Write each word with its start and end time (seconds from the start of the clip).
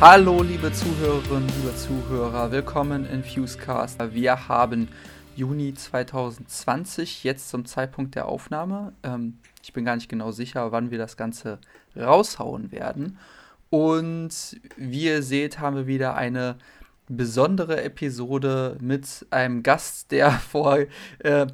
Hallo, 0.00 0.44
liebe 0.44 0.72
Zuhörerinnen, 0.72 1.48
liebe 1.60 1.74
Zuhörer, 1.74 2.52
willkommen 2.52 3.04
in 3.04 3.24
Fusecast. 3.24 3.98
Wir 4.14 4.46
haben 4.46 4.86
Juni 5.34 5.74
2020, 5.74 7.24
jetzt 7.24 7.48
zum 7.48 7.64
Zeitpunkt 7.64 8.14
der 8.14 8.26
Aufnahme. 8.26 8.92
Ähm, 9.02 9.38
ich 9.60 9.72
bin 9.72 9.84
gar 9.84 9.96
nicht 9.96 10.08
genau 10.08 10.30
sicher, 10.30 10.70
wann 10.70 10.92
wir 10.92 10.98
das 10.98 11.16
Ganze 11.16 11.58
raushauen 11.96 12.70
werden. 12.70 13.18
Und 13.70 14.60
wie 14.76 15.06
ihr 15.06 15.24
seht, 15.24 15.58
haben 15.58 15.74
wir 15.74 15.88
wieder 15.88 16.14
eine 16.14 16.54
besondere 17.08 17.82
Episode 17.82 18.76
mit 18.80 19.26
einem 19.30 19.64
Gast, 19.64 20.12
der 20.12 20.30
vor 20.52 20.78
äh, 21.18 21.46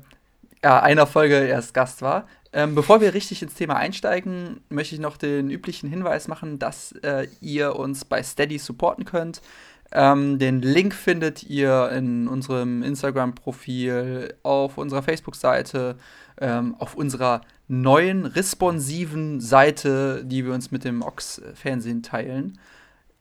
einer 0.60 1.06
Folge 1.06 1.36
erst 1.46 1.72
Gast 1.72 2.02
war. 2.02 2.28
Ähm, 2.56 2.76
bevor 2.76 3.00
wir 3.00 3.14
richtig 3.14 3.42
ins 3.42 3.54
Thema 3.54 3.74
einsteigen, 3.74 4.60
möchte 4.68 4.94
ich 4.94 5.00
noch 5.00 5.16
den 5.16 5.50
üblichen 5.50 5.90
Hinweis 5.90 6.28
machen, 6.28 6.60
dass 6.60 6.92
äh, 7.02 7.26
ihr 7.40 7.74
uns 7.74 8.04
bei 8.04 8.22
Steady 8.22 8.58
supporten 8.58 9.04
könnt. 9.04 9.42
Ähm, 9.90 10.38
den 10.38 10.62
Link 10.62 10.94
findet 10.94 11.42
ihr 11.42 11.90
in 11.90 12.28
unserem 12.28 12.84
Instagram-Profil, 12.84 14.34
auf 14.44 14.78
unserer 14.78 15.02
Facebook-Seite, 15.02 15.96
ähm, 16.40 16.76
auf 16.78 16.94
unserer 16.94 17.40
neuen 17.66 18.24
responsiven 18.24 19.40
Seite, 19.40 20.24
die 20.24 20.44
wir 20.44 20.54
uns 20.54 20.70
mit 20.70 20.84
dem 20.84 21.02
Ox-Fernsehen 21.02 22.04
teilen. 22.04 22.60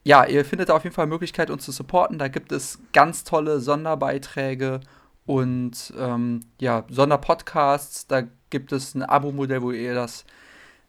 Ja, 0.04 0.26
ihr 0.26 0.46
findet 0.46 0.70
da 0.70 0.76
auf 0.76 0.84
jeden 0.84 0.96
Fall 0.96 1.08
Möglichkeit, 1.08 1.50
uns 1.50 1.66
zu 1.66 1.72
supporten. 1.72 2.20
Da 2.20 2.28
gibt 2.28 2.52
es 2.52 2.80
ganz 2.92 3.24
tolle 3.24 3.60
Sonderbeiträge 3.62 4.82
und 5.26 5.92
ähm, 5.98 6.42
ja, 6.60 6.84
Sonderpodcasts. 6.90 8.06
Da 8.08 8.24
gibt 8.54 8.72
es 8.72 8.96
ein 8.96 9.04
Abo-Modell, 9.04 9.62
wo 9.62 9.72
ihr 9.72 9.96
das 9.96 10.24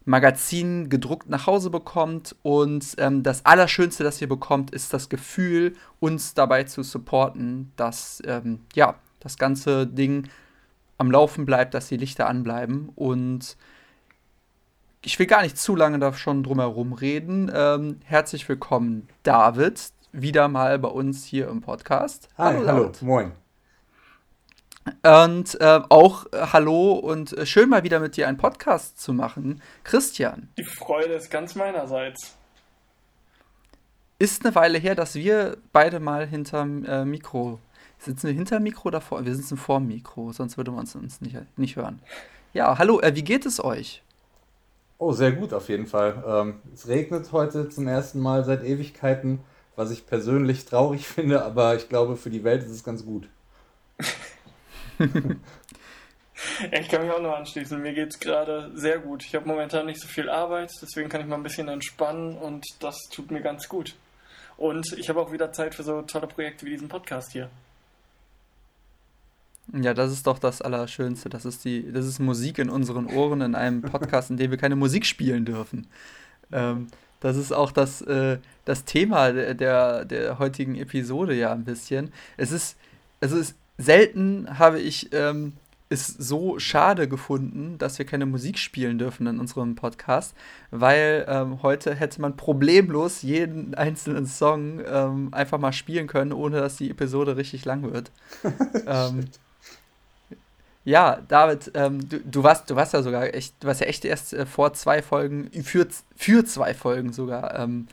Magazin 0.05 0.91
gedruckt 0.91 1.29
nach 1.29 1.47
Hause 1.47 1.71
bekommt. 1.71 2.37
Und 2.43 2.95
ähm, 2.99 3.25
das 3.25 3.45
Allerschönste, 3.45 4.05
das 4.05 4.21
ihr 4.21 4.29
bekommt, 4.29 4.71
ist 4.71 4.93
das 4.93 5.09
Gefühl, 5.09 5.75
uns 5.99 6.35
dabei 6.35 6.65
zu 6.65 6.83
supporten, 6.83 7.73
dass 7.77 8.23
ähm, 8.27 8.61
ja, 8.75 8.97
das 9.19 9.39
ganze 9.39 9.87
Ding 9.87 10.29
am 10.99 11.11
Laufen 11.11 11.47
bleibt, 11.47 11.75
dass 11.75 11.89
die 11.89 11.97
Lichter 11.97 12.29
anbleiben. 12.29 12.91
Und 12.95 13.57
ich 15.03 15.19
will 15.19 15.27
gar 15.27 15.43
nicht 15.43 15.57
zu 15.59 15.75
lange 15.75 15.99
da 15.99 16.13
schon 16.13 16.43
drum 16.43 16.61
herum 16.61 16.93
reden. 16.93 17.51
Ähm, 17.53 18.01
herzlich 18.05 18.47
willkommen, 18.49 19.09
David, 19.23 19.91
wieder 20.13 20.49
mal 20.49 20.79
bei 20.79 20.89
uns 20.89 21.25
hier 21.25 21.49
im 21.49 21.63
Podcast. 21.63 22.29
Hi, 22.37 22.55
hallo, 22.55 22.67
hallo 22.67 22.93
moin. 23.01 23.44
Und 25.03 25.61
äh, 25.61 25.81
auch 25.89 26.27
äh, 26.33 26.47
hallo 26.53 26.93
und 26.93 27.33
äh, 27.37 27.47
schön 27.47 27.71
mal 27.71 27.85
wieder 27.85 28.01
mit 28.01 28.17
dir 28.17 28.29
einen 28.29 28.37
Podcast 28.37 29.01
zu 29.01 29.13
machen. 29.15 29.63
Christian. 29.83 30.49
Die 30.59 30.65
Freude 30.65 31.15
ist 31.15 31.31
ganz 31.31 31.55
meinerseits. 31.55 32.35
Ist 34.19 34.45
eine 34.45 34.55
Weile 34.55 34.79
her, 34.79 34.95
dass 34.95 35.15
wir 35.15 35.57
beide 35.73 36.01
mal 36.01 36.27
hinterm 36.27 36.85
äh, 36.85 37.05
Mikro. 37.05 37.59
Sitzen 37.99 38.27
wir 38.27 38.35
hinterm 38.35 38.63
Mikro 38.63 38.89
oder 38.89 39.01
vor? 39.01 39.25
Wir 39.25 39.35
sitzen 39.35 39.57
vor 39.57 39.79
dem 39.79 39.89
Mikro, 39.89 40.33
sonst 40.33 40.57
würde 40.59 40.71
man 40.71 40.81
uns, 40.81 40.95
uns 40.95 41.21
nicht, 41.21 41.37
nicht 41.57 41.77
hören. 41.77 42.01
Ja, 42.53 42.79
hallo, 42.79 43.01
äh, 43.01 43.15
wie 43.15 43.25
geht 43.25 43.47
es 43.47 43.65
euch? 43.65 44.03
Oh, 44.99 45.13
sehr 45.13 45.33
gut 45.33 45.53
auf 45.53 45.69
jeden 45.69 45.87
Fall. 45.87 46.23
Ähm, 46.27 46.61
es 46.73 46.87
regnet 46.89 47.33
heute 47.33 47.69
zum 47.69 47.89
ersten 47.89 48.21
Mal 48.21 48.45
seit 48.45 48.63
Ewigkeiten, 48.63 49.41
was 49.77 49.91
ich 49.91 50.07
persönlich 50.07 50.67
traurig 50.67 51.07
finde, 51.09 51.43
aber 51.45 51.75
ich 51.75 51.89
glaube, 51.89 52.17
für 52.17 52.31
die 52.31 52.45
Welt 52.45 52.63
ist 52.63 52.71
es 52.71 52.85
ganz 52.85 53.05
gut. 53.05 53.29
ich 54.99 56.89
kann 56.89 57.03
mich 57.03 57.11
auch 57.11 57.21
nur 57.21 57.37
anschließen. 57.37 57.81
Mir 57.81 57.95
geht 57.95 58.13
es 58.15 58.21
gerade 58.21 58.71
sehr 58.75 58.99
gut. 58.99 59.25
Ich 59.25 59.35
habe 59.35 59.47
momentan 59.47 59.87
nicht 59.87 60.01
so 60.01 60.09
viel 60.09 60.29
Arbeit, 60.29 60.71
deswegen 60.83 61.09
kann 61.09 61.21
ich 61.21 61.27
mal 61.27 61.37
ein 61.37 61.43
bisschen 61.43 61.69
entspannen 61.69 62.37
und 62.37 62.65
das 62.81 62.97
tut 63.13 63.31
mir 63.31 63.41
ganz 63.41 63.69
gut. 63.69 63.95
Und 64.57 64.93
ich 64.99 65.09
habe 65.09 65.21
auch 65.21 65.33
wieder 65.33 65.53
Zeit 65.53 65.75
für 65.75 65.83
so 65.83 66.03
tolle 66.03 66.27
Projekte 66.27 66.67
wie 66.67 66.71
diesen 66.71 66.89
Podcast 66.89 67.33
hier. 67.33 67.51
Ja, 69.73 69.95
das 69.95 70.13
ist 70.13 70.27
doch 70.27 70.39
das 70.39 70.61
Allerschönste. 70.61 71.29
Das 71.29 71.45
ist, 71.45 71.65
die, 71.65 71.91
das 71.91 72.07
ist 72.07 72.19
Musik 72.19 72.59
in 72.59 72.69
unseren 72.71 73.07
Ohren 73.07 73.41
in 73.41 73.55
einem 73.55 73.83
Podcast, 73.83 74.31
in 74.31 74.37
dem 74.37 74.51
wir 74.51 74.59
keine 74.59 74.77
Musik 74.77 75.07
spielen 75.07 75.45
dürfen. 75.45 75.87
Ähm, 76.53 76.89
das 77.21 77.37
ist 77.37 77.53
auch 77.53 77.73
das, 77.73 78.03
äh, 78.03 78.39
das 78.67 78.85
Thema 78.85 79.33
der, 79.33 80.05
der 80.05 80.39
heutigen 80.39 80.75
Episode 80.75 81.35
ja 81.35 81.53
ein 81.53 81.65
bisschen. 81.65 82.13
Es 82.37 82.53
ist, 82.53 82.77
also 83.21 83.39
es 83.39 83.55
selten 83.79 84.59
habe 84.59 84.81
ich 84.81 85.13
ähm, 85.13 85.55
es 85.89 86.07
so 86.07 86.59
schade 86.59 87.09
gefunden, 87.09 87.77
dass 87.79 87.99
wir 87.99 88.07
keine 88.07 88.27
Musik 88.27 88.59
spielen 88.59 88.99
dürfen 88.99 89.27
in 89.27 89.39
unserem 89.39 89.75
Podcast, 89.75 90.35
weil 90.71 91.27
ähm, 91.29 91.63
heute 91.63 91.95
hätte 91.95 92.21
man 92.21 92.37
problemlos 92.37 93.23
jeden 93.23 93.75
einzelnen 93.75 94.27
Song 94.27 94.81
ähm, 94.87 95.29
einfach 95.33 95.59
mal 95.59 95.73
spielen 95.73 96.07
können, 96.07 96.33
ohne 96.33 96.61
dass 96.61 96.77
die 96.77 96.91
Episode 96.91 97.37
richtig 97.37 97.65
lang 97.65 97.93
wird. 97.93 98.11
ähm, 98.87 99.27
ja, 100.85 101.21
David, 101.29 101.71
ähm, 101.75 102.07
du, 102.09 102.21
du, 102.21 102.43
warst, 102.43 102.69
du 102.71 102.77
warst 102.77 102.93
ja 102.93 103.03
sogar 103.03 103.33
echt, 103.35 103.55
du 103.63 103.69
warst 103.69 103.81
ja 103.81 103.87
echt 103.87 104.05
erst 104.05 104.35
äh, 104.35 104.47
vor 104.47 104.75
zwei 104.75 105.01
Folgen, 105.01 105.51
für, 105.63 105.87
für 106.17 106.45
zwei 106.45 106.75
Folgen 106.75 107.13
sogar 107.13 107.59
ähm, 107.59 107.89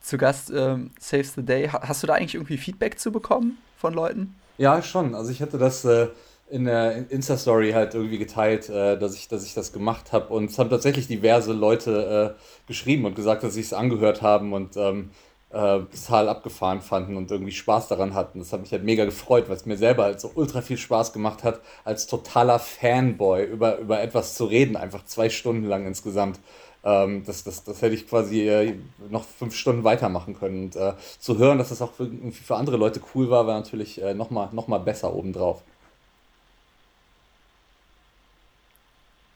zu 0.00 0.16
Gast, 0.16 0.50
ähm, 0.50 0.90
Saves 0.98 1.34
the 1.34 1.42
Day. 1.42 1.68
Hast 1.68 2.02
du 2.02 2.06
da 2.06 2.14
eigentlich 2.14 2.34
irgendwie 2.34 2.56
Feedback 2.56 2.98
zu 2.98 3.12
bekommen 3.12 3.58
von 3.76 3.92
Leuten? 3.92 4.34
Ja, 4.60 4.82
schon. 4.82 5.14
Also 5.14 5.30
ich 5.30 5.40
hatte 5.40 5.56
das 5.56 5.86
äh, 5.86 6.08
in 6.50 6.66
der 6.66 7.10
Insta-Story 7.10 7.72
halt 7.72 7.94
irgendwie 7.94 8.18
geteilt, 8.18 8.68
äh, 8.68 8.98
dass, 8.98 9.14
ich, 9.14 9.26
dass 9.26 9.42
ich 9.42 9.54
das 9.54 9.72
gemacht 9.72 10.12
habe. 10.12 10.34
Und 10.34 10.50
es 10.50 10.58
haben 10.58 10.68
tatsächlich 10.68 11.08
diverse 11.08 11.54
Leute 11.54 12.36
äh, 12.36 12.66
geschrieben 12.66 13.06
und 13.06 13.14
gesagt, 13.16 13.42
dass 13.42 13.54
sie 13.54 13.62
es 13.62 13.72
angehört 13.72 14.20
haben 14.20 14.52
und 14.52 14.76
ähm, 14.76 15.12
äh, 15.48 15.80
total 15.80 16.28
abgefahren 16.28 16.82
fanden 16.82 17.16
und 17.16 17.30
irgendwie 17.30 17.52
Spaß 17.52 17.88
daran 17.88 18.12
hatten. 18.12 18.38
Das 18.38 18.52
hat 18.52 18.60
mich 18.60 18.70
halt 18.72 18.84
mega 18.84 19.06
gefreut, 19.06 19.48
weil 19.48 19.56
es 19.56 19.64
mir 19.64 19.78
selber 19.78 20.04
halt 20.04 20.20
so 20.20 20.30
ultra 20.34 20.60
viel 20.60 20.76
Spaß 20.76 21.14
gemacht 21.14 21.42
hat, 21.42 21.60
als 21.84 22.06
totaler 22.06 22.58
Fanboy 22.58 23.44
über, 23.44 23.78
über 23.78 24.02
etwas 24.02 24.34
zu 24.34 24.44
reden, 24.44 24.76
einfach 24.76 25.06
zwei 25.06 25.30
Stunden 25.30 25.64
lang 25.64 25.86
insgesamt. 25.86 26.38
Ähm, 26.84 27.24
das, 27.24 27.44
das, 27.44 27.64
das 27.64 27.82
hätte 27.82 27.94
ich 27.94 28.08
quasi 28.08 28.48
äh, 28.48 28.74
noch 29.10 29.24
fünf 29.24 29.54
Stunden 29.54 29.84
weitermachen 29.84 30.34
können. 30.38 30.64
Und 30.64 30.76
äh, 30.76 30.94
zu 31.18 31.38
hören, 31.38 31.58
dass 31.58 31.68
das 31.70 31.82
auch 31.82 31.92
für, 31.92 32.10
für 32.32 32.56
andere 32.56 32.76
Leute 32.76 33.00
cool 33.14 33.30
war, 33.30 33.46
war 33.46 33.58
natürlich 33.58 34.00
äh, 34.02 34.14
nochmal 34.14 34.48
noch 34.52 34.68
mal 34.68 34.78
besser 34.78 35.14
obendrauf. 35.14 35.62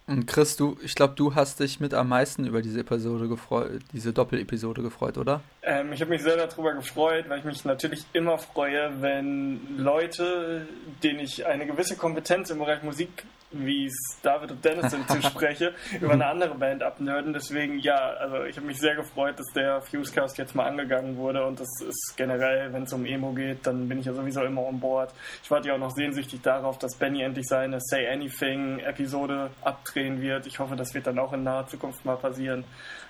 Und 0.07 0.27
Chris, 0.27 0.57
du, 0.57 0.77
ich 0.83 0.95
glaube, 0.95 1.15
du 1.15 1.35
hast 1.35 1.61
dich 1.61 1.81
mit 1.81 1.95
am 1.95 2.11
meisten 2.11 2.47
über 2.47 2.61
diese 2.61 2.81
Episode 2.81 3.27
gefreut, 3.27 3.81
diese 3.93 4.13
Doppelepisode 4.13 4.83
gefreut, 4.83 5.17
oder? 5.17 5.41
Ähm, 5.63 5.93
ich 5.95 6.01
habe 6.03 6.11
mich 6.11 6.23
sehr 6.23 6.37
darüber 6.37 6.75
gefreut, 6.75 7.25
weil 7.29 7.39
ich 7.39 7.45
mich 7.45 7.65
natürlich 7.65 8.05
immer 8.13 8.37
freue, 8.37 9.01
wenn 9.01 9.79
Leute, 9.79 10.69
denen 11.03 11.21
ich 11.21 11.47
eine 11.47 11.67
gewisse 11.67 11.97
Kompetenz 11.97 12.51
im 12.51 12.59
Bereich 12.59 12.83
Musik 12.83 13.25
wie 13.55 13.87
es 13.87 14.19
David 14.23 14.51
und 14.53 14.65
Dennis 14.65 14.91
sind, 14.91 15.09
zuspreche, 15.09 15.75
über 16.01 16.13
eine 16.13 16.27
andere 16.27 16.55
Band 16.55 16.83
abnörden. 16.83 17.33
Deswegen, 17.33 17.79
ja, 17.79 17.97
also 17.97 18.45
ich 18.45 18.57
habe 18.57 18.67
mich 18.67 18.79
sehr 18.79 18.97
gefreut, 18.97 19.39
dass 19.39 19.47
der 19.55 19.81
Fusecast 19.83 20.39
jetzt 20.39 20.55
mal 20.55 20.67
angegangen 20.67 21.17
wurde 21.17 21.45
und 21.45 21.61
das 21.61 21.69
ist 21.87 22.15
generell, 22.17 22.73
wenn 22.73 22.85
es 22.85 22.93
um 22.93 23.05
Emo 23.07 23.33
geht, 23.33 23.67
dann 23.67 23.89
bin 23.89 23.99
ich 23.99 24.07
ja 24.07 24.13
sowieso 24.13 24.43
immer 24.43 24.67
on 24.67 24.81
board. 24.81 25.13
Ich 25.43 25.51
warte 25.51 25.69
ja 25.69 25.75
auch 25.75 25.79
noch 25.79 25.95
sehnsüchtig 25.95 26.43
darauf, 26.43 26.79
dass 26.79 26.97
Benny 26.97 27.23
endlich 27.23 27.47
seine 27.47 27.81
Say 27.81 28.09
Anything 28.09 28.81
Episode 28.81 29.51
abdrehen 29.95 30.21
wird. 30.21 30.47
Ich 30.47 30.59
hoffe, 30.59 30.77
das 30.77 30.95
wird 30.95 31.07
dann 31.07 31.19
auch 31.19 31.33
in 31.33 31.43
naher 31.43 31.67
Zukunft 31.67 32.05
mal 32.05 32.17
passieren. 32.17 32.65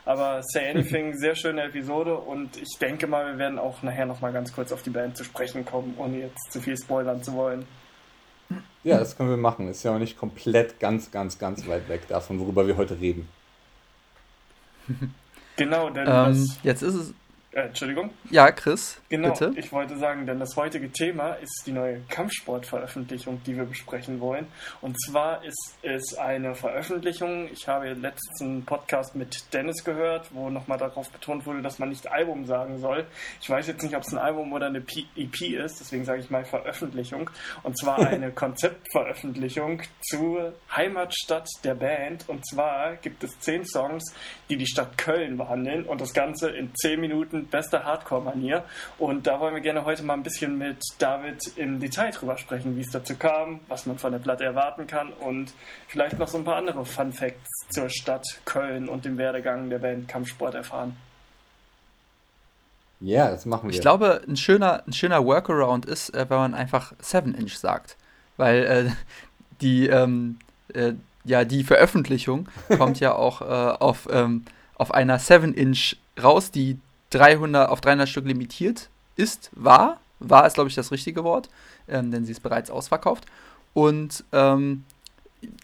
Aber 0.05 0.43
Say 0.43 0.71
Anything, 0.71 1.15
sehr 1.19 1.35
schöne 1.35 1.65
Episode 1.65 2.17
und 2.17 2.57
ich 2.57 2.79
denke 2.81 3.07
mal, 3.07 3.27
wir 3.27 3.39
werden 3.39 3.59
auch 3.59 3.83
nachher 3.83 4.07
noch 4.07 4.21
mal 4.21 4.33
ganz 4.33 4.53
kurz 4.53 4.73
auf 4.73 4.83
die 4.83 4.91
Band 4.91 5.17
zu 5.17 5.25
sprechen 5.25 5.65
kommen, 5.65 5.95
ohne 5.99 6.19
jetzt 6.19 6.53
zu 6.53 6.61
viel 6.61 6.77
spoilern 6.77 7.23
zu 7.23 7.33
wollen. 7.35 7.67
Ja, 8.83 8.99
das 8.99 9.17
können 9.17 9.31
wir 9.31 9.39
machen. 9.39 9.69
Ist 9.69 9.83
ja 9.83 9.95
auch 9.95 9.99
nicht 9.99 10.19
komplett 10.19 10.79
ganz, 10.79 11.11
ganz, 11.11 11.39
ganz 11.39 11.67
weit 11.67 11.89
weg 11.89 12.07
davon, 12.09 12.39
worüber 12.39 12.67
wir 12.67 12.77
heute 12.77 13.01
reden. 13.01 13.29
Genau, 15.57 15.89
denn 15.89 16.07
ähm, 16.07 16.51
jetzt 16.63 16.83
ist 16.83 16.95
es 16.95 17.15
äh, 17.55 17.67
Entschuldigung? 17.67 18.11
Ja, 18.31 18.51
Chris. 18.51 19.01
Genau, 19.09 19.31
bitte. 19.31 19.53
ich 19.57 19.71
wollte 19.73 19.97
sagen, 19.97 20.27
denn 20.27 20.41
das 20.41 20.57
heutige 20.57 20.91
Thema 20.91 21.35
ist 21.35 21.63
die 21.67 21.73
neue 21.73 22.01
Kampfsportveröffentlichung, 22.09 23.41
die 23.47 23.57
wir 23.57 23.65
besprechen 23.65 24.21
wollen. 24.21 24.49
Und 24.81 25.01
zwar 25.01 25.45
ist 25.45 25.77
es 25.83 26.15
eine 26.19 26.57
Veröffentlichung. 26.57 27.49
Ich 27.53 27.69
habe 27.69 27.93
letztens 27.93 28.43
einen 28.43 28.65
Podcast 28.65 29.15
mit 29.15 29.53
Dennis 29.55 29.85
gehört, 29.85 30.35
wo 30.35 30.51
nochmal 30.51 30.79
darauf 30.79 31.09
betont 31.11 31.47
wurde, 31.47 31.63
dass 31.63 31.79
man 31.79 31.91
nicht 31.91 32.11
Album 32.11 32.45
sagen 32.45 32.79
soll. 32.81 33.07
Ich 33.41 33.49
weiß 33.49 33.69
jetzt 33.69 33.85
nicht, 33.85 33.95
ob 33.95 34.03
es 34.03 34.13
ein 34.13 34.19
Album 34.19 34.53
oder 34.53 34.67
eine 34.67 34.83
EP 35.17 35.41
ist, 35.41 35.79
deswegen 35.79 36.05
sage 36.05 36.21
ich 36.21 36.31
mal 36.31 36.45
Veröffentlichung. 36.45 37.31
Und 37.63 37.79
zwar 37.79 37.99
eine 38.09 38.33
Konzeptveröffentlichung 38.33 39.83
zur 40.01 40.55
Heimatstadt 40.75 41.49
der 41.63 41.77
Band. 41.77 42.29
Und 42.29 42.45
zwar 42.49 42.97
gibt 42.97 43.23
es 43.23 43.39
zehn 43.39 43.65
Songs, 43.65 44.13
die 44.51 44.57
die 44.57 44.67
Stadt 44.67 44.99
Köln 44.99 45.37
behandeln 45.37 45.85
und 45.85 46.01
das 46.01 46.13
Ganze 46.13 46.51
in 46.51 46.75
zehn 46.75 47.01
Minuten 47.01 47.44
beste 47.51 47.85
Hardcore-Manier. 47.85 48.65
Und 48.99 49.27
da 49.27 49.41
wollen 49.41 49.55
wir 49.55 49.61
gerne 49.61 49.85
heute 49.85 50.03
mal 50.03 50.15
ein 50.15 50.23
bisschen 50.23 50.59
mit 50.59 50.79
David 50.99 51.57
im 51.57 51.81
Detail 51.81 52.11
drüber 52.11 52.39
sprechen, 52.39 52.77
wie 52.77 52.83
es 52.83 52.91
dazu 52.91 53.15
kam, 53.17 53.61
was 53.69 53.87
man 53.87 53.99
von 53.99 54.13
der 54.13 54.19
Platte 54.19 54.45
erwarten 54.45 54.87
kann 54.87 55.13
und 55.13 55.53
vielleicht 55.89 56.19
noch 56.19 56.29
so 56.29 56.39
ein 56.39 56.45
paar 56.45 56.57
andere 56.57 56.85
Fun 56.85 57.13
Facts 57.13 57.51
zur 57.71 57.89
Stadt 57.89 58.27
Köln 58.45 58.89
und 58.89 59.05
dem 59.05 59.19
Werdegang 59.19 59.71
der 59.71 59.79
Band 59.79 60.09
Kampfsport 60.09 60.55
erfahren. 60.55 60.97
Ja, 63.01 63.31
das 63.31 63.45
machen 63.45 63.69
wir. 63.69 63.75
Ich 63.75 63.81
glaube, 63.81 64.23
ein 64.27 64.37
schöner, 64.37 64.83
ein 64.87 64.93
schöner 64.93 65.25
Workaround 65.25 65.85
ist, 65.85 66.15
äh, 66.15 66.27
wenn 66.29 66.39
man 66.39 66.55
einfach 66.55 66.95
7-Inch 67.03 67.57
sagt. 67.59 67.97
Weil 68.37 68.65
äh, 68.65 68.91
die, 69.61 69.89
ähm, 69.89 70.39
äh, 70.73 70.95
ja, 71.25 71.45
die 71.45 71.65
Veröffentlichung 71.65 72.49
kommt 72.79 73.01
ja 73.01 73.15
auch 73.15 73.43
äh, 73.43 73.45
auf, 73.45 74.09
ähm, 74.11 74.45
auf 74.77 74.93
einer 74.95 75.19
7-Inch 75.19 75.97
raus, 76.23 76.51
die 76.51 76.79
300, 77.15 77.69
auf 77.69 77.81
300 77.81 78.09
Stück 78.09 78.27
limitiert 78.27 78.89
ist, 79.17 79.51
war. 79.53 80.01
War 80.21 80.47
ist, 80.47 80.55
glaube 80.55 80.69
ich, 80.69 80.75
das 80.75 80.91
richtige 80.91 81.25
Wort, 81.25 81.49
ähm, 81.89 82.11
denn 82.11 82.25
sie 82.25 82.33
ist 82.33 82.43
bereits 82.43 82.71
ausverkauft. 82.71 83.25
Und 83.73 84.25
ähm, 84.33 84.85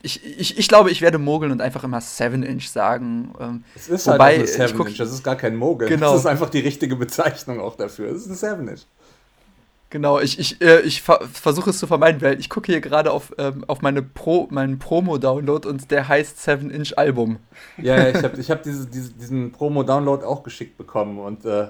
ich, 0.03 0.25
ich, 0.25 0.59
ich 0.59 0.69
glaube, 0.69 0.91
ich 0.91 1.01
werde 1.01 1.19
mogeln 1.19 1.53
und 1.53 1.61
einfach 1.61 1.85
immer 1.85 1.99
7-Inch 1.99 2.69
sagen. 2.69 3.35
Ähm, 3.41 3.65
es 3.75 3.89
ist 3.89 4.07
halt 4.07 4.19
wobei, 4.19 4.39
halt 4.39 4.61
eine 4.61 4.69
7-Inch, 4.69 4.99
das 4.99 5.13
ist 5.13 5.25
gar 5.25 5.37
kein 5.37 5.57
Mogel. 5.57 5.89
Genau. 5.89 6.13
Das 6.13 6.21
ist 6.21 6.27
einfach 6.27 6.51
die 6.51 6.61
richtige 6.61 6.97
Bezeichnung 6.97 7.61
auch 7.61 7.77
dafür. 7.77 8.11
Es 8.11 8.27
ist 8.27 8.45
ein 8.45 8.61
7-Inch. 8.61 8.83
Genau, 9.91 10.21
ich, 10.21 10.39
ich, 10.39 10.63
äh, 10.63 10.81
ich 10.83 11.03
ver 11.03 11.21
versuche 11.33 11.71
es 11.71 11.79
zu 11.81 11.89
vermeiden, 11.89 12.23
weil 12.23 12.39
ich 12.39 12.49
gucke 12.49 12.71
hier 12.71 12.81
gerade 12.81 13.11
auf, 13.11 13.35
ähm, 13.39 13.65
auf 13.67 13.83
meine 13.83 14.03
Pro, 14.03 14.47
meinen 14.51 14.79
Promo-Download 14.79 15.69
und 15.69 15.91
der 15.91 16.07
heißt 16.07 16.39
7-Inch-Album. 16.39 17.39
Ja, 17.77 17.97
ja, 17.97 18.09
ich 18.09 18.17
habe 18.25 18.41
ich 18.41 18.51
hab 18.53 18.63
diese, 18.63 18.87
diese, 18.87 19.13
diesen 19.13 19.51
Promo-Download 19.51 20.25
auch 20.25 20.45
geschickt 20.45 20.79
bekommen 20.79 21.19
und 21.19 21.45
äh, 21.45 21.69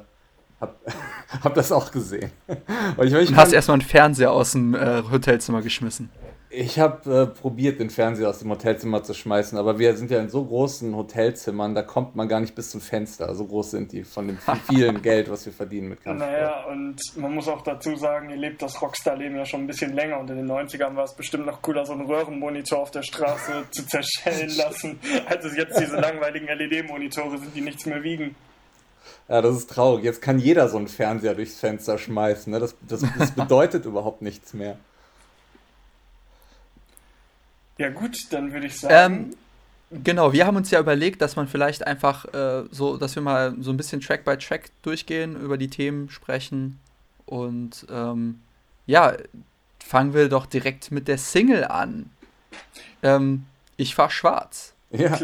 habe 0.61 0.75
hab 1.43 1.55
das 1.55 1.73
auch 1.73 1.91
gesehen. 1.91 2.31
und 2.97 3.07
ich, 3.07 3.15
ich 3.15 3.31
und 3.31 3.37
hast 3.37 3.55
erstmal 3.55 3.77
einen 3.77 3.89
Fernseher 3.89 4.33
aus 4.33 4.53
dem 4.53 4.75
äh, 4.75 5.03
Hotelzimmer 5.11 5.63
geschmissen. 5.63 6.11
Ich 6.52 6.81
habe 6.81 7.14
äh, 7.14 7.26
probiert, 7.26 7.79
den 7.79 7.91
Fernseher 7.91 8.29
aus 8.29 8.41
dem 8.41 8.50
Hotelzimmer 8.50 9.05
zu 9.05 9.14
schmeißen, 9.14 9.56
aber 9.56 9.79
wir 9.79 9.97
sind 9.97 10.11
ja 10.11 10.19
in 10.19 10.29
so 10.29 10.44
großen 10.44 10.97
Hotelzimmern, 10.97 11.76
da 11.76 11.82
kommt 11.82 12.17
man 12.17 12.26
gar 12.26 12.41
nicht 12.41 12.56
bis 12.56 12.70
zum 12.70 12.81
Fenster. 12.81 13.32
So 13.37 13.47
groß 13.47 13.70
sind 13.70 13.93
die 13.93 14.02
von 14.02 14.26
dem 14.26 14.37
vielen 14.69 15.00
Geld, 15.02 15.31
was 15.31 15.47
wir 15.47 15.52
verdienen 15.52 15.91
mit 15.91 16.02
Kampfsport. 16.02 16.32
Naja, 16.32 16.64
und 16.64 16.97
man 17.14 17.37
muss 17.37 17.47
auch 17.47 17.62
dazu 17.62 17.94
sagen, 17.94 18.31
ihr 18.31 18.37
lebt 18.37 18.61
das 18.62 18.82
Rockstar-Leben 18.82 19.37
ja 19.37 19.47
schon 19.47 19.61
ein 19.61 19.67
bisschen 19.69 19.93
länger 19.93 20.19
und 20.19 20.29
in 20.29 20.38
den 20.38 20.50
90ern 20.50 20.97
war 20.97 21.05
es 21.05 21.14
bestimmt 21.14 21.47
noch 21.47 21.62
cooler, 21.62 21.87
so 21.87 21.93
einen 21.93 22.06
Röhrenmonitor 22.06 22.81
auf 22.81 22.91
der 22.91 23.05
Straße 23.05 23.52
zu 23.70 23.87
zerschellen 23.87 24.50
lassen, 24.56 24.99
als 25.26 25.44
es 25.44 25.56
jetzt 25.56 25.79
diese 25.79 26.00
langweiligen 26.00 26.49
LED-Monitore 26.49 27.38
sind, 27.38 27.55
die 27.55 27.61
nichts 27.61 27.87
mehr 27.87 28.02
wiegen. 28.02 28.35
Ja, 29.29 29.41
das 29.41 29.56
ist 29.56 29.70
traurig. 29.70 30.02
Jetzt 30.02 30.20
kann 30.20 30.41
jeder 30.41 30.69
so 30.69 30.79
einen 30.79 30.88
Fernseher 30.88 31.35
durchs 31.35 31.61
Fenster 31.61 31.97
schmeißen. 31.97 32.52
Ne? 32.52 32.58
Das, 32.58 32.75
das, 32.88 33.05
das 33.17 33.31
bedeutet 33.37 33.87
überhaupt 33.87 34.20
nichts 34.20 34.52
mehr. 34.52 34.79
Ja 37.81 37.88
gut, 37.88 38.31
dann 38.31 38.53
würde 38.53 38.67
ich 38.67 38.79
sagen. 38.79 39.31
Ähm, 39.91 40.03
genau, 40.05 40.35
wir 40.35 40.47
haben 40.47 40.56
uns 40.56 40.71
ja 40.71 40.79
überlegt, 40.79 41.23
dass 41.23 41.35
man 41.35 41.49
vielleicht 41.49 41.87
einfach 41.87 42.27
äh, 42.35 42.65
so, 42.71 42.99
dass 42.99 43.15
wir 43.15 43.23
mal 43.23 43.56
so 43.61 43.71
ein 43.71 43.79
bisschen 43.79 44.03
Track 44.03 44.23
by 44.27 44.37
Track 44.37 44.71
durchgehen, 44.82 45.35
über 45.35 45.56
die 45.56 45.69
Themen 45.69 46.11
sprechen. 46.11 46.79
Und 47.25 47.87
ähm, 47.91 48.41
ja, 48.85 49.15
fangen 49.82 50.12
wir 50.12 50.29
doch 50.29 50.44
direkt 50.44 50.91
mit 50.91 51.09
der 51.09 51.17
Single 51.17 51.65
an. 51.65 52.11
Ähm, 53.03 53.47
ich 53.79 53.94
fahr 53.94 54.11
schwarz. 54.11 54.75
Ja 54.91 55.19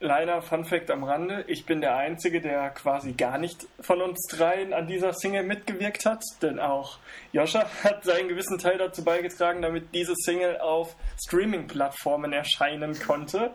leider 0.00 0.40
Fun 0.42 0.64
Fact 0.64 0.90
am 0.90 1.04
Rande, 1.04 1.44
ich 1.46 1.66
bin 1.66 1.80
der 1.80 1.96
Einzige, 1.96 2.40
der 2.40 2.70
quasi 2.70 3.12
gar 3.12 3.38
nicht 3.38 3.66
von 3.80 4.00
uns 4.00 4.26
dreien 4.26 4.72
an 4.72 4.86
dieser 4.86 5.12
Single 5.12 5.44
mitgewirkt 5.44 6.06
hat, 6.06 6.22
denn 6.42 6.58
auch 6.58 6.98
Joscha 7.32 7.66
hat 7.84 8.04
seinen 8.04 8.28
gewissen 8.28 8.58
Teil 8.58 8.78
dazu 8.78 9.04
beigetragen, 9.04 9.62
damit 9.62 9.94
diese 9.94 10.14
Single 10.16 10.58
auf 10.58 10.96
Streaming-Plattformen 11.22 12.32
erscheinen 12.32 12.98
konnte. 12.98 13.52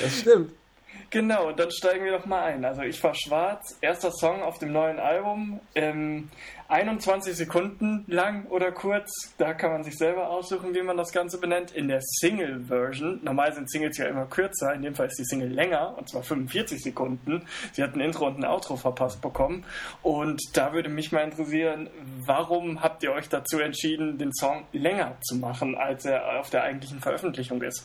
Das 0.00 0.20
stimmt. 0.20 0.52
Genau, 1.10 1.50
dann 1.50 1.70
steigen 1.72 2.04
wir 2.04 2.12
doch 2.12 2.26
mal 2.26 2.44
ein. 2.44 2.64
Also 2.64 2.82
ich 2.82 3.02
war 3.02 3.14
schwarz, 3.14 3.76
erster 3.80 4.12
Song 4.12 4.42
auf 4.42 4.58
dem 4.58 4.72
neuen 4.72 5.00
Album, 5.00 5.60
ähm, 5.74 6.30
21 6.70 7.34
Sekunden 7.34 8.04
lang 8.06 8.46
oder 8.46 8.70
kurz, 8.70 9.10
da 9.38 9.54
kann 9.54 9.72
man 9.72 9.82
sich 9.82 9.98
selber 9.98 10.30
aussuchen, 10.30 10.72
wie 10.72 10.82
man 10.82 10.96
das 10.96 11.10
Ganze 11.10 11.38
benennt. 11.38 11.72
In 11.72 11.88
der 11.88 12.00
Single-Version, 12.00 13.20
normal 13.24 13.52
sind 13.52 13.68
Singles 13.68 13.98
ja 13.98 14.06
immer 14.06 14.26
kürzer, 14.26 14.72
in 14.72 14.82
dem 14.82 14.94
Fall 14.94 15.08
ist 15.08 15.18
die 15.18 15.24
Single 15.24 15.48
länger, 15.48 15.98
und 15.98 16.08
zwar 16.08 16.22
45 16.22 16.80
Sekunden. 16.80 17.42
Sie 17.72 17.82
hat 17.82 17.96
ein 17.96 18.00
Intro 18.00 18.28
und 18.28 18.38
ein 18.38 18.44
Outro 18.44 18.76
verpasst 18.76 19.20
bekommen. 19.20 19.64
Und 20.02 20.40
da 20.56 20.72
würde 20.72 20.88
mich 20.88 21.10
mal 21.10 21.24
interessieren, 21.24 21.90
warum 22.24 22.80
habt 22.80 23.02
ihr 23.02 23.12
euch 23.12 23.28
dazu 23.28 23.58
entschieden, 23.58 24.16
den 24.18 24.32
Song 24.32 24.62
länger 24.72 25.16
zu 25.22 25.36
machen, 25.36 25.76
als 25.76 26.04
er 26.04 26.38
auf 26.38 26.50
der 26.50 26.62
eigentlichen 26.62 27.00
Veröffentlichung 27.00 27.60
ist? 27.62 27.84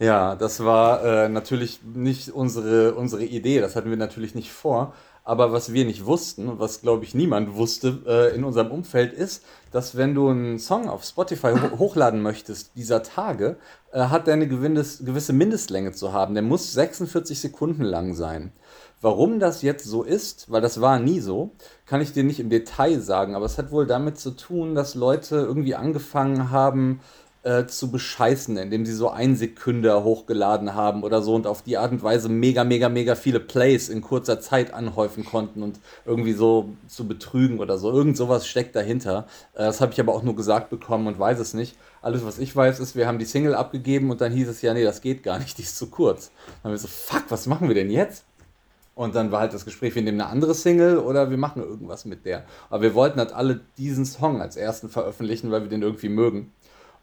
Ja, 0.00 0.34
das 0.34 0.64
war 0.64 1.04
äh, 1.04 1.28
natürlich 1.28 1.80
nicht 1.84 2.30
unsere, 2.30 2.94
unsere 2.94 3.22
Idee, 3.24 3.60
das 3.60 3.76
hatten 3.76 3.88
wir 3.88 3.96
natürlich 3.96 4.34
nicht 4.34 4.50
vor. 4.50 4.94
Aber 5.24 5.52
was 5.52 5.72
wir 5.72 5.84
nicht 5.84 6.04
wussten 6.04 6.48
und 6.48 6.58
was, 6.58 6.80
glaube 6.80 7.04
ich, 7.04 7.14
niemand 7.14 7.54
wusste 7.54 8.02
äh, 8.06 8.34
in 8.34 8.42
unserem 8.42 8.72
Umfeld 8.72 9.12
ist, 9.12 9.44
dass 9.70 9.96
wenn 9.96 10.14
du 10.14 10.28
einen 10.28 10.58
Song 10.58 10.88
auf 10.88 11.04
Spotify 11.04 11.52
ho 11.52 11.78
hochladen 11.78 12.22
möchtest 12.22 12.76
dieser 12.76 13.04
Tage, 13.04 13.56
äh, 13.92 14.00
hat 14.00 14.26
der 14.26 14.34
eine 14.34 14.48
gewisse 14.48 15.32
Mindestlänge 15.32 15.92
zu 15.92 16.12
haben. 16.12 16.34
Der 16.34 16.42
muss 16.42 16.72
46 16.72 17.38
Sekunden 17.38 17.84
lang 17.84 18.14
sein. 18.14 18.52
Warum 19.00 19.40
das 19.40 19.62
jetzt 19.62 19.84
so 19.84 20.04
ist, 20.04 20.50
weil 20.50 20.60
das 20.60 20.80
war 20.80 21.00
nie 21.00 21.18
so, 21.18 21.50
kann 21.86 22.00
ich 22.00 22.12
dir 22.12 22.22
nicht 22.22 22.38
im 22.38 22.50
Detail 22.50 23.00
sagen, 23.00 23.34
aber 23.34 23.46
es 23.46 23.58
hat 23.58 23.72
wohl 23.72 23.86
damit 23.86 24.18
zu 24.18 24.30
tun, 24.30 24.76
dass 24.76 24.94
Leute 24.94 25.36
irgendwie 25.36 25.74
angefangen 25.74 26.50
haben, 26.50 27.00
äh, 27.44 27.66
zu 27.66 27.90
bescheißen, 27.90 28.56
indem 28.56 28.86
sie 28.86 28.92
so 28.92 29.10
ein 29.10 29.34
Sekünder 29.36 30.04
hochgeladen 30.04 30.74
haben 30.74 31.02
oder 31.02 31.22
so 31.22 31.34
und 31.34 31.46
auf 31.46 31.62
die 31.62 31.76
Art 31.76 31.90
und 31.90 32.02
Weise 32.02 32.28
mega, 32.28 32.62
mega, 32.62 32.88
mega 32.88 33.14
viele 33.14 33.40
Plays 33.40 33.88
in 33.88 34.00
kurzer 34.00 34.40
Zeit 34.40 34.72
anhäufen 34.72 35.24
konnten 35.24 35.62
und 35.62 35.80
irgendwie 36.04 36.34
so 36.34 36.70
zu 36.86 37.08
betrügen 37.08 37.58
oder 37.58 37.78
so. 37.78 37.90
Irgend 37.90 38.16
sowas 38.16 38.46
steckt 38.46 38.76
dahinter. 38.76 39.26
Äh, 39.54 39.64
das 39.64 39.80
habe 39.80 39.92
ich 39.92 40.00
aber 40.00 40.14
auch 40.14 40.22
nur 40.22 40.36
gesagt 40.36 40.70
bekommen 40.70 41.06
und 41.06 41.18
weiß 41.18 41.38
es 41.40 41.54
nicht. 41.54 41.76
Alles, 42.00 42.24
was 42.24 42.38
ich 42.38 42.54
weiß, 42.54 42.80
ist, 42.80 42.96
wir 42.96 43.06
haben 43.06 43.18
die 43.18 43.24
Single 43.24 43.54
abgegeben 43.54 44.10
und 44.10 44.20
dann 44.20 44.32
hieß 44.32 44.48
es 44.48 44.62
ja, 44.62 44.74
nee, 44.74 44.84
das 44.84 45.00
geht 45.00 45.22
gar 45.22 45.38
nicht, 45.38 45.58
die 45.58 45.62
ist 45.62 45.76
zu 45.76 45.88
kurz. 45.88 46.30
Dann 46.62 46.70
haben 46.70 46.72
wir 46.72 46.78
so, 46.78 46.88
fuck, 46.88 47.24
was 47.28 47.46
machen 47.46 47.68
wir 47.68 47.74
denn 47.74 47.90
jetzt? 47.90 48.24
Und 48.94 49.14
dann 49.14 49.32
war 49.32 49.40
halt 49.40 49.54
das 49.54 49.64
Gespräch, 49.64 49.94
wir 49.94 50.02
nehmen 50.02 50.20
eine 50.20 50.30
andere 50.30 50.54
Single 50.54 50.98
oder 50.98 51.30
wir 51.30 51.38
machen 51.38 51.62
irgendwas 51.62 52.04
mit 52.04 52.26
der. 52.26 52.44
Aber 52.68 52.82
wir 52.82 52.94
wollten 52.94 53.18
halt 53.18 53.32
alle 53.32 53.60
diesen 53.78 54.04
Song 54.04 54.42
als 54.42 54.56
ersten 54.56 54.88
veröffentlichen, 54.88 55.50
weil 55.50 55.62
wir 55.62 55.68
den 55.68 55.82
irgendwie 55.82 56.10
mögen. 56.10 56.52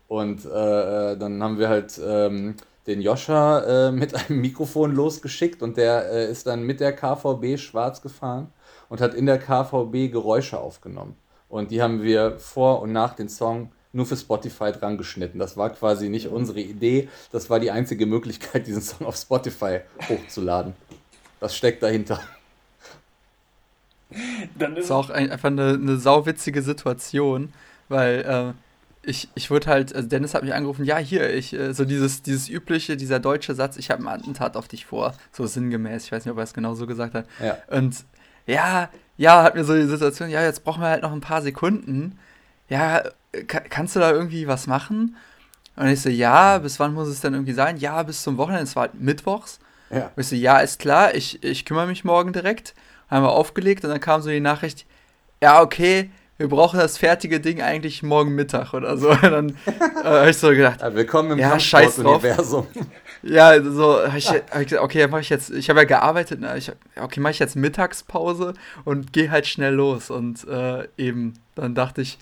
Und 0.10 0.44
äh, 0.44 1.12
äh, 1.12 1.18
dann 1.18 1.42
haben 1.42 1.60
wir 1.60 1.70
halt 1.70 2.02
ähm, 2.04 2.56
den 2.88 3.00
Joscha 3.00 3.90
äh, 3.90 3.92
mit 3.92 4.16
einem 4.16 4.42
Mikrofon 4.42 4.94
losgeschickt 4.94 5.62
und 5.62 5.78
der 5.78 6.12
äh, 6.12 6.32
ist 6.32 6.48
dann 6.48 6.64
mit 6.64 6.80
der 6.80 6.94
KVB 6.94 7.60
schwarz 7.60 8.02
gefahren 8.02 8.52
und 8.90 9.02
hat 9.02 9.14
in 9.14 9.28
der 9.28 9.38
KVB 9.38 10.12
Geräusche 10.12 10.60
aufgenommen. 10.60 11.16
Und 11.48 11.70
die 11.70 11.84
haben 11.84 12.02
wir 12.02 12.40
vor 12.40 12.82
und 12.82 12.92
nach 12.92 13.14
dem 13.14 13.30
Song 13.30 13.72
nur 13.94 14.08
für 14.08 14.18
Spotify 14.18 14.72
dran 14.72 14.98
geschnitten. 14.98 15.38
Das 15.38 15.58
war 15.58 15.70
quasi 15.70 16.10
nicht 16.10 16.28
unsere 16.28 16.60
Idee, 16.60 17.08
das 17.32 17.52
war 17.52 17.60
die 17.60 17.70
einzige 17.70 18.08
Möglichkeit, 18.08 18.66
diesen 18.66 18.82
Song 18.82 19.06
auf 19.06 19.16
Spotify 19.16 19.82
hochzuladen. 20.10 20.74
Das 21.40 21.56
steckt 21.56 21.84
dahinter. 21.84 22.20
Dann 24.58 24.72
ist 24.72 24.78
das 24.78 24.86
ist 24.86 24.92
auch 24.92 25.12
ein, 25.12 25.30
einfach 25.32 25.50
eine, 25.50 25.74
eine 25.74 25.98
sauwitzige 25.98 26.64
Situation, 26.64 27.54
weil 27.90 28.56
äh, 28.56 28.69
ich, 29.10 29.28
ich 29.34 29.50
wurde 29.50 29.68
halt, 29.68 29.96
also 29.96 30.08
Dennis 30.08 30.34
hat 30.34 30.44
mich 30.44 30.54
angerufen, 30.54 30.86
ja, 30.86 30.98
hier, 30.98 31.34
ich, 31.34 31.54
äh, 31.54 31.74
so 31.74 31.84
dieses, 31.84 32.22
dieses 32.22 32.48
übliche, 32.48 32.96
dieser 32.96 33.20
deutsche 33.20 33.56
Satz, 33.56 33.76
ich 33.78 33.90
habe 33.90 34.04
ein 34.04 34.08
Attentat 34.08 34.56
auf 34.56 34.68
dich 34.68 34.86
vor, 34.86 35.16
so 35.32 35.48
sinngemäß, 35.48 36.06
ich 36.06 36.12
weiß 36.12 36.26
nicht, 36.26 36.32
ob 36.32 36.38
er 36.38 36.44
es 36.44 36.54
genau 36.54 36.76
so 36.76 36.86
gesagt 36.86 37.16
hat. 37.16 37.26
Ja. 37.44 37.58
Und 37.68 38.06
ja, 38.46 38.90
ja, 39.18 39.44
hat 39.44 39.56
mir 39.56 39.64
so 39.64 39.76
die 39.76 39.88
Situation, 39.88 40.30
ja, 40.30 40.44
jetzt 40.44 40.64
brauchen 40.64 40.82
wir 40.82 40.90
halt 40.90 41.04
noch 41.04 41.12
ein 41.12 41.22
paar 41.22 41.42
Sekunden. 41.42 42.20
Ja, 42.70 43.04
kannst 43.48 43.96
du 43.96 44.00
da 44.00 44.12
irgendwie 44.12 44.48
was 44.48 44.68
machen? 44.68 45.18
Und 45.76 45.88
ich 45.88 46.02
so, 46.02 46.10
ja, 46.10 46.60
bis 46.60 46.80
wann 46.80 46.94
muss 46.94 47.08
es 47.08 47.22
denn 47.22 47.34
irgendwie 47.34 47.54
sein? 47.54 47.78
Ja, 47.78 48.04
bis 48.04 48.22
zum 48.22 48.38
Wochenende, 48.38 48.64
es 48.64 48.76
war 48.76 48.84
halt 48.84 49.00
mittwochs. 49.00 49.60
Ja. 49.90 50.12
Und 50.16 50.22
ich 50.22 50.28
so, 50.28 50.36
ja, 50.36 50.60
ist 50.60 50.80
klar, 50.80 51.16
ich, 51.16 51.44
ich 51.44 51.66
kümmere 51.66 51.88
mich 51.88 52.04
morgen 52.04 52.32
direkt. 52.32 52.76
Haben 53.10 53.24
wir 53.24 53.32
aufgelegt 53.32 53.84
und 53.84 53.90
dann 53.90 54.00
kam 54.00 54.22
so 54.22 54.30
die 54.30 54.40
Nachricht, 54.40 54.86
ja, 55.42 55.62
okay, 55.62 56.12
wir 56.40 56.48
brauchen 56.48 56.80
das 56.80 56.98
fertige 56.98 57.42
Ding 57.42 57.62
eigentlich 57.62 58.02
morgen 58.02 58.34
Mittag 58.34 58.74
oder 58.74 58.98
so. 58.98 59.10
Und 59.12 59.24
dann 59.24 59.50
äh, 59.68 60.04
habe 60.04 60.30
ich 60.30 60.38
so 60.38 60.50
gedacht, 60.50 60.80
ja, 60.80 60.96
willkommen 60.96 61.32
im 61.32 61.40
ja, 61.40 61.52
Universum. 61.54 62.66
Ja, 63.22 63.62
so, 63.62 64.02
hab 64.02 64.16
ich, 64.16 64.30
hab 64.30 64.62
ich 64.62 64.80
okay, 64.80 65.06
mache 65.08 65.20
ich 65.20 65.30
jetzt, 65.30 65.50
ich 65.50 65.70
habe 65.70 65.82
ja 65.82 65.86
gearbeitet, 65.86 66.40
ne? 66.40 66.58
ich, 66.58 66.72
okay, 66.96 67.20
mache 67.20 67.32
ich 67.32 67.40
jetzt 67.40 67.58
Mittagspause 67.58 68.54
und 68.86 69.12
gehe 69.12 69.30
halt 69.30 69.48
schnell 69.48 69.74
los. 69.74 70.10
Und 70.10 70.48
äh, 70.48 70.88
eben, 70.98 71.34
dann 71.56 71.76
dachte 71.76 72.02
ich, 72.02 72.18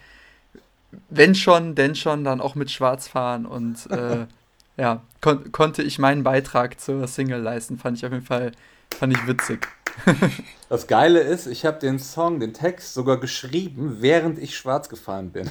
wenn 1.09 1.35
schon, 1.35 1.75
denn 1.75 1.93
schon, 1.93 2.23
dann 2.23 2.41
auch 2.41 2.55
mit 2.55 2.71
Schwarz 2.71 3.07
fahren 3.07 3.45
und 3.45 3.87
äh, 3.91 4.25
ja, 4.77 5.03
kon 5.21 5.51
konnte 5.51 5.83
ich 5.83 5.99
meinen 5.99 6.23
Beitrag 6.23 6.79
zur 6.79 7.07
Single 7.07 7.41
leisten, 7.41 7.77
fand 7.77 7.97
ich 7.97 8.05
auf 8.05 8.11
jeden 8.11 8.25
Fall, 8.25 8.51
fand 8.97 9.13
ich 9.13 9.27
witzig. 9.27 9.67
Das 10.69 10.87
Geile 10.87 11.21
ist, 11.21 11.47
ich 11.47 11.65
habe 11.65 11.79
den 11.79 11.97
Song, 11.97 12.41
den 12.41 12.53
Text 12.53 12.93
sogar 12.93 13.17
geschrieben, 13.17 13.97
während 14.01 14.37
ich 14.37 14.57
schwarz 14.57 14.89
gefahren 14.89 15.29
bin. 15.31 15.49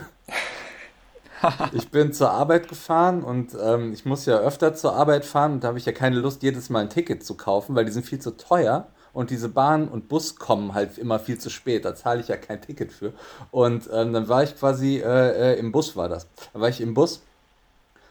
ich 1.72 1.90
bin 1.90 2.12
zur 2.12 2.32
Arbeit 2.32 2.68
gefahren 2.68 3.24
und 3.24 3.56
ähm, 3.58 3.94
ich 3.94 4.04
muss 4.04 4.26
ja 4.26 4.36
öfter 4.38 4.74
zur 4.74 4.94
Arbeit 4.94 5.24
fahren 5.24 5.52
und 5.52 5.64
da 5.64 5.68
habe 5.68 5.78
ich 5.78 5.86
ja 5.86 5.92
keine 5.92 6.16
Lust, 6.16 6.42
jedes 6.42 6.68
Mal 6.68 6.80
ein 6.80 6.90
Ticket 6.90 7.24
zu 7.24 7.34
kaufen, 7.34 7.74
weil 7.74 7.86
die 7.86 7.92
sind 7.92 8.04
viel 8.04 8.18
zu 8.18 8.36
teuer 8.36 8.88
und 9.14 9.30
diese 9.30 9.48
Bahn 9.48 9.88
und 9.88 10.08
Bus 10.08 10.36
kommen 10.36 10.74
halt 10.74 10.98
immer 10.98 11.18
viel 11.18 11.38
zu 11.38 11.48
spät. 11.48 11.86
Da 11.86 11.94
zahle 11.94 12.20
ich 12.20 12.28
ja 12.28 12.36
kein 12.36 12.60
Ticket 12.60 12.92
für. 12.92 13.14
Und 13.50 13.88
ähm, 13.90 14.12
dann 14.12 14.28
war 14.28 14.42
ich 14.42 14.54
quasi 14.58 14.98
äh, 14.98 15.54
äh, 15.54 15.58
im 15.58 15.72
Bus, 15.72 15.96
war 15.96 16.10
das. 16.10 16.26
Da 16.52 16.60
war 16.60 16.68
ich 16.68 16.82
im 16.82 16.92
Bus 16.92 17.22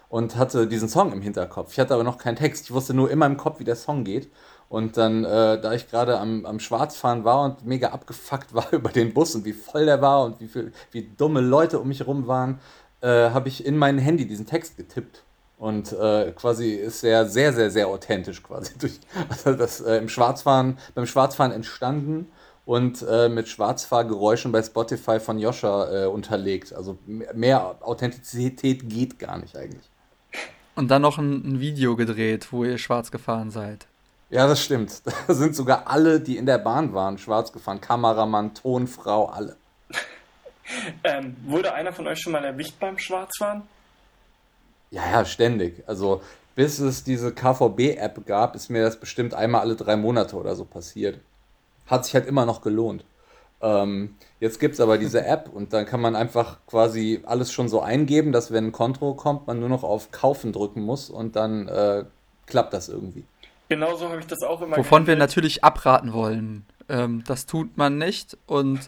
und 0.10 0.36
hatte 0.36 0.65
diesen 0.65 0.89
Song 0.89 1.13
im 1.13 1.22
Hinterkopf. 1.22 1.74
Ich 1.74 1.80
hatte 1.80 1.94
aber 1.94 2.04
noch 2.04 2.18
keinen 2.18 2.38
Text. 2.38 2.65
Ich 2.65 2.72
wusste 2.72 2.96
nur 2.96 3.12
immer 3.12 3.27
im 3.27 3.38
Kopf, 3.38 3.60
wie 3.60 3.63
der 3.63 3.75
Song 3.75 4.04
geht. 4.04 4.32
Und 4.67 4.98
dann, 4.98 5.24
äh, 5.24 5.62
da 5.62 5.74
ich 5.74 5.89
gerade 5.89 6.19
am, 6.19 6.45
am 6.45 6.60
Schwarzfahren 6.60 7.24
war 7.24 7.43
und 7.43 7.65
mega 7.65 7.89
abgefuckt 7.89 8.53
war 8.53 8.67
über 8.74 8.89
den 8.89 9.13
Bus 9.13 9.36
und 9.36 9.45
wie 9.45 9.53
voll 9.53 9.86
der 9.86 10.01
war 10.01 10.24
und 10.25 10.39
wie, 10.39 10.48
viel, 10.48 10.74
wie 10.91 11.03
dumme 11.17 11.41
Leute 11.41 11.79
um 11.79 11.88
mich 11.88 12.00
herum 12.00 12.27
waren, 12.27 12.60
äh, 13.01 13.29
habe 13.29 13.48
ich 13.48 13.65
in 13.65 13.77
mein 13.77 13.98
Handy 13.98 14.27
diesen 14.27 14.45
Text 14.45 14.77
getippt. 14.77 15.24
Und 15.57 15.93
äh, 15.93 16.34
quasi 16.36 16.74
ist 16.74 17.03
er 17.03 17.27
sehr, 17.27 17.53
sehr, 17.53 17.72
sehr 17.72 17.88
authentisch 17.88 18.43
quasi 18.43 18.74
durch 18.79 19.00
also 19.29 19.53
das 19.53 19.79
äh, 19.81 19.98
im 19.98 20.10
Schwarzfahren, 20.10 20.77
beim 20.93 21.05
Schwarzfahren 21.05 21.51
entstanden 21.51 22.27
und 22.65 23.05
äh, 23.07 23.29
mit 23.29 23.48
Schwarzfahrgeräuschen 23.48 24.51
bei 24.51 24.62
Spotify 24.63 25.19
von 25.19 25.39
Joscha 25.39 26.03
äh, 26.03 26.05
unterlegt. 26.07 26.74
Also 26.74 26.98
mehr 27.05 27.77
Authentizität 27.81 28.89
geht 28.89 29.19
gar 29.19 29.38
nicht 29.38 29.55
eigentlich. 29.55 29.89
Und 30.75 30.89
dann 30.89 31.03
noch 31.03 31.17
ein, 31.17 31.53
ein 31.53 31.60
Video 31.60 31.95
gedreht, 31.95 32.51
wo 32.51 32.65
ihr 32.65 32.77
schwarz 32.77 33.12
gefahren 33.12 33.50
seid. 33.50 33.88
Ja, 34.29 34.48
das 34.48 34.62
stimmt. 34.63 35.01
Da 35.27 35.34
sind 35.34 35.55
sogar 35.55 35.88
alle, 35.88 36.20
die 36.20 36.38
in 36.38 36.46
der 36.46 36.58
Bahn 36.58 36.94
waren, 36.94 37.17
schwarz 37.17 37.51
gefahren. 37.51 37.82
Kameramann, 37.82 38.53
Tonfrau, 38.53 39.25
alle. 39.27 39.58
ähm, 41.03 41.36
wurde 41.46 41.74
einer 41.74 41.94
von 41.94 42.08
euch 42.08 42.20
schon 42.20 42.34
mal 42.34 42.44
erwischt 42.44 42.79
beim 42.79 42.98
Schwarzfahren? 42.98 43.63
Ja, 44.91 45.10
ja, 45.12 45.25
ständig. 45.25 45.84
Also 45.88 46.22
bis 46.55 46.79
es 46.79 47.03
diese 47.03 47.34
KVB-App 47.34 48.25
gab, 48.25 48.55
ist 48.55 48.70
mir 48.70 48.84
das 48.84 49.00
bestimmt 49.00 49.34
einmal 49.34 49.62
alle 49.62 49.75
drei 49.75 49.96
Monate 49.98 50.36
oder 50.38 50.55
so 50.55 50.65
passiert. 50.65 51.20
Hat 51.86 52.05
sich 52.05 52.13
halt 52.15 52.27
immer 52.27 52.46
noch 52.46 52.62
gelohnt. 52.62 53.05
Ähm, 53.62 54.15
jetzt 54.39 54.60
gibt 54.60 54.75
es 54.75 54.79
aber 54.79 54.98
diese 54.98 55.25
App 55.25 55.50
und 55.53 55.74
dann 55.74 55.86
kann 55.86 56.01
man 56.01 56.15
einfach 56.15 56.60
quasi 56.67 57.22
alles 57.25 57.51
schon 57.51 57.67
so 57.70 57.82
eingeben, 57.82 58.32
dass 58.32 58.51
wenn 58.51 58.67
ein 58.67 58.72
Konto 58.72 59.13
kommt, 59.15 59.48
man 59.48 59.60
nur 59.60 59.70
noch 59.70 59.84
auf 59.84 60.12
Kaufen 60.12 60.53
drücken 60.53 60.82
muss 60.82 61.10
und 61.10 61.36
dann 61.36 61.67
äh, 61.67 62.05
klappt 62.46 62.74
das 62.74 62.89
irgendwie. 62.89 63.25
Genauso 63.69 64.10
habe 64.10 64.19
ich 64.19 64.27
das 64.27 64.41
auch 64.43 64.62
immer 64.62 64.77
Wovon 64.77 65.07
wir 65.07 65.15
natürlich 65.15 65.63
abraten 65.63 66.13
wollen. 66.13 66.65
Ähm, 66.88 67.24
das 67.25 67.45
tut 67.45 67.77
man 67.77 67.98
nicht 67.98 68.38
und 68.45 68.79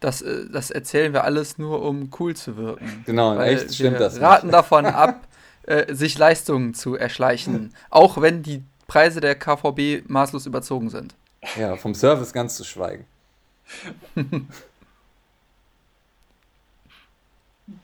das, 0.00 0.22
äh, 0.22 0.46
das 0.52 0.70
erzählen 0.70 1.12
wir 1.12 1.24
alles 1.24 1.58
nur, 1.58 1.82
um 1.82 2.10
cool 2.20 2.36
zu 2.36 2.56
wirken. 2.56 3.02
Genau, 3.06 3.32
in 3.34 3.40
echt 3.40 3.74
stimmt 3.74 4.00
das. 4.00 4.16
Wir 4.16 4.26
raten 4.26 4.50
davon 4.50 4.86
ab, 4.86 5.26
äh, 5.62 5.94
sich 5.94 6.18
Leistungen 6.18 6.74
zu 6.74 6.96
erschleichen, 6.96 7.74
auch 7.90 8.20
wenn 8.20 8.42
die 8.42 8.62
Preise 8.86 9.20
der 9.20 9.34
KVB 9.34 10.08
maßlos 10.08 10.46
überzogen 10.46 10.90
sind. 10.90 11.14
Ja, 11.58 11.76
vom 11.76 11.94
Service 11.94 12.32
ganz 12.32 12.56
zu 12.56 12.64
schweigen. 12.64 13.04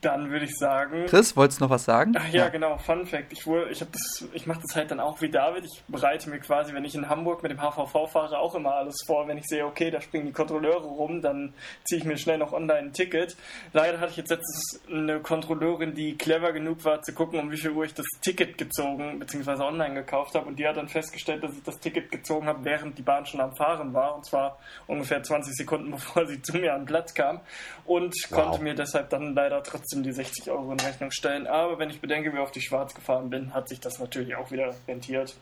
Dann 0.01 0.31
würde 0.31 0.45
ich 0.45 0.57
sagen. 0.57 1.07
Chris, 1.07 1.37
wolltest 1.37 1.61
du 1.61 1.65
noch 1.65 1.71
was 1.71 1.85
sagen? 1.85 2.15
Ach 2.17 2.29
ja, 2.29 2.45
ja. 2.45 2.49
genau. 2.51 2.79
Fun 2.79 3.05
Fact. 3.05 3.33
Ich, 3.33 3.45
ich, 3.45 3.85
ich 4.33 4.47
mache 4.47 4.61
das 4.63 4.77
halt 4.77 4.93
dann 4.93 5.01
auch 5.01 5.21
wie 5.21 5.29
David. 5.29 5.65
Ich 5.65 5.83
bereite 5.89 6.31
mir 6.31 6.39
quasi, 6.39 6.73
wenn 6.73 6.85
ich 6.85 6.95
in 6.95 7.09
Hamburg 7.09 7.43
mit 7.43 7.51
dem 7.51 7.61
HVV 7.61 8.09
fahre, 8.09 8.39
auch 8.39 8.55
immer 8.55 8.77
alles 8.77 9.03
vor. 9.05 9.27
Wenn 9.27 9.39
ich 9.39 9.47
sehe, 9.47 9.67
okay, 9.67 9.91
da 9.91 10.01
springen 10.01 10.27
die 10.27 10.33
Kontrolleure 10.33 10.87
rum, 10.87 11.21
dann 11.21 11.53
ziehe 11.83 11.99
ich 11.99 12.05
mir 12.05 12.17
schnell 12.17 12.39
noch 12.39 12.53
online 12.53 12.79
ein 12.79 12.93
Ticket. 12.93 13.37
Leider 13.73 13.99
hatte 13.99 14.13
ich 14.13 14.19
jetzt 14.19 14.31
letztens 14.31 14.81
eine 14.89 15.19
Kontrolleurin, 15.19 15.95
die 15.95 16.17
clever 16.17 16.53
genug 16.53 16.85
war, 16.85 17.03
zu 17.03 17.13
gucken, 17.13 17.41
um 17.41 17.51
wie 17.51 17.57
viel 17.57 17.73
Uhr 17.73 17.85
ich 17.85 17.95
das 17.95 18.07
Ticket 18.21 18.59
gezogen 18.59 19.19
bzw. 19.19 19.63
online 19.65 19.95
gekauft 19.95 20.37
habe. 20.37 20.47
Und 20.47 20.61
die 20.61 20.69
hat 20.69 20.77
dann 20.77 20.89
festgestellt, 20.89 21.43
dass 21.43 21.55
ich 21.55 21.63
das 21.65 21.81
Ticket 21.81 22.09
gezogen 22.13 22.47
habe, 22.47 22.65
während 22.65 22.99
die 22.99 23.03
Bahn 23.03 23.27
schon 23.27 23.41
am 23.41 23.57
Fahren 23.57 23.93
war. 23.93 24.15
Und 24.15 24.27
zwar 24.27 24.61
ungefähr 24.87 25.25
20 25.25 25.57
Sekunden, 25.57 25.91
bevor 25.91 26.25
sie 26.25 26.41
zu 26.41 26.57
mir 26.57 26.73
an 26.73 26.85
Platz 26.85 27.15
kam. 27.15 27.41
Und 27.85 28.15
wow. 28.31 28.45
konnte 28.45 28.63
mir 28.63 28.77
deshalb 28.77 29.11
dann 29.11 29.35
leider 29.35 29.61
trotzdem 29.73 30.03
die 30.03 30.13
60 30.13 30.51
Euro 30.51 30.73
in 30.73 30.81
Rechnung 30.81 31.11
stellen. 31.11 31.47
Aber 31.47 31.79
wenn 31.79 31.91
ich 31.91 32.01
bedenke, 32.01 32.33
wie 32.33 32.39
oft 32.39 32.57
ich 32.57 32.65
schwarz 32.65 32.95
gefahren 32.95 33.31
bin, 33.31 33.55
hat 33.55 33.69
sich 33.69 33.81
das 33.81 33.99
natürlich 33.99 34.37
auch 34.37 34.51
wieder 34.51 34.75
rentiert. 34.87 35.35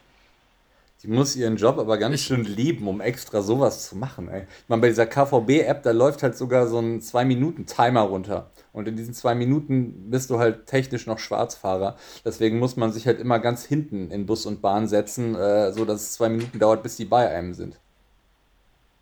Die 1.03 1.09
muss 1.09 1.35
ihren 1.35 1.57
Job 1.57 1.79
aber 1.79 1.97
ganz 1.97 2.21
schön 2.21 2.45
lieben, 2.45 2.87
um 2.87 3.01
extra 3.01 3.41
sowas 3.41 3.89
zu 3.89 3.97
machen. 3.97 4.29
Ey. 4.29 4.43
Ich 4.43 4.69
meine, 4.69 4.83
bei 4.83 4.89
dieser 4.89 5.07
KVB-App, 5.07 5.83
da 5.83 5.93
läuft 5.93 6.23
halt 6.23 6.37
sogar 6.37 6.69
so 6.69 6.79
ein 6.79 7.01
2-Minuten-Timer 7.01 8.03
runter. 8.03 8.51
Und 8.75 8.87
in 8.87 8.97
diesen 8.97 9.15
zwei 9.15 9.35
Minuten 9.35 10.11
bist 10.11 10.29
du 10.29 10.39
halt 10.39 10.67
technisch 10.67 11.07
noch 11.07 11.19
Schwarzfahrer. 11.19 11.97
Deswegen 12.23 12.59
muss 12.59 12.77
man 12.77 12.93
sich 12.93 13.07
halt 13.07 13.19
immer 13.19 13.39
ganz 13.39 13.65
hinten 13.65 14.11
in 14.11 14.27
Bus 14.27 14.45
und 14.45 14.61
Bahn 14.61 14.89
setzen, 14.89 15.35
äh, 15.35 15.73
so 15.73 15.87
dass 15.87 16.03
es 16.03 16.13
zwei 16.13 16.29
Minuten 16.29 16.59
dauert, 16.59 16.83
bis 16.83 16.97
die 16.97 17.07
bei 17.07 17.31
einem 17.31 17.55
sind. 17.55 17.81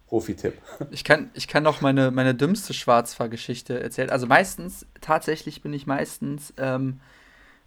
Profi-Tipp. 0.08 0.54
Ich 0.90 1.04
kann, 1.04 1.30
ich 1.34 1.48
kann 1.48 1.62
noch 1.62 1.80
meine, 1.80 2.10
meine 2.10 2.34
dümmste 2.34 2.72
Schwarzfahrgeschichte 2.72 3.80
erzählen. 3.82 4.10
Also 4.10 4.26
meistens, 4.26 4.86
tatsächlich 5.00 5.62
bin 5.62 5.72
ich 5.72 5.86
meistens, 5.86 6.54
ähm, 6.56 7.00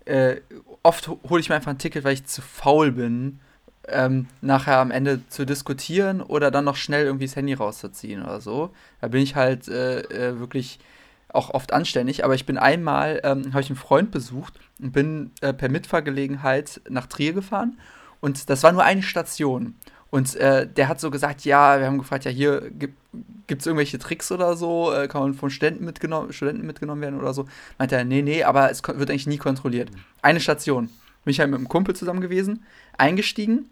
äh, 0.06 0.38
oft 0.82 1.08
hole 1.08 1.40
ich 1.40 1.50
mir 1.50 1.56
einfach 1.56 1.72
ein 1.72 1.78
Ticket, 1.78 2.04
weil 2.04 2.14
ich 2.14 2.26
zu 2.26 2.42
faul 2.42 2.92
bin, 2.92 3.40
ähm, 3.88 4.28
nachher 4.42 4.78
am 4.78 4.92
Ende 4.92 5.22
zu 5.30 5.46
diskutieren 5.46 6.22
oder 6.22 6.52
dann 6.52 6.66
noch 6.66 6.76
schnell 6.76 7.06
irgendwie 7.06 7.26
das 7.26 7.36
Handy 7.36 7.54
rauszuziehen 7.54 8.24
oder 8.24 8.42
so. 8.42 8.72
Da 9.00 9.08
bin 9.08 9.22
ich 9.22 9.36
halt 9.36 9.68
äh, 9.68 10.02
äh, 10.02 10.40
wirklich 10.40 10.80
auch 11.30 11.52
oft 11.52 11.74
anständig. 11.74 12.24
Aber 12.24 12.36
ich 12.36 12.46
bin 12.46 12.58
einmal, 12.58 13.22
ähm, 13.24 13.54
habe 13.54 13.62
ich 13.62 13.70
einen 13.70 13.78
Freund 13.78 14.12
besucht 14.12 14.60
und 14.80 14.92
bin 14.92 15.32
äh, 15.42 15.54
per 15.54 15.70
Mitfahrgelegenheit 15.70 16.82
nach 16.90 17.08
Trier 17.08 17.34
gefahren. 17.34 17.78
Und 18.20 18.50
das 18.50 18.64
war 18.64 18.72
nur 18.72 18.84
eine 18.84 19.02
Station. 19.02 19.76
Und 20.12 20.36
äh, 20.36 20.68
der 20.68 20.88
hat 20.90 21.00
so 21.00 21.10
gesagt, 21.10 21.46
ja, 21.46 21.80
wir 21.80 21.88
haben 21.88 21.98
gefragt, 21.98 22.26
ja, 22.26 22.32
hier 22.32 22.70
gibt 22.72 23.62
es 23.62 23.66
irgendwelche 23.66 23.98
Tricks 23.98 24.32
oder 24.32 24.56
so, 24.56 24.94
äh, 24.94 25.08
kann 25.08 25.22
man 25.22 25.34
von 25.34 25.50
Studenten, 25.50 25.86
mitgenommen, 25.86 26.34
Studenten 26.34 26.68
mitgenommen 26.68 27.02
werden 27.02 27.20
oder 27.20 27.34
so. 27.34 27.48
Meint 27.80 27.92
er, 27.92 28.04
nee, 28.04 28.22
nee, 28.22 28.44
aber 28.44 28.70
es 28.70 28.84
wird 28.84 29.10
eigentlich 29.10 29.28
nie 29.28 29.38
kontrolliert. 29.38 29.90
Eine 30.22 30.42
Station. 30.42 30.90
Bin 31.24 31.32
ich 31.32 31.40
halt 31.40 31.50
mit 31.50 31.58
einem 31.58 31.70
Kumpel 31.70 31.96
zusammen 31.96 32.22
gewesen, 32.22 32.64
eingestiegen 32.98 33.70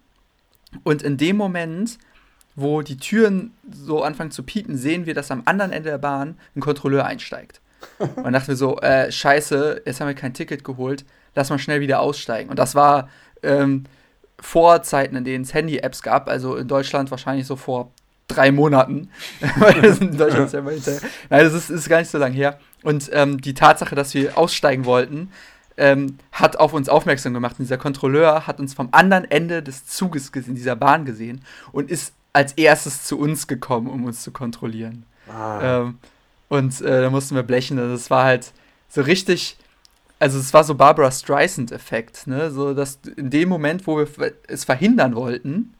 und 0.83 1.01
in 1.01 1.17
dem 1.17 1.35
Moment, 1.35 1.97
wo 2.55 2.81
die 2.81 2.97
Türen 2.97 3.51
so 3.71 4.03
anfangen 4.03 4.31
zu 4.31 4.43
piepen, 4.43 4.77
sehen 4.77 5.05
wir, 5.05 5.13
dass 5.13 5.31
am 5.31 5.43
anderen 5.45 5.71
Ende 5.71 5.89
der 5.89 5.97
Bahn 5.97 6.37
ein 6.55 6.61
Kontrolleur 6.61 7.05
einsteigt. 7.05 7.61
Und 7.99 8.23
dann 8.23 8.33
dachten 8.33 8.49
wir 8.49 8.55
so, 8.57 8.77
äh, 8.81 9.09
scheiße, 9.09 9.83
jetzt 9.85 10.01
haben 10.01 10.07
wir 10.07 10.13
kein 10.13 10.33
Ticket 10.33 10.65
geholt, 10.65 11.05
lass 11.33 11.49
mal 11.49 11.59
schnell 11.59 11.79
wieder 11.79 12.01
aussteigen. 12.01 12.49
Und 12.49 12.59
das 12.59 12.75
war 12.75 13.09
ähm, 13.41 13.85
vor 14.41 14.83
Zeiten, 14.83 15.15
in 15.15 15.23
denen 15.23 15.43
es 15.43 15.53
Handy-Apps 15.53 16.01
gab, 16.01 16.29
also 16.29 16.55
in 16.55 16.67
Deutschland 16.67 17.11
wahrscheinlich 17.11 17.47
so 17.47 17.55
vor 17.55 17.91
drei 18.27 18.51
Monaten. 18.51 19.09
Das 19.81 19.99
in 19.99 20.17
Deutschland 20.17 20.53
ist 20.53 20.87
ja. 20.87 21.09
Nein, 21.29 21.43
das 21.43 21.53
ist, 21.53 21.69
ist 21.69 21.89
gar 21.89 21.99
nicht 21.99 22.11
so 22.11 22.17
lange 22.17 22.35
her. 22.35 22.59
Und 22.83 23.09
ähm, 23.13 23.41
die 23.41 23.53
Tatsache, 23.53 23.95
dass 23.95 24.13
wir 24.13 24.37
aussteigen 24.37 24.85
wollten, 24.85 25.31
ähm, 25.77 26.17
hat 26.31 26.57
auf 26.57 26.73
uns 26.73 26.89
aufmerksam 26.89 27.33
gemacht. 27.33 27.55
Und 27.57 27.65
dieser 27.65 27.77
Kontrolleur 27.77 28.47
hat 28.47 28.59
uns 28.59 28.73
vom 28.73 28.89
anderen 28.91 29.29
Ende 29.29 29.63
des 29.63 29.85
Zuges 29.85 30.29
in 30.29 30.55
dieser 30.55 30.75
Bahn 30.75 31.05
gesehen 31.05 31.41
und 31.71 31.89
ist 31.89 32.13
als 32.31 32.53
erstes 32.53 33.03
zu 33.03 33.17
uns 33.17 33.47
gekommen, 33.47 33.87
um 33.87 34.05
uns 34.05 34.21
zu 34.21 34.31
kontrollieren. 34.31 35.05
Ah. 35.27 35.81
Ähm, 35.81 35.97
und 36.47 36.81
äh, 36.81 37.01
da 37.01 37.09
mussten 37.09 37.35
wir 37.35 37.43
blechen. 37.43 37.79
Also 37.79 37.93
es 37.93 38.09
war 38.09 38.23
halt 38.25 38.51
so 38.87 39.01
richtig 39.01 39.57
also 40.19 40.37
es 40.37 40.53
war 40.53 40.63
so 40.63 40.75
Barbara 40.75 41.11
Streisand-Effekt, 41.11 42.27
ne? 42.27 42.51
So 42.51 42.73
dass 42.73 42.99
in 43.15 43.29
dem 43.29 43.49
Moment, 43.49 43.87
wo 43.87 43.97
wir 43.97 44.07
es 44.47 44.65
verhindern 44.65 45.15
wollten, 45.15 45.73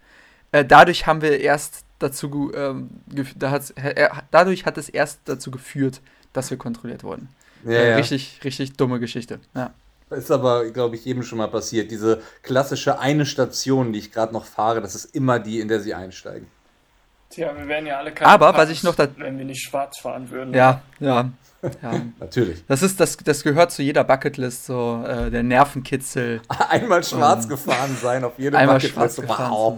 äh, 0.52 0.66
dadurch 0.66 1.06
haben 1.06 1.22
wir 1.22 1.40
erst 1.40 1.84
dazu, 2.00 2.52
ähm, 2.56 2.90
da 3.36 3.60
äh, 3.76 4.10
dadurch 4.32 4.66
hat 4.66 4.78
es 4.78 4.90
erst 4.90 5.20
dazu 5.26 5.52
geführt, 5.52 6.02
dass 6.34 6.50
wir 6.50 6.58
kontrolliert 6.58 7.04
wurden. 7.04 7.30
Ja, 7.66 7.72
äh, 7.72 7.90
ja. 7.90 7.96
Richtig, 7.98 8.40
richtig 8.44 8.74
dumme 8.74 9.00
Geschichte. 9.00 9.40
Ja. 9.54 9.74
Ist 10.10 10.32
aber, 10.32 10.72
glaube 10.72 10.96
ich, 10.96 11.06
jedem 11.06 11.22
schon 11.22 11.38
mal 11.38 11.50
passiert. 11.50 11.92
Diese 11.92 12.22
klassische 12.42 13.00
eine 13.00 13.28
Station, 13.28 13.94
die 13.94 14.00
ich 14.00 14.12
gerade 14.12 14.34
noch 14.34 14.46
fahre, 14.46 14.82
das 14.82 14.96
ist 14.96 15.14
immer 15.16 15.40
die, 15.40 15.60
in 15.60 15.68
der 15.68 15.82
sie 15.82 15.94
einsteigen. 15.94 16.48
Tja, 17.30 17.56
wir 17.56 17.68
wären 17.68 17.86
ja 17.86 17.98
alle 17.98 18.12
keine 18.12 18.32
Aber 18.32 18.56
was 18.58 18.70
ich 18.70 18.84
noch 18.84 18.96
da 18.96 19.08
wenn 19.18 19.38
wir 19.38 19.46
nicht 19.46 19.62
schwarz 19.62 20.00
fahren 20.00 20.30
würden. 20.30 20.54
Ja, 20.54 20.82
ja. 21.00 21.30
Ja. 21.82 22.02
Natürlich. 22.20 22.64
Das, 22.68 22.82
ist, 22.82 23.00
das, 23.00 23.18
das 23.18 23.44
gehört 23.44 23.72
zu 23.72 23.84
jeder 23.84 24.04
Bucketlist, 24.04 24.66
so 24.66 25.04
äh, 25.06 25.30
der 25.30 25.44
Nervenkitzel. 25.44 26.42
Einmal 26.70 27.04
schwarz 27.04 27.44
um, 27.44 27.50
gefahren 27.50 27.98
sein 28.02 28.24
auf 28.24 28.34
jeder 28.38 28.58
einmal 28.58 28.80
Bucketlist. 28.80 29.28
Wow. 29.28 29.78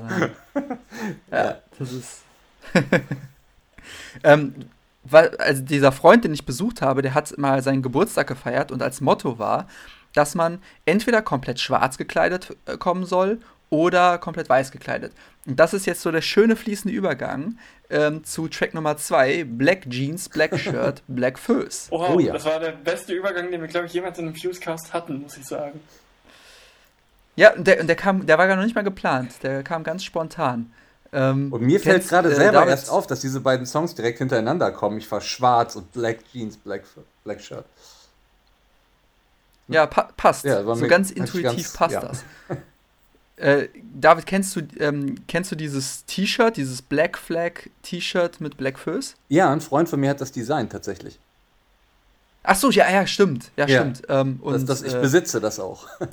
ja, 1.31 1.43
ja, 1.43 1.57
das 1.79 1.91
ist. 1.91 2.21
ähm, 4.23 4.53
weil, 5.03 5.35
also 5.37 5.63
dieser 5.63 5.91
Freund, 5.91 6.23
den 6.23 6.33
ich 6.33 6.45
besucht 6.45 6.81
habe, 6.81 7.01
der 7.01 7.15
hat 7.15 7.35
mal 7.37 7.61
seinen 7.63 7.81
Geburtstag 7.81 8.27
gefeiert 8.27 8.71
und 8.71 8.83
als 8.83 9.01
Motto 9.01 9.39
war, 9.39 9.67
dass 10.13 10.35
man 10.35 10.59
entweder 10.85 11.21
komplett 11.21 11.59
schwarz 11.59 11.97
gekleidet 11.97 12.55
äh, 12.65 12.77
kommen 12.77 13.05
soll 13.05 13.39
oder 13.71 14.19
komplett 14.19 14.49
weiß 14.49 14.71
gekleidet. 14.71 15.13
Und 15.47 15.59
das 15.59 15.73
ist 15.73 15.87
jetzt 15.87 16.01
so 16.01 16.11
der 16.11 16.21
schöne 16.21 16.55
fließende 16.55 16.95
Übergang 16.95 17.57
ähm, 17.89 18.23
zu 18.23 18.47
Track 18.47 18.75
Nummer 18.75 18.97
2, 18.97 19.45
Black 19.45 19.89
Jeans, 19.89 20.29
Black 20.29 20.59
Shirt, 20.59 21.01
Black 21.07 21.39
Föß. 21.39 21.87
Oha, 21.89 22.13
oh 22.13 22.19
ja. 22.19 22.33
das 22.33 22.45
war 22.45 22.59
der 22.59 22.73
beste 22.73 23.13
Übergang, 23.13 23.49
den 23.49 23.61
wir, 23.61 23.67
glaube 23.67 23.87
ich, 23.87 23.93
jemals 23.93 24.19
in 24.19 24.27
einem 24.27 24.35
Fusecast 24.35 24.93
hatten, 24.93 25.21
muss 25.21 25.37
ich 25.37 25.45
sagen. 25.45 25.79
Ja, 27.35 27.53
und 27.53 27.65
der, 27.65 27.79
und 27.79 27.87
der 27.87 27.95
kam, 27.95 28.25
der 28.27 28.37
war 28.37 28.45
gar 28.45 28.57
noch 28.57 28.63
nicht 28.63 28.75
mal 28.75 28.83
geplant, 28.83 29.41
der 29.41 29.63
kam 29.63 29.83
ganz 29.83 30.03
spontan. 30.03 30.71
Ähm, 31.13 31.51
und 31.51 31.61
mir 31.61 31.79
fällt 31.79 32.07
gerade 32.07 32.29
äh, 32.29 32.35
selber 32.35 32.67
erst 32.67 32.89
auf, 32.89 33.07
dass 33.07 33.21
diese 33.21 33.39
beiden 33.39 33.65
Songs 33.65 33.95
direkt 33.95 34.19
hintereinander 34.19 34.71
kommen. 34.71 34.97
Ich 34.97 35.09
war 35.11 35.21
schwarz 35.21 35.75
und 35.75 35.91
Black 35.93 36.19
Jeans, 36.31 36.57
Black, 36.57 36.83
Black 37.23 37.41
Shirt. 37.41 37.65
Ja, 39.67 39.87
pa 39.87 40.09
passt. 40.17 40.43
Ja, 40.43 40.63
so 40.63 40.87
ganz 40.87 41.11
intuitiv 41.11 41.43
ganz, 41.43 41.73
passt 41.73 41.93
ja. 41.93 42.01
das. 42.01 42.23
Äh, 43.41 43.69
David, 43.99 44.27
kennst 44.27 44.55
du, 44.55 44.61
ähm, 44.79 45.15
kennst 45.27 45.51
du 45.51 45.55
dieses 45.55 46.05
T-Shirt, 46.05 46.57
dieses 46.57 46.81
Black 46.81 47.17
Flag 47.17 47.53
T-Shirt 47.81 48.39
mit 48.39 48.55
Black 48.55 48.77
Föß? 48.77 49.15
Ja, 49.29 49.51
ein 49.51 49.61
Freund 49.61 49.89
von 49.89 49.99
mir 49.99 50.11
hat 50.11 50.21
das 50.21 50.31
Design 50.31 50.69
tatsächlich. 50.69 51.19
Ach 52.43 52.55
so, 52.55 52.69
ja, 52.69 52.89
ja, 52.89 53.07
stimmt. 53.07 53.51
Ja, 53.57 53.67
ja. 53.67 53.79
stimmt. 53.79 54.03
Ähm, 54.09 54.39
und, 54.41 54.53
das, 54.53 54.65
das, 54.65 54.81
ich 54.83 54.93
äh, 54.93 55.01
besitze 55.01 55.41
das 55.41 55.59
auch. 55.59 55.87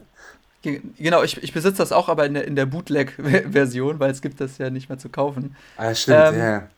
Genau, 0.60 1.22
ich, 1.22 1.40
ich 1.40 1.52
besitze 1.52 1.78
das 1.78 1.92
auch, 1.92 2.08
aber 2.08 2.26
in 2.26 2.34
der, 2.34 2.44
in 2.44 2.56
der 2.56 2.66
Bootleg-Version, 2.66 4.00
weil 4.00 4.10
es 4.10 4.20
gibt 4.20 4.40
das 4.40 4.58
ja 4.58 4.70
nicht 4.70 4.88
mehr 4.88 4.98
zu 4.98 5.08
kaufen. 5.08 5.54
Ah, 5.76 5.94
stimmt, 5.94 6.34
ähm, 6.34 6.38
ja. 6.38 6.68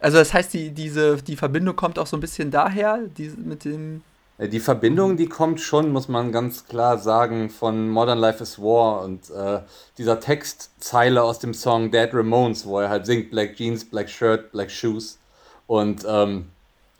Also 0.00 0.18
das 0.18 0.34
heißt, 0.34 0.52
die, 0.52 0.70
diese, 0.70 1.16
die 1.22 1.36
Verbindung 1.36 1.76
kommt 1.76 1.98
auch 2.00 2.08
so 2.08 2.16
ein 2.16 2.20
bisschen 2.20 2.50
daher, 2.50 2.98
die, 3.16 3.28
mit 3.28 3.64
dem... 3.64 4.02
Äh, 4.38 4.48
die 4.48 4.60
Verbindung, 4.60 5.16
die 5.16 5.28
kommt 5.28 5.60
schon, 5.60 5.92
muss 5.92 6.08
man 6.08 6.32
ganz 6.32 6.66
klar 6.66 6.98
sagen, 6.98 7.50
von 7.50 7.88
Modern 7.90 8.18
Life 8.18 8.42
is 8.42 8.58
War 8.58 9.02
und 9.02 9.28
äh, 9.30 9.60
dieser 9.98 10.20
Textzeile 10.20 11.22
aus 11.22 11.38
dem 11.40 11.52
Song 11.52 11.90
Dead 11.90 12.08
Ramones, 12.12 12.64
wo 12.64 12.80
er 12.80 12.88
halt 12.88 13.06
singt 13.06 13.30
Black 13.30 13.56
Jeans, 13.56 13.84
Black 13.84 14.08
Shirt, 14.08 14.52
Black 14.52 14.70
Shoes. 14.70 15.18
Und 15.66 16.04
ähm, 16.08 16.46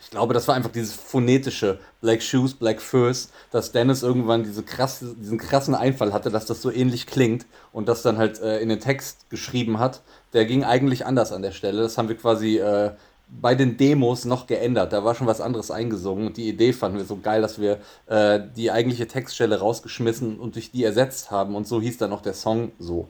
ich 0.01 0.11
glaube, 0.11 0.33
das 0.33 0.47
war 0.47 0.55
einfach 0.55 0.71
dieses 0.71 0.95
phonetische 0.95 1.81
Black 2.01 2.23
Shoes, 2.23 2.55
Black 2.55 2.81
Furs, 2.81 3.31
dass 3.51 3.73
Dennis 3.73 4.03
irgendwann 4.03 4.45
diese 4.45 4.63
krasse, 4.63 5.15
diesen 5.17 5.39
krassen 5.39 5.75
Einfall 5.75 6.13
hatte, 6.13 6.31
dass 6.31 6.47
das 6.47 6.63
so 6.63 6.71
ähnlich 6.71 7.07
klingt 7.07 7.47
und 7.73 7.89
das 7.89 8.03
dann 8.03 8.17
halt 8.17 8.41
äh, 8.41 8.61
in 8.61 8.69
den 8.69 8.81
Text 8.81 9.29
geschrieben 9.31 9.79
hat. 9.79 10.03
Der 10.35 10.45
ging 10.45 10.65
eigentlich 10.65 11.05
anders 11.05 11.33
an 11.33 11.43
der 11.43 11.53
Stelle. 11.53 11.83
Das 11.83 11.99
haben 11.99 12.09
wir 12.09 12.17
quasi 12.17 12.59
äh, 12.59 12.93
bei 13.29 13.55
den 13.55 13.77
Demos 13.77 14.25
noch 14.25 14.47
geändert. 14.47 14.93
Da 14.93 15.05
war 15.05 15.15
schon 15.15 15.27
was 15.27 15.41
anderes 15.41 15.71
eingesungen 15.71 16.29
und 16.29 16.37
die 16.37 16.49
Idee 16.49 16.73
fanden 16.73 16.99
wir 16.99 17.05
so 17.05 17.19
geil, 17.19 17.43
dass 17.43 17.61
wir 17.61 17.79
äh, 18.07 18.41
die 18.57 18.71
eigentliche 18.71 19.07
Textstelle 19.07 19.59
rausgeschmissen 19.59 20.39
und 20.39 20.55
durch 20.55 20.71
die 20.71 20.85
ersetzt 20.85 21.31
haben 21.31 21.55
und 21.55 21.67
so 21.67 21.81
hieß 21.81 21.99
dann 21.99 22.13
auch 22.13 22.23
der 22.23 22.35
Song 22.35 22.73
so 22.79 23.09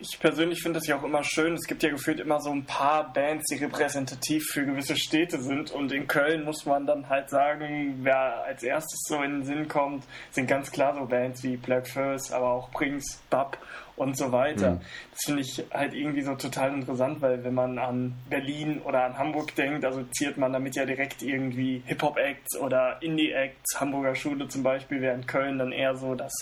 ich 0.00 0.18
persönlich 0.18 0.62
finde 0.62 0.78
das 0.78 0.88
ja 0.88 0.98
auch 0.98 1.04
immer 1.04 1.22
schön. 1.22 1.54
Es 1.54 1.66
gibt 1.66 1.82
ja 1.82 1.90
gefühlt 1.90 2.20
immer 2.20 2.40
so 2.40 2.50
ein 2.50 2.64
paar 2.64 3.12
Bands, 3.12 3.44
die 3.50 3.62
repräsentativ 3.62 4.46
für 4.46 4.64
gewisse 4.64 4.96
Städte 4.96 5.40
sind. 5.40 5.70
Und 5.70 5.92
in 5.92 6.06
Köln 6.06 6.44
muss 6.44 6.64
man 6.64 6.86
dann 6.86 7.08
halt 7.08 7.28
sagen, 7.28 8.00
wer 8.02 8.44
als 8.44 8.62
erstes 8.62 9.00
so 9.06 9.22
in 9.22 9.40
den 9.40 9.44
Sinn 9.44 9.68
kommt, 9.68 10.04
sind 10.30 10.46
ganz 10.46 10.70
klar 10.70 10.94
so 10.94 11.04
Bands 11.04 11.42
wie 11.42 11.56
Black 11.56 11.86
First, 11.86 12.32
aber 12.32 12.50
auch 12.50 12.70
Prince, 12.70 13.18
Bub 13.28 13.58
und 14.00 14.16
so 14.16 14.32
weiter. 14.32 14.72
Mhm. 14.72 14.80
Das 15.10 15.20
finde 15.26 15.42
ich 15.42 15.62
halt 15.70 15.92
irgendwie 15.92 16.22
so 16.22 16.34
total 16.34 16.72
interessant, 16.72 17.20
weil 17.20 17.44
wenn 17.44 17.52
man 17.52 17.78
an 17.78 18.14
Berlin 18.30 18.80
oder 18.80 19.04
an 19.04 19.18
Hamburg 19.18 19.54
denkt, 19.54 19.84
assoziiert 19.84 20.38
man 20.38 20.54
damit 20.54 20.74
ja 20.74 20.86
direkt 20.86 21.22
irgendwie 21.22 21.82
Hip-Hop-Acts 21.84 22.56
oder 22.56 22.96
Indie-Acts, 23.02 23.78
Hamburger 23.78 24.14
Schule 24.14 24.48
zum 24.48 24.62
Beispiel, 24.62 25.02
während 25.02 25.28
Köln 25.28 25.58
dann 25.58 25.70
eher 25.70 25.96
so 25.96 26.14
das 26.14 26.32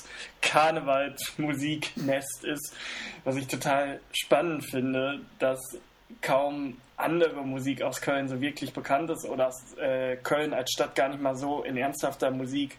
Karnevalsmusiknest 0.40 2.44
ist. 2.44 2.76
Was 3.24 3.34
ich 3.36 3.48
total 3.48 3.98
spannend 4.12 4.64
finde, 4.64 5.22
dass 5.40 5.58
kaum 6.22 6.76
andere 6.98 7.44
Musik 7.44 7.82
aus 7.82 8.00
Köln 8.00 8.28
so 8.28 8.40
wirklich 8.40 8.72
bekannt 8.72 9.10
ist 9.10 9.24
oder 9.24 9.46
dass 9.46 9.76
äh, 9.78 10.16
Köln 10.16 10.52
als 10.52 10.72
Stadt 10.72 10.94
gar 10.94 11.08
nicht 11.08 11.22
mal 11.22 11.36
so 11.36 11.62
in 11.62 11.76
ernsthafter 11.76 12.30
Musik 12.30 12.76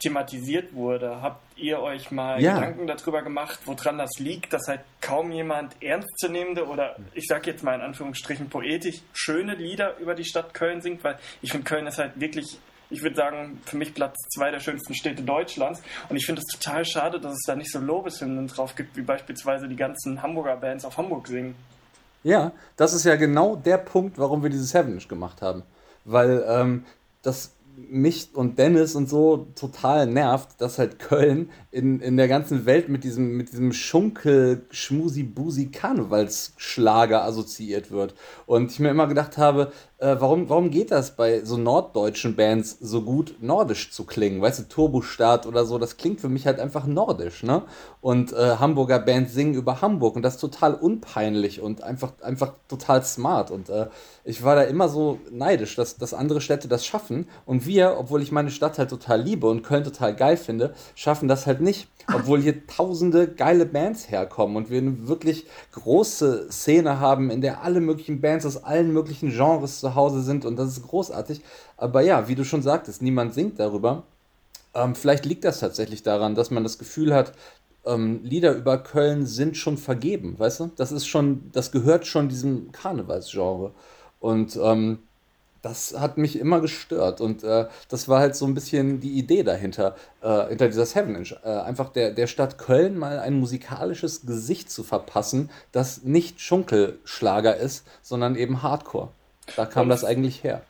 thematisiert 0.00 0.74
wurde. 0.74 1.20
Habt 1.20 1.42
ihr 1.58 1.80
euch 1.80 2.10
mal 2.10 2.40
ja. 2.40 2.54
Gedanken 2.54 2.86
darüber 2.86 3.22
gemacht, 3.22 3.60
woran 3.66 3.98
das 3.98 4.10
liegt, 4.18 4.52
dass 4.52 4.68
halt 4.68 4.80
kaum 5.00 5.30
jemand 5.32 5.80
ernstzunehmende 5.82 6.66
oder 6.66 6.96
ich 7.14 7.26
sag 7.26 7.46
jetzt 7.46 7.62
mal 7.62 7.74
in 7.74 7.82
Anführungsstrichen 7.82 8.48
poetisch 8.48 9.02
schöne 9.12 9.54
Lieder 9.54 9.98
über 9.98 10.14
die 10.14 10.24
Stadt 10.24 10.54
Köln 10.54 10.80
singt, 10.80 11.04
weil 11.04 11.18
ich 11.42 11.50
finde 11.50 11.64
Köln 11.64 11.86
ist 11.86 11.98
halt 11.98 12.18
wirklich 12.18 12.58
ich 12.90 13.02
würde 13.02 13.16
sagen, 13.16 13.60
für 13.66 13.76
mich 13.76 13.92
Platz 13.92 14.16
zwei 14.34 14.50
der 14.50 14.60
schönsten 14.60 14.94
Städte 14.94 15.22
Deutschlands. 15.22 15.82
Und 16.08 16.16
ich 16.16 16.24
finde 16.24 16.40
es 16.40 16.58
total 16.58 16.86
schade, 16.86 17.20
dass 17.20 17.32
es 17.32 17.42
da 17.46 17.54
nicht 17.54 17.70
so 17.70 17.80
Lobeshymnen 17.80 18.46
drauf 18.46 18.74
gibt, 18.76 18.96
wie 18.96 19.02
beispielsweise 19.02 19.68
die 19.68 19.76
ganzen 19.76 20.22
Hamburger 20.22 20.56
Bands 20.56 20.86
auf 20.86 20.96
Hamburg 20.96 21.28
singen. 21.28 21.54
Ja, 22.22 22.52
das 22.76 22.92
ist 22.92 23.04
ja 23.04 23.16
genau 23.16 23.56
der 23.56 23.78
Punkt, 23.78 24.18
warum 24.18 24.42
wir 24.42 24.50
dieses 24.50 24.74
Heavenish 24.74 25.08
gemacht 25.08 25.42
haben. 25.42 25.62
Weil 26.04 26.44
ähm, 26.48 26.84
das 27.22 27.52
mich 27.88 28.30
und 28.34 28.58
Dennis 28.58 28.94
und 28.94 29.08
so 29.08 29.48
total 29.54 30.06
nervt, 30.06 30.60
dass 30.60 30.78
halt 30.78 30.98
Köln 30.98 31.50
in, 31.70 32.00
in 32.00 32.16
der 32.16 32.28
ganzen 32.28 32.66
Welt 32.66 32.88
mit 32.88 33.04
diesem, 33.04 33.36
mit 33.36 33.52
diesem 33.52 33.72
Schunkel, 33.72 34.66
Schmusi, 34.70 35.22
Busi, 35.22 35.70
Karnevalsschlager 35.70 37.22
assoziiert 37.22 37.90
wird. 37.90 38.14
Und 38.46 38.72
ich 38.72 38.80
mir 38.80 38.90
immer 38.90 39.06
gedacht 39.06 39.38
habe, 39.38 39.72
äh, 39.98 40.16
warum, 40.18 40.48
warum 40.48 40.70
geht 40.70 40.92
das 40.92 41.16
bei 41.16 41.44
so 41.44 41.56
norddeutschen 41.56 42.36
Bands 42.36 42.78
so 42.80 43.02
gut, 43.02 43.34
nordisch 43.40 43.90
zu 43.90 44.04
klingen? 44.04 44.40
Weißt 44.40 44.60
du, 44.60 44.68
Turbostart 44.68 45.44
oder 45.44 45.64
so, 45.64 45.76
das 45.78 45.96
klingt 45.96 46.20
für 46.20 46.28
mich 46.28 46.46
halt 46.46 46.60
einfach 46.60 46.86
nordisch, 46.86 47.42
ne? 47.42 47.62
Und 48.00 48.32
äh, 48.32 48.56
Hamburger 48.58 49.00
Bands 49.00 49.34
singen 49.34 49.54
über 49.54 49.80
Hamburg 49.82 50.14
und 50.14 50.22
das 50.22 50.34
ist 50.34 50.40
total 50.40 50.74
unpeinlich 50.74 51.60
und 51.60 51.82
einfach, 51.82 52.12
einfach 52.22 52.52
total 52.68 53.02
smart. 53.02 53.50
Und 53.50 53.70
äh, 53.70 53.88
ich 54.24 54.44
war 54.44 54.54
da 54.54 54.62
immer 54.62 54.88
so 54.88 55.18
neidisch, 55.30 55.74
dass, 55.74 55.96
dass 55.96 56.14
andere 56.14 56.40
Städte 56.40 56.68
das 56.68 56.86
schaffen. 56.86 57.28
Und 57.44 57.66
wir, 57.66 57.96
obwohl 57.98 58.22
ich 58.22 58.30
meine 58.30 58.52
Stadt 58.52 58.78
halt 58.78 58.90
total 58.90 59.20
liebe 59.20 59.48
und 59.48 59.62
Köln 59.62 59.82
total 59.82 60.14
geil 60.14 60.36
finde, 60.36 60.74
schaffen 60.94 61.26
das 61.26 61.46
halt 61.46 61.60
nicht. 61.60 61.88
Obwohl 62.12 62.40
hier 62.40 62.66
tausende 62.66 63.28
geile 63.28 63.66
Bands 63.66 64.10
herkommen 64.10 64.56
und 64.56 64.70
wir 64.70 64.78
eine 64.78 65.08
wirklich 65.08 65.46
große 65.72 66.48
Szene 66.50 67.00
haben, 67.00 67.30
in 67.30 67.40
der 67.40 67.62
alle 67.62 67.80
möglichen 67.80 68.20
Bands 68.20 68.46
aus 68.46 68.64
allen 68.64 68.92
möglichen 68.92 69.30
Genres 69.30 69.80
zu 69.80 69.94
Hause 69.94 70.22
sind 70.22 70.44
und 70.44 70.56
das 70.56 70.68
ist 70.68 70.88
großartig. 70.88 71.42
Aber 71.76 72.00
ja, 72.00 72.28
wie 72.28 72.34
du 72.34 72.44
schon 72.44 72.62
sagtest, 72.62 73.02
niemand 73.02 73.34
singt 73.34 73.60
darüber. 73.60 74.04
Ähm, 74.74 74.94
vielleicht 74.94 75.26
liegt 75.26 75.44
das 75.44 75.60
tatsächlich 75.60 76.02
daran, 76.02 76.34
dass 76.34 76.50
man 76.50 76.62
das 76.62 76.78
Gefühl 76.78 77.14
hat, 77.14 77.32
ähm, 77.84 78.20
Lieder 78.22 78.54
über 78.54 78.78
Köln 78.78 79.26
sind 79.26 79.56
schon 79.56 79.76
vergeben, 79.76 80.38
weißt 80.38 80.60
du? 80.60 80.70
Das 80.76 80.92
ist 80.92 81.06
schon, 81.06 81.50
das 81.52 81.72
gehört 81.72 82.06
schon 82.06 82.28
diesem 82.28 82.72
Karnevalsgenre. 82.72 83.72
Und 84.20 84.58
ähm, 84.60 84.98
das 85.62 85.98
hat 85.98 86.18
mich 86.18 86.38
immer 86.38 86.60
gestört 86.60 87.20
und 87.20 87.42
äh, 87.42 87.66
das 87.88 88.08
war 88.08 88.20
halt 88.20 88.36
so 88.36 88.46
ein 88.46 88.54
bisschen 88.54 89.00
die 89.00 89.18
Idee 89.18 89.42
dahinter, 89.42 89.96
äh, 90.22 90.48
hinter 90.48 90.66
dieser 90.68 90.86
Seven 90.86 91.14
Inch. 91.16 91.34
Äh, 91.44 91.48
einfach 91.48 91.90
der, 91.90 92.12
der 92.12 92.26
Stadt 92.26 92.58
Köln 92.58 92.98
mal 92.98 93.18
ein 93.18 93.34
musikalisches 93.34 94.26
Gesicht 94.26 94.70
zu 94.70 94.82
verpassen, 94.82 95.50
das 95.72 96.02
nicht 96.02 96.40
Schunkelschlager 96.40 97.56
ist, 97.56 97.86
sondern 98.02 98.36
eben 98.36 98.62
Hardcore. 98.62 99.08
Da 99.56 99.66
kam 99.66 99.84
und, 99.84 99.88
das 99.90 100.04
eigentlich 100.04 100.44
her. 100.44 100.62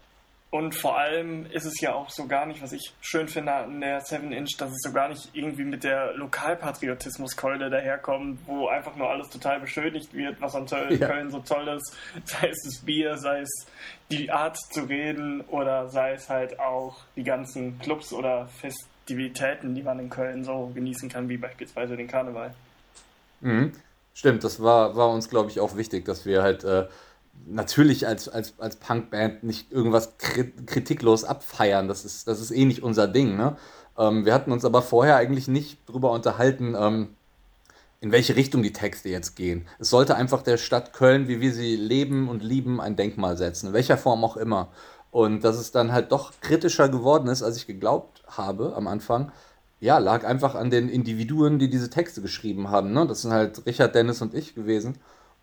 Und 0.51 0.75
vor 0.75 0.99
allem 0.99 1.45
ist 1.51 1.67
es 1.67 1.79
ja 1.81 1.93
auch 1.95 2.09
so 2.09 2.27
gar 2.27 2.47
nicht, 2.47 2.63
was 2.63 2.73
ich 2.73 2.95
schön 3.03 3.29
finde 3.29 3.53
an 3.53 3.81
der 3.83 4.01
7 4.01 4.33
Inch, 4.33 4.57
dass 4.57 4.71
es 4.71 4.81
so 4.83 4.93
gar 4.93 5.11
nicht 5.11 5.29
irgendwie 5.35 5.65
mit 5.65 5.85
der 5.85 6.15
Lokalpatriotismuskeule 6.15 7.69
daherkommt, 7.69 8.41
wo 8.47 8.67
einfach 8.69 8.97
nur 8.97 9.11
alles 9.11 9.29
total 9.29 9.61
beschönigt 9.61 10.15
wird, 10.15 10.41
was 10.41 10.55
an 10.55 10.67
ja. 10.71 11.07
Köln 11.07 11.31
so 11.31 11.41
toll 11.41 11.69
ist. 11.69 11.95
Sei 12.25 12.49
es 12.49 12.63
das 12.65 12.79
Bier, 12.79 13.19
sei 13.19 13.41
es 13.41 13.67
die 14.11 14.31
Art 14.31 14.57
zu 14.57 14.85
reden 14.85 15.43
oder 15.43 15.91
sei 15.91 16.13
es 16.15 16.31
halt 16.31 16.59
auch 16.59 16.97
die 17.15 17.25
ganzen 17.25 17.79
Clubs 17.79 18.15
oder 18.15 18.47
Festivitäten, 18.47 19.75
die 19.75 19.83
man 19.83 19.99
in 19.99 20.09
Köln 20.09 20.45
so 20.45 20.71
genießen 20.75 21.11
kann, 21.11 21.29
wie 21.29 21.37
beispielsweise 21.37 21.95
den 21.95 22.09
Karneval. 22.09 22.55
Mhm. 23.43 23.73
Stimmt, 24.15 24.43
das 24.43 24.63
war, 24.63 24.97
war 24.97 25.11
uns, 25.11 25.29
glaube 25.29 25.51
ich, 25.51 25.61
auch 25.61 25.77
wichtig, 25.77 26.07
dass 26.07 26.25
wir 26.25 26.43
halt 26.43 26.65
äh, 26.65 26.87
natürlich 27.47 28.07
als, 28.07 28.29
als, 28.29 28.55
als 28.59 28.77
Punkband 28.77 29.43
nicht 29.43 29.73
irgendwas 29.73 30.17
kritiklos 30.19 31.25
abfeiern. 31.25 31.89
Das 31.89 32.05
ist, 32.05 32.29
das 32.29 32.41
ist 32.41 32.51
eh 32.51 32.65
nicht 32.65 32.83
unser 32.83 33.09
Ding. 33.09 33.37
Ne? 33.37 33.57
Ähm, 33.97 34.25
wir 34.25 34.35
hatten 34.35 34.53
uns 34.53 34.65
aber 34.65 34.83
vorher 34.83 35.17
eigentlich 35.17 35.49
nicht 35.49 35.79
drüber 35.89 36.13
unterhalten, 36.13 36.75
ähm, 36.79 37.09
in 38.01 38.13
welche 38.13 38.37
Richtung 38.37 38.63
die 38.63 38.73
Texte 38.73 39.09
jetzt 39.09 39.35
gehen. 39.35 39.67
Es 39.79 39.91
sollte 39.91 40.15
einfach 40.15 40.43
der 40.43 40.57
Stadt 40.57 40.93
Köln, 40.93 41.27
wie 41.27 41.41
wir 41.41 41.53
sie 41.53 41.75
leben 41.77 42.29
und 42.29 42.45
lieben, 42.45 42.81
ein 42.81 42.97
Denkmal 42.97 43.37
setzen, 43.37 43.69
in 43.69 43.73
welcher 43.73 43.99
Form 43.99 44.25
auch 44.25 44.37
immer. 44.37 44.69
Und 45.11 45.43
dass 45.43 45.59
es 45.59 45.73
dann 45.73 45.91
halt 45.93 46.13
doch 46.13 46.33
kritischer 46.41 46.89
geworden 46.89 47.29
ist, 47.29 47.43
als 47.43 47.57
ich 47.57 47.67
geglaubt 47.67 48.23
habe 48.29 48.75
am 48.77 48.87
Anfang, 48.87 49.33
ja, 49.81 49.99
lag 49.99 50.25
einfach 50.25 50.55
an 50.55 50.71
den 50.71 50.89
Individuen, 50.89 51.59
die 51.59 51.71
diese 51.71 51.91
Texte 51.91 52.21
geschrieben 52.21 52.71
haben. 52.71 52.93
Ne? 52.93 53.07
Das 53.07 53.23
sind 53.23 53.33
halt 53.33 53.65
Richard, 53.65 53.95
Dennis 53.95 54.23
und 54.23 54.35
ich 54.35 54.55
gewesen. 54.55 54.99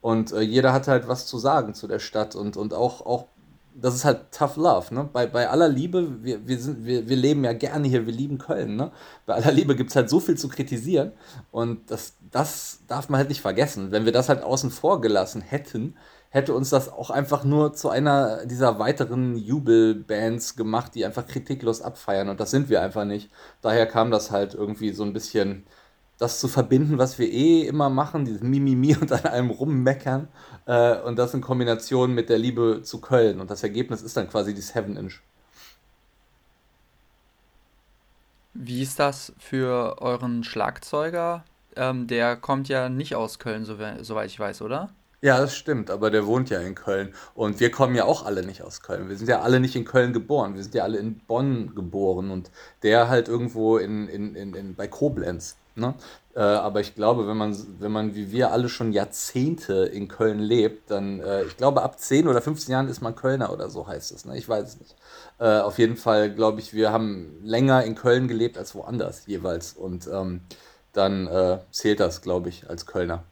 Und 0.05 0.33
äh, 0.33 0.41
jeder 0.41 0.71
hat 0.71 0.87
halt 0.87 1.07
was 1.07 1.25
zu 1.25 1.39
sagen 1.39 1.73
zu 1.73 1.87
der 1.87 1.97
Stadt 1.97 2.35
und, 2.35 2.57
und 2.57 2.75
auch, 2.75 3.03
auch, 3.07 3.25
das 3.73 3.95
ist 3.95 4.05
halt 4.05 4.31
tough 4.31 4.55
love, 4.55 4.93
ne? 4.93 5.09
Bei, 5.11 5.25
bei 5.25 5.49
aller 5.49 5.67
Liebe, 5.67 6.23
wir, 6.23 6.47
wir, 6.47 6.59
sind, 6.59 6.85
wir, 6.85 7.09
wir 7.09 7.15
leben 7.15 7.43
ja 7.43 7.53
gerne 7.53 7.87
hier, 7.87 8.05
wir 8.05 8.13
lieben 8.13 8.37
Köln, 8.37 8.75
ne? 8.75 8.91
Bei 9.25 9.33
aller 9.33 9.51
Liebe 9.51 9.75
gibt 9.75 9.89
es 9.89 9.95
halt 9.95 10.11
so 10.11 10.19
viel 10.19 10.37
zu 10.37 10.47
kritisieren 10.47 11.13
und 11.49 11.89
das, 11.89 12.17
das 12.29 12.81
darf 12.87 13.09
man 13.09 13.17
halt 13.17 13.29
nicht 13.29 13.41
vergessen. 13.41 13.89
Wenn 13.89 14.05
wir 14.05 14.11
das 14.11 14.29
halt 14.29 14.43
außen 14.43 14.69
vor 14.69 15.01
gelassen 15.01 15.41
hätten, 15.41 15.95
hätte 16.29 16.53
uns 16.53 16.69
das 16.69 16.87
auch 16.87 17.09
einfach 17.09 17.43
nur 17.43 17.73
zu 17.73 17.89
einer 17.89 18.45
dieser 18.45 18.77
weiteren 18.77 19.35
Jubelbands 19.35 20.55
gemacht, 20.55 20.93
die 20.93 21.03
einfach 21.03 21.25
kritiklos 21.25 21.81
abfeiern 21.81 22.29
und 22.29 22.39
das 22.39 22.51
sind 22.51 22.69
wir 22.69 22.83
einfach 22.83 23.05
nicht. 23.05 23.31
Daher 23.63 23.87
kam 23.87 24.11
das 24.11 24.29
halt 24.29 24.53
irgendwie 24.53 24.91
so 24.91 25.03
ein 25.03 25.13
bisschen 25.13 25.65
das 26.17 26.39
zu 26.39 26.47
verbinden, 26.47 26.97
was 26.97 27.19
wir 27.19 27.29
eh 27.29 27.61
immer 27.63 27.89
machen, 27.89 28.25
dieses 28.25 28.41
Mimimi 28.41 28.95
und 28.95 29.11
an 29.11 29.25
allem 29.25 29.49
rummeckern. 29.49 30.27
Äh, 30.65 30.99
und 31.01 31.17
das 31.19 31.33
in 31.33 31.41
Kombination 31.41 32.13
mit 32.13 32.29
der 32.29 32.37
Liebe 32.37 32.81
zu 32.83 33.01
Köln. 33.01 33.41
Und 33.41 33.51
das 33.51 33.63
Ergebnis 33.63 34.01
ist 34.01 34.15
dann 34.15 34.29
quasi 34.29 34.53
die 34.53 34.61
Seven 34.61 34.95
Inch. 34.97 35.21
Wie 38.53 38.81
ist 38.81 38.99
das 38.99 39.33
für 39.37 40.01
euren 40.01 40.45
Schlagzeuger? 40.45 41.43
Ähm, 41.75 42.07
der 42.07 42.37
kommt 42.37 42.69
ja 42.69 42.87
nicht 42.87 43.15
aus 43.15 43.37
Köln, 43.37 43.65
soweit 43.65 44.27
ich 44.27 44.39
weiß, 44.39 44.61
oder? 44.61 44.89
Ja, 45.21 45.39
das 45.39 45.55
stimmt, 45.55 45.89
aber 45.89 46.11
der 46.11 46.25
wohnt 46.25 46.49
ja 46.49 46.61
in 46.61 46.75
Köln. 46.75 47.13
Und 47.33 47.59
wir 47.59 47.71
kommen 47.71 47.95
ja 47.95 48.05
auch 48.05 48.25
alle 48.25 48.45
nicht 48.45 48.61
aus 48.61 48.81
Köln. 48.81 49.09
Wir 49.09 49.17
sind 49.17 49.27
ja 49.27 49.41
alle 49.41 49.59
nicht 49.59 49.75
in 49.75 49.83
Köln 49.83 50.13
geboren. 50.13 50.55
Wir 50.55 50.63
sind 50.63 50.75
ja 50.75 50.83
alle 50.83 50.99
in 50.99 51.17
Bonn 51.17 51.73
geboren 51.75 52.31
und 52.31 52.51
der 52.83 53.09
halt 53.09 53.27
irgendwo 53.27 53.77
in, 53.77 54.07
in, 54.07 54.35
in, 54.35 54.53
in 54.53 54.75
bei 54.75 54.87
Koblenz. 54.87 55.57
Ne? 55.75 55.93
Äh, 56.35 56.39
aber 56.39 56.79
ich 56.81 56.95
glaube, 56.95 57.27
wenn 57.27 57.37
man, 57.37 57.55
wenn 57.79 57.91
man 57.91 58.15
wie 58.15 58.31
wir 58.31 58.51
alle 58.51 58.69
schon 58.69 58.93
Jahrzehnte 58.93 59.85
in 59.85 60.07
Köln 60.07 60.39
lebt, 60.39 60.89
dann, 60.91 61.19
äh, 61.19 61.43
ich 61.43 61.57
glaube, 61.57 61.81
ab 61.81 61.99
10 61.99 62.27
oder 62.27 62.41
15 62.41 62.71
Jahren 62.71 62.87
ist 62.87 63.01
man 63.01 63.15
Kölner 63.15 63.51
oder 63.51 63.69
so 63.69 63.87
heißt 63.87 64.11
es. 64.11 64.25
Ne? 64.25 64.37
Ich 64.37 64.47
weiß 64.47 64.67
es 64.67 64.79
nicht. 64.79 64.95
Äh, 65.39 65.59
auf 65.59 65.77
jeden 65.77 65.97
Fall 65.97 66.33
glaube 66.33 66.59
ich, 66.59 66.73
wir 66.73 66.91
haben 66.91 67.39
länger 67.43 67.83
in 67.83 67.95
Köln 67.95 68.27
gelebt 68.27 68.57
als 68.57 68.73
woanders 68.75 69.25
jeweils. 69.27 69.73
Und 69.73 70.07
ähm, 70.07 70.41
dann 70.93 71.27
äh, 71.27 71.59
zählt 71.71 71.99
das, 71.99 72.21
glaube 72.21 72.49
ich, 72.49 72.69
als 72.69 72.85
Kölner. 72.85 73.23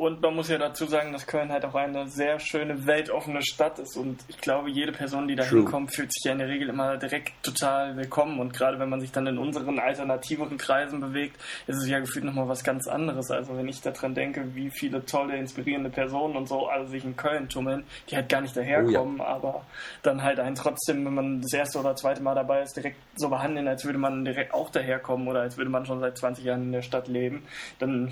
Und 0.00 0.22
man 0.22 0.34
muss 0.34 0.48
ja 0.48 0.56
dazu 0.56 0.86
sagen, 0.86 1.12
dass 1.12 1.26
Köln 1.26 1.52
halt 1.52 1.62
auch 1.66 1.74
eine 1.74 2.08
sehr 2.08 2.40
schöne, 2.40 2.86
weltoffene 2.86 3.42
Stadt 3.42 3.78
ist. 3.78 3.98
Und 3.98 4.24
ich 4.28 4.38
glaube, 4.38 4.70
jede 4.70 4.92
Person, 4.92 5.28
die 5.28 5.36
da 5.36 5.44
hinkommt, 5.44 5.94
fühlt 5.94 6.10
sich 6.10 6.24
ja 6.24 6.32
in 6.32 6.38
der 6.38 6.48
Regel 6.48 6.70
immer 6.70 6.96
direkt 6.96 7.34
total 7.42 7.98
willkommen. 7.98 8.40
Und 8.40 8.54
gerade 8.54 8.78
wenn 8.78 8.88
man 8.88 9.02
sich 9.02 9.12
dann 9.12 9.26
in 9.26 9.36
unseren 9.36 9.78
alternativeren 9.78 10.56
Kreisen 10.56 11.00
bewegt, 11.00 11.36
ist 11.66 11.76
es 11.76 11.86
ja 11.86 11.98
gefühlt 11.98 12.24
nochmal 12.24 12.48
was 12.48 12.64
ganz 12.64 12.88
anderes. 12.88 13.30
Also 13.30 13.54
wenn 13.58 13.68
ich 13.68 13.82
daran 13.82 14.14
denke, 14.14 14.54
wie 14.54 14.70
viele 14.70 15.04
tolle, 15.04 15.36
inspirierende 15.36 15.90
Personen 15.90 16.34
und 16.34 16.48
so 16.48 16.66
alle 16.68 16.86
sich 16.86 17.04
in 17.04 17.14
Köln 17.14 17.50
tummeln, 17.50 17.84
die 18.08 18.16
halt 18.16 18.30
gar 18.30 18.40
nicht 18.40 18.56
daherkommen, 18.56 19.20
oh, 19.20 19.22
ja. 19.22 19.28
aber 19.28 19.66
dann 20.02 20.22
halt 20.22 20.40
einen 20.40 20.56
trotzdem, 20.56 21.04
wenn 21.04 21.14
man 21.14 21.42
das 21.42 21.52
erste 21.52 21.78
oder 21.78 21.94
zweite 21.94 22.22
Mal 22.22 22.34
dabei 22.34 22.62
ist, 22.62 22.74
direkt 22.74 22.96
so 23.16 23.28
behandeln, 23.28 23.68
als 23.68 23.84
würde 23.84 23.98
man 23.98 24.24
direkt 24.24 24.54
auch 24.54 24.70
daherkommen 24.70 25.28
oder 25.28 25.42
als 25.42 25.58
würde 25.58 25.70
man 25.70 25.84
schon 25.84 26.00
seit 26.00 26.16
20 26.16 26.42
Jahren 26.42 26.62
in 26.62 26.72
der 26.72 26.80
Stadt 26.80 27.06
leben, 27.06 27.42
dann 27.78 28.10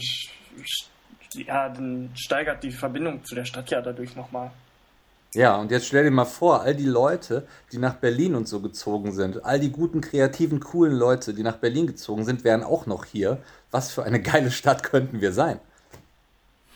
ja, 1.34 1.68
dann 1.68 2.10
steigert 2.14 2.62
die 2.62 2.72
Verbindung 2.72 3.24
zu 3.24 3.34
der 3.34 3.44
Stadt 3.44 3.70
ja 3.70 3.80
dadurch 3.80 4.16
nochmal. 4.16 4.50
Ja, 5.34 5.56
und 5.56 5.70
jetzt 5.70 5.86
stell 5.86 6.04
dir 6.04 6.10
mal 6.10 6.24
vor, 6.24 6.62
all 6.62 6.74
die 6.74 6.86
Leute, 6.86 7.46
die 7.70 7.78
nach 7.78 7.94
Berlin 7.94 8.34
und 8.34 8.48
so 8.48 8.60
gezogen 8.60 9.12
sind, 9.12 9.44
all 9.44 9.60
die 9.60 9.70
guten, 9.70 10.00
kreativen, 10.00 10.58
coolen 10.58 10.94
Leute, 10.94 11.34
die 11.34 11.42
nach 11.42 11.56
Berlin 11.56 11.86
gezogen 11.86 12.24
sind, 12.24 12.44
wären 12.44 12.62
auch 12.62 12.86
noch 12.86 13.04
hier. 13.04 13.38
Was 13.70 13.90
für 13.90 14.04
eine 14.04 14.22
geile 14.22 14.50
Stadt 14.50 14.82
könnten 14.82 15.20
wir 15.20 15.32
sein? 15.32 15.60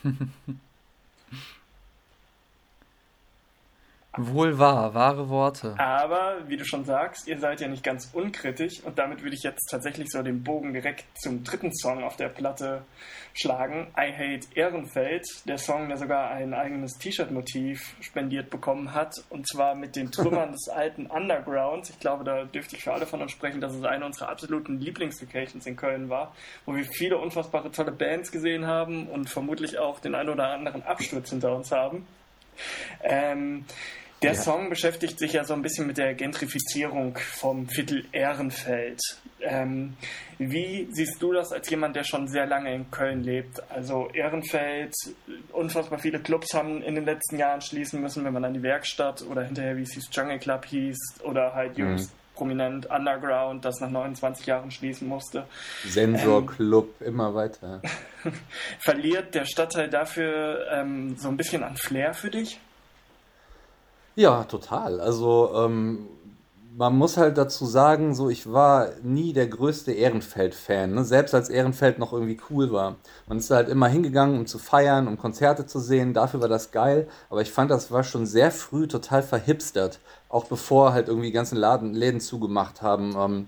Wohl 4.15 4.59
wahr, 4.59 4.93
wahre 4.93 5.27
Worte. 5.29 5.73
Aber, 5.79 6.37
wie 6.47 6.55
du 6.55 6.63
schon 6.65 6.85
sagst, 6.85 7.27
ihr 7.27 7.39
seid 7.39 7.61
ja 7.61 7.67
nicht 7.67 7.83
ganz 7.83 8.11
unkritisch 8.13 8.83
und 8.83 8.99
damit 8.99 9.23
würde 9.23 9.35
ich 9.35 9.41
jetzt 9.41 9.67
tatsächlich 9.71 10.11
so 10.11 10.21
den 10.21 10.43
Bogen 10.43 10.71
direkt 10.71 11.05
zum 11.19 11.43
dritten 11.43 11.73
Song 11.73 12.03
auf 12.03 12.15
der 12.15 12.29
Platte 12.29 12.83
schlagen. 13.33 13.87
I 13.97 14.13
Hate 14.13 14.47
Ehrenfeld, 14.53 15.25
der 15.47 15.57
Song, 15.57 15.87
der 15.87 15.97
sogar 15.97 16.29
ein 16.29 16.53
eigenes 16.53 16.99
T-Shirt-Motiv 16.99 17.95
spendiert 18.01 18.51
bekommen 18.51 18.93
hat 18.93 19.15
und 19.31 19.47
zwar 19.47 19.73
mit 19.73 19.95
den 19.95 20.11
Trümmern 20.11 20.51
des 20.51 20.69
alten 20.69 21.07
Undergrounds. 21.07 21.89
Ich 21.89 21.99
glaube, 21.99 22.23
da 22.23 22.43
dürfte 22.43 22.75
ich 22.75 22.83
für 22.83 22.93
alle 22.93 23.07
von 23.07 23.19
uns 23.19 23.31
sprechen, 23.31 23.61
dass 23.61 23.73
es 23.73 23.83
eine 23.83 24.05
unserer 24.05 24.29
absoluten 24.29 24.79
Lieblingslocations 24.79 25.65
in 25.65 25.75
Köln 25.75 26.09
war, 26.09 26.35
wo 26.67 26.75
wir 26.75 26.85
viele 26.85 27.17
unfassbare 27.17 27.71
tolle 27.71 27.91
Bands 27.91 28.31
gesehen 28.31 28.67
haben 28.67 29.07
und 29.07 29.27
vermutlich 29.27 29.79
auch 29.79 29.99
den 29.99 30.13
ein 30.13 30.29
oder 30.29 30.49
anderen 30.49 30.83
Absturz 30.83 31.31
hinter 31.31 31.55
uns 31.55 31.71
haben. 31.71 32.05
Ähm, 33.01 33.65
der 34.23 34.33
ja. 34.33 34.41
Song 34.41 34.69
beschäftigt 34.69 35.19
sich 35.19 35.33
ja 35.33 35.43
so 35.43 35.53
ein 35.53 35.61
bisschen 35.61 35.85
mit 35.85 35.97
der 35.97 36.13
Gentrifizierung 36.13 37.17
vom 37.17 37.67
Viertel 37.67 38.05
Ehrenfeld. 38.11 38.99
Ähm, 39.41 39.95
wie 40.37 40.87
siehst 40.91 41.21
du 41.21 41.33
das 41.33 41.51
als 41.51 41.69
jemand, 41.69 41.95
der 41.95 42.03
schon 42.03 42.27
sehr 42.27 42.45
lange 42.45 42.73
in 42.73 42.89
Köln 42.89 43.23
lebt? 43.23 43.61
Also 43.69 44.09
Ehrenfeld, 44.13 44.93
unfassbar 45.51 45.99
viele 45.99 46.19
Clubs 46.19 46.53
haben 46.53 46.81
in 46.81 46.95
den 46.95 47.05
letzten 47.05 47.37
Jahren 47.37 47.61
schließen 47.61 48.01
müssen, 48.01 48.23
wenn 48.23 48.33
man 48.33 48.45
an 48.45 48.53
die 48.53 48.63
Werkstatt 48.63 49.23
oder 49.29 49.43
hinterher, 49.43 49.77
wie 49.77 49.83
es 49.83 49.93
hieß, 49.93 50.09
Jungle 50.11 50.39
Club 50.39 50.65
hieß 50.65 50.97
oder 51.23 51.53
halt 51.53 51.77
mhm. 51.77 51.85
jüngst 51.85 52.13
prominent 52.33 52.87
Underground, 52.89 53.63
das 53.63 53.79
nach 53.79 53.89
29 53.89 54.45
Jahren 54.45 54.71
schließen 54.71 55.07
musste. 55.07 55.45
Sensor 55.85 56.39
ähm, 56.39 56.47
Club, 56.47 57.01
immer 57.01 57.33
weiter. 57.35 57.81
verliert 58.79 59.35
der 59.35 59.45
Stadtteil 59.45 59.89
dafür 59.89 60.65
ähm, 60.71 61.15
so 61.17 61.29
ein 61.29 61.37
bisschen 61.37 61.63
an 61.63 61.77
Flair 61.77 62.13
für 62.13 62.29
dich? 62.29 62.59
Ja, 64.15 64.43
total. 64.43 64.99
Also 64.99 65.51
ähm, 65.55 66.07
man 66.75 66.95
muss 66.95 67.17
halt 67.17 67.37
dazu 67.37 67.65
sagen, 67.65 68.13
so 68.15 68.29
ich 68.29 68.51
war 68.51 68.89
nie 69.03 69.33
der 69.33 69.47
größte 69.47 69.91
Ehrenfeld-Fan, 69.91 70.93
ne? 70.93 71.03
selbst 71.03 71.33
als 71.33 71.49
Ehrenfeld 71.49 71.97
noch 71.99 72.13
irgendwie 72.13 72.39
cool 72.49 72.71
war. 72.71 72.97
Man 73.27 73.37
ist 73.39 73.49
halt 73.51 73.69
immer 73.69 73.87
hingegangen, 73.87 74.39
um 74.39 74.45
zu 74.47 74.59
feiern, 74.59 75.07
um 75.07 75.17
Konzerte 75.17 75.65
zu 75.65 75.79
sehen, 75.79 76.13
dafür 76.13 76.41
war 76.41 76.47
das 76.47 76.71
geil, 76.71 77.07
aber 77.29 77.41
ich 77.41 77.51
fand, 77.51 77.71
das 77.71 77.91
war 77.91 78.03
schon 78.03 78.25
sehr 78.27 78.51
früh 78.51 78.87
total 78.87 79.23
verhipstert, 79.23 79.99
auch 80.29 80.45
bevor 80.45 80.93
halt 80.93 81.07
irgendwie 81.07 81.27
die 81.27 81.33
ganzen 81.33 81.57
Laden, 81.57 81.93
Läden 81.93 82.19
zugemacht 82.19 82.81
haben. 82.81 83.15
Ähm, 83.17 83.47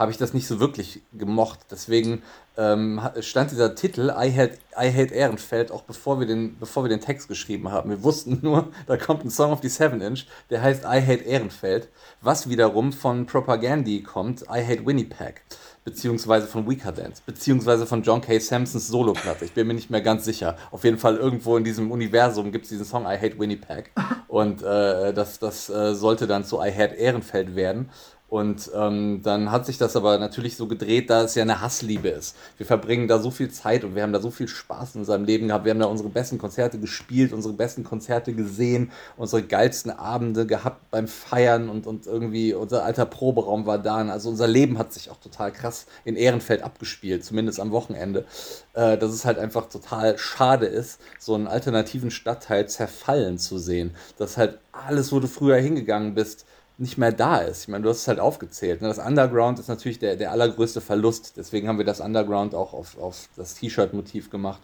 habe 0.00 0.10
ich 0.10 0.16
das 0.16 0.32
nicht 0.32 0.46
so 0.46 0.58
wirklich 0.60 1.02
gemocht. 1.12 1.58
Deswegen 1.70 2.22
ähm, 2.56 3.02
stand 3.20 3.50
dieser 3.50 3.74
Titel 3.74 4.08
I 4.08 4.32
Hate, 4.34 4.54
I 4.74 4.90
Hate 4.90 5.14
Ehrenfeld 5.14 5.70
auch 5.70 5.82
bevor 5.82 6.18
wir, 6.18 6.26
den, 6.26 6.58
bevor 6.58 6.84
wir 6.84 6.88
den 6.88 7.02
Text 7.02 7.28
geschrieben 7.28 7.70
haben. 7.70 7.90
Wir 7.90 8.02
wussten 8.02 8.38
nur, 8.42 8.68
da 8.86 8.96
kommt 8.96 9.26
ein 9.26 9.30
Song 9.30 9.52
auf 9.52 9.60
die 9.60 9.68
7 9.68 10.00
Inch, 10.00 10.24
der 10.48 10.62
heißt 10.62 10.84
I 10.84 11.02
Hate 11.02 11.24
Ehrenfeld, 11.24 11.88
was 12.22 12.48
wiederum 12.48 12.94
von 12.94 13.26
Propagandy 13.26 14.02
kommt, 14.02 14.40
I 14.44 14.64
Hate 14.66 14.86
Winnipeg 14.86 15.42
beziehungsweise 15.84 16.46
von 16.46 16.68
Weaker 16.68 16.92
Dance, 16.92 17.22
beziehungsweise 17.24 17.86
von 17.86 18.02
John 18.02 18.20
K. 18.20 18.38
Sampsons 18.38 18.88
Soloplatte. 18.88 19.44
Ich 19.44 19.52
bin 19.52 19.66
mir 19.66 19.74
nicht 19.74 19.90
mehr 19.90 20.02
ganz 20.02 20.24
sicher. 20.24 20.56
Auf 20.70 20.84
jeden 20.84 20.98
Fall 20.98 21.16
irgendwo 21.16 21.56
in 21.56 21.64
diesem 21.64 21.90
Universum 21.90 22.52
gibt 22.52 22.64
es 22.64 22.68
diesen 22.68 22.84
Song 22.84 23.04
I 23.04 23.16
Hate 23.16 23.38
Winnipeg. 23.38 23.90
Und 24.28 24.62
äh, 24.62 25.12
das, 25.12 25.38
das 25.38 25.70
äh, 25.70 25.94
sollte 25.94 26.26
dann 26.26 26.44
zu 26.44 26.60
I 26.60 26.70
Hate 26.70 26.94
Ehrenfeld 26.94 27.56
werden. 27.56 27.90
Und 28.30 28.70
ähm, 28.76 29.22
dann 29.24 29.50
hat 29.50 29.66
sich 29.66 29.76
das 29.76 29.96
aber 29.96 30.16
natürlich 30.18 30.56
so 30.56 30.68
gedreht, 30.68 31.10
da 31.10 31.22
es 31.22 31.34
ja 31.34 31.42
eine 31.42 31.60
Hassliebe 31.60 32.08
ist. 32.08 32.36
Wir 32.58 32.64
verbringen 32.64 33.08
da 33.08 33.18
so 33.18 33.32
viel 33.32 33.50
Zeit 33.50 33.82
und 33.82 33.96
wir 33.96 34.04
haben 34.04 34.12
da 34.12 34.20
so 34.20 34.30
viel 34.30 34.46
Spaß 34.46 34.94
in 34.94 35.00
unserem 35.00 35.24
Leben 35.24 35.48
gehabt. 35.48 35.64
Wir 35.64 35.72
haben 35.72 35.80
da 35.80 35.86
unsere 35.86 36.10
besten 36.10 36.38
Konzerte 36.38 36.78
gespielt, 36.78 37.32
unsere 37.32 37.54
besten 37.54 37.82
Konzerte 37.82 38.32
gesehen, 38.32 38.92
unsere 39.16 39.42
geilsten 39.42 39.90
Abende 39.90 40.46
gehabt 40.46 40.92
beim 40.92 41.08
Feiern 41.08 41.68
und, 41.68 41.88
und 41.88 42.06
irgendwie 42.06 42.54
unser 42.54 42.84
alter 42.84 43.04
Proberaum 43.04 43.66
war 43.66 43.78
da. 43.78 43.90
Also 43.90 44.30
unser 44.30 44.46
Leben 44.46 44.78
hat 44.78 44.92
sich 44.92 45.10
auch 45.10 45.18
total 45.18 45.50
krass 45.50 45.86
in 46.04 46.14
Ehrenfeld 46.14 46.62
abgespielt, 46.62 47.24
zumindest 47.24 47.58
am 47.58 47.72
Wochenende. 47.72 48.26
Äh, 48.74 48.96
dass 48.96 49.10
es 49.10 49.24
halt 49.24 49.40
einfach 49.40 49.68
total 49.68 50.16
schade 50.16 50.66
ist, 50.66 51.00
so 51.18 51.34
einen 51.34 51.48
alternativen 51.48 52.12
Stadtteil 52.12 52.68
zerfallen 52.68 53.36
zu 53.38 53.58
sehen. 53.58 53.96
Dass 54.16 54.36
halt 54.36 54.58
alles, 54.70 55.10
wo 55.10 55.18
du 55.18 55.26
früher 55.26 55.56
hingegangen 55.56 56.14
bist, 56.14 56.46
nicht 56.80 56.96
mehr 56.96 57.12
da 57.12 57.38
ist. 57.38 57.62
Ich 57.62 57.68
meine, 57.68 57.84
du 57.84 57.90
hast 57.90 57.98
es 57.98 58.08
halt 58.08 58.20
aufgezählt. 58.20 58.80
Ne? 58.80 58.88
Das 58.88 58.98
Underground 58.98 59.58
ist 59.58 59.68
natürlich 59.68 59.98
der, 59.98 60.16
der 60.16 60.32
allergrößte 60.32 60.80
Verlust. 60.80 61.34
Deswegen 61.36 61.68
haben 61.68 61.78
wir 61.78 61.84
das 61.84 62.00
Underground 62.00 62.54
auch 62.54 62.72
auf, 62.72 62.98
auf 62.98 63.28
das 63.36 63.54
T-Shirt-Motiv 63.54 64.30
gemacht. 64.30 64.62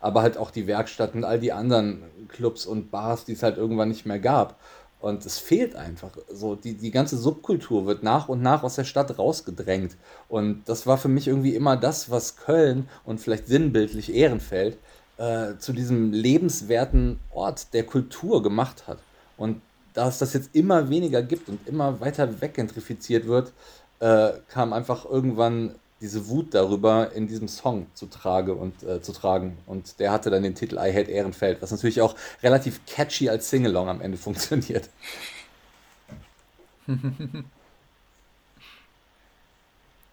Aber 0.00 0.22
halt 0.22 0.36
auch 0.36 0.50
die 0.50 0.66
Werkstatt 0.66 1.14
und 1.14 1.24
all 1.24 1.38
die 1.38 1.52
anderen 1.52 2.02
Clubs 2.28 2.66
und 2.66 2.90
Bars, 2.90 3.24
die 3.24 3.32
es 3.32 3.42
halt 3.42 3.56
irgendwann 3.56 3.88
nicht 3.88 4.06
mehr 4.06 4.18
gab. 4.18 4.56
Und 5.00 5.24
es 5.24 5.38
fehlt 5.38 5.76
einfach. 5.76 6.10
So, 6.32 6.56
die, 6.56 6.74
die 6.74 6.90
ganze 6.90 7.16
Subkultur 7.16 7.86
wird 7.86 8.02
nach 8.02 8.28
und 8.28 8.42
nach 8.42 8.64
aus 8.64 8.74
der 8.74 8.84
Stadt 8.84 9.16
rausgedrängt. 9.16 9.96
Und 10.28 10.64
das 10.66 10.86
war 10.86 10.98
für 10.98 11.08
mich 11.08 11.28
irgendwie 11.28 11.54
immer 11.54 11.76
das, 11.76 12.10
was 12.10 12.36
Köln 12.36 12.88
und 13.04 13.20
vielleicht 13.20 13.46
sinnbildlich 13.46 14.12
Ehrenfeld 14.12 14.78
äh, 15.16 15.58
zu 15.58 15.72
diesem 15.72 16.12
lebenswerten 16.12 17.20
Ort 17.32 17.72
der 17.72 17.84
Kultur 17.84 18.42
gemacht 18.42 18.88
hat. 18.88 18.98
Und 19.36 19.60
da 19.94 20.08
es 20.08 20.18
das 20.18 20.34
jetzt 20.34 20.54
immer 20.54 20.90
weniger 20.90 21.22
gibt 21.22 21.48
und 21.48 21.66
immer 21.66 22.00
weiter 22.00 22.40
weggentrifiziert 22.40 23.26
wird, 23.26 23.52
äh, 24.00 24.32
kam 24.48 24.72
einfach 24.72 25.04
irgendwann 25.04 25.76
diese 26.00 26.28
Wut 26.28 26.52
darüber 26.52 27.12
in 27.12 27.28
diesem 27.28 27.48
Song 27.48 27.86
zu, 27.94 28.06
trage 28.06 28.54
und, 28.54 28.82
äh, 28.82 29.00
zu 29.00 29.12
tragen. 29.12 29.56
Und 29.66 30.00
der 30.00 30.12
hatte 30.12 30.28
dann 30.28 30.42
den 30.42 30.54
Titel 30.54 30.76
I 30.76 30.92
Hate 30.92 31.10
Ehrenfeld, 31.10 31.62
was 31.62 31.70
natürlich 31.70 32.02
auch 32.02 32.14
relativ 32.42 32.84
catchy 32.86 33.30
als 33.30 33.48
Singalong 33.48 33.88
am 33.88 34.00
Ende 34.02 34.18
funktioniert. 34.26 34.90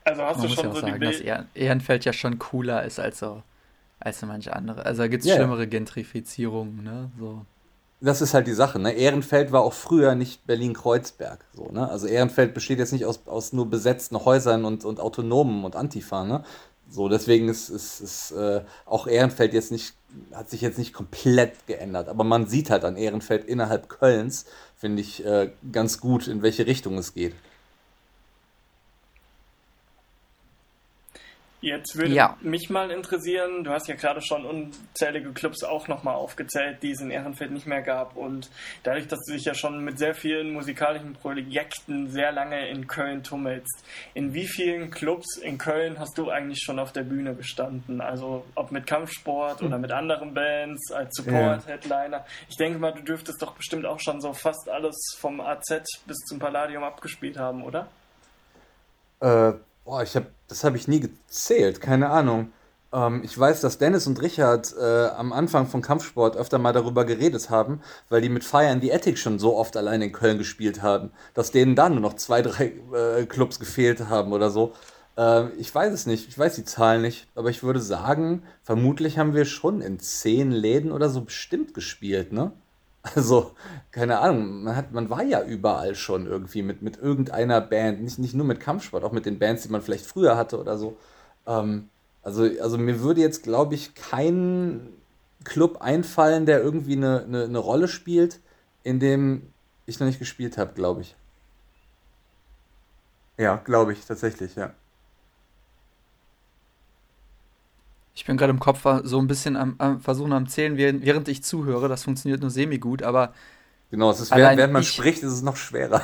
Also 0.03 0.23
hast 0.23 0.37
Man 0.37 0.47
du 0.47 0.53
schon 0.53 0.65
ja 0.65 0.73
so 0.73 0.79
sagen, 0.79 1.01
dass 1.01 1.19
Ehrenfeld 1.53 2.05
ja 2.05 2.13
schon 2.13 2.39
cooler 2.39 2.85
ist 2.85 2.99
als 2.99 3.19
so 3.19 3.43
als 3.99 4.19
so 4.19 4.25
manche 4.25 4.55
andere. 4.55 4.85
Also 4.85 5.03
da 5.03 5.07
gibt 5.07 5.23
es 5.23 5.27
yeah. 5.27 5.37
schlimmere 5.37 5.67
Gentrifizierungen, 5.67 6.83
ne? 6.83 7.11
So 7.19 7.45
das 8.01 8.21
ist 8.21 8.33
halt 8.33 8.47
die 8.47 8.53
Sache. 8.53 8.79
Ne? 8.79 8.93
Ehrenfeld 8.93 9.51
war 9.51 9.61
auch 9.61 9.73
früher 9.73 10.15
nicht 10.15 10.45
Berlin-Kreuzberg. 10.47 11.45
So, 11.53 11.69
ne? 11.71 11.87
Also 11.87 12.07
Ehrenfeld 12.07 12.53
besteht 12.53 12.79
jetzt 12.79 12.91
nicht 12.91 13.05
aus, 13.05 13.21
aus 13.27 13.53
nur 13.53 13.69
besetzten 13.69 14.25
Häusern 14.25 14.65
und, 14.65 14.83
und 14.83 14.99
Autonomen 14.99 15.63
und 15.63 15.75
Antifa. 15.75 16.25
Ne? 16.25 16.43
So, 16.89 17.07
deswegen 17.07 17.47
ist, 17.47 17.69
ist, 17.69 18.01
ist 18.01 18.31
äh, 18.31 18.61
auch 18.85 19.05
Ehrenfeld 19.05 19.53
jetzt 19.53 19.71
nicht, 19.71 19.93
hat 20.33 20.49
sich 20.49 20.61
jetzt 20.61 20.79
nicht 20.79 20.93
komplett 20.93 21.67
geändert. 21.67 22.09
Aber 22.09 22.23
man 22.23 22.47
sieht 22.47 22.71
halt 22.71 22.83
an 22.83 22.97
Ehrenfeld 22.97 23.45
innerhalb 23.45 23.87
Kölns, 23.87 24.45
finde 24.75 25.01
ich, 25.01 25.23
äh, 25.23 25.51
ganz 25.71 25.99
gut, 26.01 26.27
in 26.27 26.41
welche 26.41 26.65
Richtung 26.65 26.97
es 26.97 27.13
geht. 27.13 27.35
Jetzt 31.61 31.95
würde 31.95 32.11
ja. 32.11 32.37
mich 32.41 32.71
mal 32.71 32.89
interessieren, 32.89 33.63
du 33.63 33.69
hast 33.69 33.87
ja 33.87 33.93
gerade 33.93 34.19
schon 34.19 34.45
unzählige 34.45 35.31
Clubs 35.31 35.63
auch 35.63 35.87
nochmal 35.87 36.15
aufgezählt, 36.15 36.81
die 36.81 36.89
es 36.89 37.01
in 37.01 37.11
Ehrenfeld 37.11 37.51
nicht 37.51 37.67
mehr 37.67 37.83
gab. 37.83 38.17
Und 38.17 38.49
dadurch, 38.81 39.07
dass 39.07 39.19
du 39.27 39.33
dich 39.33 39.45
ja 39.45 39.53
schon 39.53 39.83
mit 39.83 39.99
sehr 39.99 40.15
vielen 40.15 40.53
musikalischen 40.53 41.13
Projekten 41.13 42.09
sehr 42.09 42.31
lange 42.31 42.67
in 42.67 42.87
Köln 42.87 43.21
tummelst, 43.21 43.83
in 44.15 44.33
wie 44.33 44.47
vielen 44.47 44.89
Clubs 44.89 45.37
in 45.37 45.59
Köln 45.59 45.99
hast 45.99 46.17
du 46.17 46.31
eigentlich 46.31 46.63
schon 46.63 46.79
auf 46.79 46.93
der 46.93 47.03
Bühne 47.03 47.35
gestanden? 47.35 48.01
Also 48.01 48.43
ob 48.55 48.71
mit 48.71 48.87
Kampfsport 48.87 49.61
oder 49.61 49.77
mit 49.77 49.91
anderen 49.91 50.33
Bands, 50.33 50.91
als 50.91 51.15
Support-Headliner. 51.15 52.17
Ja. 52.17 52.25
Ich 52.49 52.57
denke 52.57 52.79
mal, 52.79 52.91
du 52.91 53.03
dürftest 53.03 53.39
doch 53.39 53.53
bestimmt 53.53 53.85
auch 53.85 53.99
schon 53.99 54.19
so 54.19 54.33
fast 54.33 54.67
alles 54.67 54.97
vom 55.19 55.39
AZ 55.39 55.69
bis 56.07 56.17
zum 56.25 56.39
Palladium 56.39 56.83
abgespielt 56.83 57.37
haben, 57.37 57.63
oder? 57.63 57.87
Äh 59.19 59.53
Boah, 59.85 60.03
ich 60.03 60.15
hab, 60.15 60.25
das 60.47 60.63
habe 60.63 60.77
ich 60.77 60.87
nie 60.87 60.99
gezählt, 60.99 61.81
keine 61.81 62.09
Ahnung. 62.09 62.51
Ähm, 62.93 63.21
ich 63.23 63.37
weiß, 63.37 63.61
dass 63.61 63.77
Dennis 63.77 64.07
und 64.07 64.21
Richard 64.21 64.73
äh, 64.77 65.07
am 65.07 65.33
Anfang 65.33 65.67
von 65.67 65.81
Kampfsport 65.81 66.37
öfter 66.37 66.59
mal 66.59 66.73
darüber 66.73 67.05
geredet 67.05 67.49
haben, 67.49 67.81
weil 68.09 68.21
die 68.21 68.29
mit 68.29 68.43
Fire 68.43 68.71
in 68.71 68.81
the 68.81 68.93
Attic 68.93 69.17
schon 69.17 69.39
so 69.39 69.55
oft 69.57 69.75
allein 69.77 70.01
in 70.01 70.11
Köln 70.11 70.37
gespielt 70.37 70.81
haben, 70.81 71.11
dass 71.33 71.51
denen 71.51 71.75
dann 71.75 71.93
nur 71.93 72.01
noch 72.01 72.15
zwei, 72.15 72.41
drei 72.41 72.73
äh, 72.93 73.25
Clubs 73.25 73.59
gefehlt 73.59 74.07
haben 74.09 74.33
oder 74.33 74.49
so. 74.51 74.73
Äh, 75.17 75.49
ich 75.53 75.73
weiß 75.73 75.93
es 75.93 76.05
nicht, 76.05 76.27
ich 76.27 76.37
weiß 76.37 76.55
die 76.55 76.65
Zahlen 76.65 77.01
nicht, 77.01 77.27
aber 77.35 77.49
ich 77.49 77.63
würde 77.63 77.79
sagen, 77.81 78.43
vermutlich 78.63 79.17
haben 79.17 79.33
wir 79.33 79.45
schon 79.45 79.81
in 79.81 79.99
zehn 79.99 80.51
Läden 80.51 80.91
oder 80.91 81.09
so 81.09 81.21
bestimmt 81.21 81.73
gespielt, 81.73 82.31
ne? 82.33 82.51
Also, 83.03 83.55
keine 83.91 84.19
Ahnung, 84.19 84.63
man, 84.63 84.75
hat, 84.75 84.91
man 84.91 85.09
war 85.09 85.23
ja 85.23 85.43
überall 85.43 85.95
schon 85.95 86.27
irgendwie 86.27 86.61
mit, 86.61 86.81
mit 86.81 86.97
irgendeiner 86.97 87.59
Band, 87.59 88.01
nicht, 88.03 88.19
nicht 88.19 88.35
nur 88.35 88.45
mit 88.45 88.59
Kampfsport, 88.59 89.03
auch 89.03 89.11
mit 89.11 89.25
den 89.25 89.39
Bands, 89.39 89.63
die 89.63 89.69
man 89.69 89.81
vielleicht 89.81 90.05
früher 90.05 90.37
hatte 90.37 90.59
oder 90.59 90.77
so. 90.77 90.97
Ähm, 91.47 91.89
also, 92.21 92.43
also 92.61 92.77
mir 92.77 93.01
würde 93.01 93.21
jetzt, 93.21 93.43
glaube 93.43 93.73
ich, 93.75 93.95
kein 93.95 94.89
Club 95.43 95.81
einfallen, 95.81 96.45
der 96.45 96.61
irgendwie 96.61 96.95
eine, 96.95 97.23
eine, 97.23 97.43
eine 97.45 97.57
Rolle 97.57 97.87
spielt, 97.87 98.39
in 98.83 98.99
dem 98.99 99.53
ich 99.87 99.99
noch 99.99 100.07
nicht 100.07 100.19
gespielt 100.19 100.57
habe, 100.57 100.73
glaube 100.73 101.01
ich. 101.01 101.15
Ja, 103.37 103.57
glaube 103.57 103.93
ich, 103.93 104.05
tatsächlich, 104.05 104.55
ja. 104.55 104.73
Ich 108.13 108.25
bin 108.25 108.37
gerade 108.37 108.51
im 108.51 108.59
Kopf 108.59 108.85
so 109.03 109.19
ein 109.19 109.27
bisschen 109.27 109.55
am, 109.55 109.75
am 109.77 110.01
Versuchen 110.01 110.33
am 110.33 110.47
Zählen, 110.47 110.77
während, 110.77 111.27
ich 111.27 111.43
zuhöre. 111.43 111.87
Das 111.87 112.03
funktioniert 112.03 112.41
nur 112.41 112.49
semi-gut, 112.49 113.03
aber. 113.03 113.33
Genau, 113.89 114.11
es 114.11 114.19
ist, 114.19 114.31
während, 114.31 114.57
während 114.57 114.73
man 114.73 114.81
ich, 114.81 114.89
spricht, 114.89 115.23
ist 115.23 115.31
es 115.31 115.41
noch 115.41 115.57
schwerer. 115.57 116.01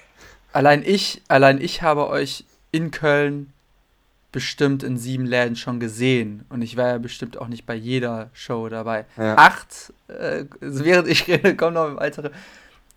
Allein 0.52 0.82
ich, 0.84 1.22
allein 1.28 1.60
ich 1.60 1.82
habe 1.82 2.08
euch 2.08 2.44
in 2.72 2.90
Köln 2.90 3.52
bestimmt 4.32 4.82
in 4.82 4.96
sieben 4.96 5.26
Läden 5.26 5.56
schon 5.56 5.80
gesehen. 5.80 6.44
Und 6.48 6.62
ich 6.62 6.76
war 6.76 6.88
ja 6.88 6.98
bestimmt 6.98 7.38
auch 7.38 7.48
nicht 7.48 7.66
bei 7.66 7.74
jeder 7.74 8.30
Show 8.32 8.68
dabei. 8.68 9.06
Ja. 9.16 9.36
Acht, 9.36 9.92
äh, 10.08 10.44
während 10.60 11.08
ich 11.08 11.26
rede, 11.28 11.56
kommen 11.56 11.74
noch 11.74 11.96
weitere. 11.96 12.30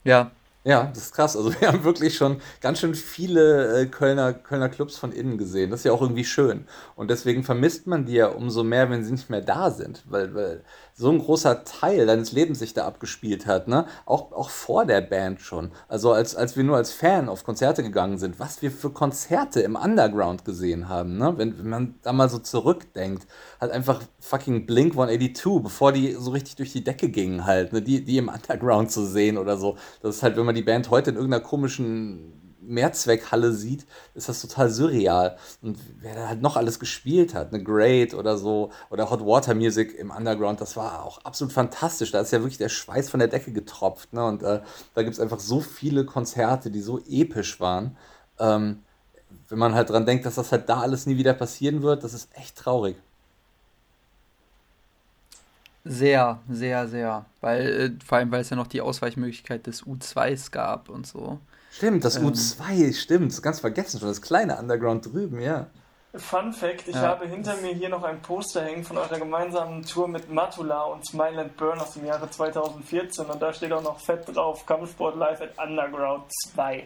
Ja, 0.03 0.31
ja, 0.65 0.85
das 0.93 1.05
ist 1.05 1.13
krass. 1.13 1.35
Also 1.35 1.53
wir 1.59 1.67
haben 1.67 1.83
wirklich 1.83 2.15
schon 2.15 2.41
ganz 2.61 2.79
schön 2.79 2.95
viele 2.95 3.81
äh, 3.81 3.85
Kölner, 3.87 4.33
Kölner 4.33 4.69
Clubs 4.69 4.97
von 4.97 5.11
innen 5.11 5.37
gesehen. 5.37 5.71
Das 5.71 5.81
ist 5.81 5.83
ja 5.85 5.91
auch 5.91 6.01
irgendwie 6.01 6.25
schön. 6.25 6.65
Und 6.95 7.09
deswegen 7.09 7.43
vermisst 7.43 7.87
man 7.87 8.05
die 8.05 8.13
ja 8.13 8.27
umso 8.27 8.63
mehr, 8.63 8.89
wenn 8.89 9.03
sie 9.03 9.11
nicht 9.11 9.29
mehr 9.29 9.41
da 9.41 9.71
sind. 9.71 10.03
Weil, 10.07 10.33
weil 10.33 10.63
so 10.95 11.09
ein 11.09 11.19
großer 11.19 11.63
Teil 11.63 12.05
deines 12.05 12.31
Lebens 12.31 12.59
sich 12.59 12.73
da 12.73 12.85
abgespielt 12.85 13.47
hat, 13.47 13.67
ne? 13.67 13.85
Auch, 14.05 14.31
auch 14.31 14.49
vor 14.49 14.85
der 14.85 15.01
Band 15.01 15.41
schon. 15.41 15.71
Also 15.87 16.11
als, 16.11 16.35
als 16.35 16.55
wir 16.55 16.63
nur 16.63 16.77
als 16.77 16.91
Fan 16.91 17.29
auf 17.29 17.43
Konzerte 17.43 17.81
gegangen 17.81 18.17
sind, 18.17 18.39
was 18.39 18.61
wir 18.61 18.71
für 18.71 18.91
Konzerte 18.91 19.61
im 19.61 19.75
Underground 19.75 20.45
gesehen 20.45 20.89
haben, 20.89 21.17
ne? 21.17 21.33
Wenn, 21.37 21.57
wenn 21.57 21.69
man 21.69 21.95
da 22.03 22.13
mal 22.13 22.29
so 22.29 22.37
zurückdenkt, 22.37 23.25
halt 23.59 23.71
einfach 23.71 24.01
fucking 24.19 24.65
Blink 24.65 24.93
182, 24.93 25.63
bevor 25.63 25.91
die 25.91 26.13
so 26.13 26.31
richtig 26.31 26.57
durch 26.57 26.71
die 26.71 26.83
Decke 26.83 27.09
gingen 27.09 27.45
halt, 27.45 27.73
ne? 27.73 27.81
Die, 27.81 28.03
die 28.03 28.17
im 28.17 28.29
Underground 28.29 28.91
zu 28.91 29.05
sehen 29.05 29.37
oder 29.37 29.57
so. 29.57 29.77
Das 30.01 30.17
ist 30.17 30.23
halt, 30.23 30.37
wenn 30.37 30.45
man 30.45 30.55
die 30.55 30.61
Band 30.61 30.89
heute 30.91 31.09
in 31.09 31.15
irgendeiner 31.15 31.43
komischen 31.43 32.42
Mehrzweckhalle 32.73 33.53
sieht, 33.53 33.85
ist 34.15 34.29
das 34.29 34.41
total 34.41 34.69
surreal. 34.69 35.37
Und 35.61 35.77
wer 35.99 36.15
da 36.15 36.27
halt 36.27 36.41
noch 36.41 36.57
alles 36.57 36.79
gespielt 36.79 37.33
hat, 37.33 37.53
eine 37.53 37.63
Great 37.63 38.13
oder 38.13 38.37
so, 38.37 38.71
oder 38.89 39.09
Hot 39.09 39.25
Water 39.25 39.53
Music 39.53 39.97
im 39.97 40.11
Underground, 40.11 40.61
das 40.61 40.75
war 40.75 41.03
auch 41.03 41.19
absolut 41.23 41.53
fantastisch. 41.53 42.11
Da 42.11 42.19
ist 42.19 42.31
ja 42.31 42.39
wirklich 42.39 42.57
der 42.57 42.69
Schweiß 42.69 43.09
von 43.09 43.19
der 43.19 43.29
Decke 43.29 43.51
getropft. 43.51 44.13
Ne? 44.13 44.25
Und 44.25 44.43
äh, 44.43 44.61
da 44.93 45.03
gibt 45.03 45.13
es 45.13 45.19
einfach 45.19 45.39
so 45.39 45.59
viele 45.59 46.05
Konzerte, 46.05 46.71
die 46.71 46.81
so 46.81 46.99
episch 47.07 47.59
waren. 47.59 47.95
Ähm, 48.39 48.79
wenn 49.49 49.59
man 49.59 49.73
halt 49.73 49.89
dran 49.89 50.05
denkt, 50.05 50.25
dass 50.25 50.35
das 50.35 50.51
halt 50.51 50.69
da 50.69 50.81
alles 50.81 51.05
nie 51.05 51.17
wieder 51.17 51.33
passieren 51.33 51.81
wird, 51.81 52.03
das 52.03 52.13
ist 52.13 52.29
echt 52.35 52.57
traurig. 52.57 52.95
Sehr, 55.85 56.39
sehr, 56.49 56.87
sehr. 56.87 57.25
Weil, 57.41 57.61
äh, 57.61 58.05
vor 58.05 58.17
allem, 58.17 58.31
weil 58.31 58.41
es 58.41 58.49
ja 58.49 58.55
noch 58.55 58.67
die 58.67 58.81
Ausweichmöglichkeit 58.81 59.67
des 59.67 59.83
U2s 59.83 60.51
gab 60.51 60.89
und 60.89 61.05
so. 61.05 61.39
Stimmt, 61.75 62.05
das 62.05 62.17
ähm, 62.17 62.27
U2, 62.27 62.93
stimmt, 62.93 63.41
ganz 63.41 63.59
vergessen 63.59 63.99
schon, 63.99 64.07
das 64.07 64.21
kleine 64.21 64.57
Underground 64.57 65.11
drüben, 65.11 65.41
ja. 65.41 65.67
Fun 66.15 66.53
Fact: 66.53 66.87
Ich 66.87 66.93
ja. 66.93 67.01
habe 67.01 67.25
hinter 67.25 67.55
mir 67.57 67.73
hier 67.73 67.89
noch 67.89 68.03
ein 68.03 68.21
Poster 68.21 68.63
hängen 68.63 68.83
von 68.83 68.97
eurer 68.97 69.17
gemeinsamen 69.17 69.83
Tour 69.83 70.07
mit 70.07 70.31
Matula 70.31 70.83
und 70.83 71.03
Smile 71.07 71.41
and 71.41 71.57
Burn 71.57 71.79
aus 71.79 71.93
dem 71.93 72.05
Jahre 72.05 72.29
2014 72.29 73.25
und 73.25 73.41
da 73.41 73.51
steht 73.51 73.73
auch 73.73 73.81
noch 73.81 73.99
fett 73.99 74.23
drauf: 74.27 74.63
Kampfsport 74.67 75.15
Live 75.15 75.41
at 75.41 75.57
Underground 75.57 76.25
2. 76.53 76.85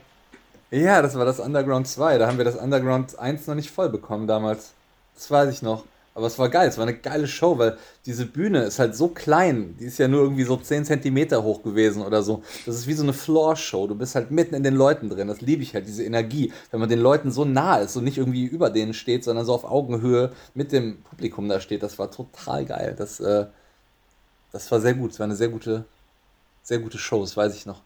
Ja, 0.71 1.01
das 1.01 1.17
war 1.17 1.25
das 1.25 1.41
Underground 1.41 1.89
2. 1.89 2.17
Da 2.17 2.27
haben 2.27 2.37
wir 2.37 2.45
das 2.45 2.55
Underground 2.55 3.19
1 3.19 3.47
noch 3.47 3.55
nicht 3.55 3.69
voll 3.69 3.89
bekommen 3.89 4.27
damals. 4.27 4.73
Das 5.15 5.29
weiß 5.29 5.49
ich 5.51 5.61
noch. 5.61 5.83
Aber 6.17 6.25
es 6.25 6.39
war 6.39 6.49
geil, 6.49 6.67
es 6.67 6.79
war 6.79 6.87
eine 6.87 6.97
geile 6.97 7.27
Show, 7.27 7.59
weil 7.59 7.77
diese 8.07 8.25
Bühne 8.25 8.63
ist 8.63 8.79
halt 8.79 8.95
so 8.95 9.09
klein. 9.09 9.75
Die 9.79 9.85
ist 9.85 9.99
ja 9.99 10.07
nur 10.07 10.23
irgendwie 10.23 10.45
so 10.45 10.57
10 10.57 10.83
Zentimeter 10.83 11.43
hoch 11.43 11.61
gewesen 11.61 12.01
oder 12.01 12.23
so. 12.23 12.41
Das 12.65 12.73
ist 12.73 12.87
wie 12.87 12.93
so 12.93 13.03
eine 13.03 13.13
Floor-Show. 13.13 13.85
Du 13.85 13.93
bist 13.93 14.15
halt 14.15 14.31
mitten 14.31 14.55
in 14.55 14.63
den 14.63 14.73
Leuten 14.73 15.11
drin. 15.11 15.27
Das 15.27 15.41
liebe 15.41 15.61
ich 15.61 15.75
halt, 15.75 15.85
diese 15.85 16.03
Energie. 16.03 16.51
Wenn 16.71 16.79
man 16.79 16.89
den 16.89 17.01
Leuten 17.01 17.29
so 17.29 17.45
nah 17.45 17.77
ist 17.77 17.95
und 17.97 18.03
nicht 18.03 18.17
irgendwie 18.17 18.45
über 18.45 18.71
denen 18.71 18.95
steht, 18.95 19.25
sondern 19.25 19.45
so 19.45 19.53
auf 19.53 19.63
Augenhöhe 19.63 20.31
mit 20.55 20.71
dem 20.71 21.03
Publikum 21.03 21.47
da 21.49 21.59
steht. 21.59 21.83
Das 21.83 21.99
war 21.99 22.09
total 22.09 22.65
geil. 22.65 22.95
Das, 22.97 23.19
äh, 23.19 23.45
das 24.51 24.71
war 24.71 24.81
sehr 24.81 24.95
gut. 24.95 25.11
Es 25.11 25.19
war 25.19 25.25
eine 25.25 25.35
sehr 25.35 25.49
gute, 25.49 25.85
sehr 26.63 26.79
gute 26.79 26.97
Show, 26.97 27.21
das 27.21 27.37
weiß 27.37 27.55
ich 27.55 27.67
noch. 27.67 27.83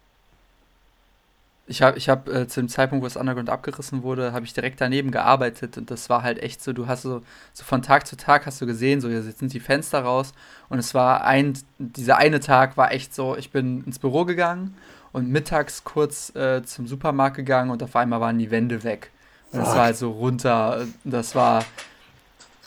Ich 1.68 1.82
habe 1.82 1.98
ich 1.98 2.10
hab, 2.10 2.28
äh, 2.28 2.48
zu 2.48 2.60
dem 2.60 2.70
Zeitpunkt, 2.70 3.04
wo 3.04 3.08
das 3.08 3.16
Underground 3.16 3.50
abgerissen 3.50 4.04
wurde, 4.04 4.34
habe 4.34 4.46
ich 4.46 4.54
direkt 4.54 4.82
daneben 4.82 5.12
gearbeitet 5.12 5.78
und 5.78 5.90
das 5.90 6.10
war 6.10 6.22
halt 6.24 6.42
echt 6.42 6.62
so, 6.62 6.74
du 6.74 6.88
hast 6.88 7.04
so, 7.04 7.22
so 7.54 7.64
von 7.64 7.82
Tag 7.82 8.08
zu 8.08 8.18
Tag 8.18 8.46
hast 8.46 8.60
du 8.62 8.66
gesehen, 8.66 9.00
so 9.00 9.08
jetzt 9.08 9.40
sind 9.40 9.54
die 9.54 9.60
Fenster 9.60 10.02
raus 10.02 10.34
und 10.70 10.80
es 10.80 10.94
war 10.94 11.24
ein, 11.24 11.58
dieser 11.78 12.18
eine 12.18 12.40
Tag 12.40 12.78
war 12.78 12.92
echt 12.92 13.16
so, 13.16 13.38
ich 13.38 13.52
bin 13.52 13.84
ins 13.86 14.00
Büro 14.00 14.26
gegangen 14.26 14.76
und 15.14 15.30
mittags 15.30 15.84
kurz 15.84 16.36
äh, 16.36 16.64
zum 16.64 16.88
Supermarkt 16.88 17.38
gegangen 17.38 17.70
und 17.70 17.84
auf 17.84 17.96
einmal 17.96 18.20
waren 18.20 18.38
die 18.38 18.52
Wände 18.52 18.84
weg. 18.84 19.12
Und 19.52 19.60
das 19.60 19.70
war 19.70 19.86
halt 19.86 19.98
so 19.98 20.12
runter, 20.12 20.86
das 21.04 21.36
war, 21.36 21.64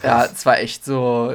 ja, 0.03 0.25
es 0.27 0.45
war 0.45 0.59
echt 0.59 0.85
so, 0.85 1.35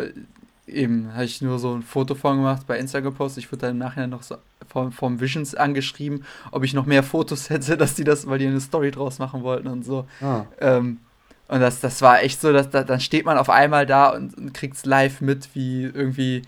eben, 0.68 1.14
habe 1.14 1.26
ich 1.26 1.42
nur 1.42 1.60
so 1.60 1.74
ein 1.74 1.82
Foto 1.82 2.16
von 2.16 2.38
gemacht, 2.38 2.68
bei 2.68 2.78
Instagram 2.78 3.14
gepostet. 3.14 3.44
Ich 3.44 3.52
wurde 3.52 3.62
dann 3.62 3.72
im 3.72 3.78
Nachhinein 3.80 4.10
noch 4.10 4.24
so 4.24 4.38
vom, 4.70 4.92
vom 4.92 5.20
Visions 5.20 5.56
angeschrieben, 5.56 6.24
ob 6.52 6.64
ich 6.64 6.74
noch 6.74 6.86
mehr 6.86 7.04
Fotos 7.04 7.50
hätte, 7.50 7.78
dass 7.78 7.96
die 7.96 8.04
das, 8.04 8.28
weil 8.28 8.40
die 8.40 8.48
eine 8.48 8.62
Story 8.62 8.92
draus 8.92 9.20
machen 9.20 9.44
wollten 9.44 9.68
und 9.68 9.84
so. 9.84 10.06
Ah. 10.22 10.44
Ähm, 10.60 11.00
und 11.48 11.62
das, 11.62 11.80
das 11.80 12.02
war 12.02 12.22
echt 12.22 12.40
so, 12.40 12.54
dass 12.54 12.70
da, 12.70 12.84
dann 12.84 13.00
steht 13.00 13.26
man 13.26 13.38
auf 13.38 13.50
einmal 13.50 13.86
da 13.86 14.10
und, 14.10 14.38
und 14.38 14.54
kriegt 14.54 14.76
es 14.76 14.86
live 14.86 15.20
mit, 15.20 15.50
wie 15.56 15.84
irgendwie 15.84 16.44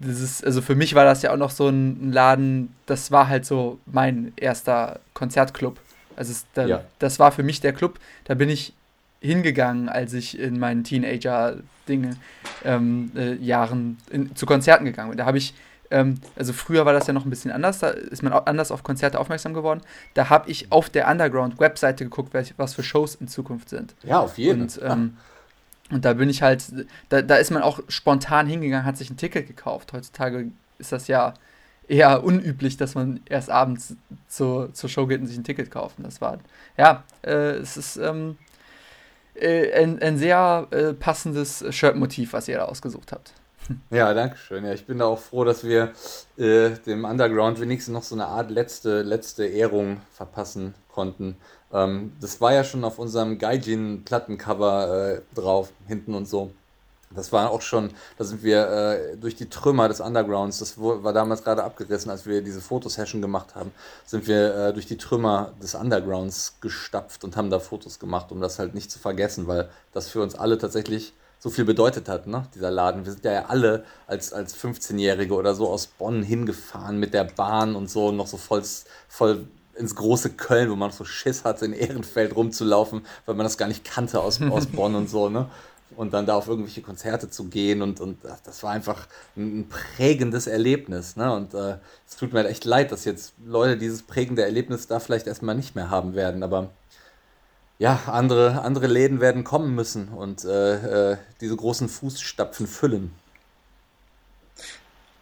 das 0.00 0.20
ist, 0.20 0.44
also 0.44 0.60
für 0.60 0.74
mich 0.74 0.94
war 0.94 1.04
das 1.04 1.22
ja 1.22 1.32
auch 1.32 1.36
noch 1.36 1.50
so 1.50 1.68
ein 1.68 2.12
Laden, 2.12 2.74
das 2.86 3.10
war 3.10 3.28
halt 3.28 3.46
so 3.46 3.78
mein 3.86 4.32
erster 4.36 5.00
Konzertclub. 5.14 5.78
Also 6.16 6.32
es, 6.32 6.46
da, 6.54 6.66
ja. 6.66 6.84
das 6.98 7.18
war 7.18 7.32
für 7.32 7.42
mich 7.42 7.60
der 7.60 7.72
Club, 7.72 7.98
da 8.24 8.34
bin 8.34 8.48
ich 8.48 8.72
hingegangen, 9.20 9.88
als 9.88 10.12
ich 10.12 10.38
in 10.38 10.58
meinen 10.58 10.84
Teenager-Dinge 10.84 12.16
ähm, 12.64 13.10
äh, 13.16 13.34
Jahren 13.34 13.98
in, 14.10 14.36
zu 14.36 14.46
Konzerten 14.46 14.84
gegangen 14.84 15.10
bin. 15.10 15.18
Da 15.18 15.26
habe 15.26 15.38
ich, 15.38 15.54
ähm, 15.90 16.20
also 16.36 16.52
früher 16.52 16.86
war 16.86 16.92
das 16.92 17.06
ja 17.06 17.12
noch 17.12 17.24
ein 17.24 17.30
bisschen 17.30 17.52
anders, 17.52 17.78
da 17.78 17.88
ist 17.88 18.22
man 18.22 18.32
anders 18.32 18.70
auf 18.70 18.82
Konzerte 18.82 19.18
aufmerksam 19.18 19.54
geworden. 19.54 19.80
Da 20.14 20.30
habe 20.30 20.50
ich 20.50 20.72
auf 20.72 20.90
der 20.90 21.08
Underground-Webseite 21.08 22.04
geguckt, 22.04 22.34
was 22.56 22.74
für 22.74 22.82
Shows 22.82 23.14
in 23.14 23.28
Zukunft 23.28 23.68
sind. 23.68 23.94
Ja, 24.02 24.20
auf 24.20 24.38
jeden 24.38 24.68
Fall. 24.68 24.90
Und, 24.90 24.92
ähm, 24.92 25.16
und 25.90 26.04
da 26.04 26.14
bin 26.14 26.30
ich 26.30 26.42
halt, 26.42 26.64
da, 27.10 27.22
da 27.22 27.36
ist 27.36 27.50
man 27.50 27.62
auch 27.62 27.80
spontan 27.88 28.46
hingegangen, 28.46 28.86
hat 28.86 28.96
sich 28.96 29.10
ein 29.10 29.16
Ticket 29.16 29.46
gekauft. 29.46 29.92
Heutzutage 29.92 30.50
ist 30.78 30.92
das 30.92 31.08
ja 31.08 31.34
eher 31.86 32.24
unüblich, 32.24 32.76
dass 32.76 32.94
man 32.94 33.20
erst 33.26 33.50
abends 33.50 33.94
zu, 34.26 34.68
zur 34.72 34.88
Show 34.88 35.06
geht 35.06 35.20
und 35.20 35.26
sich 35.26 35.36
ein 35.36 35.44
Ticket 35.44 35.70
kauft. 35.70 35.98
Und 35.98 36.04
das 36.04 36.20
war, 36.20 36.38
ja, 36.78 37.04
äh, 37.22 37.56
es 37.56 37.76
ist, 37.76 37.96
ähm, 37.98 38.38
äh, 39.34 39.72
ein, 39.72 40.00
ein 40.00 40.16
sehr 40.16 40.68
äh, 40.70 40.92
passendes 40.92 41.64
Shirtmotiv, 41.70 42.32
was 42.32 42.48
ihr 42.48 42.58
da 42.58 42.64
ausgesucht 42.64 43.12
habt. 43.12 43.32
Ja, 43.90 44.12
danke 44.12 44.36
schön. 44.36 44.64
Ja, 44.64 44.72
ich 44.72 44.86
bin 44.86 44.98
da 44.98 45.06
auch 45.06 45.18
froh, 45.18 45.44
dass 45.44 45.64
wir 45.64 45.92
äh, 46.36 46.70
dem 46.86 47.04
Underground 47.04 47.60
wenigstens 47.60 47.94
noch 47.94 48.02
so 48.02 48.14
eine 48.14 48.26
Art 48.26 48.50
letzte, 48.50 49.02
letzte 49.02 49.46
Ehrung 49.46 50.00
verpassen 50.12 50.74
konnten. 50.92 51.36
Ähm, 51.72 52.12
das 52.20 52.40
war 52.40 52.52
ja 52.52 52.64
schon 52.64 52.84
auf 52.84 52.98
unserem 52.98 53.38
Gaijin-Plattencover 53.38 55.16
äh, 55.16 55.20
drauf, 55.34 55.72
hinten 55.86 56.14
und 56.14 56.28
so. 56.28 56.50
Das 57.14 57.32
war 57.32 57.50
auch 57.50 57.62
schon, 57.62 57.90
da 58.18 58.24
sind 58.24 58.42
wir 58.42 58.68
äh, 58.68 59.16
durch 59.16 59.36
die 59.36 59.48
Trümmer 59.48 59.88
des 59.88 60.00
Undergrounds, 60.00 60.58
das 60.58 60.78
war 60.78 61.12
damals 61.12 61.44
gerade 61.44 61.62
abgerissen, 61.62 62.10
als 62.10 62.26
wir 62.26 62.42
diese 62.42 62.60
Fotosession 62.60 63.22
gemacht 63.22 63.54
haben, 63.54 63.70
sind 64.04 64.26
wir 64.26 64.54
äh, 64.54 64.72
durch 64.72 64.86
die 64.86 64.96
Trümmer 64.96 65.52
des 65.62 65.76
Undergrounds 65.76 66.56
gestapft 66.60 67.22
und 67.22 67.36
haben 67.36 67.50
da 67.50 67.60
Fotos 67.60 68.00
gemacht, 68.00 68.32
um 68.32 68.40
das 68.40 68.58
halt 68.58 68.74
nicht 68.74 68.90
zu 68.90 68.98
vergessen, 68.98 69.46
weil 69.46 69.68
das 69.92 70.08
für 70.08 70.22
uns 70.22 70.34
alle 70.34 70.58
tatsächlich 70.58 71.12
so 71.44 71.50
viel 71.50 71.66
bedeutet 71.66 72.08
hat, 72.08 72.26
ne? 72.26 72.46
dieser 72.54 72.70
Laden. 72.70 73.04
Wir 73.04 73.12
sind 73.12 73.22
ja 73.22 73.44
alle 73.44 73.84
als, 74.06 74.32
als 74.32 74.56
15-Jährige 74.56 75.34
oder 75.34 75.54
so 75.54 75.68
aus 75.68 75.86
Bonn 75.86 76.22
hingefahren 76.22 76.98
mit 76.98 77.12
der 77.12 77.24
Bahn 77.24 77.76
und 77.76 77.90
so, 77.90 78.12
noch 78.12 78.26
so 78.26 78.38
voll, 78.38 78.62
voll 79.08 79.46
ins 79.74 79.94
große 79.94 80.30
Köln, 80.30 80.70
wo 80.70 80.74
man 80.74 80.90
so 80.90 81.04
Schiss 81.04 81.44
hatte, 81.44 81.66
in 81.66 81.74
Ehrenfeld 81.74 82.34
rumzulaufen, 82.34 83.04
weil 83.26 83.34
man 83.34 83.44
das 83.44 83.58
gar 83.58 83.68
nicht 83.68 83.84
kannte 83.84 84.22
aus, 84.22 84.40
aus 84.40 84.64
Bonn 84.72 84.94
und 84.94 85.10
so. 85.10 85.28
Ne? 85.28 85.50
und 85.96 86.12
dann 86.12 86.26
da 86.26 86.34
auf 86.34 86.48
irgendwelche 86.48 86.82
Konzerte 86.82 87.30
zu 87.30 87.44
gehen 87.44 87.80
und, 87.80 88.00
und 88.00 88.18
das 88.44 88.62
war 88.64 88.72
einfach 88.72 89.06
ein 89.36 89.68
prägendes 89.68 90.48
Erlebnis. 90.48 91.14
Ne? 91.14 91.32
Und 91.32 91.54
äh, 91.54 91.76
es 92.08 92.16
tut 92.16 92.32
mir 92.32 92.40
halt 92.40 92.50
echt 92.50 92.64
leid, 92.64 92.90
dass 92.90 93.04
jetzt 93.04 93.34
Leute 93.46 93.76
dieses 93.76 94.02
prägende 94.02 94.42
Erlebnis 94.42 94.88
da 94.88 94.98
vielleicht 94.98 95.28
erstmal 95.28 95.54
nicht 95.54 95.76
mehr 95.76 95.90
haben 95.90 96.14
werden, 96.14 96.42
aber 96.42 96.70
ja, 97.78 98.00
andere, 98.06 98.62
andere 98.62 98.86
Läden 98.86 99.20
werden 99.20 99.44
kommen 99.44 99.74
müssen 99.74 100.08
und 100.08 100.44
äh, 100.44 101.12
äh, 101.12 101.16
diese 101.40 101.56
großen 101.56 101.88
Fußstapfen 101.88 102.66
füllen. 102.66 103.12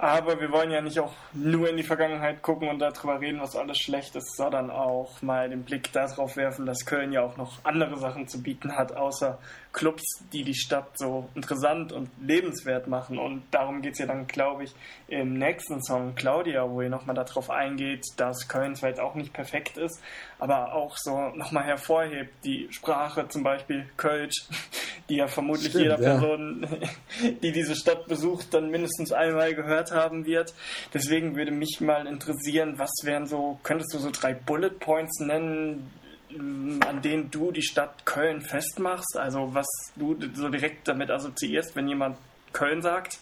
Aber 0.02 0.40
wir 0.40 0.50
wollen 0.50 0.72
ja 0.72 0.80
nicht 0.80 0.98
auch 0.98 1.12
nur 1.32 1.70
in 1.70 1.76
die 1.76 1.84
Vergangenheit 1.84 2.42
gucken 2.42 2.68
und 2.68 2.80
darüber 2.80 3.20
reden, 3.20 3.40
was 3.40 3.54
alles 3.54 3.78
schlecht 3.78 4.16
ist, 4.16 4.36
sondern 4.36 4.68
auch 4.68 5.22
mal 5.22 5.48
den 5.48 5.62
Blick 5.62 5.92
darauf 5.92 6.36
werfen, 6.36 6.66
dass 6.66 6.84
Köln 6.84 7.12
ja 7.12 7.22
auch 7.22 7.36
noch 7.36 7.64
andere 7.64 7.96
Sachen 8.00 8.26
zu 8.26 8.42
bieten 8.42 8.76
hat, 8.76 8.96
außer 8.96 9.38
Clubs, 9.72 10.02
die 10.32 10.44
die 10.44 10.54
Stadt 10.54 10.98
so 10.98 11.28
interessant 11.34 11.92
und 11.92 12.10
lebenswert 12.20 12.88
machen. 12.88 13.18
Und 13.18 13.42
darum 13.50 13.80
geht 13.80 13.94
es 13.94 14.00
ja 14.00 14.06
dann, 14.06 14.26
glaube 14.26 14.64
ich, 14.64 14.74
im 15.08 15.34
nächsten 15.34 15.82
Song 15.82 16.14
Claudia, 16.14 16.68
wo 16.68 16.82
ihr 16.82 16.90
nochmal 16.90 17.16
darauf 17.16 17.50
eingeht, 17.50 18.04
dass 18.16 18.48
Köln 18.48 18.76
vielleicht 18.76 19.00
auch 19.00 19.14
nicht 19.14 19.32
perfekt 19.32 19.78
ist, 19.78 20.02
aber 20.38 20.74
auch 20.74 20.96
so 20.96 21.30
nochmal 21.30 21.64
hervorhebt, 21.64 22.32
die 22.44 22.68
Sprache 22.70 23.28
zum 23.28 23.42
Beispiel 23.42 23.86
Kölsch, 23.96 24.46
die 25.08 25.16
ja 25.16 25.26
vermutlich 25.26 25.70
Stimmt, 25.70 25.84
jeder 25.84 26.00
ja. 26.00 26.18
Person, 26.18 26.66
die 27.42 27.52
diese 27.52 27.74
Stadt 27.74 28.06
besucht, 28.06 28.52
dann 28.52 28.70
mindestens 28.70 29.12
einmal 29.12 29.54
gehört 29.54 29.90
haben 29.90 30.26
wird. 30.26 30.52
Deswegen 30.92 31.34
würde 31.34 31.50
mich 31.50 31.80
mal 31.80 32.06
interessieren, 32.06 32.78
was 32.78 32.92
wären 33.04 33.26
so, 33.26 33.58
könntest 33.62 33.94
du 33.94 33.98
so 33.98 34.10
drei 34.10 34.34
Bullet 34.34 34.78
Points 34.78 35.20
nennen, 35.20 35.90
an 36.38 37.02
denen 37.02 37.30
du 37.30 37.52
die 37.52 37.62
Stadt 37.62 38.04
Köln 38.04 38.40
festmachst? 38.40 39.16
Also 39.16 39.54
was 39.54 39.66
du 39.96 40.16
so 40.34 40.48
direkt 40.48 40.88
damit 40.88 41.10
assoziierst, 41.10 41.76
wenn 41.76 41.88
jemand 41.88 42.16
Köln 42.52 42.82
sagt? 42.82 43.18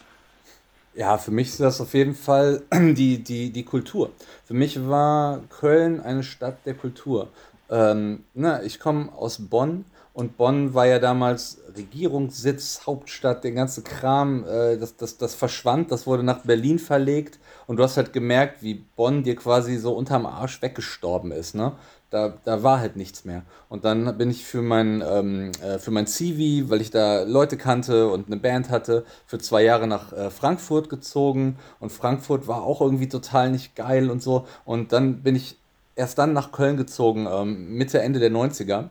Ja, 0.94 1.18
für 1.18 1.30
mich 1.30 1.48
ist 1.48 1.60
das 1.60 1.80
auf 1.80 1.94
jeden 1.94 2.14
Fall 2.14 2.62
die, 2.72 3.22
die, 3.22 3.50
die 3.50 3.64
Kultur. 3.64 4.10
Für 4.44 4.54
mich 4.54 4.88
war 4.88 5.40
Köln 5.48 6.00
eine 6.00 6.22
Stadt 6.22 6.58
der 6.66 6.74
Kultur. 6.74 7.28
Ähm, 7.70 8.24
na, 8.34 8.62
ich 8.62 8.80
komme 8.80 9.12
aus 9.12 9.38
Bonn 9.38 9.84
und 10.12 10.36
Bonn 10.36 10.74
war 10.74 10.86
ja 10.86 10.98
damals 10.98 11.58
Regierungssitz, 11.76 12.82
Hauptstadt, 12.84 13.44
der 13.44 13.52
ganze 13.52 13.82
Kram, 13.82 14.44
äh, 14.44 14.76
das, 14.76 14.96
das, 14.96 15.16
das 15.18 15.36
verschwand, 15.36 15.92
das 15.92 16.06
wurde 16.06 16.24
nach 16.24 16.40
Berlin 16.40 16.80
verlegt 16.80 17.38
und 17.68 17.76
du 17.76 17.84
hast 17.84 17.96
halt 17.96 18.12
gemerkt, 18.12 18.62
wie 18.62 18.74
Bonn 18.74 19.22
dir 19.22 19.36
quasi 19.36 19.76
so 19.76 19.92
unterm 19.92 20.26
Arsch 20.26 20.60
weggestorben 20.62 21.30
ist. 21.30 21.54
Ne? 21.54 21.72
Da, 22.10 22.34
da 22.44 22.62
war 22.62 22.80
halt 22.80 22.96
nichts 22.96 23.24
mehr. 23.24 23.42
Und 23.68 23.84
dann 23.84 24.18
bin 24.18 24.30
ich 24.30 24.44
für 24.44 24.62
mein, 24.62 25.02
ähm, 25.06 25.52
äh, 25.62 25.78
für 25.78 25.92
mein 25.92 26.06
CV, 26.06 26.68
weil 26.68 26.80
ich 26.80 26.90
da 26.90 27.22
Leute 27.22 27.56
kannte 27.56 28.08
und 28.08 28.26
eine 28.26 28.36
Band 28.36 28.68
hatte, 28.68 29.04
für 29.26 29.38
zwei 29.38 29.62
Jahre 29.62 29.86
nach 29.86 30.12
äh, 30.12 30.30
Frankfurt 30.30 30.88
gezogen. 30.88 31.56
Und 31.78 31.90
Frankfurt 31.90 32.48
war 32.48 32.62
auch 32.64 32.80
irgendwie 32.80 33.08
total 33.08 33.50
nicht 33.50 33.76
geil 33.76 34.10
und 34.10 34.22
so. 34.22 34.46
Und 34.64 34.92
dann 34.92 35.22
bin 35.22 35.36
ich 35.36 35.56
erst 35.94 36.18
dann 36.18 36.32
nach 36.32 36.50
Köln 36.50 36.76
gezogen, 36.76 37.28
ähm, 37.30 37.76
Mitte, 37.76 38.00
Ende 38.00 38.18
der 38.18 38.30
90er. 38.30 38.88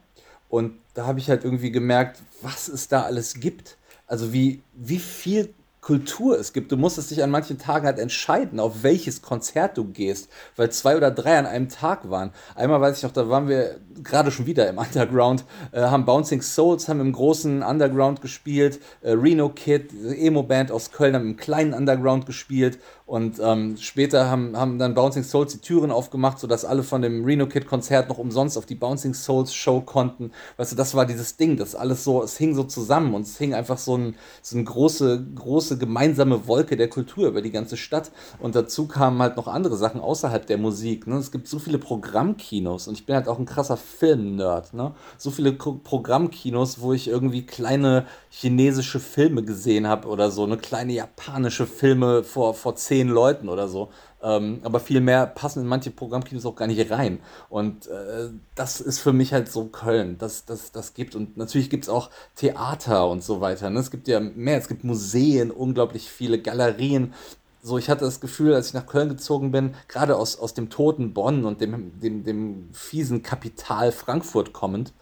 Und 0.47 0.73
da 0.93 1.05
habe 1.05 1.19
ich 1.19 1.29
halt 1.29 1.43
irgendwie 1.43 1.71
gemerkt, 1.71 2.19
was 2.41 2.69
es 2.69 2.88
da 2.88 3.03
alles 3.03 3.36
gibt. 3.36 3.77
Also 4.08 4.34
wie, 4.34 4.62
wie 4.73 4.99
viel 4.99 5.53
Kultur 5.89 6.38
es 6.38 6.54
gibt. 6.54 6.71
Du 6.71 6.78
musstest 6.78 7.10
dich 7.10 7.23
an 7.23 7.32
manchen 7.32 7.58
Tagen 7.58 7.88
halt 7.88 7.97
entscheiden, 7.97 8.60
auf 8.60 8.84
welches 8.84 9.23
Konzert 9.23 9.75
du 9.75 9.86
gehst, 9.86 10.30
weil 10.56 10.69
zwei 10.69 10.95
oder 10.95 11.10
drei 11.10 11.39
an 11.39 11.47
einem 11.47 11.67
Tag 11.67 12.12
waren. 12.12 12.30
Einmal 12.54 12.80
weiß 12.80 12.97
ich 12.97 13.04
noch, 13.04 13.12
da 13.12 13.28
waren 13.28 13.47
wir 13.47 13.80
gerade 14.04 14.30
schon 14.30 14.45
wieder 14.45 14.69
im 14.69 14.78
Underground, 14.78 15.45
äh, 15.71 15.82
haben 15.82 16.06
Bouncing 16.06 16.43
Souls, 16.43 16.89
haben 16.89 16.99
im 16.99 17.12
großen 17.12 17.63
Underground 17.63 18.21
gespielt, 18.21 18.80
äh, 19.02 19.13
Reno 19.13 19.49
Kid, 19.49 19.91
Emo-Band 19.91 20.71
aus 20.71 20.91
Köln, 20.91 21.15
haben 21.15 21.25
im 21.25 21.38
kleinen 21.38 21.73
Underground 21.73 22.28
gespielt 22.28 22.78
und 23.10 23.39
ähm, 23.41 23.75
später 23.78 24.30
haben, 24.30 24.56
haben 24.56 24.78
dann 24.78 24.93
Bouncing 24.93 25.23
Souls 25.23 25.54
die 25.54 25.62
Türen 25.62 25.89
aufgemacht, 25.89 26.38
sodass 26.38 26.63
alle 26.63 26.84
von 26.84 27.02
dem 27.02 27.25
Reno 27.25 27.47
Kid 27.47 27.65
Konzert 27.65 28.08
noch 28.08 28.19
umsonst 28.19 28.56
auf 28.56 28.67
die 28.67 28.75
Bouncing 28.75 29.15
Souls 29.15 29.52
Show 29.52 29.82
konnten. 29.82 30.32
Weißt 30.58 30.73
du, 30.73 30.75
das 30.75 30.93
war 30.93 31.08
dieses 31.08 31.36
Ding, 31.36 31.58
das 31.58 31.73
alles 31.73 32.04
so, 32.04 32.21
es 32.21 32.38
hing 32.38 32.54
so 32.54 32.65
zusammen 32.65 33.15
und 33.15 33.23
es 33.23 33.39
hing 33.39 33.56
einfach 33.56 33.80
so, 33.80 33.97
ein, 33.97 34.15
so 34.43 34.56
eine 34.56 34.65
große, 34.65 35.25
große 35.34 35.79
gemeinsame 35.80 36.48
Wolke 36.48 36.78
der 36.78 36.89
Kultur 36.89 37.28
über 37.28 37.42
die 37.42 37.52
ganze 37.52 37.78
Stadt. 37.78 38.12
Und 38.39 38.56
dazu 38.56 38.88
kamen 38.88 39.22
halt 39.22 39.38
noch 39.38 39.48
andere 39.48 39.76
Sachen 39.78 40.02
außerhalb 40.02 40.46
der 40.46 40.58
Musik. 40.58 41.08
Ne? 41.08 41.15
Es 41.15 41.32
gibt 41.32 41.48
so 41.48 41.58
viele 41.58 41.80
Programmkinos 41.80 42.88
und 42.88 42.96
ich 42.96 43.06
bin 43.06 43.15
halt 43.15 43.28
auch 43.28 43.39
ein 43.39 43.46
krasser 43.46 43.78
Film-Nerd. 43.78 44.74
Ne? 44.74 44.94
So 45.18 45.32
viele 45.32 45.54
Programmkinos, 45.54 46.82
wo 46.82 46.94
ich 46.94 47.08
irgendwie 47.08 47.46
kleine 47.46 48.06
chinesische 48.30 49.00
Filme 49.00 49.44
gesehen 49.44 49.88
habe 49.88 50.08
oder 50.08 50.30
so, 50.30 50.44
eine 50.44 50.58
kleine 50.58 50.94
japanische 50.94 51.65
Filme 51.65 52.24
vor, 52.24 52.54
vor 52.54 52.76
zehn 52.76 53.08
Leuten 53.08 53.50
oder 53.50 53.68
so. 53.68 53.89
Ähm, 54.21 54.60
aber 54.63 54.79
viel 54.79 54.99
mehr 54.99 55.25
passen 55.25 55.62
in 55.62 55.67
manche 55.67 55.91
Programmkinos 55.91 56.45
auch 56.45 56.55
gar 56.55 56.67
nicht 56.67 56.91
rein. 56.91 57.19
Und 57.49 57.88
äh, 57.88 58.29
das 58.55 58.82
ist 58.82 58.99
für 58.99 59.13
mich 59.13 59.34
halt 59.34 59.49
so 59.51 59.65
Köln. 59.65 60.17
Das, 60.17 60.45
das, 60.45 60.71
das 60.71 60.93
gibt. 60.93 61.15
Und 61.15 61.38
natürlich 61.38 61.69
gibt 61.69 61.86
es 61.86 61.89
auch 61.89 62.10
Theater 62.36 63.10
und 63.10 63.23
so 63.23 63.39
weiter. 63.39 63.69
Ne? 63.69 63.79
Es 63.79 63.91
gibt 63.91 64.08
ja 64.08 64.19
mehr. 64.19 64.58
Es 64.58 64.67
gibt 64.67 64.84
Museen, 64.84 65.51
unglaublich 65.51 66.10
viele 66.10 66.39
Galerien. 66.39 67.13
So, 67.62 67.77
ich 67.77 67.89
hatte 67.89 68.05
das 68.05 68.21
Gefühl, 68.21 68.53
als 68.53 68.67
ich 68.67 68.73
nach 68.73 68.86
Köln 68.86 69.10
gezogen 69.10 69.51
bin, 69.51 69.75
gerade 69.88 70.15
aus, 70.15 70.39
aus 70.39 70.53
dem 70.53 70.69
toten 70.69 71.13
Bonn 71.13 71.43
und 71.45 71.60
dem, 71.62 71.99
dem, 71.99 72.23
dem 72.23 72.69
fiesen 72.73 73.21
Kapital 73.21 73.91
Frankfurt 73.91 74.53
kommend, 74.53 74.93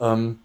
ähm, 0.00 0.38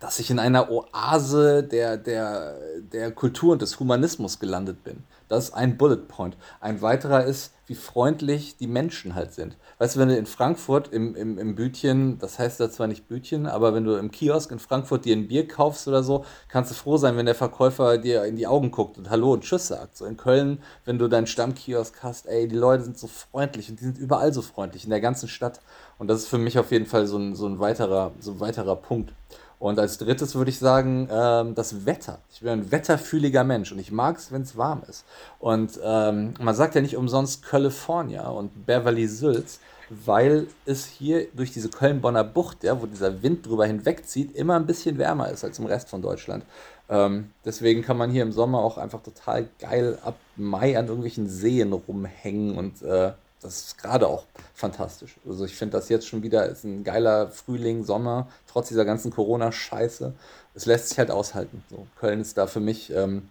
dass 0.00 0.18
ich 0.18 0.30
in 0.30 0.38
einer 0.38 0.70
Oase 0.70 1.62
der, 1.62 1.96
der, 1.96 2.56
der 2.92 3.10
Kultur 3.12 3.52
und 3.52 3.62
des 3.62 3.80
Humanismus 3.80 4.38
gelandet 4.38 4.84
bin. 4.84 5.04
Das 5.28 5.44
ist 5.44 5.54
ein 5.54 5.78
Bullet 5.78 6.06
Point. 6.08 6.36
Ein 6.60 6.82
weiterer 6.82 7.24
ist, 7.24 7.52
wie 7.66 7.74
freundlich 7.74 8.56
die 8.58 8.66
Menschen 8.66 9.14
halt 9.14 9.32
sind. 9.32 9.56
Weißt 9.78 9.96
du, 9.96 10.00
wenn 10.00 10.08
du 10.08 10.16
in 10.16 10.26
Frankfurt 10.26 10.92
im, 10.92 11.16
im, 11.16 11.38
im 11.38 11.54
Bütchen, 11.54 12.18
das 12.18 12.38
heißt 12.38 12.60
da 12.60 12.70
zwar 12.70 12.86
nicht 12.86 13.08
Bütchen, 13.08 13.46
aber 13.46 13.74
wenn 13.74 13.84
du 13.84 13.96
im 13.96 14.10
Kiosk 14.10 14.50
in 14.50 14.58
Frankfurt 14.58 15.06
dir 15.06 15.16
ein 15.16 15.28
Bier 15.28 15.48
kaufst 15.48 15.88
oder 15.88 16.02
so, 16.02 16.26
kannst 16.48 16.70
du 16.70 16.74
froh 16.74 16.98
sein, 16.98 17.16
wenn 17.16 17.24
der 17.24 17.34
Verkäufer 17.34 17.96
dir 17.96 18.24
in 18.24 18.36
die 18.36 18.46
Augen 18.46 18.70
guckt 18.70 18.98
und 18.98 19.08
Hallo 19.08 19.32
und 19.32 19.44
Tschüss 19.44 19.68
sagt. 19.68 19.96
So 19.96 20.04
in 20.04 20.18
Köln, 20.18 20.58
wenn 20.84 20.98
du 20.98 21.08
deinen 21.08 21.26
Stammkiosk 21.26 22.02
hast, 22.02 22.26
ey, 22.26 22.46
die 22.46 22.56
Leute 22.56 22.84
sind 22.84 22.98
so 22.98 23.06
freundlich 23.06 23.70
und 23.70 23.80
die 23.80 23.84
sind 23.84 23.98
überall 23.98 24.34
so 24.34 24.42
freundlich, 24.42 24.84
in 24.84 24.90
der 24.90 25.00
ganzen 25.00 25.28
Stadt. 25.28 25.60
Und 25.98 26.08
das 26.08 26.20
ist 26.20 26.28
für 26.28 26.38
mich 26.38 26.58
auf 26.58 26.70
jeden 26.70 26.86
Fall 26.86 27.06
so 27.06 27.16
ein, 27.16 27.34
so 27.34 27.46
ein, 27.46 27.58
weiterer, 27.60 28.12
so 28.20 28.32
ein 28.32 28.40
weiterer 28.40 28.76
Punkt. 28.76 29.12
Und 29.58 29.78
als 29.78 29.98
drittes 29.98 30.34
würde 30.34 30.50
ich 30.50 30.58
sagen, 30.58 31.08
ähm, 31.10 31.54
das 31.54 31.86
Wetter. 31.86 32.18
Ich 32.32 32.40
bin 32.40 32.50
ein 32.50 32.72
wetterfühliger 32.72 33.44
Mensch 33.44 33.72
und 33.72 33.78
ich 33.78 33.92
mag 33.92 34.18
es, 34.18 34.32
wenn 34.32 34.42
es 34.42 34.56
warm 34.56 34.82
ist. 34.88 35.04
Und 35.38 35.78
ähm, 35.82 36.34
man 36.40 36.54
sagt 36.54 36.74
ja 36.74 36.80
nicht 36.80 36.96
umsonst 36.96 37.42
California 37.42 38.28
und 38.28 38.66
Beverly 38.66 39.06
Sülz, 39.06 39.60
weil 39.88 40.46
es 40.66 40.86
hier 40.86 41.26
durch 41.34 41.52
diese 41.52 41.68
Köln-Bonner 41.68 42.24
Bucht, 42.24 42.64
ja, 42.64 42.80
wo 42.80 42.86
dieser 42.86 43.22
Wind 43.22 43.46
drüber 43.46 43.66
hinwegzieht, 43.66 44.34
immer 44.34 44.56
ein 44.56 44.66
bisschen 44.66 44.98
wärmer 44.98 45.30
ist 45.30 45.44
als 45.44 45.58
im 45.58 45.66
Rest 45.66 45.88
von 45.88 46.02
Deutschland. 46.02 46.44
Ähm, 46.88 47.30
deswegen 47.44 47.82
kann 47.82 47.96
man 47.96 48.10
hier 48.10 48.22
im 48.22 48.32
Sommer 48.32 48.58
auch 48.58 48.76
einfach 48.76 49.02
total 49.02 49.48
geil 49.58 49.98
ab 50.04 50.16
Mai 50.36 50.76
an 50.78 50.86
irgendwelchen 50.86 51.28
Seen 51.28 51.72
rumhängen 51.72 52.58
und 52.58 52.82
äh, 52.82 53.12
das 53.44 53.66
ist 53.66 53.78
gerade 53.78 54.08
auch 54.08 54.24
fantastisch. 54.54 55.16
Also 55.28 55.44
ich 55.44 55.54
finde 55.54 55.76
das 55.76 55.88
jetzt 55.88 56.08
schon 56.08 56.22
wieder 56.22 56.46
ist 56.46 56.64
ein 56.64 56.82
geiler 56.82 57.28
Frühling, 57.28 57.84
Sommer, 57.84 58.28
trotz 58.46 58.68
dieser 58.68 58.84
ganzen 58.84 59.12
Corona-Scheiße. 59.12 60.14
Es 60.54 60.66
lässt 60.66 60.88
sich 60.88 60.98
halt 60.98 61.10
aushalten. 61.10 61.62
So, 61.70 61.86
Köln 62.00 62.20
ist 62.20 62.38
da 62.38 62.46
für 62.46 62.60
mich 62.60 62.90
ähm, 62.90 63.28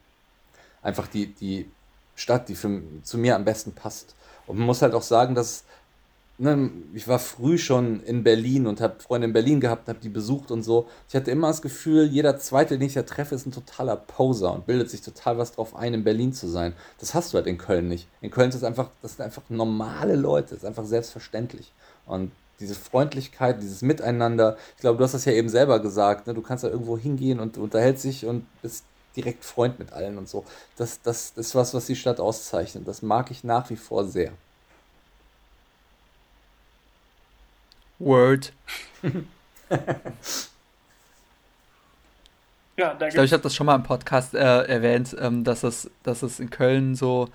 einfach 0.83 1.07
die, 1.07 1.27
die 1.33 1.69
Stadt, 2.15 2.47
die 2.47 2.55
für, 2.55 2.81
zu 3.03 3.17
mir 3.17 3.35
am 3.35 3.43
besten 3.43 3.73
passt. 3.73 4.15
Und 4.45 4.57
man 4.57 4.67
muss 4.67 4.81
halt 4.81 4.93
auch 4.93 5.01
sagen, 5.01 5.33
dass 5.33 5.63
ne, 6.37 6.71
ich 6.93 7.07
war 7.07 7.19
früh 7.19 7.57
schon 7.57 8.01
in 8.03 8.23
Berlin 8.23 8.67
und 8.67 8.81
habe 8.81 8.99
Freunde 8.99 9.27
in 9.27 9.33
Berlin 9.33 9.59
gehabt, 9.59 9.87
habe 9.87 9.99
die 10.01 10.09
besucht 10.09 10.51
und 10.51 10.63
so. 10.63 10.87
Ich 11.07 11.15
hatte 11.15 11.31
immer 11.31 11.47
das 11.47 11.61
Gefühl, 11.61 12.05
jeder 12.05 12.37
Zweite, 12.37 12.77
den 12.77 12.87
ich 12.87 12.93
da 12.93 13.03
treffe, 13.03 13.35
ist 13.35 13.45
ein 13.45 13.51
totaler 13.51 13.95
Poser 13.95 14.53
und 14.53 14.65
bildet 14.65 14.89
sich 14.89 15.01
total 15.01 15.37
was 15.37 15.53
drauf 15.53 15.75
ein, 15.75 15.93
in 15.93 16.03
Berlin 16.03 16.33
zu 16.33 16.47
sein. 16.47 16.73
Das 16.99 17.13
hast 17.13 17.33
du 17.33 17.37
halt 17.37 17.47
in 17.47 17.57
Köln 17.57 17.87
nicht. 17.87 18.07
In 18.21 18.31
Köln 18.31 18.49
ist 18.49 18.55
es 18.55 18.63
einfach, 18.63 18.89
das 19.01 19.15
sind 19.15 19.25
einfach 19.25 19.43
normale 19.49 20.15
Leute, 20.15 20.49
das 20.49 20.59
ist 20.59 20.65
einfach 20.65 20.85
selbstverständlich. 20.85 21.71
Und 22.05 22.31
diese 22.59 22.75
Freundlichkeit, 22.75 23.61
dieses 23.61 23.81
Miteinander, 23.81 24.57
ich 24.75 24.81
glaube, 24.81 24.97
du 24.97 25.03
hast 25.03 25.13
das 25.13 25.25
ja 25.25 25.33
eben 25.33 25.49
selber 25.49 25.79
gesagt, 25.79 26.27
ne? 26.27 26.33
du 26.33 26.41
kannst 26.41 26.63
da 26.63 26.69
irgendwo 26.69 26.97
hingehen 26.97 27.39
und 27.39 27.57
unterhältst 27.57 28.03
dich 28.05 28.25
und 28.25 28.45
bist 28.61 28.85
direkt 29.15 29.45
Freund 29.45 29.79
mit 29.79 29.93
allen 29.93 30.17
und 30.17 30.27
so. 30.27 30.43
Das, 30.77 31.01
das, 31.01 31.33
das 31.33 31.47
ist 31.47 31.55
was, 31.55 31.73
was 31.73 31.85
die 31.85 31.95
Stadt 31.95 32.19
auszeichnet. 32.19 32.87
Das 32.87 33.01
mag 33.01 33.31
ich 33.31 33.43
nach 33.43 33.69
wie 33.69 33.75
vor 33.75 34.05
sehr. 34.05 34.31
Word. 38.03 38.53
ja, 42.77 42.93
da 42.93 43.07
ich 43.07 43.13
glaube, 43.13 43.25
ich 43.25 43.33
habe 43.33 43.43
das 43.43 43.55
schon 43.55 43.65
mal 43.65 43.75
im 43.75 43.83
Podcast 43.83 44.33
äh, 44.33 44.63
erwähnt, 44.63 45.15
ähm, 45.19 45.43
dass, 45.43 45.63
es, 45.63 45.89
dass 46.03 46.23
es 46.23 46.39
in 46.39 46.49
Köln 46.49 46.95
so, 46.95 47.29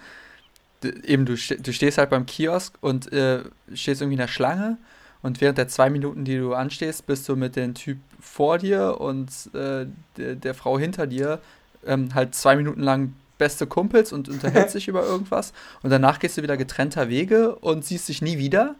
eben 0.83 1.27
du, 1.27 1.35
du 1.35 1.73
stehst 1.73 1.99
halt 1.99 2.11
beim 2.11 2.27
Kiosk 2.27 2.77
und 2.81 3.13
äh, 3.13 3.43
stehst 3.75 4.01
irgendwie 4.01 4.15
in 4.15 4.21
der 4.21 4.29
Schlange 4.29 4.79
und 5.23 5.41
während 5.41 5.59
der 5.59 5.69
zwei 5.69 5.91
Minuten, 5.91 6.25
die 6.25 6.39
du 6.39 6.55
anstehst, 6.55 7.07
bist 7.07 7.29
du 7.29 7.37
mit 7.37 7.57
dem 7.57 7.75
Typ 7.75 7.99
vor 8.21 8.59
dir 8.59 9.01
und 9.01 9.31
äh, 9.55 9.87
der, 10.17 10.35
der, 10.37 10.55
Frau 10.55 10.79
hinter 10.79 11.07
dir 11.07 11.41
ähm, 11.87 12.15
halt 12.15 12.35
zwei 12.35 12.57
Minuten 12.57 12.83
lang 12.83 13.15
beste 13.37 13.67
Kumpels 13.67 14.13
und 14.13 14.29
unterhältst 14.29 14.73
sich 14.75 14.89
über 14.89 15.03
irgendwas 15.03 15.53
und 15.83 15.91
danach 15.91 16.19
gehst 16.19 16.37
du 16.39 16.43
wieder 16.43 16.57
getrennter 16.57 17.09
Wege 17.09 17.57
und 17.57 17.85
siehst 17.85 18.09
dich 18.09 18.23
nie 18.23 18.39
wieder 18.39 18.77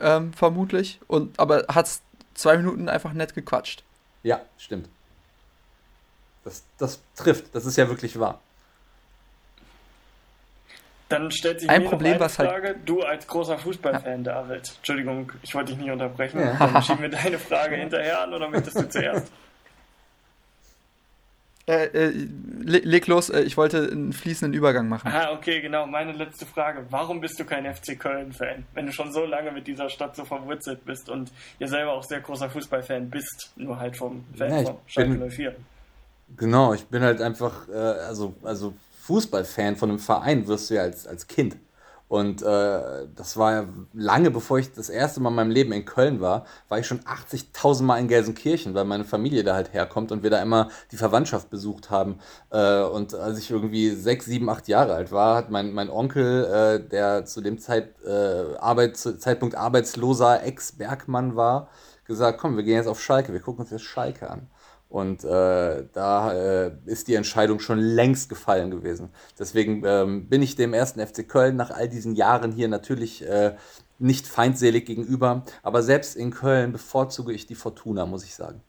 ähm, 0.00 0.32
vermutlich. 0.32 1.00
Und, 1.06 1.38
aber 1.38 1.66
hat 1.68 1.88
zwei 2.34 2.56
Minuten 2.56 2.88
einfach 2.88 3.12
nett 3.12 3.34
gequatscht. 3.34 3.82
Ja, 4.22 4.40
stimmt. 4.58 4.88
Das, 6.44 6.64
das 6.78 7.00
trifft, 7.16 7.54
das 7.54 7.66
ist 7.66 7.76
ja 7.76 7.88
wirklich 7.88 8.18
wahr. 8.18 8.40
Dann 11.08 11.30
stellt 11.30 11.60
sich 11.60 11.70
ein 11.70 11.82
mir 11.82 11.88
Problem, 11.88 12.18
noch 12.18 12.20
eine 12.20 12.38
halt 12.38 12.50
Frage. 12.50 12.68
Halt... 12.68 12.78
Du 12.84 13.02
als 13.02 13.26
großer 13.26 13.58
Fußballfan, 13.58 14.24
ja. 14.24 14.42
David. 14.42 14.72
Entschuldigung, 14.76 15.32
ich 15.42 15.54
wollte 15.54 15.72
dich 15.72 15.80
nicht 15.80 15.90
unterbrechen. 15.90 16.40
Ja. 16.40 16.54
Dann 16.54 16.82
schieben 16.82 17.02
wir 17.02 17.08
deine 17.08 17.38
Frage 17.38 17.76
hinterher 17.76 18.22
an 18.22 18.34
oder 18.34 18.48
möchtest 18.48 18.76
du 18.76 18.88
zuerst? 18.88 19.30
Äh, 21.68 21.86
äh, 21.86 22.28
leg 22.62 23.08
los, 23.08 23.28
äh, 23.28 23.40
ich 23.40 23.56
wollte 23.56 23.88
einen 23.90 24.12
fließenden 24.12 24.56
Übergang 24.56 24.88
machen. 24.88 25.10
Ah, 25.12 25.32
okay, 25.32 25.60
genau. 25.60 25.84
Meine 25.84 26.12
letzte 26.12 26.46
Frage. 26.46 26.86
Warum 26.90 27.20
bist 27.20 27.40
du 27.40 27.44
kein 27.44 27.66
FC 27.66 27.98
Köln-Fan? 27.98 28.64
Wenn 28.72 28.86
du 28.86 28.92
schon 28.92 29.12
so 29.12 29.24
lange 29.24 29.50
mit 29.50 29.66
dieser 29.66 29.88
Stadt 29.88 30.14
so 30.14 30.24
verwurzelt 30.24 30.84
bist 30.84 31.08
und 31.08 31.32
ihr 31.58 31.66
selber 31.66 31.94
auch 31.94 32.04
sehr 32.04 32.20
großer 32.20 32.48
Fußballfan 32.50 33.10
bist, 33.10 33.52
nur 33.56 33.80
halt 33.80 33.96
vom 33.96 34.24
Fan 34.36 34.50
ja, 34.50 34.62
von 34.62 34.76
Schalke 34.86 35.28
04. 35.28 35.56
Genau, 36.36 36.72
ich 36.72 36.86
bin 36.86 37.02
halt 37.02 37.20
einfach, 37.20 37.68
äh, 37.68 37.72
also, 37.72 38.34
also 38.44 38.72
Fußballfan 39.02 39.74
von 39.74 39.90
einem 39.90 39.98
Verein 39.98 40.46
wirst 40.46 40.70
du 40.70 40.74
ja 40.74 40.82
als, 40.82 41.04
als 41.08 41.26
Kind. 41.26 41.56
Und 42.08 42.40
äh, 42.42 43.08
das 43.16 43.36
war 43.36 43.66
lange 43.92 44.30
bevor 44.30 44.58
ich 44.58 44.72
das 44.72 44.88
erste 44.88 45.20
Mal 45.20 45.30
in 45.30 45.34
meinem 45.34 45.50
Leben 45.50 45.72
in 45.72 45.84
Köln 45.84 46.20
war, 46.20 46.46
war 46.68 46.78
ich 46.78 46.86
schon 46.86 47.00
80.000 47.00 47.82
Mal 47.82 47.98
in 47.98 48.06
Gelsenkirchen, 48.06 48.74
weil 48.74 48.84
meine 48.84 49.04
Familie 49.04 49.42
da 49.42 49.54
halt 49.54 49.72
herkommt 49.72 50.12
und 50.12 50.22
wir 50.22 50.30
da 50.30 50.40
immer 50.40 50.68
die 50.92 50.96
Verwandtschaft 50.96 51.50
besucht 51.50 51.90
haben. 51.90 52.20
Äh, 52.50 52.82
und 52.82 53.14
als 53.14 53.38
ich 53.38 53.50
irgendwie 53.50 53.90
sechs, 53.90 54.26
sieben, 54.26 54.48
acht 54.48 54.68
Jahre 54.68 54.94
alt 54.94 55.10
war, 55.10 55.36
hat 55.36 55.50
mein, 55.50 55.72
mein 55.72 55.90
Onkel, 55.90 56.44
äh, 56.44 56.88
der 56.88 57.24
zu 57.24 57.40
dem 57.40 57.58
Zeit, 57.58 57.94
äh, 58.04 58.56
Arbeit, 58.58 58.96
Zeitpunkt 58.96 59.56
arbeitsloser 59.56 60.44
Ex-Bergmann 60.44 61.34
war, 61.34 61.68
gesagt, 62.04 62.38
komm, 62.38 62.56
wir 62.56 62.62
gehen 62.62 62.76
jetzt 62.76 62.86
auf 62.86 63.02
Schalke, 63.02 63.32
wir 63.32 63.40
gucken 63.40 63.62
uns 63.62 63.70
jetzt 63.70 63.82
Schalke 63.82 64.30
an. 64.30 64.48
Und 64.96 65.24
äh, 65.24 65.84
da 65.92 66.32
äh, 66.32 66.70
ist 66.86 67.06
die 67.08 67.16
Entscheidung 67.16 67.60
schon 67.60 67.78
längst 67.78 68.30
gefallen 68.30 68.70
gewesen. 68.70 69.10
Deswegen 69.38 69.84
ähm, 69.84 70.26
bin 70.26 70.40
ich 70.40 70.56
dem 70.56 70.72
ersten 70.72 71.06
FC 71.06 71.28
Köln 71.28 71.54
nach 71.54 71.70
all 71.70 71.86
diesen 71.86 72.14
Jahren 72.14 72.50
hier 72.50 72.68
natürlich 72.68 73.22
äh, 73.28 73.56
nicht 73.98 74.26
feindselig 74.26 74.86
gegenüber. 74.86 75.44
Aber 75.62 75.82
selbst 75.82 76.16
in 76.16 76.30
Köln 76.30 76.72
bevorzuge 76.72 77.34
ich 77.34 77.44
die 77.44 77.54
Fortuna, 77.54 78.06
muss 78.06 78.24
ich 78.24 78.34
sagen. 78.34 78.62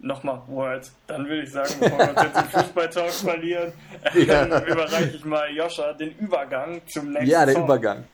Nochmal 0.00 0.42
Words. 0.48 0.90
Dann 1.06 1.24
würde 1.24 1.42
ich 1.42 1.52
sagen, 1.52 1.72
bevor 1.78 1.96
wir 1.96 2.10
uns 2.10 2.22
jetzt 2.22 2.38
im 2.38 2.60
Fußballtalk 2.60 3.10
verlieren, 3.12 3.72
ja. 4.14 4.62
überreiche 4.66 5.16
ich 5.16 5.24
mal 5.24 5.48
Joscha 5.54 5.92
den 5.92 6.10
Übergang 6.18 6.80
zum 6.88 7.12
nächsten 7.12 7.30
Ja, 7.30 7.46
der 7.46 7.54
Song. 7.54 7.66
Übergang. 7.66 8.04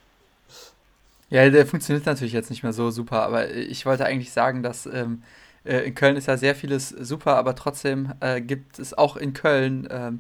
Ja, 1.31 1.49
der 1.49 1.65
funktioniert 1.65 2.05
natürlich 2.05 2.35
jetzt 2.35 2.51
nicht 2.51 2.63
mehr 2.63 2.75
so 2.75 2.91
super, 2.91 3.23
aber 3.23 3.49
ich 3.51 3.87
wollte 3.87 4.05
eigentlich 4.05 4.33
sagen, 4.33 4.63
dass 4.63 4.85
ähm, 4.85 5.23
äh, 5.23 5.43
in 5.65 5.95
Köln 5.95 6.17
ist 6.17 6.27
ja 6.27 6.37
sehr 6.37 6.55
vieles 6.55 6.89
super, 6.89 7.37
aber 7.37 7.55
trotzdem 7.55 8.13
äh, 8.21 8.41
gibt 8.41 8.79
es 8.79 8.97
auch 8.97 9.17
in 9.17 9.33
Köln 9.33 9.87
äh, 9.87 10.13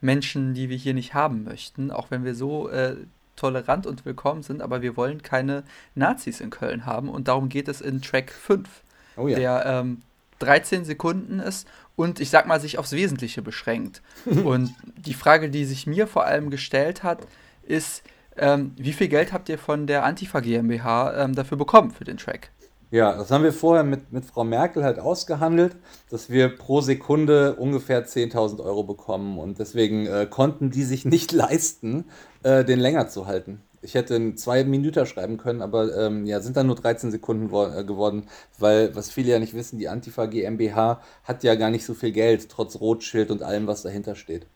Menschen, 0.00 0.54
die 0.54 0.68
wir 0.68 0.76
hier 0.76 0.94
nicht 0.94 1.14
haben 1.14 1.44
möchten, 1.44 1.90
auch 1.90 2.10
wenn 2.10 2.24
wir 2.24 2.34
so 2.34 2.68
äh, 2.68 2.96
tolerant 3.36 3.86
und 3.86 4.04
willkommen 4.04 4.42
sind, 4.42 4.60
aber 4.60 4.82
wir 4.82 4.96
wollen 4.96 5.22
keine 5.22 5.64
Nazis 5.94 6.40
in 6.40 6.50
Köln 6.50 6.84
haben 6.84 7.08
und 7.08 7.28
darum 7.28 7.48
geht 7.48 7.68
es 7.68 7.80
in 7.80 8.02
Track 8.02 8.32
5, 8.32 8.68
oh 9.16 9.28
ja. 9.28 9.36
der 9.36 9.66
ähm, 9.66 10.02
13 10.40 10.84
Sekunden 10.84 11.40
ist 11.40 11.66
und 11.96 12.20
ich 12.20 12.30
sag 12.30 12.46
mal 12.46 12.60
sich 12.60 12.78
aufs 12.78 12.92
Wesentliche 12.92 13.40
beschränkt. 13.40 14.02
und 14.26 14.74
die 14.96 15.14
Frage, 15.14 15.48
die 15.48 15.64
sich 15.64 15.86
mir 15.86 16.06
vor 16.06 16.24
allem 16.24 16.50
gestellt 16.50 17.02
hat, 17.02 17.26
ist, 17.62 18.02
ähm, 18.36 18.72
wie 18.76 18.92
viel 18.92 19.08
Geld 19.08 19.32
habt 19.32 19.48
ihr 19.48 19.58
von 19.58 19.86
der 19.86 20.04
Antifa 20.04 20.40
GmbH 20.40 21.24
ähm, 21.24 21.34
dafür 21.34 21.56
bekommen 21.56 21.90
für 21.90 22.04
den 22.04 22.16
Track? 22.16 22.50
Ja, 22.90 23.16
das 23.16 23.30
haben 23.30 23.44
wir 23.44 23.52
vorher 23.52 23.84
mit, 23.84 24.12
mit 24.12 24.24
Frau 24.24 24.42
Merkel 24.42 24.82
halt 24.82 24.98
ausgehandelt, 24.98 25.76
dass 26.10 26.28
wir 26.28 26.48
pro 26.48 26.80
Sekunde 26.80 27.54
ungefähr 27.54 28.04
10.000 28.04 28.60
Euro 28.64 28.82
bekommen 28.82 29.38
und 29.38 29.60
deswegen 29.60 30.06
äh, 30.06 30.26
konnten 30.28 30.70
die 30.70 30.82
sich 30.82 31.04
nicht 31.04 31.30
leisten, 31.32 32.06
äh, 32.42 32.64
den 32.64 32.80
länger 32.80 33.08
zu 33.08 33.26
halten. 33.26 33.62
Ich 33.82 33.94
hätte 33.94 34.16
einen 34.16 34.36
zwei 34.36 34.64
Minuten 34.64 35.06
schreiben 35.06 35.38
können, 35.38 35.62
aber 35.62 35.96
ähm, 35.96 36.26
ja, 36.26 36.40
sind 36.40 36.56
dann 36.56 36.66
nur 36.66 36.76
13 36.76 37.12
Sekunden 37.12 37.46
äh, 37.46 37.84
geworden, 37.84 38.24
weil, 38.58 38.94
was 38.96 39.10
viele 39.10 39.30
ja 39.30 39.38
nicht 39.38 39.54
wissen, 39.54 39.78
die 39.78 39.88
Antifa 39.88 40.26
GmbH 40.26 41.00
hat 41.22 41.44
ja 41.44 41.54
gar 41.54 41.70
nicht 41.70 41.86
so 41.86 41.94
viel 41.94 42.10
Geld, 42.10 42.48
trotz 42.50 42.80
Rotschild 42.80 43.30
und 43.30 43.42
allem, 43.42 43.68
was 43.68 43.82
dahinter 43.82 44.16
steht. 44.16 44.46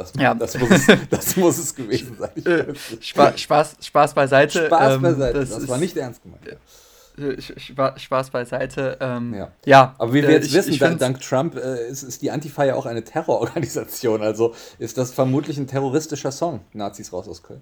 Das, 0.00 0.12
ja. 0.18 0.34
das, 0.34 0.58
muss, 0.58 0.70
es, 0.70 0.86
das 1.10 1.36
muss 1.36 1.58
es 1.58 1.74
gewesen 1.74 2.16
sein. 2.18 2.46
Äh, 2.46 2.74
Spaß, 3.00 3.38
Spaß, 3.38 3.76
Spaß 3.82 4.14
beiseite. 4.14 4.66
Spaß 4.66 4.94
ähm, 4.94 5.02
beiseite, 5.02 5.40
das, 5.40 5.50
das 5.50 5.68
war 5.68 5.76
nicht 5.76 5.96
ernst 5.96 6.22
gemeint. 6.22 6.42
Ja. 6.46 7.96
Spaß 7.96 8.30
beiseite. 8.30 8.96
Ähm, 9.00 9.34
ja. 9.34 9.52
ja. 9.66 9.94
Aber 9.98 10.14
wie 10.14 10.22
wir 10.22 10.30
jetzt 10.30 10.44
äh, 10.44 10.46
ich, 10.46 10.54
wissen, 10.54 10.72
ich 10.72 10.78
dank, 10.78 10.98
dank, 10.98 11.20
Trump 11.20 11.54
äh, 11.54 11.86
ist, 11.86 12.02
ist, 12.02 12.22
die 12.22 12.30
Antifa 12.30 12.64
ja 12.64 12.76
auch 12.76 12.86
eine 12.86 13.04
Terrororganisation. 13.04 14.22
Also 14.22 14.54
ist 14.78 14.96
das 14.96 15.12
vermutlich 15.12 15.58
ein 15.58 15.66
terroristischer 15.66 16.32
Song. 16.32 16.60
Nazis 16.72 17.12
raus 17.12 17.28
aus 17.28 17.42
Köln. 17.42 17.60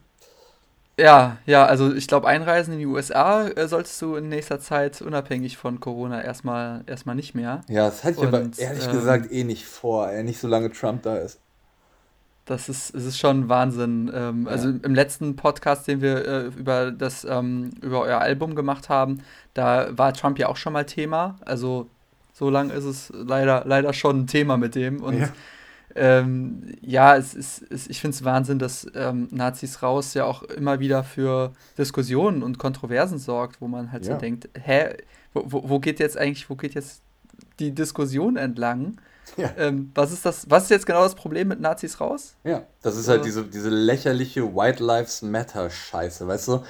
Ja, 0.96 1.38
ja, 1.46 1.64
also 1.64 1.92
ich 1.94 2.08
glaube, 2.08 2.26
Einreisen 2.26 2.72
in 2.74 2.80
die 2.80 2.86
USA 2.86 3.46
äh, 3.46 3.68
solltest 3.68 4.00
du 4.02 4.16
in 4.16 4.28
nächster 4.28 4.58
Zeit 4.58 5.00
unabhängig 5.00 5.56
von 5.56 5.78
Corona 5.78 6.22
erstmal 6.22 6.82
erstmal 6.86 7.14
nicht 7.14 7.36
mehr. 7.36 7.60
Ja, 7.68 7.86
das 7.86 8.02
hatte 8.02 8.14
ich 8.14 8.18
Und, 8.18 8.28
aber 8.28 8.50
ehrlich 8.58 8.84
ähm, 8.84 8.92
gesagt 8.92 9.32
eh 9.32 9.44
nicht 9.44 9.64
vor, 9.64 10.10
nicht 10.22 10.40
solange 10.40 10.72
Trump 10.72 11.02
da 11.02 11.16
ist. 11.16 11.38
Das 12.48 12.70
ist, 12.70 12.94
es 12.94 13.04
ist 13.04 13.18
schon 13.18 13.50
Wahnsinn. 13.50 14.10
Ähm, 14.14 14.46
ja. 14.46 14.52
Also 14.52 14.70
im 14.70 14.94
letzten 14.94 15.36
Podcast, 15.36 15.86
den 15.86 16.00
wir 16.00 16.26
äh, 16.26 16.46
über 16.46 16.90
das, 16.90 17.26
ähm, 17.28 17.72
über 17.82 18.00
euer 18.00 18.20
Album 18.20 18.54
gemacht 18.54 18.88
haben, 18.88 19.20
da 19.52 19.88
war 19.96 20.14
Trump 20.14 20.38
ja 20.38 20.48
auch 20.48 20.56
schon 20.56 20.72
mal 20.72 20.86
Thema. 20.86 21.36
Also 21.44 21.90
so 22.32 22.48
lange 22.48 22.72
ist 22.72 22.84
es 22.84 23.12
leider, 23.12 23.64
leider 23.66 23.92
schon 23.92 24.20
ein 24.20 24.26
Thema 24.26 24.56
mit 24.56 24.74
dem. 24.76 25.02
Und 25.02 25.18
ja, 25.20 25.28
ähm, 25.94 26.62
ja 26.80 27.16
es 27.16 27.34
ist, 27.34 27.66
es, 27.70 27.86
ich 27.86 28.00
finde 28.00 28.14
es 28.14 28.24
Wahnsinn, 28.24 28.58
dass 28.58 28.86
ähm, 28.94 29.28
Nazis 29.30 29.82
raus 29.82 30.14
ja 30.14 30.24
auch 30.24 30.42
immer 30.42 30.80
wieder 30.80 31.04
für 31.04 31.52
Diskussionen 31.76 32.42
und 32.42 32.58
Kontroversen 32.58 33.18
sorgt, 33.18 33.60
wo 33.60 33.68
man 33.68 33.92
halt 33.92 34.06
ja. 34.06 34.14
so 34.14 34.18
denkt, 34.18 34.48
hä, 34.58 34.96
wo, 35.34 35.68
wo 35.68 35.80
geht 35.80 36.00
jetzt 36.00 36.16
eigentlich, 36.16 36.48
wo 36.48 36.56
geht 36.56 36.72
jetzt 36.72 37.02
die 37.58 37.74
Diskussion 37.74 38.38
entlang? 38.38 38.96
Ja. 39.36 39.52
Ähm, 39.56 39.90
was 39.94 40.12
ist 40.12 40.24
das? 40.24 40.48
Was 40.48 40.64
ist 40.64 40.70
jetzt 40.70 40.86
genau 40.86 41.02
das 41.02 41.14
Problem 41.14 41.48
mit 41.48 41.60
Nazis 41.60 42.00
raus? 42.00 42.34
Ja, 42.44 42.62
das 42.82 42.96
ist 42.96 43.08
halt 43.08 43.24
diese, 43.24 43.44
diese 43.44 43.68
lächerliche 43.68 44.54
White 44.54 44.82
Lives 44.82 45.22
Matter 45.22 45.70
Scheiße, 45.70 46.26
weißt 46.26 46.48
du? 46.48 46.62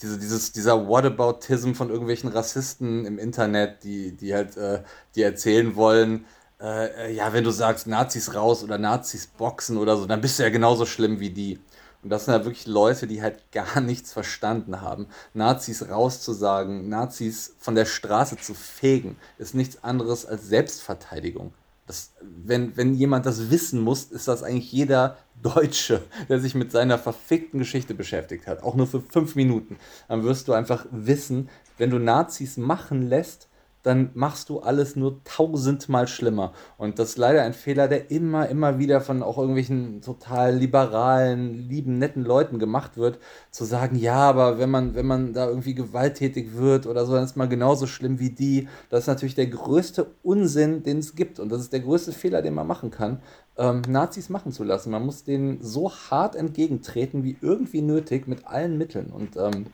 Diese, 0.00 0.18
dieses, 0.18 0.52
dieser 0.52 0.88
Whataboutism 0.88 1.74
von 1.74 1.90
irgendwelchen 1.90 2.30
Rassisten 2.30 3.04
im 3.04 3.18
Internet, 3.18 3.84
die, 3.84 4.16
die 4.16 4.34
halt, 4.34 4.56
äh, 4.56 4.82
die 5.14 5.22
erzählen 5.22 5.76
wollen, 5.76 6.24
äh, 6.60 7.08
äh, 7.08 7.12
ja, 7.12 7.32
wenn 7.32 7.44
du 7.44 7.50
sagst 7.50 7.86
Nazis 7.88 8.34
raus 8.34 8.62
oder 8.62 8.78
Nazis 8.78 9.26
boxen 9.26 9.76
oder 9.76 9.96
so, 9.96 10.06
dann 10.06 10.20
bist 10.20 10.38
du 10.38 10.44
ja 10.44 10.50
genauso 10.50 10.86
schlimm 10.86 11.18
wie 11.18 11.30
die. 11.30 11.58
Und 12.02 12.10
das 12.10 12.24
sind 12.24 12.34
ja 12.34 12.44
wirklich 12.44 12.66
Leute, 12.66 13.06
die 13.06 13.22
halt 13.22 13.40
gar 13.52 13.80
nichts 13.80 14.12
verstanden 14.12 14.80
haben. 14.80 15.06
Nazis 15.34 15.88
rauszusagen, 15.88 16.88
Nazis 16.88 17.54
von 17.58 17.74
der 17.74 17.84
Straße 17.84 18.36
zu 18.36 18.54
fegen, 18.54 19.16
ist 19.38 19.54
nichts 19.54 19.82
anderes 19.82 20.24
als 20.24 20.46
Selbstverteidigung. 20.48 21.52
Das, 21.86 22.12
wenn, 22.20 22.76
wenn 22.76 22.94
jemand 22.94 23.26
das 23.26 23.50
wissen 23.50 23.80
muss, 23.80 24.04
ist 24.04 24.28
das 24.28 24.42
eigentlich 24.42 24.70
jeder 24.70 25.16
Deutsche, 25.42 26.02
der 26.28 26.38
sich 26.38 26.54
mit 26.54 26.70
seiner 26.70 26.98
verfickten 26.98 27.58
Geschichte 27.58 27.94
beschäftigt 27.94 28.46
hat, 28.46 28.62
auch 28.62 28.76
nur 28.76 28.86
für 28.86 29.00
fünf 29.00 29.34
Minuten. 29.34 29.76
Dann 30.08 30.22
wirst 30.22 30.46
du 30.48 30.52
einfach 30.52 30.86
wissen, 30.90 31.48
wenn 31.78 31.90
du 31.90 31.98
Nazis 31.98 32.56
machen 32.56 33.08
lässt, 33.08 33.48
dann 33.82 34.10
machst 34.14 34.48
du 34.48 34.60
alles 34.60 34.96
nur 34.96 35.22
tausendmal 35.24 36.06
schlimmer. 36.06 36.52
Und 36.78 36.98
das 36.98 37.10
ist 37.10 37.18
leider 37.18 37.42
ein 37.42 37.52
Fehler, 37.52 37.88
der 37.88 38.10
immer, 38.10 38.48
immer 38.48 38.78
wieder 38.78 39.00
von 39.00 39.22
auch 39.22 39.38
irgendwelchen 39.38 40.00
total 40.02 40.54
liberalen, 40.54 41.68
lieben, 41.68 41.98
netten 41.98 42.24
Leuten 42.24 42.58
gemacht 42.58 42.96
wird, 42.96 43.18
zu 43.50 43.64
sagen, 43.64 43.96
ja, 43.96 44.16
aber 44.16 44.58
wenn 44.58 44.70
man, 44.70 44.94
wenn 44.94 45.06
man 45.06 45.32
da 45.32 45.48
irgendwie 45.48 45.74
gewalttätig 45.74 46.56
wird 46.56 46.86
oder 46.86 47.06
so, 47.06 47.14
dann 47.14 47.24
ist 47.24 47.36
man 47.36 47.50
genauso 47.50 47.86
schlimm 47.86 48.18
wie 48.18 48.30
die. 48.30 48.68
Das 48.88 49.00
ist 49.00 49.08
natürlich 49.08 49.34
der 49.34 49.48
größte 49.48 50.06
Unsinn, 50.22 50.82
den 50.82 50.98
es 50.98 51.16
gibt. 51.16 51.40
Und 51.40 51.50
das 51.50 51.60
ist 51.60 51.72
der 51.72 51.80
größte 51.80 52.12
Fehler, 52.12 52.42
den 52.42 52.54
man 52.54 52.66
machen 52.66 52.90
kann, 52.90 53.20
ähm, 53.56 53.82
Nazis 53.88 54.28
machen 54.28 54.52
zu 54.52 54.64
lassen. 54.64 54.90
Man 54.90 55.04
muss 55.04 55.24
denen 55.24 55.62
so 55.62 55.90
hart 55.90 56.36
entgegentreten, 56.36 57.24
wie 57.24 57.36
irgendwie 57.40 57.82
nötig, 57.82 58.26
mit 58.28 58.46
allen 58.46 58.78
Mitteln. 58.78 59.10
Und 59.10 59.36
ähm, 59.36 59.66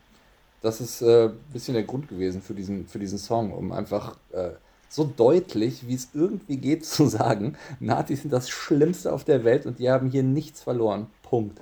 das 0.62 0.80
ist 0.80 1.02
äh, 1.02 1.26
ein 1.26 1.38
bisschen 1.52 1.74
der 1.74 1.84
Grund 1.84 2.08
gewesen 2.08 2.42
für 2.42 2.54
diesen, 2.54 2.86
für 2.86 2.98
diesen 2.98 3.18
Song, 3.18 3.52
um 3.52 3.72
einfach 3.72 4.16
äh, 4.32 4.50
so 4.88 5.04
deutlich, 5.04 5.86
wie 5.86 5.94
es 5.94 6.08
irgendwie 6.14 6.56
geht, 6.56 6.84
zu 6.86 7.06
sagen, 7.06 7.56
Nazis 7.80 8.22
sind 8.22 8.32
das 8.32 8.48
Schlimmste 8.48 9.12
auf 9.12 9.24
der 9.24 9.44
Welt 9.44 9.66
und 9.66 9.78
die 9.78 9.90
haben 9.90 10.10
hier 10.10 10.22
nichts 10.22 10.62
verloren. 10.62 11.06
Punkt. 11.22 11.60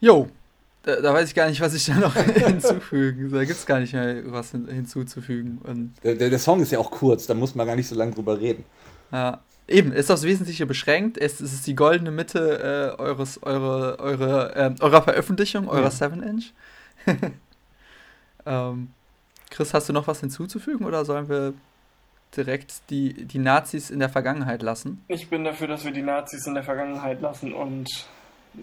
Jo, 0.00 0.28
da, 0.82 1.00
da 1.00 1.14
weiß 1.14 1.28
ich 1.28 1.34
gar 1.34 1.48
nicht, 1.48 1.60
was 1.60 1.74
ich 1.74 1.86
da 1.86 1.94
noch 1.94 2.14
hinzufügen. 2.16 3.30
Da 3.30 3.44
gibt 3.44 3.58
es 3.58 3.66
gar 3.66 3.78
nicht 3.78 3.92
mehr 3.92 4.22
was 4.32 4.50
hin, 4.50 4.66
hinzuzufügen. 4.66 5.94
Der, 6.02 6.16
der, 6.16 6.30
der 6.30 6.38
Song 6.40 6.60
ist 6.60 6.72
ja 6.72 6.80
auch 6.80 6.90
kurz, 6.90 7.26
da 7.26 7.34
muss 7.34 7.54
man 7.54 7.66
gar 7.66 7.76
nicht 7.76 7.86
so 7.86 7.94
lange 7.94 8.12
drüber 8.12 8.40
reden. 8.40 8.64
Ja. 9.12 9.40
Eben, 9.72 9.92
ist 9.92 10.10
aufs 10.10 10.22
Wesentliche 10.22 10.66
beschränkt. 10.66 11.18
Es, 11.18 11.40
es 11.40 11.52
ist 11.52 11.66
die 11.66 11.74
goldene 11.74 12.10
Mitte 12.10 12.94
äh, 12.98 13.00
eures, 13.00 13.42
eure, 13.42 13.98
eure, 13.98 14.54
äh, 14.54 14.74
eurer 14.80 15.02
Veröffentlichung, 15.02 15.68
eurer 15.68 15.84
ja. 15.84 15.88
7-Inch. 15.88 16.52
ähm, 18.46 18.88
Chris, 19.50 19.74
hast 19.74 19.88
du 19.88 19.92
noch 19.92 20.06
was 20.06 20.20
hinzuzufügen 20.20 20.84
oder 20.86 21.04
sollen 21.04 21.28
wir 21.28 21.54
direkt 22.36 22.90
die, 22.90 23.24
die 23.24 23.38
Nazis 23.38 23.90
in 23.90 23.98
der 23.98 24.08
Vergangenheit 24.08 24.62
lassen? 24.62 25.02
Ich 25.08 25.28
bin 25.28 25.44
dafür, 25.44 25.68
dass 25.68 25.84
wir 25.84 25.92
die 25.92 26.02
Nazis 26.02 26.46
in 26.46 26.54
der 26.54 26.62
Vergangenheit 26.62 27.20
lassen 27.20 27.52
und 27.52 27.88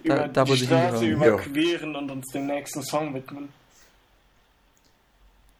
da, 0.04 0.14
über 0.14 0.28
da, 0.28 0.44
die 0.44 0.56
Straße 0.56 1.06
überqueren 1.06 1.92
ja. 1.92 1.98
und 1.98 2.10
uns 2.10 2.26
dem 2.32 2.46
nächsten 2.46 2.82
Song 2.82 3.14
widmen. 3.14 3.48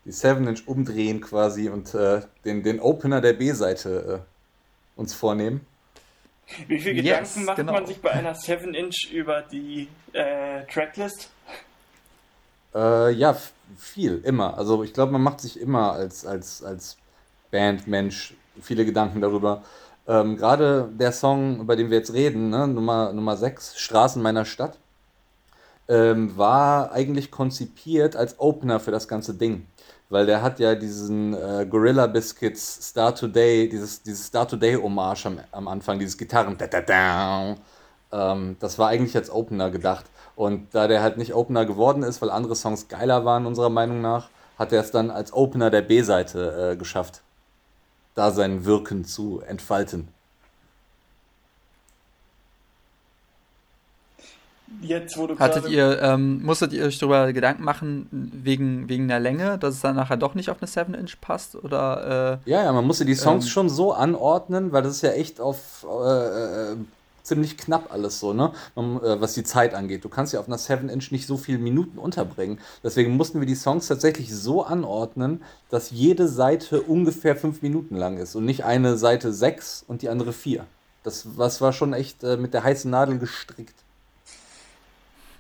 Die 0.05 0.13
7-Inch 0.13 0.67
umdrehen 0.67 1.21
quasi 1.21 1.69
und 1.69 1.95
äh, 1.95 2.23
den, 2.45 2.63
den 2.63 2.81
Opener 2.81 3.21
der 3.21 3.35
B-Seite 3.35 4.25
äh, 4.25 4.40
uns 5.01 5.15
vornehmen. 5.15 5.67
Wie 6.67 6.79
viele 6.79 6.97
Gedanken 6.97 7.25
yes, 7.25 7.37
macht 7.37 7.57
genau. 7.57 7.73
man 7.73 7.87
sich 7.87 8.01
bei 8.01 8.11
einer 8.11 8.35
7-Inch 8.35 9.11
über 9.13 9.43
die 9.43 9.89
äh, 10.13 10.65
Tracklist? 10.73 11.31
Äh, 12.75 13.13
ja, 13.13 13.37
viel, 13.77 14.21
immer. 14.25 14.59
Also 14.59 14.83
ich 14.83 14.93
glaube, 14.93 15.13
man 15.13 15.23
macht 15.23 15.41
sich 15.41 15.61
immer 15.61 15.93
als, 15.93 16.27
als, 16.27 16.63
als 16.63 16.97
Bandmensch 17.51 18.35
viele 18.61 18.85
Gedanken 18.85 19.21
darüber. 19.21 19.63
Ähm, 20.09 20.37
Gerade 20.37 20.89
der 20.93 21.13
Song, 21.13 21.61
über 21.61 21.77
den 21.77 21.91
wir 21.91 21.99
jetzt 21.99 22.13
reden, 22.13 22.51
ne, 22.51 22.67
Nummer, 22.67 23.13
Nummer 23.13 23.37
6, 23.37 23.79
Straßen 23.79 24.21
meiner 24.21 24.45
Stadt, 24.45 24.77
ähm, 25.89 26.37
war 26.37 26.93
eigentlich 26.93 27.31
konzipiert 27.31 28.17
als 28.17 28.39
Opener 28.39 28.81
für 28.81 28.91
das 28.91 29.09
ganze 29.09 29.35
Ding 29.35 29.67
weil 30.11 30.27
der 30.27 30.43
hat 30.43 30.59
ja 30.59 30.75
diesen 30.75 31.35
äh, 31.35 31.67
Gorilla 31.71 32.07
Biscuits 32.09 32.89
Star 32.89 33.15
Today, 33.15 33.69
dieses, 33.69 34.03
dieses 34.03 34.27
Star 34.27 34.47
Today 34.47 34.75
Hommage 34.75 35.27
am, 35.27 35.41
am 35.53 35.69
Anfang, 35.69 35.99
dieses 35.99 36.19
Gitarren. 36.19 36.59
Da, 36.59 36.67
da, 36.67 36.81
da, 36.81 37.55
ähm, 38.13 38.57
das 38.59 38.79
war 38.79 38.89
eigentlich 38.89 39.17
als 39.17 39.31
Opener 39.31 39.71
gedacht. 39.71 40.05
Und 40.35 40.75
da 40.75 40.89
der 40.89 41.03
halt 41.03 41.17
nicht 41.17 41.35
Opener 41.35 41.65
geworden 41.65 42.03
ist, 42.03 42.21
weil 42.21 42.31
andere 42.31 42.57
Songs 42.57 42.89
geiler 42.89 43.25
waren, 43.25 43.47
unserer 43.47 43.71
Meinung 43.71 44.01
nach, 44.01 44.29
hat 44.59 44.73
er 44.73 44.81
es 44.81 44.91
dann 44.91 45.11
als 45.11 45.33
Opener 45.33 45.71
der 45.71 45.83
B-Seite 45.83 46.73
äh, 46.73 46.77
geschafft, 46.77 47.23
da 48.15 48.33
sein 48.33 48.65
Wirken 48.65 49.05
zu 49.05 49.41
entfalten. 49.41 50.09
Jetzt, 54.81 55.19
wo 55.19 55.27
du 55.27 55.39
Hattet 55.39 55.69
ihr, 55.69 56.01
ähm, 56.01 56.43
musstet 56.43 56.73
ihr 56.73 56.85
euch 56.85 56.99
darüber 56.99 57.33
Gedanken 57.33 57.65
machen, 57.65 58.07
wegen, 58.11 58.89
wegen 58.89 59.09
der 59.09 59.21
Länge, 59.21 59.59
dass 59.59 59.75
es 59.75 59.81
dann 59.81 59.97
nachher 59.97 60.17
doch 60.17 60.35
nicht 60.35 60.49
auf 60.49 60.59
eine 60.61 60.71
7-Inch 60.71 61.21
passt? 61.21 61.57
Oder, 61.57 62.41
äh, 62.47 62.51
ja, 62.51 62.65
ja, 62.65 62.73
man 62.73 62.87
musste 62.87 63.05
die 63.05 63.15
Songs 63.15 63.45
ähm, 63.45 63.51
schon 63.51 63.69
so 63.69 63.93
anordnen, 63.93 64.73
weil 64.73 64.83
das 64.83 64.97
ist 64.97 65.03
ja 65.03 65.11
echt 65.11 65.41
auf 65.41 65.85
äh, 65.85 66.73
äh, 66.73 66.77
ziemlich 67.23 67.59
knapp 67.59 67.93
alles 67.93 68.21
so, 68.21 68.33
ne? 68.33 68.53
Man, 68.75 69.03
äh, 69.03 69.21
was 69.21 69.35
die 69.35 69.45
Zeit 69.45 69.75
angeht. 69.75 70.05
Du 70.05 70.09
kannst 70.09 70.33
ja 70.33 70.41
auf 70.41 70.49
einer 70.49 70.59
7-Inch 70.59 71.11
nicht 71.11 71.27
so 71.27 71.37
viele 71.37 71.59
Minuten 71.59 71.99
unterbringen. 71.99 72.59
Deswegen 72.83 73.17
mussten 73.17 73.41
wir 73.41 73.47
die 73.47 73.55
Songs 73.55 73.87
tatsächlich 73.87 74.35
so 74.35 74.65
anordnen, 74.65 75.43
dass 75.69 75.91
jede 75.91 76.27
Seite 76.29 76.81
ungefähr 76.81 77.37
fünf 77.37 77.63
Minuten 77.63 77.97
lang 77.97 78.19
ist 78.19 78.35
und 78.35 78.45
nicht 78.45 78.65
eine 78.65 78.97
Seite 78.97 79.33
sechs 79.33 79.85
und 79.87 80.03
die 80.03 80.09
andere 80.09 80.33
vier. 80.33 80.65
Das, 81.03 81.27
das 81.37 81.61
war 81.61 81.73
schon 81.73 81.93
echt 81.93 82.25
äh, 82.25 82.37
mit 82.37 82.55
der 82.55 82.65
heißen 82.65 82.91
Nadel 82.91 83.19
gestrickt. 83.19 83.75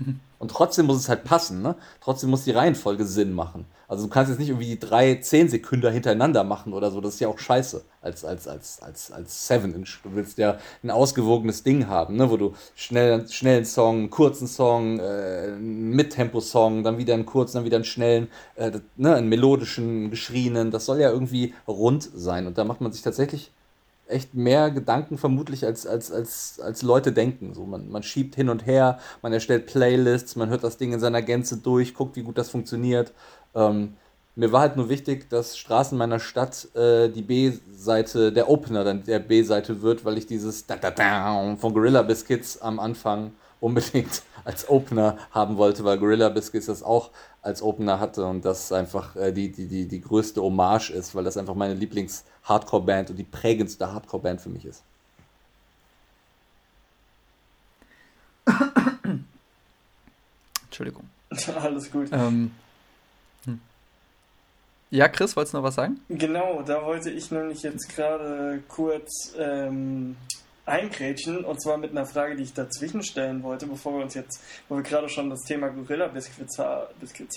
Und 0.40 0.50
trotzdem 0.50 0.86
muss 0.86 0.96
es 0.96 1.10
halt 1.10 1.24
passen, 1.24 1.60
ne? 1.60 1.74
Trotzdem 2.00 2.30
muss 2.30 2.44
die 2.44 2.50
Reihenfolge 2.52 3.04
Sinn 3.04 3.34
machen. 3.34 3.66
Also 3.88 4.04
du 4.04 4.08
kannst 4.08 4.30
jetzt 4.30 4.38
nicht 4.38 4.48
irgendwie 4.48 4.78
drei 4.78 5.16
zehn 5.16 5.50
Sekunden 5.50 5.92
hintereinander 5.92 6.44
machen 6.44 6.72
oder 6.72 6.90
so, 6.90 7.02
das 7.02 7.14
ist 7.14 7.20
ja 7.20 7.28
auch 7.28 7.38
scheiße 7.38 7.84
als, 8.00 8.24
als, 8.24 8.48
als, 8.48 8.80
als, 8.80 9.12
als 9.12 9.46
Seven. 9.46 9.72
Du 9.72 10.14
willst 10.14 10.38
ja 10.38 10.58
ein 10.82 10.90
ausgewogenes 10.90 11.62
Ding 11.62 11.88
haben, 11.88 12.16
ne? 12.16 12.30
wo 12.30 12.38
du 12.38 12.54
schnell, 12.74 13.28
schnell 13.28 13.66
Song, 13.66 13.98
einen 13.98 14.10
kurzen 14.10 14.46
Song, 14.46 14.98
äh, 14.98 15.02
einen 15.02 15.90
Mittempo-Song, 15.90 16.84
dann 16.84 16.96
wieder 16.96 17.12
einen 17.12 17.26
kurzen, 17.26 17.58
dann 17.58 17.64
wieder 17.66 17.76
einen 17.76 17.84
schnellen, 17.84 18.28
äh, 18.54 18.70
ne? 18.96 19.16
einen 19.16 19.28
melodischen, 19.28 20.10
geschrienen. 20.10 20.70
Das 20.70 20.86
soll 20.86 21.00
ja 21.00 21.10
irgendwie 21.10 21.52
rund 21.68 22.08
sein. 22.14 22.46
Und 22.46 22.56
da 22.56 22.64
macht 22.64 22.80
man 22.80 22.92
sich 22.92 23.02
tatsächlich 23.02 23.50
echt 24.10 24.34
mehr 24.34 24.70
Gedanken 24.70 25.18
vermutlich 25.18 25.64
als, 25.64 25.86
als, 25.86 26.10
als, 26.12 26.60
als 26.60 26.82
Leute 26.82 27.12
denken. 27.12 27.54
So, 27.54 27.64
man, 27.64 27.88
man 27.88 28.02
schiebt 28.02 28.34
hin 28.34 28.48
und 28.48 28.66
her, 28.66 28.98
man 29.22 29.32
erstellt 29.32 29.66
Playlists, 29.66 30.36
man 30.36 30.48
hört 30.48 30.64
das 30.64 30.76
Ding 30.76 30.92
in 30.92 31.00
seiner 31.00 31.22
Gänze 31.22 31.58
durch, 31.58 31.94
guckt, 31.94 32.16
wie 32.16 32.22
gut 32.22 32.38
das 32.38 32.50
funktioniert. 32.50 33.12
Ähm, 33.54 33.94
mir 34.36 34.52
war 34.52 34.60
halt 34.60 34.76
nur 34.76 34.88
wichtig, 34.88 35.28
dass 35.28 35.58
Straßen 35.58 35.98
meiner 35.98 36.20
Stadt 36.20 36.74
äh, 36.74 37.08
die 37.08 37.22
B-Seite, 37.22 38.32
der 38.32 38.48
Opener 38.48 38.84
dann 38.84 39.04
der 39.04 39.18
B-Seite 39.18 39.82
wird, 39.82 40.04
weil 40.04 40.18
ich 40.18 40.26
dieses 40.26 40.66
da 40.66 40.76
da 40.76 40.90
da 40.90 41.56
von 41.56 41.74
Gorilla 41.74 42.02
Biscuits 42.02 42.60
am 42.62 42.78
Anfang 42.78 43.32
unbedingt 43.60 44.22
als 44.44 44.68
Opener 44.68 45.18
haben 45.32 45.56
wollte, 45.56 45.84
weil 45.84 45.98
Gorilla 45.98 46.28
Biscuits 46.28 46.66
das 46.66 46.82
auch 46.82 47.10
als 47.42 47.62
Opener 47.62 48.00
hatte 48.00 48.26
und 48.26 48.44
das 48.44 48.70
einfach 48.72 49.16
äh, 49.16 49.32
die, 49.32 49.50
die, 49.50 49.66
die, 49.66 49.86
die 49.86 50.00
größte 50.00 50.42
Hommage 50.42 50.90
ist, 50.90 51.14
weil 51.14 51.24
das 51.24 51.36
einfach 51.36 51.54
meine 51.54 51.74
Lieblings-Hardcore-Band 51.74 53.10
und 53.10 53.16
die 53.16 53.24
prägendste 53.24 53.92
Hardcore-Band 53.92 54.40
für 54.40 54.50
mich 54.50 54.64
ist. 54.66 54.82
Entschuldigung. 60.64 61.08
Alles 61.60 61.90
gut. 61.90 62.08
Ähm, 62.12 62.50
hm. 63.44 63.60
Ja, 64.90 65.08
Chris, 65.08 65.34
wolltest 65.36 65.54
du 65.54 65.58
noch 65.58 65.64
was 65.64 65.76
sagen? 65.76 66.00
Genau, 66.08 66.62
da 66.62 66.84
wollte 66.84 67.10
ich 67.10 67.30
nämlich 67.30 67.62
jetzt 67.62 67.88
gerade 67.88 68.62
kurz 68.68 69.34
ähm, 69.38 70.16
eingrätschen 70.70 71.44
und 71.44 71.60
zwar 71.60 71.76
mit 71.76 71.90
einer 71.90 72.06
Frage, 72.06 72.36
die 72.36 72.44
ich 72.44 72.54
dazwischen 72.54 73.02
stellen 73.02 73.42
wollte, 73.42 73.66
bevor 73.66 73.94
wir 73.94 74.02
uns 74.02 74.14
jetzt, 74.14 74.40
wo 74.68 74.76
wir 74.76 74.82
gerade 74.82 75.08
schon 75.08 75.28
das 75.28 75.40
Thema 75.42 75.68
Gorilla 75.68 76.06
Biscuits, 76.08 76.58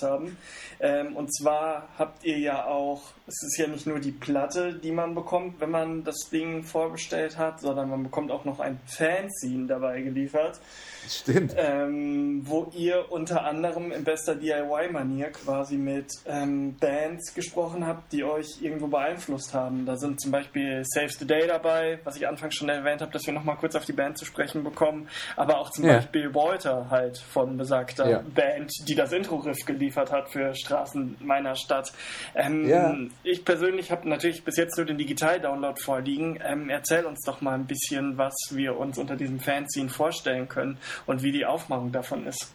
haben. 0.02 0.36
Ähm, 0.80 1.16
und 1.16 1.34
zwar 1.34 1.88
habt 1.98 2.24
ihr 2.24 2.38
ja 2.38 2.64
auch, 2.64 3.02
es 3.26 3.42
ist 3.42 3.58
ja 3.58 3.66
nicht 3.66 3.86
nur 3.86 3.98
die 3.98 4.12
Platte, 4.12 4.74
die 4.74 4.92
man 4.92 5.14
bekommt, 5.14 5.60
wenn 5.60 5.70
man 5.70 6.04
das 6.04 6.28
Ding 6.30 6.62
vorbestellt 6.62 7.36
hat, 7.36 7.60
sondern 7.60 7.90
man 7.90 8.04
bekommt 8.04 8.30
auch 8.30 8.44
noch 8.44 8.60
ein 8.60 8.80
Fanzine 8.86 9.66
dabei 9.66 10.02
geliefert. 10.02 10.60
Stimmt. 11.08 11.54
Ähm, 11.56 12.42
wo 12.44 12.70
ihr 12.74 13.10
unter 13.10 13.44
anderem 13.44 13.92
in 13.92 14.04
bester 14.04 14.34
DIY-Manier 14.34 15.30
quasi 15.30 15.76
mit 15.76 16.08
ähm, 16.26 16.76
Bands 16.78 17.34
gesprochen 17.34 17.86
habt, 17.86 18.12
die 18.12 18.24
euch 18.24 18.60
irgendwo 18.60 18.86
beeinflusst 18.86 19.54
haben. 19.54 19.86
Da 19.86 19.96
sind 19.96 20.20
zum 20.20 20.30
Beispiel 20.30 20.82
Saves 20.84 21.18
the 21.18 21.26
Day 21.26 21.46
dabei, 21.46 21.98
was 22.04 22.16
ich 22.16 22.26
anfangs 22.26 22.54
schon 22.54 22.68
erwähnt 22.68 23.00
habe, 23.00 23.12
dass 23.12 23.26
wir 23.26 23.32
nochmal 23.32 23.56
kurz 23.56 23.74
auf 23.74 23.84
die 23.84 23.92
Band 23.92 24.18
zu 24.18 24.24
sprechen 24.24 24.64
bekommen. 24.64 25.08
Aber 25.36 25.58
auch 25.58 25.70
zum 25.70 25.84
ja. 25.84 25.96
Beispiel 25.96 26.34
Walter 26.34 26.88
halt 26.90 27.18
von 27.18 27.56
besagter 27.56 28.08
ja. 28.08 28.22
Band, 28.34 28.70
die 28.88 28.94
das 28.94 29.12
Intro-Riff 29.12 29.64
geliefert 29.66 30.12
hat 30.12 30.30
für 30.30 30.54
Straßen 30.54 31.16
meiner 31.20 31.56
Stadt. 31.56 31.92
Ähm, 32.34 32.68
ja. 32.68 32.96
Ich 33.22 33.44
persönlich 33.44 33.90
habe 33.90 34.08
natürlich 34.08 34.44
bis 34.44 34.56
jetzt 34.56 34.76
nur 34.76 34.86
den 34.86 34.98
Digital-Download 34.98 35.80
vorliegen. 35.80 36.38
Ähm, 36.44 36.70
erzähl 36.70 37.04
uns 37.04 37.20
doch 37.24 37.40
mal 37.40 37.54
ein 37.54 37.66
bisschen, 37.66 38.18
was 38.18 38.34
wir 38.50 38.76
uns 38.78 38.98
unter 38.98 39.16
diesem 39.16 39.40
Fanzine 39.40 39.88
vorstellen 39.88 40.48
können 40.48 40.78
und 41.06 41.22
wie 41.22 41.32
die 41.32 41.46
Aufmachung 41.46 41.92
davon 41.92 42.26
ist. 42.26 42.48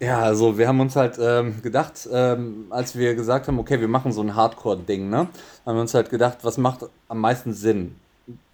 Ja, 0.00 0.20
also 0.20 0.56
wir 0.56 0.66
haben 0.66 0.80
uns 0.80 0.96
halt 0.96 1.18
ähm, 1.20 1.60
gedacht, 1.60 2.08
ähm, 2.10 2.66
als 2.70 2.96
wir 2.96 3.14
gesagt 3.14 3.48
haben, 3.48 3.58
okay, 3.58 3.80
wir 3.80 3.88
machen 3.88 4.12
so 4.12 4.22
ein 4.22 4.34
Hardcore-Ding, 4.34 5.10
ne, 5.10 5.28
haben 5.66 5.74
wir 5.76 5.82
uns 5.82 5.92
halt 5.92 6.08
gedacht, 6.08 6.38
was 6.42 6.56
macht 6.56 6.86
am 7.08 7.20
meisten 7.20 7.52
Sinn? 7.52 7.96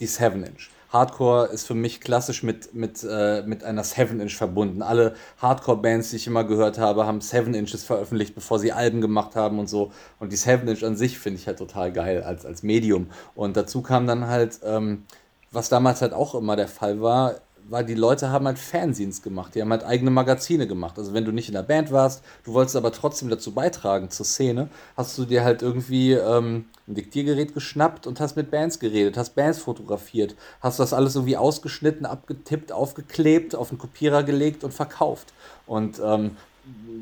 Die 0.01 0.09
7-Inch. 0.09 0.71
Hardcore 0.93 1.47
ist 1.47 1.67
für 1.67 1.75
mich 1.75 2.01
klassisch 2.01 2.43
mit, 2.43 2.75
mit, 2.75 3.05
äh, 3.09 3.43
mit 3.43 3.63
einer 3.63 3.85
7-Inch 3.85 4.35
verbunden. 4.35 4.83
Alle 4.83 5.15
Hardcore-Bands, 5.41 6.11
die 6.11 6.17
ich 6.17 6.27
immer 6.27 6.45
gehört 6.45 6.79
habe, 6.79 7.07
haben 7.07 7.21
7-Inches 7.21 7.85
veröffentlicht, 7.85 8.35
bevor 8.35 8.59
sie 8.59 8.73
Alben 8.73 9.01
gemacht 9.01 9.37
haben 9.37 9.59
und 9.59 9.69
so. 9.69 9.93
Und 10.19 10.33
die 10.33 10.39
7-Inch 10.39 10.85
an 10.85 10.97
sich 10.97 11.19
finde 11.19 11.39
ich 11.39 11.47
halt 11.47 11.59
total 11.59 11.93
geil 11.93 12.23
als, 12.23 12.47
als 12.47 12.63
Medium. 12.63 13.09
Und 13.35 13.57
dazu 13.57 13.83
kam 13.83 14.07
dann 14.07 14.27
halt, 14.27 14.61
ähm, 14.65 15.05
was 15.53 15.69
damals 15.69 16.03
halt 16.03 16.13
auch 16.13 16.35
immer 16.35 16.57
der 16.57 16.69
Fall 16.69 17.01
war, 17.01 17.37
weil 17.69 17.85
die 17.85 17.95
Leute 17.95 18.31
haben 18.31 18.47
halt 18.47 18.59
Fanzines 18.59 19.23
gemacht, 19.23 19.55
die 19.55 19.63
haben 19.63 19.71
halt 19.71 19.85
eigene 19.85 20.11
Magazine 20.11 20.67
gemacht. 20.67 20.99
Also 20.99 21.15
wenn 21.15 21.25
du 21.25 21.33
nicht 21.33 21.49
in 21.49 21.55
der 21.55 21.63
Band 21.63 21.91
warst, 21.91 22.23
du 22.45 22.53
wolltest 22.53 22.77
aber 22.77 22.93
trotzdem 22.93 23.29
dazu 23.29 23.53
beitragen 23.53 24.11
zur 24.11 24.27
Szene, 24.27 24.69
hast 24.97 25.17
du 25.19 25.25
dir 25.25 25.45
halt 25.45 25.63
irgendwie 25.63 26.13
ähm, 26.13 26.67
ein 26.87 26.95
Diktiergerät 26.95 27.55
geschnappt 27.55 28.07
und 28.07 28.21
hast 28.21 28.37
mit 28.37 28.51
Bands 28.51 28.79
geredet, 28.79 29.17
hast 29.17 29.35
Bands 29.35 29.59
fotografiert, 29.59 30.37
hast 30.61 30.79
das 30.79 30.93
alles 30.93 31.17
irgendwie 31.17 31.37
ausgeschnitten, 31.37 32.07
abgetippt, 32.07 32.73
aufgeklebt, 32.73 33.55
auf 33.55 33.71
einen 33.71 33.79
Kopierer 33.79 34.23
gelegt 34.23 34.63
und 34.63 34.73
verkauft. 34.73 35.33
Und 35.67 36.01
ähm, 36.05 36.37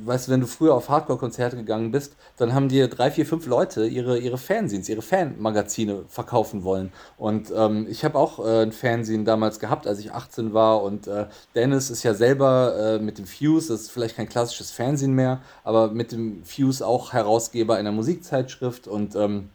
weißt 0.04 0.28
du, 0.28 0.32
wenn 0.32 0.40
du 0.40 0.46
früher 0.46 0.74
auf 0.74 0.88
Hardcore-Konzerte 0.88 1.56
gegangen 1.56 1.90
bist, 1.90 2.16
dann 2.36 2.54
haben 2.54 2.68
dir 2.68 2.88
drei, 2.88 3.10
vier, 3.10 3.26
fünf 3.26 3.46
Leute 3.46 3.86
ihre, 3.86 4.18
ihre 4.18 4.38
Fanzines, 4.38 4.88
ihre 4.88 5.02
Fanmagazine 5.02 6.04
verkaufen 6.08 6.64
wollen. 6.64 6.92
Und 7.16 7.52
ähm, 7.56 7.86
ich 7.88 8.04
habe 8.04 8.18
auch 8.18 8.44
äh, 8.44 8.62
ein 8.62 8.72
Fanzine 8.72 9.24
damals 9.24 9.58
gehabt, 9.58 9.86
als 9.86 9.98
ich 9.98 10.12
18 10.12 10.52
war. 10.52 10.82
Und 10.82 11.06
äh, 11.06 11.26
Dennis 11.54 11.90
ist 11.90 12.02
ja 12.02 12.14
selber 12.14 12.98
äh, 12.98 12.98
mit 13.02 13.18
dem 13.18 13.26
Fuse, 13.26 13.72
das 13.72 13.82
ist 13.82 13.90
vielleicht 13.90 14.16
kein 14.16 14.28
klassisches 14.28 14.70
Fanzine 14.70 15.14
mehr, 15.14 15.40
aber 15.62 15.88
mit 15.88 16.12
dem 16.12 16.44
Fuse 16.44 16.86
auch 16.86 17.12
Herausgeber 17.12 17.76
einer 17.76 17.92
Musikzeitschrift. 17.92 18.86
Und 18.86 19.16
ähm, 19.16 19.50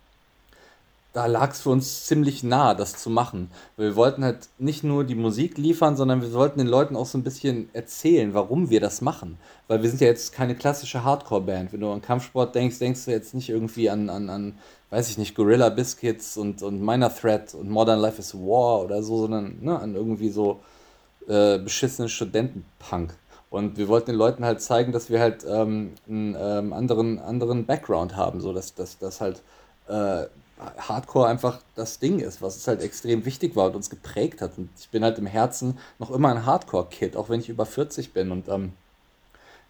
da 1.14 1.26
lag 1.26 1.52
es 1.52 1.62
für 1.62 1.72
uns 1.72 2.06
ziemlich 2.06 2.44
nah, 2.44 2.76
das 2.76 2.96
zu 3.02 3.10
machen. 3.10 3.50
Wir 3.78 3.96
wollten 3.96 4.24
halt 4.24 4.48
nicht 4.60 4.84
nur 4.84 5.04
die 5.04 5.16
Musik 5.16 5.58
liefern, 5.58 5.96
sondern 5.96 6.22
wir 6.22 6.32
wollten 6.34 6.60
den 6.60 6.68
Leuten 6.68 6.96
auch 6.96 7.08
so 7.08 7.18
ein 7.18 7.24
bisschen 7.24 7.70
erzählen, 7.74 8.34
warum 8.36 8.70
wir 8.70 8.80
das 8.80 9.02
machen. 9.02 9.38
Weil 9.68 9.82
wir 9.82 9.90
sind 9.90 10.02
ja 10.02 10.08
jetzt 10.08 10.34
keine 10.34 10.56
klassische 10.56 11.04
Hardcore-Band. 11.04 11.74
Wenn 11.74 11.80
du 11.80 11.92
an 11.92 12.02
Kampfsport 12.02 12.54
denkst, 12.54 12.78
denkst 12.78 13.06
du 13.06 13.12
jetzt 13.12 13.34
nicht 13.34 13.50
irgendwie 13.50 13.90
an, 13.90 14.10
an, 14.10 14.30
an 14.30 14.60
weiß 14.92 15.10
ich 15.10 15.18
nicht, 15.18 15.36
Gorilla 15.36 15.70
Biscuits 15.70 16.38
und, 16.38 16.62
und 16.62 16.80
Minor 16.82 17.14
Threat 17.14 17.56
und 17.56 17.70
Modern 17.70 18.00
Life 18.00 18.20
is 18.20 18.36
War 18.36 18.82
oder 18.84 19.02
so, 19.02 19.22
sondern 19.22 19.58
ne, 19.62 19.80
an 19.80 19.96
irgendwie 19.96 20.30
so 20.30 20.60
äh, 21.28 21.58
beschissenen 21.58 22.10
Studentenpunk. 22.10 23.16
Und 23.50 23.78
wir 23.78 23.88
wollten 23.88 24.12
den 24.12 24.16
Leuten 24.16 24.46
halt 24.46 24.62
zeigen, 24.62 24.92
dass 24.92 25.10
wir 25.10 25.20
halt 25.20 25.44
ähm, 25.48 25.94
einen 26.08 26.36
ähm, 26.40 26.72
anderen, 26.72 27.18
anderen 27.18 27.66
Background 27.66 28.16
haben, 28.16 28.42
so 28.42 28.54
dass, 28.54 28.76
dass 28.76 29.22
halt 29.22 29.42
äh, 29.88 30.26
Hardcore 30.60 31.28
einfach 31.28 31.62
das 31.76 32.00
Ding 32.00 32.20
ist, 32.20 32.42
was 32.42 32.58
es 32.58 32.68
halt 32.68 32.82
extrem 32.82 33.26
wichtig 33.26 33.56
war 33.56 33.68
und 33.68 33.76
uns 33.76 33.90
geprägt 33.90 34.42
hat. 34.42 34.58
Und 34.58 34.70
ich 34.80 34.90
bin 34.90 35.04
halt 35.04 35.18
im 35.18 35.26
Herzen 35.26 35.78
noch 36.00 36.12
immer 36.12 36.30
ein 36.30 36.46
Hardcore-Kid, 36.46 37.16
auch 37.16 37.30
wenn 37.30 37.40
ich 37.40 37.50
über 37.50 37.66
40 37.66 38.14
bin. 38.14 38.32
Und 38.32 38.50
ähm, 38.50 38.74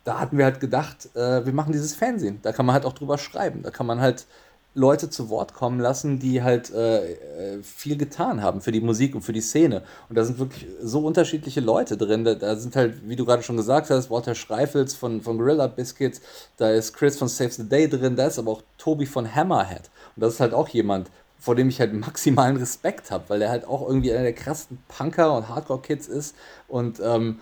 da 0.04 0.20
hatten 0.20 0.38
wir 0.38 0.46
halt 0.46 0.60
gedacht, 0.60 1.16
äh, 1.16 1.46
wir 1.46 1.54
machen 1.54 1.74
dieses 1.74 1.96
Fernsehen. 1.96 2.40
Da 2.42 2.52
kann 2.52 2.66
man 2.66 2.74
halt 2.74 2.86
auch 2.86 2.94
drüber 2.94 3.18
schreiben. 3.18 3.62
Da 3.62 3.70
kann 3.70 3.86
man 3.86 4.02
halt 4.02 4.26
Leute 4.76 5.10
zu 5.10 5.30
Wort 5.30 5.54
kommen 5.54 5.80
lassen, 5.80 6.20
die 6.20 6.44
halt 6.44 6.72
äh, 6.72 7.14
äh, 7.14 7.64
viel 7.64 7.98
getan 7.98 8.44
haben 8.44 8.62
für 8.62 8.72
die 8.72 8.82
Musik 8.82 9.16
und 9.16 9.22
für 9.22 9.34
die 9.34 9.42
Szene. 9.42 9.82
Und 10.10 10.18
da 10.18 10.24
sind 10.24 10.38
wirklich 10.38 10.68
so 10.82 11.06
unterschiedliche 11.06 11.60
Leute 11.60 11.98
drin. 11.98 12.24
Da, 12.24 12.36
da 12.36 12.56
sind 12.56 12.76
halt, 12.76 13.08
wie 13.08 13.16
du 13.16 13.26
gerade 13.26 13.42
schon 13.42 13.58
gesagt 13.58 13.90
hast, 13.90 14.12
Walter 14.12 14.36
Schreifels 14.36 14.94
von, 14.94 15.22
von 15.22 15.38
Gorilla 15.38 15.68
Biscuits, 15.68 16.22
da 16.58 16.70
ist 16.70 16.94
Chris 16.94 17.18
von 17.18 17.28
Save 17.28 17.52
the 17.52 17.68
Day 17.68 17.90
drin, 17.90 18.16
da 18.16 18.28
ist 18.28 18.38
aber 18.38 18.52
auch 18.52 18.62
Tobi 18.78 19.08
von 19.08 19.34
Hammerhead. 19.34 19.90
Und 20.16 20.22
das 20.24 20.36
ist 20.36 20.40
halt 20.40 20.54
auch 20.54 20.70
jemand, 20.70 21.10
vor 21.40 21.56
dem 21.56 21.70
ich 21.70 21.80
halt 21.80 21.94
maximalen 21.94 22.58
Respekt 22.58 23.10
habe, 23.10 23.24
weil 23.30 23.40
der 23.40 23.50
halt 23.50 23.66
auch 23.66 23.88
irgendwie 23.88 24.12
einer 24.12 24.24
der 24.24 24.34
krassesten 24.34 24.78
Punker 24.88 25.36
und 25.36 25.50
Hardcore-Kids 25.50 26.08
ist 26.08 26.36
und 26.68 27.00
ähm, 27.04 27.40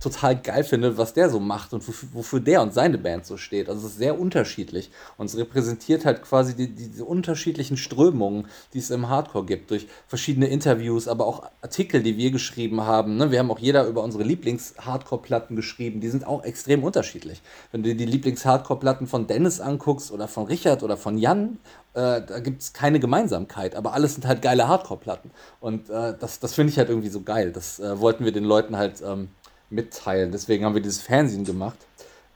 total 0.00 0.36
geil 0.36 0.62
finde, 0.62 0.98
was 0.98 1.14
der 1.14 1.30
so 1.30 1.40
macht 1.40 1.72
und 1.72 1.82
wofür, 2.12 2.40
der 2.40 2.62
und 2.62 2.74
seine 2.74 2.98
Band 2.98 3.24
so 3.24 3.36
steht. 3.36 3.68
Also 3.68 3.86
es 3.86 3.92
ist 3.92 3.98
sehr 3.98 4.18
unterschiedlich 4.18 4.90
und 5.16 5.26
es 5.26 5.36
repräsentiert 5.36 6.04
halt 6.04 6.22
quasi 6.22 6.54
die, 6.54 6.68
diese 6.68 7.04
unterschiedlichen 7.04 7.76
Strömungen, 7.76 8.46
die 8.74 8.78
es 8.78 8.90
im 8.90 9.08
Hardcore 9.08 9.46
gibt, 9.46 9.70
durch 9.70 9.86
verschiedene 10.06 10.48
Interviews, 10.48 11.08
aber 11.08 11.26
auch 11.26 11.44
Artikel, 11.62 12.02
die 12.02 12.16
wir 12.16 12.30
geschrieben 12.30 12.82
haben. 12.82 13.16
Ne? 13.16 13.30
Wir 13.30 13.38
haben 13.38 13.50
auch 13.50 13.58
jeder 13.58 13.86
über 13.86 14.02
unsere 14.02 14.22
Lieblings-Hardcore-Platten 14.24 15.56
geschrieben, 15.56 16.00
die 16.00 16.08
sind 16.08 16.26
auch 16.26 16.44
extrem 16.44 16.84
unterschiedlich. 16.84 17.40
Wenn 17.72 17.82
du 17.82 17.88
dir 17.88 17.96
die 17.96 18.10
Lieblings-Hardcore-Platten 18.10 19.06
von 19.06 19.26
Dennis 19.26 19.60
anguckst 19.60 20.12
oder 20.12 20.28
von 20.28 20.46
Richard 20.46 20.82
oder 20.82 20.98
von 20.98 21.16
Jan, 21.16 21.58
äh, 21.94 22.20
da 22.20 22.40
gibt 22.40 22.60
es 22.60 22.72
keine 22.74 23.00
Gemeinsamkeit, 23.00 23.74
aber 23.74 23.94
alles 23.94 24.14
sind 24.14 24.26
halt 24.26 24.42
geile 24.42 24.68
Hardcore-Platten. 24.68 25.30
Und 25.60 25.88
äh, 25.88 26.14
das, 26.20 26.38
das 26.38 26.52
finde 26.52 26.70
ich 26.70 26.78
halt 26.78 26.90
irgendwie 26.90 27.08
so 27.08 27.22
geil. 27.22 27.52
Das 27.52 27.80
äh, 27.80 27.98
wollten 27.98 28.26
wir 28.26 28.32
den 28.32 28.44
Leuten 28.44 28.76
halt 28.76 29.02
ähm, 29.02 29.30
mitteilen. 29.70 30.32
Deswegen 30.32 30.64
haben 30.64 30.74
wir 30.74 30.82
dieses 30.82 31.02
Fernsehen 31.02 31.44
gemacht. 31.44 31.78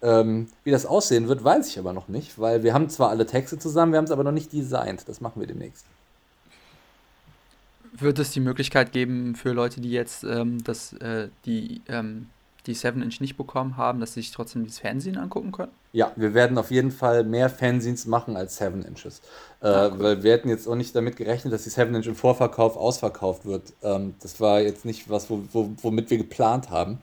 Ähm, 0.02 0.48
wie 0.64 0.70
das 0.70 0.86
aussehen 0.86 1.28
wird, 1.28 1.44
weiß 1.44 1.68
ich 1.68 1.78
aber 1.78 1.92
noch 1.92 2.08
nicht, 2.08 2.38
weil 2.38 2.62
wir 2.62 2.72
haben 2.72 2.88
zwar 2.88 3.10
alle 3.10 3.26
Texte 3.26 3.58
zusammen, 3.58 3.92
wir 3.92 3.98
haben 3.98 4.06
es 4.06 4.10
aber 4.10 4.24
noch 4.24 4.32
nicht 4.32 4.52
designt. 4.52 5.04
Das 5.06 5.20
machen 5.20 5.40
wir 5.40 5.46
demnächst. 5.46 5.84
Wird 7.92 8.18
es 8.18 8.30
die 8.30 8.40
Möglichkeit 8.40 8.92
geben 8.92 9.34
für 9.34 9.52
Leute, 9.52 9.80
die 9.80 9.90
jetzt 9.90 10.24
ähm, 10.24 10.64
das, 10.64 10.94
äh, 10.94 11.28
die, 11.44 11.82
ähm, 11.88 12.30
die 12.66 12.74
7-Inch 12.74 13.20
nicht 13.20 13.36
bekommen 13.36 13.76
haben, 13.76 14.00
dass 14.00 14.14
sie 14.14 14.22
sich 14.22 14.30
trotzdem 14.30 14.64
dieses 14.64 14.78
Fernsehen 14.78 15.18
angucken 15.18 15.52
können? 15.52 15.72
Ja, 15.92 16.12
wir 16.16 16.32
werden 16.32 16.56
auf 16.56 16.70
jeden 16.70 16.92
Fall 16.92 17.24
mehr 17.24 17.50
Fanzines 17.50 18.06
machen 18.06 18.36
als 18.36 18.56
7 18.56 18.82
Inches. 18.82 19.20
Äh, 19.60 19.66
ah, 19.66 19.88
cool. 19.88 19.98
Weil 19.98 20.22
wir 20.22 20.32
hätten 20.32 20.48
jetzt 20.48 20.66
auch 20.66 20.76
nicht 20.76 20.94
damit 20.94 21.16
gerechnet, 21.16 21.52
dass 21.52 21.64
die 21.64 21.70
7 21.70 21.94
Inch 21.94 22.06
im 22.06 22.14
Vorverkauf 22.14 22.76
ausverkauft 22.76 23.44
wird. 23.44 23.74
Ähm, 23.82 24.14
das 24.22 24.40
war 24.40 24.60
jetzt 24.60 24.86
nicht 24.86 25.10
was, 25.10 25.28
wo, 25.28 25.42
wo, 25.52 25.70
womit 25.82 26.08
wir 26.08 26.16
geplant 26.16 26.70
haben. 26.70 27.02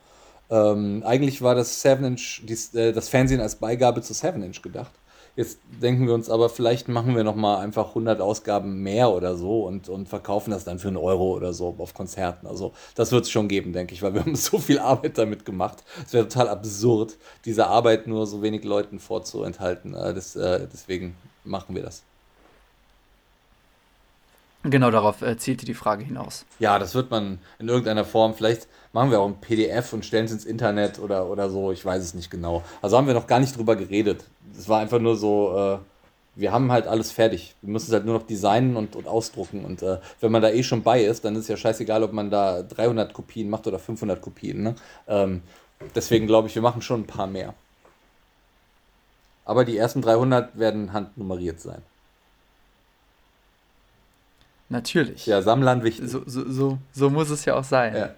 Ähm, 0.50 1.04
eigentlich 1.06 1.42
war 1.42 1.56
das 1.56 1.84
7-Inch, 1.84 2.44
äh, 2.74 2.94
das 2.94 3.10
Fernsehen 3.10 3.42
als 3.42 3.56
Beigabe 3.56 4.02
zu 4.02 4.14
7-Inch 4.14 4.62
gedacht. 4.62 4.92
Jetzt 5.38 5.60
denken 5.84 6.08
wir 6.08 6.16
uns 6.16 6.32
aber, 6.32 6.50
vielleicht 6.50 6.88
machen 6.88 7.16
wir 7.16 7.24
nochmal 7.24 7.64
einfach 7.64 7.90
100 7.90 8.22
Ausgaben 8.22 8.82
mehr 8.82 9.12
oder 9.12 9.36
so 9.36 9.68
und, 9.68 9.88
und 9.88 10.10
verkaufen 10.10 10.50
das 10.50 10.64
dann 10.64 10.80
für 10.80 10.88
einen 10.88 10.98
Euro 10.98 11.36
oder 11.36 11.54
so 11.54 11.76
auf 11.78 11.94
Konzerten. 11.94 12.48
Also 12.48 12.74
das 12.96 13.12
wird 13.12 13.26
es 13.26 13.30
schon 13.30 13.48
geben, 13.48 13.72
denke 13.72 13.94
ich, 13.94 14.02
weil 14.02 14.16
wir 14.16 14.22
haben 14.26 14.36
so 14.36 14.58
viel 14.58 14.80
Arbeit 14.80 15.20
damit 15.20 15.46
gemacht. 15.46 15.84
Es 16.04 16.14
wäre 16.14 16.28
total 16.28 16.50
absurd, 16.50 17.18
diese 17.46 17.68
Arbeit 17.68 18.08
nur 18.08 18.26
so 18.26 18.42
wenig 18.42 18.64
Leuten 18.64 18.98
vorzuenthalten. 18.98 19.94
Äh, 19.94 20.16
das, 20.16 20.36
äh, 20.36 20.68
deswegen 20.74 21.16
machen 21.44 21.76
wir 21.76 21.84
das. 21.84 22.04
Genau 24.70 24.92
darauf 24.92 25.22
äh, 25.22 25.38
zielte 25.38 25.66
die 25.66 25.74
Frage 25.74 26.04
hinaus. 26.04 26.46
Ja, 26.60 26.78
das 26.78 26.94
wird 26.94 27.10
man 27.10 27.40
in 27.58 27.70
irgendeiner 27.70 28.04
Form. 28.04 28.34
Vielleicht 28.34 28.68
machen 28.92 29.12
wir 29.12 29.22
auch 29.22 29.28
ein 29.28 29.40
PDF 29.40 29.94
und 29.94 30.06
stellen 30.06 30.26
es 30.26 30.32
ins 30.32 30.46
Internet 30.46 31.00
oder, 31.00 31.28
oder 31.28 31.50
so. 31.50 31.72
Ich 31.72 31.86
weiß 31.86 32.04
es 32.04 32.14
nicht 32.14 32.30
genau. 32.30 32.64
Also 32.82 32.98
haben 32.98 33.08
wir 33.08 33.14
noch 33.14 33.28
gar 33.28 33.40
nicht 33.40 33.56
drüber 33.56 33.76
geredet. 33.76 34.26
Es 34.58 34.68
war 34.68 34.80
einfach 34.80 35.00
nur 35.00 35.16
so, 35.16 35.56
äh, 35.56 35.78
wir 36.36 36.52
haben 36.52 36.72
halt 36.72 36.86
alles 36.86 37.12
fertig. 37.12 37.56
Wir 37.62 37.72
müssen 37.72 37.88
es 37.88 37.94
halt 37.94 38.06
nur 38.06 38.16
noch 38.16 38.26
designen 38.26 38.76
und, 38.76 38.96
und 38.96 39.08
ausdrucken. 39.08 39.64
Und 39.64 39.82
äh, 39.84 40.00
wenn 40.20 40.32
man 40.32 40.42
da 40.42 40.50
eh 40.50 40.64
schon 40.64 40.84
bei 40.84 41.02
ist, 41.04 41.24
dann 41.24 41.36
ist 41.36 41.44
es 41.44 41.48
ja 41.48 41.58
scheißegal, 41.58 42.04
ob 42.04 42.12
man 42.12 42.30
da 42.30 42.62
300 42.62 43.14
Kopien 43.14 43.50
macht 43.50 43.68
oder 43.68 43.80
500 43.80 44.22
Kopien. 44.22 44.64
Ne? 44.64 44.76
Ähm, 45.08 45.44
deswegen 45.96 46.28
glaube 46.28 46.48
ich, 46.50 46.56
wir 46.56 46.62
machen 46.62 46.82
schon 46.82 47.02
ein 47.02 47.08
paar 47.08 47.28
mehr. 47.28 47.54
Aber 49.46 49.64
die 49.64 49.78
ersten 49.78 50.02
300 50.02 50.60
werden 50.60 50.92
handnummeriert 50.92 51.62
sein. 51.62 51.82
Natürlich. 54.70 55.26
Ja, 55.26 55.42
Sammlern 55.42 55.84
wichtig. 55.84 56.10
So, 56.10 56.24
so, 56.26 56.50
so, 56.52 56.78
so 56.94 57.10
muss 57.10 57.30
es 57.30 57.46
ja 57.46 57.56
auch 57.56 57.64
sein. 57.64 57.96
Ja. 57.96 58.16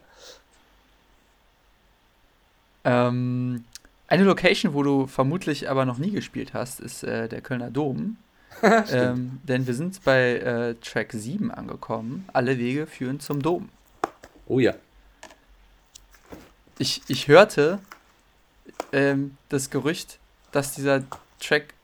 Ähm, 2.84 3.66
eine 4.08 4.24
Location, 4.24 4.74
wo 4.74 4.82
du 4.82 5.06
vermutlich 5.06 5.70
aber 5.70 5.86
noch 5.86 6.00
nie 6.00 6.12
gespielt 6.12 6.54
hast, 6.54 6.80
ist 6.80 7.04
äh, 7.04 7.30
der 7.30 7.42
Kölner 7.42 7.70
Dom. 7.70 8.18
ähm, 8.64 9.40
denn 9.44 9.68
wir 9.68 9.76
sind 9.76 10.04
bei 10.04 10.38
äh, 10.38 10.76
Track 10.76 11.14
7 11.14 11.52
angekommen. 11.52 12.28
Alle 12.34 12.58
Wege 12.58 12.88
führen 12.88 13.20
zum 13.20 13.42
Dom. 13.42 13.70
Oh 14.48 14.60
ja. 14.60 14.74
Ich, 16.80 17.04
ich 17.08 17.28
hörte 17.28 17.80
ähm, 18.92 19.38
das 19.50 19.70
Gerücht, 19.70 20.18
dass 20.52 20.74
dieser 20.74 21.04
Track 21.40 21.76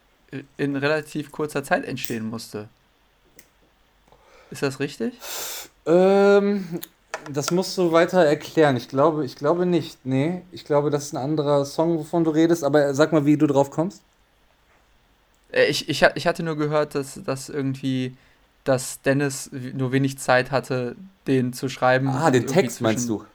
in 0.58 0.76
relativ 0.76 1.32
kurzer 1.32 1.64
Zeit 1.64 1.86
entstehen 1.86 2.28
musste. 2.28 2.68
Ist 4.52 4.64
das 4.64 4.80
richtig? 4.80 5.14
Ähm, 5.86 6.80
das 7.32 7.52
musst 7.52 7.78
du 7.78 7.92
weiter 7.92 8.24
erklären. 8.24 8.78
Ich 8.78 8.88
glaube, 8.88 9.26
ich 9.26 9.36
glaube 9.36 9.66
nicht. 9.66 10.06
Nee, 10.06 10.42
ich 10.52 10.66
glaube, 10.66 10.90
das 10.90 11.06
ist 11.06 11.14
ein 11.14 11.18
anderer 11.18 11.66
Song, 11.66 11.98
wovon 11.98 12.24
du 12.24 12.32
redest. 12.32 12.64
Aber 12.64 12.94
sag 12.94 13.12
mal, 13.12 13.26
wie 13.26 13.38
du 13.38 13.48
drauf 13.48 13.72
kommst. 13.72 14.02
Äh, 15.52 15.66
ich, 15.66 15.90
ich, 15.90 16.06
ich 16.16 16.28
hatte 16.28 16.44
nur 16.44 16.58
gehört, 16.58 16.96
dass, 16.96 17.20
dass 17.24 17.50
irgendwie, 17.50 18.16
dass 18.64 19.02
Dennis 19.02 19.50
nur 19.52 19.92
wenig 19.92 20.20
Zeit 20.20 20.52
hatte, 20.52 20.96
den 21.28 21.54
zu 21.54 21.70
schreiben. 21.70 22.10
Ah, 22.10 22.32
den 22.32 22.48
Text 22.48 22.82
meinst 22.82 23.10
du? 23.10 23.26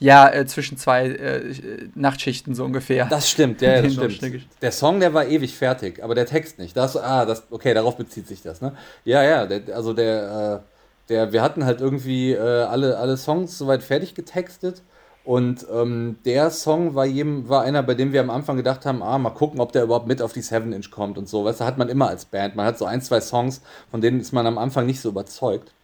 Ja, 0.00 0.32
äh, 0.32 0.46
zwischen 0.46 0.78
zwei 0.78 1.08
äh, 1.08 1.54
Nachtschichten 1.94 2.54
so 2.54 2.64
ungefähr. 2.64 3.06
Das 3.06 3.28
stimmt, 3.28 3.60
ja, 3.60 3.82
das 3.82 3.92
stimmt. 3.92 4.46
Der 4.62 4.72
Song, 4.72 5.00
der 5.00 5.12
war 5.12 5.26
ewig 5.26 5.56
fertig, 5.56 6.02
aber 6.02 6.14
der 6.14 6.26
Text 6.26 6.58
nicht. 6.58 6.76
Das, 6.76 6.96
ah, 6.96 7.26
das, 7.26 7.44
okay, 7.50 7.74
darauf 7.74 7.96
bezieht 7.96 8.28
sich 8.28 8.42
das, 8.42 8.60
ne? 8.60 8.76
Ja, 9.04 9.22
ja, 9.24 9.46
der, 9.46 9.74
also 9.74 9.92
der, 9.92 10.62
äh, 10.62 11.08
der, 11.08 11.32
wir 11.32 11.42
hatten 11.42 11.64
halt 11.64 11.80
irgendwie 11.80 12.32
äh, 12.32 12.38
alle, 12.38 12.98
alle 12.98 13.16
Songs 13.16 13.58
soweit 13.58 13.82
fertig 13.82 14.14
getextet 14.14 14.82
und 15.28 15.66
ähm, 15.70 16.16
der 16.24 16.50
Song 16.50 16.94
war, 16.94 17.04
jedem, 17.04 17.50
war 17.50 17.60
einer, 17.60 17.82
bei 17.82 17.92
dem 17.92 18.14
wir 18.14 18.20
am 18.22 18.30
Anfang 18.30 18.56
gedacht 18.56 18.86
haben, 18.86 19.02
ah, 19.02 19.18
mal 19.18 19.28
gucken, 19.28 19.60
ob 19.60 19.72
der 19.72 19.82
überhaupt 19.82 20.06
mit 20.06 20.22
auf 20.22 20.32
die 20.32 20.42
7-Inch 20.42 20.90
kommt 20.90 21.18
und 21.18 21.28
so. 21.28 21.44
Weißt 21.44 21.60
du, 21.60 21.66
hat 21.66 21.76
man 21.76 21.90
immer 21.90 22.08
als 22.08 22.24
Band. 22.24 22.56
Man 22.56 22.64
hat 22.64 22.78
so 22.78 22.86
ein, 22.86 23.02
zwei 23.02 23.20
Songs, 23.20 23.60
von 23.90 24.00
denen 24.00 24.20
ist 24.20 24.32
man 24.32 24.46
am 24.46 24.56
Anfang 24.56 24.86
nicht 24.86 25.02
so 25.02 25.10
überzeugt. 25.10 25.74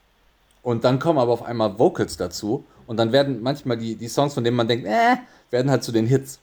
Und 0.62 0.84
dann 0.84 0.98
kommen 0.98 1.18
aber 1.18 1.32
auf 1.32 1.42
einmal 1.42 1.78
Vocals 1.78 2.16
dazu. 2.16 2.64
Und 2.86 2.96
dann 2.96 3.12
werden 3.12 3.42
manchmal 3.42 3.76
die, 3.76 3.94
die 3.94 4.08
Songs, 4.08 4.34
von 4.34 4.44
denen 4.44 4.56
man 4.56 4.68
denkt, 4.68 4.86
äh, 4.86 5.16
werden 5.50 5.70
halt 5.70 5.84
zu 5.84 5.92
den 5.92 6.06
Hits. 6.06 6.38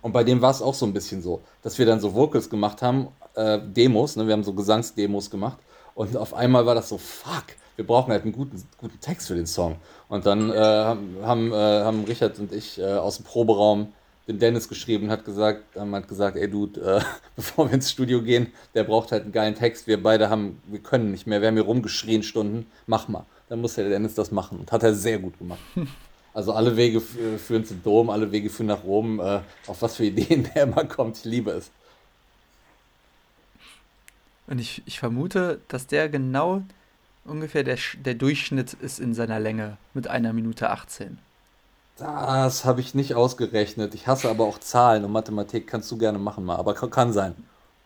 Und 0.00 0.12
bei 0.12 0.24
dem 0.24 0.42
war 0.42 0.50
es 0.50 0.60
auch 0.60 0.74
so 0.74 0.84
ein 0.84 0.92
bisschen 0.92 1.22
so, 1.22 1.40
dass 1.62 1.78
wir 1.78 1.86
dann 1.86 2.00
so 2.00 2.14
Vocals 2.14 2.50
gemacht 2.50 2.82
haben, 2.82 3.08
äh, 3.34 3.58
Demos, 3.60 4.16
ne? 4.16 4.26
wir 4.26 4.32
haben 4.32 4.44
so 4.44 4.52
Gesangsdemos 4.52 5.30
gemacht. 5.30 5.58
Und 5.94 6.16
auf 6.16 6.34
einmal 6.34 6.66
war 6.66 6.74
das 6.74 6.88
so, 6.88 6.98
fuck, 6.98 7.44
wir 7.76 7.86
brauchen 7.86 8.10
halt 8.12 8.24
einen 8.24 8.32
guten, 8.32 8.62
guten 8.78 9.00
Text 9.00 9.28
für 9.28 9.34
den 9.34 9.46
Song. 9.46 9.76
Und 10.08 10.26
dann 10.26 10.50
äh, 10.50 10.54
haben, 10.54 11.52
äh, 11.52 11.54
haben 11.54 12.04
Richard 12.04 12.38
und 12.38 12.52
ich 12.52 12.78
äh, 12.78 12.94
aus 12.94 13.16
dem 13.16 13.24
Proberaum 13.24 13.92
den 14.28 14.38
Dennis 14.38 14.68
geschrieben, 14.68 15.10
hat 15.10 15.24
gesagt, 15.24 15.76
haben 15.76 15.92
halt 15.94 16.08
gesagt, 16.08 16.36
ey 16.36 16.48
Dude, 16.48 16.80
äh, 16.80 17.00
bevor 17.36 17.68
wir 17.68 17.74
ins 17.74 17.90
Studio 17.90 18.22
gehen, 18.22 18.52
der 18.74 18.84
braucht 18.84 19.12
halt 19.12 19.24
einen 19.24 19.32
geilen 19.32 19.54
Text. 19.54 19.86
Wir 19.86 20.02
beide 20.02 20.30
haben, 20.30 20.60
wir 20.66 20.80
können 20.80 21.10
nicht 21.10 21.26
mehr, 21.26 21.40
wir 21.40 21.48
haben 21.48 21.56
hier 21.56 21.64
rumgeschrien 21.64 22.22
Stunden, 22.22 22.66
mach 22.86 23.08
mal. 23.08 23.24
Dann 23.52 23.60
muss 23.60 23.74
der 23.74 23.90
Dennis 23.90 24.14
das 24.14 24.30
machen. 24.30 24.60
Und 24.60 24.72
hat 24.72 24.82
er 24.82 24.94
sehr 24.94 25.18
gut 25.18 25.38
gemacht. 25.38 25.60
Also 26.34 26.54
alle 26.54 26.78
Wege 26.78 26.98
führen 27.02 27.66
zum 27.66 27.82
Dom, 27.82 28.08
alle 28.08 28.32
Wege 28.32 28.48
führen 28.48 28.68
nach 28.68 28.84
Rom. 28.84 29.20
Äh, 29.20 29.42
auf 29.66 29.82
was 29.82 29.96
für 29.96 30.06
Ideen 30.06 30.48
der 30.54 30.62
immer 30.62 30.86
kommt, 30.86 31.18
ich 31.18 31.24
liebe 31.26 31.50
es. 31.50 31.70
Und 34.46 34.58
ich, 34.58 34.80
ich 34.86 34.98
vermute, 34.98 35.60
dass 35.68 35.86
der 35.86 36.08
genau 36.08 36.62
ungefähr 37.26 37.64
der, 37.64 37.76
der 38.02 38.14
Durchschnitt 38.14 38.72
ist 38.72 38.98
in 38.98 39.12
seiner 39.12 39.38
Länge 39.38 39.76
mit 39.92 40.08
einer 40.08 40.32
Minute 40.32 40.70
18. 40.70 41.18
Das 41.98 42.64
habe 42.64 42.80
ich 42.80 42.94
nicht 42.94 43.14
ausgerechnet. 43.14 43.94
Ich 43.94 44.06
hasse 44.06 44.30
aber 44.30 44.44
auch 44.44 44.58
Zahlen 44.58 45.04
und 45.04 45.12
Mathematik 45.12 45.66
kannst 45.66 45.90
du 45.90 45.98
gerne 45.98 46.18
machen 46.18 46.46
mal, 46.46 46.56
aber 46.56 46.72
kann 46.72 47.12
sein. 47.12 47.34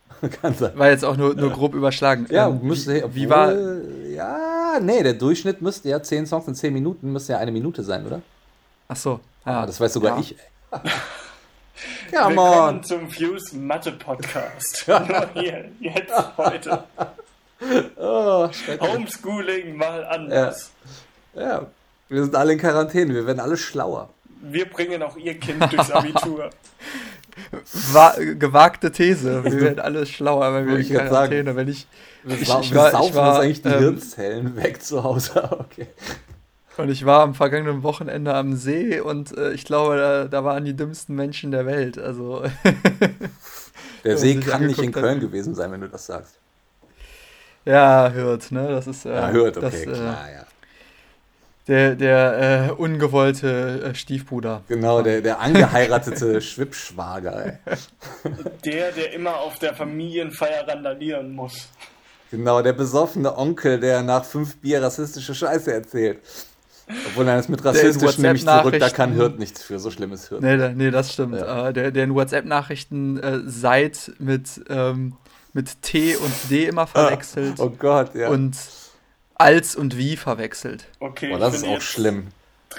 kann 0.41 0.55
sein. 0.55 0.71
War 0.75 0.89
jetzt 0.89 1.05
auch 1.05 1.17
nur, 1.17 1.35
nur 1.35 1.51
grob 1.51 1.73
überschlagen. 1.73 2.27
Ja, 2.29 2.47
ähm, 2.47 2.59
müsste, 2.61 2.93
wie, 2.93 3.03
obwohl, 3.03 3.15
wie 3.15 3.29
war. 3.29 3.53
Ja, 4.09 4.79
nee, 4.81 5.03
der 5.03 5.13
Durchschnitt 5.13 5.61
müsste 5.61 5.89
ja 5.89 6.01
10 6.01 6.25
Songs 6.25 6.47
in 6.47 6.55
10 6.55 6.73
Minuten, 6.73 7.11
müsste 7.11 7.33
ja 7.33 7.39
eine 7.39 7.51
Minute 7.51 7.83
sein, 7.83 8.05
oder? 8.05 8.21
Ach 8.87 8.95
so. 8.95 9.19
Ah, 9.43 9.65
das 9.65 9.79
weiß 9.79 9.93
sogar 9.93 10.15
ja. 10.15 10.21
ich. 10.21 10.35
ja, 12.11 12.29
Willkommen 12.29 12.83
zum 12.83 13.09
Fuse 13.09 13.55
Mathe 13.55 13.91
Podcast. 13.93 14.85
Nur 14.87 15.29
hier, 15.33 15.69
jetzt, 15.79 16.37
heute. 16.37 16.83
Oh, 17.97 18.49
Homeschooling 18.81 19.75
mal 19.75 20.05
anders. 20.05 20.71
Ja. 21.33 21.41
ja, 21.41 21.65
wir 22.09 22.23
sind 22.23 22.35
alle 22.35 22.53
in 22.53 22.59
Quarantäne, 22.59 23.13
wir 23.13 23.25
werden 23.25 23.39
alle 23.39 23.57
schlauer. 23.57 24.09
Wir 24.41 24.69
bringen 24.69 25.01
auch 25.01 25.17
ihr 25.17 25.39
Kind 25.39 25.61
durchs 25.71 25.91
Abitur. 25.91 26.49
Wa 27.93 28.15
gewagte 28.17 28.91
These. 28.91 29.43
Wir 29.43 29.61
werden 29.61 29.79
alle 29.79 30.05
schlauer, 30.05 30.53
wenn 30.53 30.67
wir 30.67 30.77
in 30.77 30.87
Quarantäne. 30.87 31.43
Sagen, 31.45 31.57
wenn 31.57 31.67
ich, 31.67 31.87
ich, 32.25 32.33
ich, 32.33 32.41
ich 32.41 32.75
war, 32.75 32.91
saufen 32.91 33.09
ich 33.09 33.15
war, 33.15 33.39
eigentlich 33.39 33.61
die 33.61 33.69
ähm, 33.69 33.79
Hirnzellen 33.79 34.55
weg 34.55 34.81
zu 34.81 35.03
Hause. 35.03 35.49
Okay. 35.59 35.87
Und 36.77 36.89
ich 36.89 37.05
war 37.05 37.21
am 37.21 37.33
vergangenen 37.33 37.81
Wochenende 37.81 38.35
am 38.35 38.55
See 38.55 38.99
und 38.99 39.35
äh, 39.35 39.51
ich 39.53 39.65
glaube, 39.65 39.97
da, 39.97 40.25
da, 40.25 40.43
waren 40.43 40.63
die 40.63 40.75
dümmsten 40.75 41.15
Menschen 41.15 41.49
der 41.49 41.65
Welt. 41.65 41.97
Also 41.97 42.43
der 44.03 44.17
See 44.17 44.35
kann 44.35 44.67
nicht 44.67 44.79
in 44.79 44.91
Köln 44.91 45.15
hat. 45.15 45.21
gewesen 45.21 45.55
sein, 45.55 45.71
wenn 45.71 45.81
du 45.81 45.89
das 45.89 46.05
sagst. 46.05 46.37
Ja, 47.65 48.11
Hürth, 48.13 48.51
ne? 48.51 48.67
Das 48.69 48.85
ist. 48.87 49.05
Äh, 49.05 49.15
ja, 49.15 49.31
Hürth, 49.31 49.57
okay, 49.57 49.85
das, 49.85 49.99
klar, 49.99 50.31
ja. 50.31 50.46
Der, 51.67 51.95
der 51.95 52.69
äh, 52.69 52.71
ungewollte 52.71 53.89
äh, 53.91 53.95
Stiefbruder. 53.95 54.63
Genau, 54.67 55.01
der, 55.01 55.21
der 55.21 55.39
angeheiratete 55.41 56.41
Schwippschwager. 56.41 57.59
Der, 58.63 58.91
der 58.91 59.13
immer 59.13 59.37
auf 59.37 59.59
der 59.59 59.73
Familienfeier 59.73 60.67
randalieren 60.67 61.33
muss. 61.33 61.67
Genau, 62.31 62.61
der 62.61 62.73
besoffene 62.73 63.37
Onkel, 63.37 63.79
der 63.79 64.01
nach 64.01 64.25
fünf 64.25 64.57
Bier 64.57 64.81
rassistische 64.81 65.35
Scheiße 65.35 65.73
erzählt. 65.73 66.19
Obwohl 67.09 67.27
er 67.27 67.37
es 67.37 67.49
mit 67.49 67.63
rassistisch 67.65 68.17
nämlich 68.17 68.45
zurück, 68.45 68.79
da 68.79 68.89
kann 68.89 69.13
Hirt 69.13 69.39
nichts 69.39 69.61
für, 69.61 69.77
so 69.77 69.91
schlimm 69.91 70.13
ist 70.13 70.29
Hirt. 70.29 70.41
Nee, 70.41 70.69
nee, 70.73 70.89
das 70.89 71.11
stimmt. 71.11 71.35
Ja. 71.35 71.69
Äh, 71.69 71.73
der, 71.73 71.91
der 71.91 72.05
in 72.05 72.15
WhatsApp-Nachrichten 72.15 73.17
äh, 73.17 73.39
seit 73.45 74.13
mit 74.19 74.61
ähm, 74.69 75.17
mit 75.53 75.81
T 75.81 76.15
und 76.15 76.31
D 76.49 76.65
immer 76.65 76.87
verwechselt. 76.87 77.59
oh 77.59 77.71
Gott, 77.77 78.13
ja. 78.13 78.29
Und 78.29 78.55
als 79.37 79.75
und 79.75 79.97
wie 79.97 80.17
verwechselt. 80.17 80.85
Okay. 80.99 81.31
Oh, 81.33 81.37
das 81.37 81.55
ist 81.55 81.67
auch 81.67 81.81
schlimm. 81.81 82.27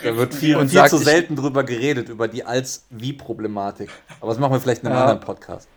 Da 0.03 0.17
wird 0.17 0.35
viel, 0.35 0.57
und 0.57 0.69
viel 0.69 0.85
zu 0.85 0.99
selten 0.99 1.35
drüber 1.35 1.65
geredet, 1.65 2.09
über 2.09 2.29
die 2.29 2.45
Als-Wie-Problematik. 2.45 3.91
Aber 4.21 4.31
das 4.31 4.39
machen 4.39 4.53
wir 4.53 4.61
vielleicht 4.61 4.83
in 4.83 4.89
einem 4.89 4.97
ja. 4.97 5.03
anderen 5.03 5.21
Podcast. 5.21 5.69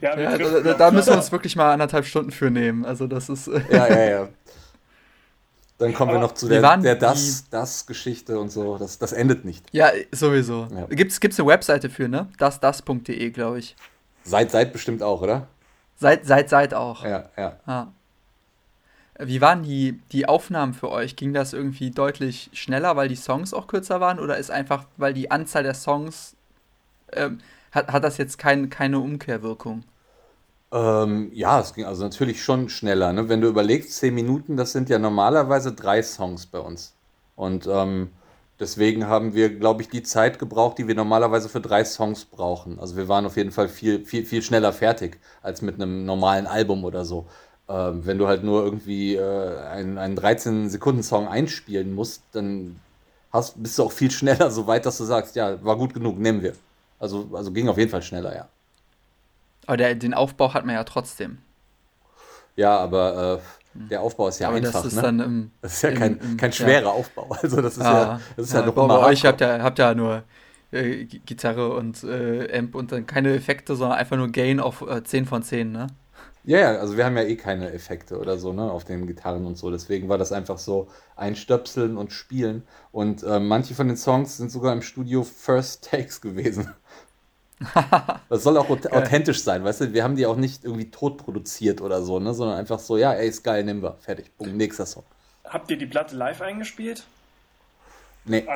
Ja, 0.00 0.18
ja 0.18 0.36
da, 0.36 0.74
da, 0.74 0.90
müssen 0.90 1.10
wir 1.10 1.16
uns 1.16 1.32
wirklich 1.32 1.56
mal 1.56 1.72
anderthalb 1.72 2.04
Stunden 2.04 2.30
für 2.30 2.50
nehmen. 2.50 2.84
Also 2.84 3.06
das 3.06 3.28
ist. 3.28 3.46
ja, 3.46 3.88
ja, 3.88 4.04
ja. 4.04 4.28
Dann 5.78 5.92
kommen 5.92 6.10
Aber 6.10 6.20
wir 6.20 6.22
noch 6.22 6.32
zu 6.32 6.48
der, 6.48 6.76
der 6.78 6.96
Das-Das-Geschichte 6.96 8.38
und 8.38 8.50
so. 8.50 8.78
Das, 8.78 8.98
das 8.98 9.12
endet 9.12 9.44
nicht. 9.44 9.64
Ja, 9.72 9.90
sowieso. 10.10 10.68
Ja. 10.74 10.86
Gibt 10.86 11.12
es 11.12 11.38
eine 11.38 11.48
Webseite 11.48 11.90
für, 11.90 12.08
ne? 12.08 12.28
Das-Das.de, 12.38 13.30
glaube 13.30 13.58
ich. 13.58 13.76
Seit, 14.24 14.50
seit 14.50 14.72
bestimmt 14.72 15.02
auch, 15.02 15.20
oder? 15.20 15.48
Seit, 15.96 16.26
seit, 16.26 16.48
seit 16.48 16.72
auch. 16.72 17.04
Ja, 17.04 17.28
ja. 17.36 17.56
ja. 17.66 17.92
Wie 19.18 19.40
waren 19.40 19.62
die, 19.62 20.00
die 20.12 20.28
Aufnahmen 20.28 20.74
für 20.74 20.90
euch? 20.90 21.16
Ging 21.16 21.32
das 21.32 21.52
irgendwie 21.52 21.90
deutlich 21.90 22.50
schneller, 22.52 22.96
weil 22.96 23.08
die 23.08 23.16
Songs 23.16 23.54
auch 23.54 23.66
kürzer 23.66 24.00
waren? 24.00 24.18
Oder 24.18 24.36
ist 24.36 24.50
einfach, 24.50 24.84
weil 24.96 25.14
die 25.14 25.30
Anzahl 25.30 25.62
der 25.62 25.74
Songs, 25.74 26.36
ähm, 27.12 27.38
hat, 27.72 27.88
hat 27.88 28.04
das 28.04 28.18
jetzt 28.18 28.38
kein, 28.38 28.68
keine 28.68 28.98
Umkehrwirkung? 28.98 29.84
Ähm, 30.72 31.30
ja, 31.32 31.60
es 31.60 31.72
ging 31.74 31.84
also 31.84 32.02
natürlich 32.02 32.42
schon 32.42 32.68
schneller. 32.68 33.12
Ne? 33.12 33.28
Wenn 33.28 33.40
du 33.40 33.48
überlegst, 33.48 33.94
10 33.94 34.14
Minuten, 34.14 34.56
das 34.56 34.72
sind 34.72 34.88
ja 34.88 34.98
normalerweise 34.98 35.72
drei 35.72 36.02
Songs 36.02 36.46
bei 36.46 36.58
uns. 36.58 36.94
Und 37.36 37.66
ähm, 37.66 38.10
Deswegen 38.58 39.06
haben 39.06 39.34
wir, 39.34 39.54
glaube 39.54 39.82
ich, 39.82 39.90
die 39.90 40.02
Zeit 40.02 40.38
gebraucht, 40.38 40.78
die 40.78 40.88
wir 40.88 40.94
normalerweise 40.94 41.50
für 41.50 41.60
drei 41.60 41.84
Songs 41.84 42.24
brauchen. 42.24 42.78
Also 42.78 42.96
wir 42.96 43.06
waren 43.06 43.26
auf 43.26 43.36
jeden 43.36 43.50
Fall 43.50 43.68
viel, 43.68 44.06
viel, 44.06 44.24
viel 44.24 44.40
schneller 44.40 44.72
fertig 44.72 45.18
als 45.42 45.60
mit 45.60 45.74
einem 45.74 46.06
normalen 46.06 46.46
Album 46.46 46.84
oder 46.84 47.04
so. 47.04 47.26
Ähm, 47.68 48.06
wenn 48.06 48.18
du 48.18 48.28
halt 48.28 48.44
nur 48.44 48.62
irgendwie 48.62 49.16
äh, 49.16 49.58
einen, 49.66 49.98
einen 49.98 50.16
13-Sekunden-Song 50.16 51.26
einspielen 51.26 51.94
musst, 51.94 52.22
dann 52.32 52.78
hast, 53.32 53.60
bist 53.60 53.78
du 53.78 53.84
auch 53.84 53.92
viel 53.92 54.10
schneller 54.12 54.50
so 54.50 54.66
weit, 54.66 54.86
dass 54.86 54.98
du 54.98 55.04
sagst, 55.04 55.36
ja, 55.36 55.62
war 55.64 55.76
gut 55.76 55.94
genug, 55.94 56.18
nehmen 56.18 56.42
wir. 56.42 56.54
Also, 56.98 57.28
also 57.32 57.52
ging 57.52 57.68
auf 57.68 57.76
jeden 57.76 57.90
Fall 57.90 58.02
schneller, 58.02 58.34
ja. 58.34 58.48
Aber 59.66 59.76
der, 59.76 59.94
den 59.96 60.14
Aufbau 60.14 60.54
hat 60.54 60.64
man 60.64 60.76
ja 60.76 60.84
trotzdem. 60.84 61.38
Ja, 62.54 62.78
aber 62.78 63.40
äh, 63.74 63.88
der 63.90 64.00
Aufbau 64.00 64.28
ist 64.28 64.38
ja 64.38 64.48
Aber 64.48 64.56
einfach. 64.56 64.72
Das 64.72 64.86
ist, 64.86 64.96
ne? 64.96 65.02
dann 65.02 65.20
im, 65.20 65.50
das 65.60 65.74
ist 65.74 65.82
ja 65.82 65.88
im, 65.90 65.98
kein, 65.98 66.16
im, 66.18 66.36
kein 66.36 66.52
schwerer 66.52 66.82
ja. 66.82 66.90
Aufbau. 66.90 67.36
Also 67.42 67.60
das 67.60 67.76
ist 67.76 67.82
ja, 67.82 67.92
ja 67.92 68.20
das 68.36 68.46
ist 68.46 68.52
ja, 68.52 68.60
ja 68.60 68.66
noch 68.66 68.74
bei 68.74 68.98
euch 68.98 69.24
habt 69.26 69.40
ja, 69.40 69.62
habt 69.62 69.78
ja 69.78 69.94
nur 69.94 70.22
äh, 70.72 71.04
Gitarre 71.04 71.74
und 71.74 72.02
äh, 72.04 72.56
Amp 72.56 72.74
und 72.74 72.92
dann 72.92 73.06
keine 73.06 73.34
Effekte, 73.34 73.76
sondern 73.76 73.98
einfach 73.98 74.16
nur 74.16 74.28
Gain 74.28 74.60
auf 74.60 74.82
äh, 74.82 75.02
10 75.02 75.26
von 75.26 75.42
10, 75.42 75.72
ne? 75.72 75.88
Ja, 76.46 76.60
ja, 76.60 76.78
also 76.78 76.96
wir 76.96 77.04
haben 77.04 77.16
ja 77.16 77.24
eh 77.24 77.34
keine 77.34 77.72
Effekte 77.72 78.20
oder 78.20 78.38
so, 78.38 78.52
ne, 78.52 78.70
auf 78.70 78.84
den 78.84 79.08
Gitarren 79.08 79.46
und 79.46 79.58
so. 79.58 79.68
Deswegen 79.72 80.08
war 80.08 80.16
das 80.16 80.30
einfach 80.30 80.58
so 80.58 80.88
einstöpseln 81.16 81.96
und 81.96 82.12
spielen. 82.12 82.62
Und 82.92 83.24
äh, 83.24 83.40
manche 83.40 83.74
von 83.74 83.88
den 83.88 83.96
Songs 83.96 84.36
sind 84.36 84.52
sogar 84.52 84.72
im 84.72 84.80
Studio 84.80 85.24
First 85.24 85.90
Takes 85.90 86.20
gewesen. 86.20 86.72
das 88.28 88.44
soll 88.44 88.56
auch 88.58 88.70
authentisch 88.70 89.42
sein, 89.42 89.64
weißt 89.64 89.80
du? 89.80 89.92
Wir 89.92 90.04
haben 90.04 90.14
die 90.14 90.24
auch 90.24 90.36
nicht 90.36 90.64
irgendwie 90.64 90.88
tot 90.88 91.18
produziert 91.18 91.80
oder 91.80 92.02
so, 92.02 92.20
ne? 92.20 92.32
Sondern 92.32 92.58
einfach 92.58 92.78
so, 92.78 92.96
ja, 92.96 93.12
ey, 93.12 93.28
ist 93.28 93.42
geil, 93.42 93.64
nehmen 93.64 93.82
wir. 93.82 93.96
Fertig. 93.98 94.30
Boom, 94.38 94.56
nächster 94.56 94.86
Song. 94.86 95.02
Habt 95.44 95.68
ihr 95.72 95.76
die 95.76 95.86
Platte 95.86 96.14
live 96.14 96.42
eingespielt? 96.42 97.06
Nee. 98.24 98.46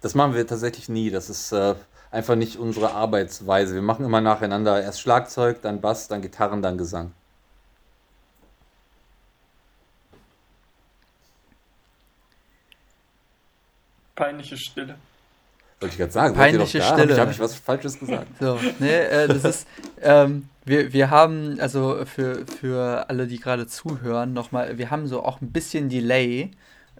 Das 0.00 0.14
machen 0.14 0.34
wir 0.34 0.46
tatsächlich 0.46 0.88
nie. 0.88 1.10
Das 1.10 1.28
ist 1.28 1.52
äh, 1.52 1.74
einfach 2.14 2.36
nicht 2.36 2.56
unsere 2.56 2.92
Arbeitsweise. 2.92 3.74
Wir 3.74 3.82
machen 3.82 4.04
immer 4.04 4.20
nacheinander 4.20 4.82
erst 4.82 5.00
Schlagzeug, 5.00 5.60
dann 5.62 5.80
Bass, 5.80 6.08
dann 6.08 6.22
Gitarren, 6.22 6.62
dann 6.62 6.78
Gesang. 6.78 7.12
Peinliche 14.14 14.56
Stille. 14.56 14.96
Wollte 15.80 15.92
ich 15.92 15.98
gerade 15.98 16.12
sagen, 16.12 16.34
peinliche 16.34 16.78
da? 16.78 16.84
Stille. 16.84 17.00
Habe 17.02 17.12
ich, 17.12 17.18
hab 17.18 17.30
ich 17.32 17.40
was 17.40 17.54
Falsches 17.56 17.98
gesagt? 17.98 18.28
So, 18.40 18.58
nee, 18.78 18.94
äh, 18.94 19.26
das 19.26 19.44
ist, 19.44 19.66
ähm, 20.00 20.48
wir, 20.64 20.92
wir 20.92 21.10
haben, 21.10 21.58
also 21.60 22.04
für, 22.06 22.46
für 22.46 23.10
alle, 23.10 23.26
die 23.26 23.40
gerade 23.40 23.66
zuhören, 23.66 24.32
nochmal, 24.32 24.78
wir 24.78 24.90
haben 24.90 25.08
so 25.08 25.22
auch 25.22 25.40
ein 25.40 25.50
bisschen 25.50 25.88
Delay 25.88 26.52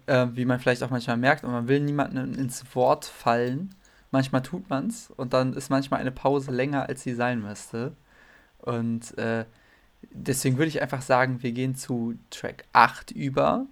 äh, 0.07 0.27
wie 0.33 0.45
man 0.45 0.59
vielleicht 0.59 0.83
auch 0.83 0.89
manchmal 0.89 1.17
merkt, 1.17 1.43
und 1.43 1.51
man 1.51 1.67
will 1.67 1.79
niemandem 1.79 2.33
ins 2.35 2.63
Wort 2.73 3.05
fallen. 3.05 3.75
Manchmal 4.15 4.43
tut 4.43 4.69
man 4.69 4.87
es 4.87 5.11
und 5.17 5.33
dann 5.33 5.51
ist 5.51 5.69
manchmal 5.69 5.99
eine 5.99 6.09
Pause 6.09 6.51
länger, 6.51 6.87
als 6.87 7.03
sie 7.03 7.13
sein 7.13 7.41
müsste. 7.41 7.91
Und 8.59 9.17
äh, 9.17 9.43
deswegen 10.09 10.57
würde 10.57 10.69
ich 10.69 10.81
einfach 10.81 11.01
sagen, 11.01 11.43
wir 11.43 11.51
gehen 11.51 11.75
zu 11.75 12.15
Track 12.29 12.63
8 12.71 13.11
über, 13.11 13.65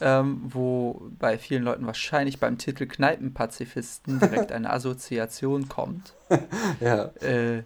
ähm, 0.00 0.40
wo 0.42 1.08
bei 1.20 1.38
vielen 1.38 1.62
Leuten 1.62 1.86
wahrscheinlich 1.86 2.40
beim 2.40 2.58
Titel 2.58 2.86
Kneipenpazifisten 2.86 4.18
direkt 4.20 4.50
eine 4.50 4.70
Assoziation 4.70 5.68
kommt. 5.68 6.14
ja. 6.80 7.04
Äh, 7.20 7.62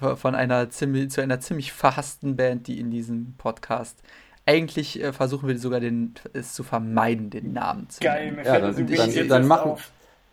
von 0.00 0.34
einer 0.34 0.70
ziemlich, 0.70 1.10
zu 1.10 1.20
einer 1.20 1.40
ziemlich 1.40 1.70
verhassten 1.70 2.36
Band, 2.36 2.66
die 2.66 2.80
in 2.80 2.90
diesem 2.90 3.34
Podcast 3.36 4.02
eigentlich 4.46 5.02
äh, 5.02 5.12
versuchen 5.12 5.48
wir 5.48 5.58
sogar 5.58 5.80
den, 5.80 6.14
es 6.32 6.54
zu 6.54 6.62
vermeiden, 6.62 7.28
den 7.28 7.52
Namen 7.52 7.90
zu 7.90 8.00
Geil, 8.00 8.32
nennen. 8.32 8.46
Ja, 8.46 8.58
dann, 8.58 8.86
dann, 8.86 9.28
dann 9.28 9.46
machen, 9.46 9.76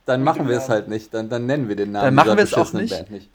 dann 0.05 0.23
machen 0.23 0.47
wir 0.47 0.57
es 0.57 0.69
halt 0.69 0.87
nicht. 0.87 1.13
Dann, 1.13 1.29
dann 1.29 1.45
nennen 1.45 1.69
wir 1.69 1.75
den 1.75 1.91
Namen 1.91 2.05
dann 2.05 2.15
machen 2.15 2.37
wir 2.37 2.43
es 2.43 2.53
auch 2.53 2.73
nicht. 2.73 2.91
Band 2.91 3.11
nicht. 3.11 3.29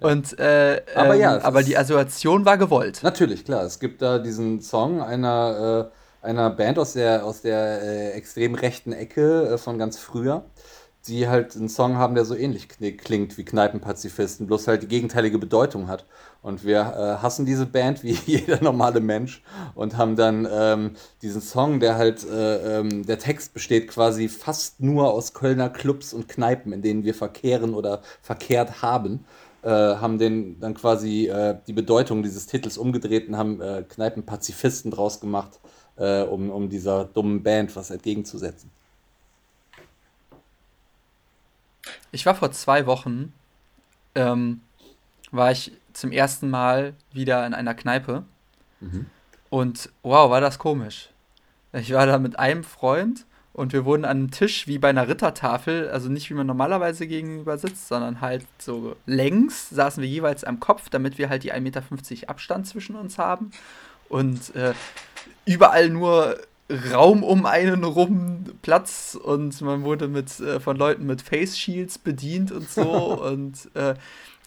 Und, 0.00 0.38
äh, 0.38 0.82
aber, 0.94 1.14
ähm, 1.14 1.20
ja, 1.20 1.42
aber 1.42 1.62
die 1.62 1.76
Assoziation 1.76 2.44
war 2.44 2.58
gewollt. 2.58 3.02
Natürlich, 3.02 3.44
klar. 3.44 3.64
Es 3.64 3.78
gibt 3.78 4.02
da 4.02 4.18
diesen 4.18 4.60
Song 4.60 5.00
einer, 5.00 5.90
äh, 6.22 6.26
einer 6.26 6.50
Band 6.50 6.78
aus 6.78 6.94
der, 6.94 7.24
aus 7.24 7.42
der 7.42 7.82
äh, 7.82 8.10
extrem 8.10 8.54
rechten 8.54 8.92
Ecke 8.92 9.48
äh, 9.48 9.58
von 9.58 9.78
ganz 9.78 9.98
früher, 9.98 10.44
die 11.06 11.28
halt 11.28 11.56
einen 11.56 11.68
Song 11.68 11.96
haben, 11.96 12.14
der 12.14 12.24
so 12.24 12.34
ähnlich 12.34 12.68
klingt 12.68 13.38
wie 13.38 13.44
Kneipenpazifisten, 13.44 14.46
bloß 14.46 14.68
halt 14.68 14.82
die 14.82 14.88
gegenteilige 14.88 15.38
Bedeutung 15.38 15.88
hat. 15.88 16.04
Und 16.44 16.62
wir 16.62 16.80
äh, 16.80 17.22
hassen 17.22 17.46
diese 17.46 17.64
Band 17.64 18.02
wie 18.02 18.12
jeder 18.26 18.62
normale 18.62 19.00
Mensch 19.00 19.42
und 19.74 19.96
haben 19.96 20.14
dann 20.14 20.46
ähm, 20.52 20.90
diesen 21.22 21.40
Song, 21.40 21.80
der 21.80 21.96
halt, 21.96 22.22
äh, 22.22 22.80
ähm, 22.80 23.06
der 23.06 23.18
Text 23.18 23.54
besteht 23.54 23.88
quasi 23.88 24.28
fast 24.28 24.78
nur 24.78 25.10
aus 25.10 25.32
Kölner 25.32 25.70
Clubs 25.70 26.12
und 26.12 26.28
Kneipen, 26.28 26.74
in 26.74 26.82
denen 26.82 27.02
wir 27.02 27.14
verkehren 27.14 27.72
oder 27.72 28.02
verkehrt 28.20 28.82
haben 28.82 29.24
äh, 29.62 29.70
haben 29.70 30.18
den 30.18 30.60
dann 30.60 30.74
quasi 30.74 31.28
äh, 31.28 31.56
die 31.66 31.72
Bedeutung 31.72 32.22
dieses 32.22 32.46
Titels 32.46 32.76
umgedreht 32.76 33.28
und 33.28 33.38
haben 33.38 33.62
äh, 33.62 33.82
Kneipenpazifisten 33.88 34.90
draus 34.90 35.20
gemacht, 35.20 35.58
äh, 35.96 36.24
um, 36.24 36.50
um 36.50 36.68
dieser 36.68 37.06
dummen 37.06 37.42
Band 37.42 37.74
was 37.74 37.90
entgegenzusetzen. 37.90 38.70
Ich 42.12 42.26
war 42.26 42.34
vor 42.34 42.52
zwei 42.52 42.84
Wochen, 42.84 43.32
ähm, 44.14 44.60
war 45.30 45.50
ich 45.50 45.72
zum 45.94 46.12
ersten 46.12 46.50
Mal 46.50 46.94
wieder 47.12 47.46
in 47.46 47.54
einer 47.54 47.74
Kneipe. 47.74 48.24
Mhm. 48.80 49.06
Und 49.50 49.90
wow, 50.02 50.30
war 50.30 50.40
das 50.40 50.58
komisch. 50.58 51.10
Ich 51.72 51.92
war 51.92 52.06
da 52.06 52.18
mit 52.18 52.38
einem 52.38 52.64
Freund 52.64 53.26
und 53.52 53.72
wir 53.72 53.84
wurden 53.84 54.04
an 54.04 54.18
einem 54.18 54.30
Tisch 54.30 54.66
wie 54.66 54.78
bei 54.78 54.90
einer 54.90 55.08
Rittertafel, 55.08 55.88
also 55.88 56.08
nicht 56.08 56.28
wie 56.28 56.34
man 56.34 56.46
normalerweise 56.46 57.06
gegenüber 57.06 57.56
sitzt, 57.56 57.88
sondern 57.88 58.20
halt 58.20 58.44
so 58.58 58.96
längs 59.06 59.70
saßen 59.70 60.02
wir 60.02 60.08
jeweils 60.08 60.44
am 60.44 60.60
Kopf, 60.60 60.88
damit 60.90 61.18
wir 61.18 61.28
halt 61.28 61.44
die 61.44 61.52
1,50 61.52 61.60
Meter 61.60 61.82
Abstand 62.28 62.66
zwischen 62.66 62.96
uns 62.96 63.16
haben. 63.16 63.52
Und 64.08 64.54
äh, 64.56 64.74
überall 65.46 65.88
nur 65.88 66.36
Raum 66.92 67.22
um 67.22 67.46
einen 67.46 67.84
rum, 67.84 68.44
Platz 68.62 69.18
und 69.22 69.60
man 69.60 69.84
wurde 69.84 70.08
mit, 70.08 70.40
äh, 70.40 70.60
von 70.60 70.76
Leuten 70.76 71.06
mit 71.06 71.22
Face 71.22 71.58
Shields 71.58 71.98
bedient 71.98 72.50
und 72.50 72.68
so. 72.68 73.22
und 73.22 73.68
äh, 73.74 73.94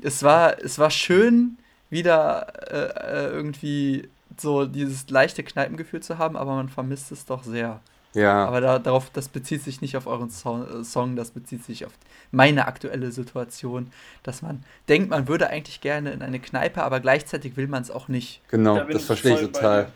es, 0.02 0.24
war, 0.24 0.62
es 0.62 0.80
war 0.80 0.92
schön, 0.92 1.58
wieder 1.90 2.48
äh, 2.72 3.28
äh, 3.28 3.32
irgendwie 3.32 4.10
so 4.38 4.66
dieses 4.66 5.10
leichte 5.10 5.44
Kneipengefühl 5.44 6.02
zu 6.02 6.18
haben, 6.18 6.36
aber 6.36 6.56
man 6.56 6.70
vermisst 6.70 7.12
es 7.12 7.26
doch 7.26 7.44
sehr. 7.44 7.80
Ja. 8.14 8.46
Aber 8.46 8.62
da, 8.62 8.80
darauf, 8.80 9.10
das 9.12 9.30
bezieht 9.30 9.64
sich 9.64 9.82
nicht 9.82 9.96
auf 9.96 10.08
euren 10.08 10.30
so 10.30 10.84
Song, 10.84 11.16
das 11.16 11.32
bezieht 11.32 11.64
sich 11.64 11.86
auf 11.86 11.92
meine 12.32 12.68
aktuelle 12.68 13.12
Situation, 13.12 13.92
dass 14.24 14.42
man 14.42 14.64
denkt, 14.90 15.10
man 15.10 15.28
würde 15.28 15.50
eigentlich 15.50 15.82
gerne 15.82 16.12
in 16.12 16.22
eine 16.22 16.40
Kneipe, 16.40 16.84
aber 16.84 17.00
gleichzeitig 17.00 17.58
will 17.58 17.68
man 17.68 17.84
es 17.84 17.92
auch 17.92 18.08
nicht. 18.08 18.42
Genau, 18.50 18.76
da 18.76 18.86
das 18.86 19.04
verstehe 19.04 19.36
ich 19.36 19.42
total. 19.42 19.90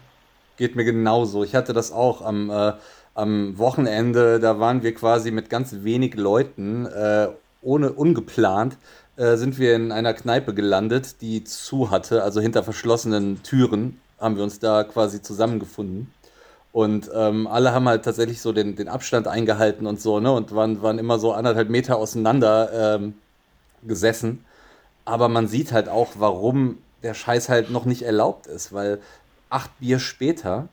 Geht 0.57 0.75
mir 0.75 0.83
genauso. 0.83 1.43
Ich 1.43 1.55
hatte 1.55 1.73
das 1.73 1.91
auch 1.91 2.21
am, 2.21 2.49
äh, 2.49 2.73
am 3.15 3.57
Wochenende, 3.57 4.39
da 4.39 4.59
waren 4.59 4.83
wir 4.83 4.93
quasi 4.93 5.31
mit 5.31 5.49
ganz 5.49 5.77
wenig 5.79 6.15
Leuten, 6.15 6.85
äh, 6.85 7.29
ohne 7.61 7.91
ungeplant, 7.91 8.77
äh, 9.17 9.35
sind 9.37 9.59
wir 9.59 9.75
in 9.75 9.91
einer 9.91 10.13
Kneipe 10.13 10.53
gelandet, 10.53 11.21
die 11.21 11.43
zu 11.43 11.91
hatte, 11.91 12.23
also 12.23 12.41
hinter 12.41 12.63
verschlossenen 12.63 13.43
Türen 13.43 13.99
haben 14.19 14.37
wir 14.37 14.43
uns 14.43 14.59
da 14.59 14.83
quasi 14.83 15.21
zusammengefunden. 15.21 16.13
Und 16.71 17.09
ähm, 17.13 17.47
alle 17.47 17.73
haben 17.73 17.87
halt 17.89 18.05
tatsächlich 18.05 18.41
so 18.41 18.53
den, 18.53 18.75
den 18.75 18.87
Abstand 18.87 19.27
eingehalten 19.27 19.85
und 19.85 19.99
so, 19.99 20.21
ne? 20.21 20.31
Und 20.31 20.55
waren, 20.55 20.81
waren 20.81 20.99
immer 20.99 21.19
so 21.19 21.33
anderthalb 21.33 21.69
Meter 21.69 21.97
auseinander 21.97 22.95
ähm, 22.95 23.15
gesessen. 23.83 24.45
Aber 25.03 25.27
man 25.27 25.47
sieht 25.47 25.73
halt 25.73 25.89
auch, 25.89 26.11
warum 26.17 26.77
der 27.03 27.13
Scheiß 27.13 27.49
halt 27.49 27.71
noch 27.71 27.85
nicht 27.85 28.03
erlaubt 28.03 28.47
ist, 28.47 28.71
weil 28.71 28.99
acht 29.49 29.77
Bier 29.79 29.99
später 29.99 30.69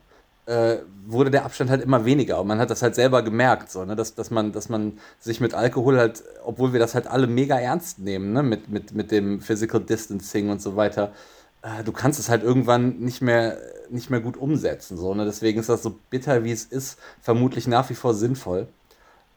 äh, 0.49 0.79
wurde 1.05 1.29
der 1.29 1.45
Abstand 1.45 1.69
halt 1.69 1.83
immer 1.83 2.05
weniger. 2.05 2.41
Und 2.41 2.47
man 2.47 2.59
hat 2.59 2.71
das 2.71 2.81
halt 2.81 2.95
selber 2.95 3.21
gemerkt, 3.21 3.71
so, 3.71 3.85
ne? 3.85 3.95
dass, 3.95 4.15
dass, 4.15 4.31
man, 4.31 4.51
dass 4.51 4.67
man 4.67 4.97
sich 5.19 5.39
mit 5.39 5.53
Alkohol 5.53 5.99
halt, 5.99 6.23
obwohl 6.43 6.73
wir 6.73 6.79
das 6.79 6.95
halt 6.95 7.05
alle 7.05 7.27
mega 7.27 7.59
ernst 7.59 7.99
nehmen, 7.99 8.33
ne? 8.33 8.41
mit, 8.41 8.67
mit, 8.67 8.93
mit 8.93 9.11
dem 9.11 9.41
Physical 9.41 9.79
Distancing 9.79 10.49
und 10.49 10.59
so 10.61 10.75
weiter, 10.75 11.13
äh, 11.61 11.83
du 11.83 11.91
kannst 11.91 12.19
es 12.19 12.29
halt 12.29 12.43
irgendwann 12.43 12.97
nicht 12.99 13.21
mehr, 13.21 13.59
nicht 13.91 14.09
mehr 14.09 14.21
gut 14.21 14.37
umsetzen. 14.37 14.97
So, 14.97 15.13
ne? 15.13 15.23
Deswegen 15.25 15.59
ist 15.59 15.69
das 15.69 15.83
so 15.83 15.95
bitter, 16.09 16.43
wie 16.43 16.51
es 16.51 16.63
ist, 16.63 16.97
vermutlich 17.21 17.67
nach 17.67 17.89
wie 17.91 17.95
vor 17.95 18.15
sinnvoll. 18.15 18.67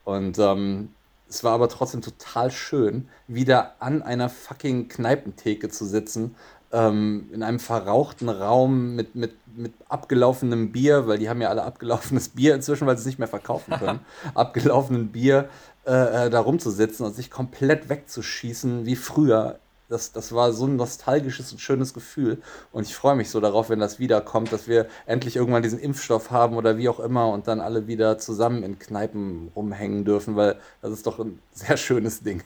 Und 0.04 0.38
ähm, 0.38 0.88
es 1.28 1.44
war 1.44 1.52
aber 1.52 1.68
trotzdem 1.68 2.00
total 2.00 2.50
schön, 2.50 3.08
wieder 3.28 3.76
an 3.80 4.02
einer 4.02 4.30
fucking 4.30 4.88
Kneipentheke 4.88 5.68
zu 5.68 5.84
sitzen, 5.84 6.34
ähm, 6.72 7.28
in 7.32 7.42
einem 7.42 7.58
verrauchten 7.58 8.28
Raum 8.28 8.96
mit, 8.96 9.14
mit, 9.14 9.34
mit 9.56 9.72
abgelaufenem 9.88 10.72
Bier, 10.72 11.06
weil 11.06 11.18
die 11.18 11.28
haben 11.28 11.40
ja 11.40 11.50
alle 11.50 11.64
abgelaufenes 11.64 12.30
Bier 12.30 12.54
inzwischen, 12.54 12.86
weil 12.86 12.96
sie 12.96 13.02
es 13.02 13.06
nicht 13.06 13.18
mehr 13.18 13.28
verkaufen 13.28 13.74
können, 13.74 14.00
abgelaufenen 14.34 15.08
Bier 15.08 15.48
äh, 15.86 16.26
äh, 16.26 16.30
da 16.30 16.40
rumzusitzen 16.40 17.04
und 17.04 17.14
sich 17.14 17.30
komplett 17.30 17.88
wegzuschießen 17.88 18.86
wie 18.86 18.96
früher 18.96 19.58
das, 19.92 20.10
das 20.10 20.32
war 20.32 20.52
so 20.52 20.66
ein 20.66 20.76
nostalgisches 20.76 21.52
und 21.52 21.58
schönes 21.58 21.92
Gefühl. 21.92 22.40
Und 22.72 22.84
ich 22.86 22.94
freue 22.94 23.14
mich 23.14 23.28
so 23.28 23.40
darauf, 23.40 23.68
wenn 23.68 23.78
das 23.78 23.98
wiederkommt, 23.98 24.50
dass 24.50 24.66
wir 24.66 24.86
endlich 25.04 25.36
irgendwann 25.36 25.62
diesen 25.62 25.78
Impfstoff 25.78 26.30
haben 26.30 26.56
oder 26.56 26.78
wie 26.78 26.88
auch 26.88 26.98
immer 26.98 27.28
und 27.28 27.46
dann 27.46 27.60
alle 27.60 27.86
wieder 27.86 28.16
zusammen 28.16 28.62
in 28.62 28.78
Kneipen 28.78 29.52
rumhängen 29.54 30.06
dürfen, 30.06 30.34
weil 30.34 30.56
das 30.80 30.92
ist 30.92 31.06
doch 31.06 31.18
ein 31.18 31.40
sehr 31.52 31.76
schönes 31.76 32.22
Ding 32.22 32.42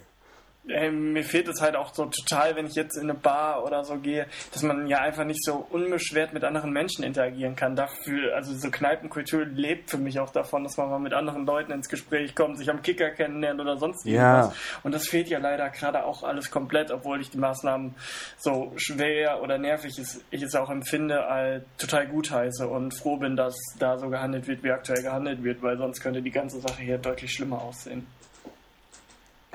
äh, 0.68 0.90
mir 0.90 1.22
fehlt 1.22 1.48
es 1.48 1.60
halt 1.60 1.76
auch 1.76 1.94
so 1.94 2.06
total, 2.06 2.56
wenn 2.56 2.66
ich 2.66 2.74
jetzt 2.74 2.96
in 2.96 3.04
eine 3.04 3.14
Bar 3.14 3.64
oder 3.64 3.84
so 3.84 3.96
gehe, 3.96 4.26
dass 4.52 4.62
man 4.62 4.86
ja 4.86 4.98
einfach 4.98 5.24
nicht 5.24 5.44
so 5.44 5.66
unbeschwert 5.70 6.32
mit 6.32 6.44
anderen 6.44 6.72
Menschen 6.72 7.04
interagieren 7.04 7.56
kann. 7.56 7.76
Dafür, 7.76 8.34
also 8.34 8.54
so 8.54 8.70
Kneipenkultur 8.70 9.44
lebt 9.44 9.90
für 9.90 9.98
mich 9.98 10.18
auch 10.18 10.30
davon, 10.30 10.64
dass 10.64 10.76
man 10.76 10.90
mal 10.90 10.98
mit 10.98 11.12
anderen 11.12 11.46
Leuten 11.46 11.72
ins 11.72 11.88
Gespräch 11.88 12.34
kommt, 12.34 12.58
sich 12.58 12.70
am 12.70 12.82
Kicker 12.82 13.10
kennenlernt 13.10 13.60
oder 13.60 13.76
sonst 13.76 14.06
irgendwas. 14.06 14.48
Ja. 14.48 14.80
Und 14.82 14.94
das 14.94 15.06
fehlt 15.08 15.28
ja 15.28 15.38
leider 15.38 15.68
gerade 15.70 16.04
auch 16.04 16.22
alles 16.22 16.50
komplett, 16.50 16.90
obwohl 16.90 17.20
ich 17.20 17.30
die 17.30 17.38
Maßnahmen 17.38 17.94
so 18.36 18.72
schwer 18.76 19.42
oder 19.42 19.58
nervig 19.58 19.98
ist, 19.98 20.24
ich 20.30 20.42
es 20.42 20.54
auch 20.54 20.70
empfinde, 20.70 21.26
als 21.26 21.64
total 21.78 22.06
gut 22.08 22.30
heiße 22.30 22.66
und 22.66 22.92
froh 22.92 23.16
bin, 23.16 23.36
dass 23.36 23.56
da 23.78 23.98
so 23.98 24.08
gehandelt 24.08 24.46
wird, 24.48 24.62
wie 24.62 24.70
aktuell 24.70 25.02
gehandelt 25.02 25.42
wird, 25.42 25.62
weil 25.62 25.78
sonst 25.78 26.00
könnte 26.00 26.22
die 26.22 26.30
ganze 26.30 26.60
Sache 26.60 26.82
hier 26.82 26.98
deutlich 26.98 27.32
schlimmer 27.32 27.62
aussehen. 27.62 28.06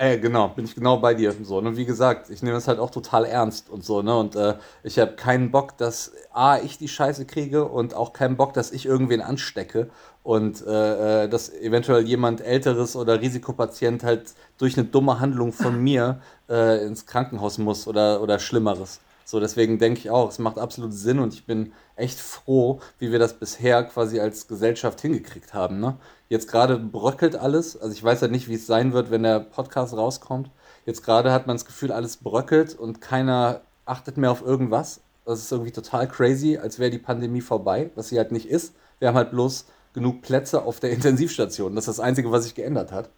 Ey, 0.02 0.18
genau, 0.18 0.48
bin 0.48 0.64
ich 0.64 0.74
genau 0.74 0.96
bei 0.96 1.14
dir. 1.14 1.32
So, 1.44 1.60
ne? 1.60 1.76
Wie 1.76 1.84
gesagt, 1.84 2.28
ich 2.28 2.42
nehme 2.42 2.56
das 2.56 2.66
halt 2.66 2.80
auch 2.80 2.90
total 2.90 3.24
ernst 3.24 3.70
und 3.70 3.84
so, 3.84 4.02
ne? 4.02 4.18
Und 4.18 4.34
äh, 4.34 4.56
ich 4.82 4.98
habe 4.98 5.12
keinen 5.12 5.52
Bock, 5.52 5.76
dass 5.78 6.12
A, 6.32 6.58
ich 6.58 6.76
die 6.76 6.88
Scheiße 6.88 7.24
kriege 7.24 7.66
und 7.66 7.94
auch 7.94 8.12
keinen 8.12 8.36
Bock, 8.36 8.52
dass 8.52 8.72
ich 8.72 8.84
irgendwen 8.84 9.20
anstecke 9.20 9.90
und 10.24 10.66
äh, 10.66 11.24
äh, 11.24 11.28
dass 11.28 11.50
eventuell 11.54 12.02
jemand 12.02 12.40
Älteres 12.40 12.96
oder 12.96 13.20
Risikopatient 13.20 14.02
halt 14.02 14.34
durch 14.58 14.76
eine 14.76 14.88
dumme 14.88 15.20
Handlung 15.20 15.52
von 15.52 15.80
mir 15.80 16.20
äh, 16.48 16.84
ins 16.84 17.06
Krankenhaus 17.06 17.58
muss 17.58 17.86
oder, 17.86 18.20
oder 18.22 18.40
Schlimmeres. 18.40 18.98
So, 19.32 19.40
deswegen 19.40 19.78
denke 19.78 19.98
ich 19.98 20.10
auch, 20.10 20.28
es 20.28 20.38
macht 20.38 20.58
absolut 20.58 20.92
Sinn 20.92 21.18
und 21.18 21.32
ich 21.32 21.46
bin 21.46 21.72
echt 21.96 22.20
froh, 22.20 22.80
wie 22.98 23.12
wir 23.12 23.18
das 23.18 23.32
bisher 23.32 23.82
quasi 23.82 24.20
als 24.20 24.46
Gesellschaft 24.46 25.00
hingekriegt 25.00 25.54
haben. 25.54 25.80
Ne? 25.80 25.96
Jetzt 26.28 26.48
gerade 26.48 26.76
bröckelt 26.78 27.36
alles. 27.36 27.80
Also 27.80 27.94
ich 27.94 28.04
weiß 28.04 28.20
halt 28.20 28.30
nicht, 28.30 28.48
wie 28.48 28.56
es 28.56 28.66
sein 28.66 28.92
wird, 28.92 29.10
wenn 29.10 29.22
der 29.22 29.40
Podcast 29.40 29.96
rauskommt. 29.96 30.50
Jetzt 30.84 31.02
gerade 31.02 31.32
hat 31.32 31.46
man 31.46 31.56
das 31.56 31.64
Gefühl, 31.64 31.92
alles 31.92 32.18
bröckelt 32.18 32.78
und 32.78 33.00
keiner 33.00 33.62
achtet 33.86 34.18
mehr 34.18 34.30
auf 34.30 34.42
irgendwas. 34.42 35.00
Das 35.24 35.38
ist 35.38 35.50
irgendwie 35.50 35.72
total 35.72 36.06
crazy, 36.08 36.58
als 36.58 36.78
wäre 36.78 36.90
die 36.90 36.98
Pandemie 36.98 37.40
vorbei, 37.40 37.90
was 37.94 38.10
sie 38.10 38.18
halt 38.18 38.32
nicht 38.32 38.50
ist. 38.50 38.74
Wir 38.98 39.08
haben 39.08 39.16
halt 39.16 39.30
bloß 39.30 39.64
genug 39.94 40.20
Plätze 40.20 40.62
auf 40.62 40.78
der 40.78 40.90
Intensivstation. 40.90 41.74
Das 41.74 41.88
ist 41.88 41.96
das 41.96 42.04
Einzige, 42.04 42.30
was 42.30 42.44
sich 42.44 42.54
geändert 42.54 42.92
hat. 42.92 43.08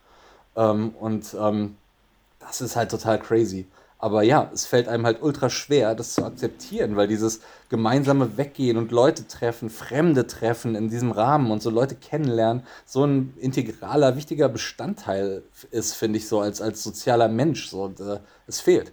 Ähm, 0.55 0.91
und 0.91 1.35
ähm, 1.37 1.77
das 2.39 2.61
ist 2.61 2.77
halt 2.77 2.93
total 2.93 3.19
crazy. 3.19 3.67
Aber 4.05 4.23
ja, 4.23 4.51
es 4.53 4.67
fällt 4.67 4.87
einem 4.87 5.07
halt 5.07 5.23
ultra 5.23 5.49
schwer, 5.49 5.95
das 5.95 6.13
zu 6.13 6.27
akzeptieren, 6.27 6.95
weil 6.95 7.09
dieses 7.09 7.41
gemeinsame 7.71 8.37
Weggehen 8.37 8.77
und 8.77 8.93
Leute 8.93 9.27
treffen, 9.27 9.71
Fremde 9.71 10.27
treffen 10.27 10.75
in 10.75 10.91
diesem 10.91 11.11
Rahmen 11.11 11.51
und 11.51 11.63
so 11.63 11.71
Leute 11.71 11.95
kennenlernen, 11.95 12.65
so 12.85 13.07
ein 13.07 13.33
integraler, 13.41 14.15
wichtiger 14.15 14.51
Bestandteil 14.51 15.43
ist, 15.71 15.95
finde 15.95 16.19
ich 16.19 16.29
so, 16.29 16.41
als, 16.41 16.61
als 16.61 16.83
sozialer 16.83 17.29
Mensch. 17.29 17.69
So, 17.69 17.85
und, 17.85 17.99
äh, 17.99 18.19
es 18.47 18.61
fehlt. 18.61 18.93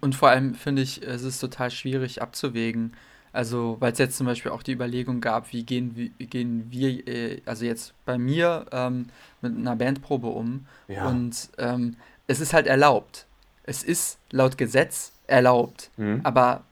Und 0.00 0.16
vor 0.16 0.30
allem 0.30 0.56
finde 0.56 0.82
ich, 0.82 1.06
es 1.06 1.22
ist 1.22 1.38
total 1.38 1.70
schwierig 1.70 2.20
abzuwägen. 2.20 2.94
Also, 3.32 3.76
weil 3.80 3.92
es 3.92 3.98
jetzt 3.98 4.16
zum 4.16 4.26
Beispiel 4.26 4.50
auch 4.52 4.62
die 4.62 4.72
Überlegung 4.72 5.20
gab, 5.20 5.52
wie 5.52 5.64
gehen, 5.64 5.96
wie 5.96 6.26
gehen 6.26 6.66
wir, 6.70 7.06
äh, 7.06 7.42
also 7.46 7.64
jetzt 7.64 7.92
bei 8.04 8.16
mir 8.16 8.66
ähm, 8.70 9.06
mit 9.40 9.56
einer 9.56 9.74
Bandprobe 9.74 10.28
um. 10.28 10.66
Ja. 10.86 11.08
Und 11.08 11.50
ähm, 11.58 11.96
es 12.26 12.40
ist 12.40 12.52
halt 12.52 12.66
erlaubt. 12.66 13.26
Es 13.64 13.82
ist 13.82 14.18
laut 14.30 14.58
Gesetz 14.58 15.12
erlaubt. 15.26 15.90
Mhm. 15.96 16.20
Aber 16.24 16.64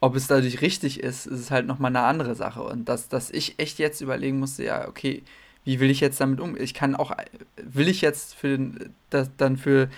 ob 0.00 0.16
es 0.16 0.26
dadurch 0.26 0.60
richtig 0.60 1.00
ist, 1.00 1.26
ist 1.26 1.50
halt 1.50 1.66
nochmal 1.66 1.90
eine 1.90 2.02
andere 2.02 2.34
Sache. 2.34 2.62
Und 2.62 2.88
dass, 2.88 3.08
dass 3.08 3.30
ich 3.30 3.58
echt 3.58 3.78
jetzt 3.78 4.00
überlegen 4.00 4.38
musste, 4.38 4.64
ja, 4.64 4.88
okay, 4.88 5.22
wie 5.64 5.80
will 5.80 5.90
ich 5.90 6.00
jetzt 6.00 6.20
damit 6.20 6.40
um? 6.40 6.56
Ich 6.56 6.74
kann 6.74 6.94
auch, 6.94 7.12
will 7.56 7.88
ich 7.88 8.02
jetzt 8.02 8.34
für 8.34 8.48
den, 8.48 8.94
das, 9.10 9.30
dann 9.36 9.56
für 9.56 9.88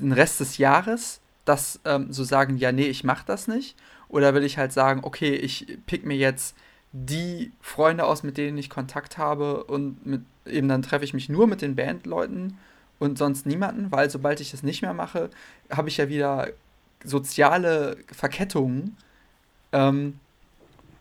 den 0.00 0.12
Rest 0.12 0.40
des 0.40 0.58
Jahres 0.58 1.20
das 1.44 1.80
ähm, 1.84 2.12
so 2.12 2.24
sagen, 2.24 2.56
ja, 2.56 2.72
nee, 2.72 2.86
ich 2.86 3.04
mache 3.04 3.24
das 3.26 3.48
nicht? 3.48 3.76
Oder 4.08 4.34
will 4.34 4.44
ich 4.44 4.58
halt 4.58 4.72
sagen, 4.72 5.00
okay, 5.02 5.34
ich 5.34 5.78
pick 5.86 6.04
mir 6.04 6.16
jetzt 6.16 6.56
die 6.92 7.52
Freunde 7.60 8.04
aus, 8.04 8.22
mit 8.22 8.38
denen 8.38 8.56
ich 8.56 8.70
Kontakt 8.70 9.18
habe 9.18 9.64
und 9.64 10.06
mit, 10.06 10.22
eben 10.46 10.68
dann 10.68 10.82
treffe 10.82 11.04
ich 11.04 11.14
mich 11.14 11.28
nur 11.28 11.46
mit 11.46 11.60
den 11.60 11.74
Bandleuten 11.74 12.58
und 13.04 13.18
sonst 13.18 13.46
niemanden, 13.46 13.92
weil 13.92 14.10
sobald 14.10 14.40
ich 14.40 14.50
das 14.50 14.62
nicht 14.62 14.82
mehr 14.82 14.94
mache, 14.94 15.30
habe 15.70 15.88
ich 15.88 15.98
ja 15.98 16.08
wieder 16.08 16.48
soziale 17.04 17.98
Verkettungen. 18.10 18.96
Ähm, 19.72 20.18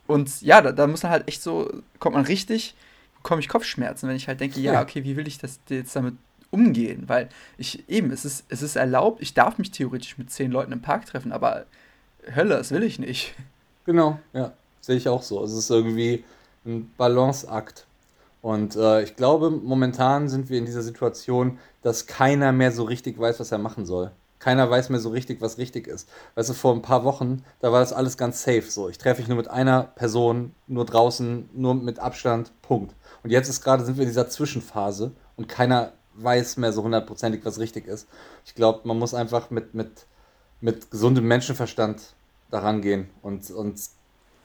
und 0.06 0.41
ja, 0.41 0.62
da, 0.62 0.72
da, 0.72 0.86
muss 0.88 1.04
man 1.04 1.12
halt 1.12 1.28
echt 1.28 1.41
so, 1.41 1.72
kommt 1.99 2.16
man 2.16 2.26
richtig, 2.26 2.76
bekomme 3.18 3.39
ich 3.39 3.47
Kopfschmerzen, 3.47 4.10
wenn 4.10 4.16
ich 4.16 4.28
halt 4.28 4.41
denke, 4.41 4.60
ja, 4.60 4.82
okay, 4.82 5.04
wie 5.04 5.16
will 5.16 5.28
ich 5.28 5.38
das 5.38 5.60
jetzt 5.70 5.95
damit 5.95 6.16
umgehen? 6.51 7.04
Weil 7.08 7.30
ich 7.58 7.88
eben, 7.89 8.12
es 8.12 8.26
ist, 8.26 8.45
es 8.49 8.62
ist 8.62 8.76
erlaubt, 8.76 9.22
ich 9.22 9.34
darf 9.34 9.58
mich 9.58 9.72
theoretisch 9.72 10.18
mit 10.18 10.30
zehn 10.30 10.51
Leuten 10.51 10.74
im 10.74 10.82
Park 10.82 11.06
treffen, 11.06 11.32
aber 11.32 11.66
Hölle, 12.36 12.58
das 12.58 12.72
will 12.72 12.84
ich 12.84 12.99
nicht. 12.99 13.34
Genau, 13.86 14.20
ja, 14.34 14.54
sehe 14.82 14.97
ich 14.97 15.08
auch 15.08 15.24
so. 15.24 15.43
Es 15.43 15.54
ist 15.54 15.70
irgendwie 15.70 16.24
ein 16.66 16.91
Balanceakt. 16.97 17.86
Und 18.44 18.76
äh, 18.76 19.04
ich 19.04 19.16
glaube, 19.16 19.50
momentan 19.50 20.28
sind 20.28 20.50
wir 20.50 20.58
in 20.60 20.66
dieser 20.66 20.82
Situation, 20.82 21.60
dass 21.82 22.08
keiner 22.08 22.52
mehr 22.52 22.74
so 22.74 22.84
richtig 22.84 23.18
weiß, 23.18 23.39
was 23.39 23.54
er 23.54 23.58
machen 23.58 23.86
soll. 23.86 24.12
Keiner 24.39 24.70
weiß 24.70 24.89
mehr 24.89 25.00
so 25.00 25.12
richtig, 25.12 25.39
was 25.39 25.58
richtig 25.58 25.88
ist. 25.88 26.10
Weißt 26.36 26.50
du, 26.50 26.54
vor 26.54 26.74
ein 26.74 26.82
paar 26.82 27.06
Wochen, 27.06 27.46
da 27.62 27.72
war 27.72 27.80
das 27.80 27.94
alles 27.94 28.18
ganz 28.18 28.44
safe 28.44 28.64
so. 28.64 28.89
Ich 28.89 28.98
treffe 28.98 29.22
mich 29.22 29.30
nur 29.30 29.38
mit 29.38 29.50
einer 29.50 29.84
Person, 29.84 30.54
nur 30.68 30.86
draußen, 30.86 31.52
nur 31.54 31.74
mit 31.74 32.00
Abstand, 32.00 32.52
Punkt. 32.62 32.94
Und 33.24 33.30
jetzt 33.30 33.48
ist 33.48 33.64
gerade, 33.64 33.86
sind 33.86 33.96
wir 33.96 34.04
in 34.04 34.10
dieser 34.10 34.28
Zwischenphase 34.28 35.14
und 35.38 35.48
keiner 35.48 35.94
weiß 36.16 36.58
mehr 36.58 36.74
so 36.74 36.84
hundertprozentig, 36.84 37.46
was 37.46 37.60
richtig 37.60 37.88
ist. 37.88 38.10
Ich 38.46 38.56
glaube, 38.56 38.82
man 38.84 39.00
muss 39.00 39.14
einfach 39.14 39.52
mit, 39.52 39.74
mit, 39.74 40.06
mit 40.60 40.91
gesundem 40.91 41.30
Menschenverstand 41.30 42.14
daran 42.52 42.82
gehen 42.82 43.10
und, 43.22 43.50
und 43.52 43.80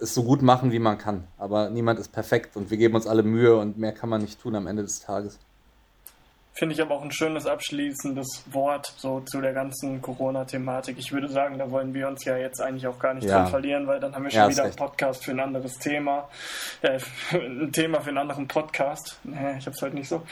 es 0.00 0.14
so 0.14 0.22
gut 0.22 0.42
machen, 0.42 0.72
wie 0.72 0.78
man 0.78 0.98
kann. 0.98 1.24
Aber 1.38 1.70
niemand 1.70 1.98
ist 1.98 2.12
perfekt 2.12 2.56
und 2.56 2.70
wir 2.70 2.76
geben 2.76 2.94
uns 2.94 3.06
alle 3.06 3.22
Mühe 3.22 3.56
und 3.56 3.78
mehr 3.78 3.92
kann 3.92 4.08
man 4.08 4.20
nicht 4.20 4.40
tun 4.40 4.54
am 4.54 4.66
Ende 4.66 4.82
des 4.82 5.00
Tages. 5.00 5.38
Finde 6.58 6.74
ich 6.74 6.82
aber 6.82 6.96
auch 6.96 7.04
ein 7.04 7.12
schönes 7.12 7.46
abschließendes 7.46 8.42
Wort 8.50 8.92
so 8.96 9.20
zu 9.20 9.40
der 9.40 9.52
ganzen 9.52 10.02
Corona-Thematik. 10.02 10.98
Ich 10.98 11.12
würde 11.12 11.28
sagen, 11.28 11.56
da 11.56 11.70
wollen 11.70 11.94
wir 11.94 12.08
uns 12.08 12.24
ja 12.24 12.36
jetzt 12.36 12.60
eigentlich 12.60 12.88
auch 12.88 12.98
gar 12.98 13.14
nicht 13.14 13.28
ja. 13.28 13.38
dran 13.38 13.46
verlieren, 13.46 13.86
weil 13.86 14.00
dann 14.00 14.12
haben 14.12 14.24
wir 14.24 14.30
schon 14.32 14.40
ja, 14.40 14.48
wieder 14.48 14.64
einen 14.64 14.74
Podcast 14.74 15.24
für 15.24 15.30
ein 15.30 15.38
anderes 15.38 15.78
Thema. 15.78 16.28
Äh, 16.82 16.98
ein 17.32 17.70
Thema 17.70 18.00
für 18.00 18.08
einen 18.08 18.18
anderen 18.18 18.48
Podcast. 18.48 19.20
Nee, 19.22 19.58
ich 19.58 19.66
habe 19.66 19.76
es 19.76 19.82
heute 19.82 19.94
nicht 19.94 20.08
so. 20.08 20.22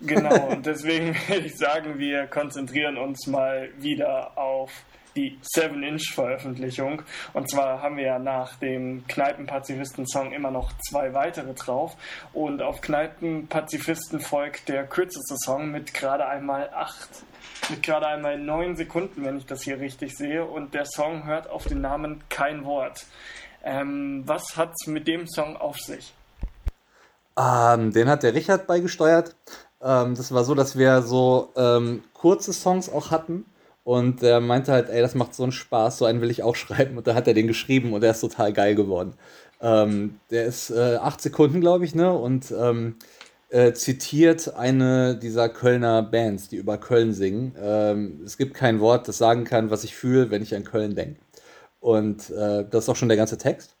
Genau, 0.00 0.48
und 0.48 0.66
deswegen 0.66 1.14
würde 1.28 1.46
ich 1.46 1.56
sagen, 1.56 1.96
wir 2.00 2.26
konzentrieren 2.26 2.98
uns 2.98 3.28
mal 3.28 3.68
wieder 3.78 4.36
auf 4.36 4.72
die 5.18 5.38
7-Inch-Veröffentlichung. 5.54 7.02
Und 7.32 7.50
zwar 7.50 7.82
haben 7.82 7.96
wir 7.96 8.04
ja 8.04 8.18
nach 8.18 8.54
dem 8.56 9.04
Kneipenpazifisten-Song 9.08 10.32
immer 10.32 10.50
noch 10.50 10.72
zwei 10.88 11.12
weitere 11.12 11.54
drauf. 11.54 11.96
Und 12.32 12.62
auf 12.62 12.80
Kneipenpazifisten 12.80 14.20
folgt 14.20 14.68
der 14.68 14.86
kürzeste 14.86 15.36
Song 15.44 15.70
mit 15.70 15.92
gerade 15.92 16.26
einmal 16.26 16.70
acht 16.72 17.08
mit 17.70 17.82
gerade 17.82 18.06
einmal 18.06 18.38
neun 18.38 18.76
Sekunden, 18.76 19.24
wenn 19.24 19.36
ich 19.36 19.46
das 19.46 19.62
hier 19.62 19.80
richtig 19.80 20.16
sehe. 20.16 20.44
Und 20.44 20.74
der 20.74 20.86
Song 20.86 21.26
hört 21.26 21.50
auf 21.50 21.64
den 21.64 21.80
Namen 21.80 22.22
Kein 22.28 22.64
Wort. 22.64 23.04
Ähm, 23.64 24.22
was 24.26 24.56
hat 24.56 24.72
es 24.78 24.86
mit 24.86 25.08
dem 25.08 25.26
Song 25.26 25.56
auf 25.56 25.76
sich? 25.78 26.14
Ähm, 27.36 27.92
den 27.92 28.08
hat 28.08 28.22
der 28.22 28.34
Richard 28.34 28.66
beigesteuert. 28.66 29.34
Ähm, 29.82 30.14
das 30.14 30.32
war 30.32 30.44
so, 30.44 30.54
dass 30.54 30.78
wir 30.78 31.02
so 31.02 31.52
ähm, 31.56 32.04
kurze 32.14 32.52
Songs 32.52 32.88
auch 32.88 33.10
hatten 33.10 33.44
und 33.88 34.22
er 34.22 34.40
meinte 34.40 34.70
halt, 34.70 34.90
ey, 34.90 35.00
das 35.00 35.14
macht 35.14 35.34
so 35.34 35.44
einen 35.44 35.52
Spaß, 35.52 35.96
so 35.96 36.04
einen 36.04 36.20
will 36.20 36.30
ich 36.30 36.42
auch 36.42 36.56
schreiben. 36.56 36.98
Und 36.98 37.06
da 37.06 37.14
hat 37.14 37.26
er 37.26 37.32
den 37.32 37.46
geschrieben 37.46 37.94
und 37.94 38.02
der 38.02 38.10
ist 38.10 38.20
total 38.20 38.52
geil 38.52 38.74
geworden. 38.74 39.14
Ähm, 39.62 40.20
der 40.30 40.44
ist 40.44 40.68
äh, 40.68 40.96
acht 40.96 41.22
Sekunden, 41.22 41.62
glaube 41.62 41.86
ich, 41.86 41.94
ne? 41.94 42.12
Und 42.12 42.50
ähm, 42.50 42.96
äh, 43.48 43.72
zitiert 43.72 44.54
eine 44.54 45.16
dieser 45.16 45.48
Kölner 45.48 46.02
Bands, 46.02 46.50
die 46.50 46.56
über 46.56 46.76
Köln 46.76 47.14
singen. 47.14 47.54
Ähm, 47.58 48.20
es 48.26 48.36
gibt 48.36 48.52
kein 48.52 48.80
Wort, 48.80 49.08
das 49.08 49.16
sagen 49.16 49.44
kann, 49.44 49.70
was 49.70 49.84
ich 49.84 49.96
fühle, 49.96 50.30
wenn 50.30 50.42
ich 50.42 50.54
an 50.54 50.64
Köln 50.64 50.94
denke. 50.94 51.18
Und 51.80 52.28
äh, 52.28 52.66
das 52.70 52.84
ist 52.84 52.88
auch 52.90 52.96
schon 52.96 53.08
der 53.08 53.16
ganze 53.16 53.38
Text. 53.38 53.74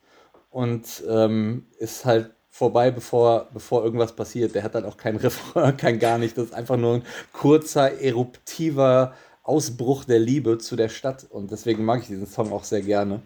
Und 0.48 1.02
ähm, 1.06 1.66
ist 1.78 2.06
halt 2.06 2.30
vorbei, 2.48 2.90
bevor, 2.90 3.48
bevor 3.52 3.84
irgendwas 3.84 4.16
passiert. 4.16 4.54
Der 4.54 4.62
hat 4.62 4.74
dann 4.74 4.86
auch 4.86 4.96
kein 4.96 5.16
Refrain, 5.18 5.76
kein 5.76 5.98
gar 5.98 6.16
nicht. 6.16 6.38
Das 6.38 6.46
ist 6.46 6.54
einfach 6.54 6.78
nur 6.78 6.94
ein 6.94 7.02
kurzer, 7.34 8.00
eruptiver 8.00 9.12
Ausbruch 9.48 10.04
der 10.04 10.18
Liebe 10.18 10.58
zu 10.58 10.76
der 10.76 10.90
Stadt 10.90 11.26
und 11.30 11.50
deswegen 11.50 11.84
mag 11.84 12.02
ich 12.02 12.08
diesen 12.08 12.26
Song 12.26 12.52
auch 12.52 12.64
sehr 12.64 12.82
gerne. 12.82 13.22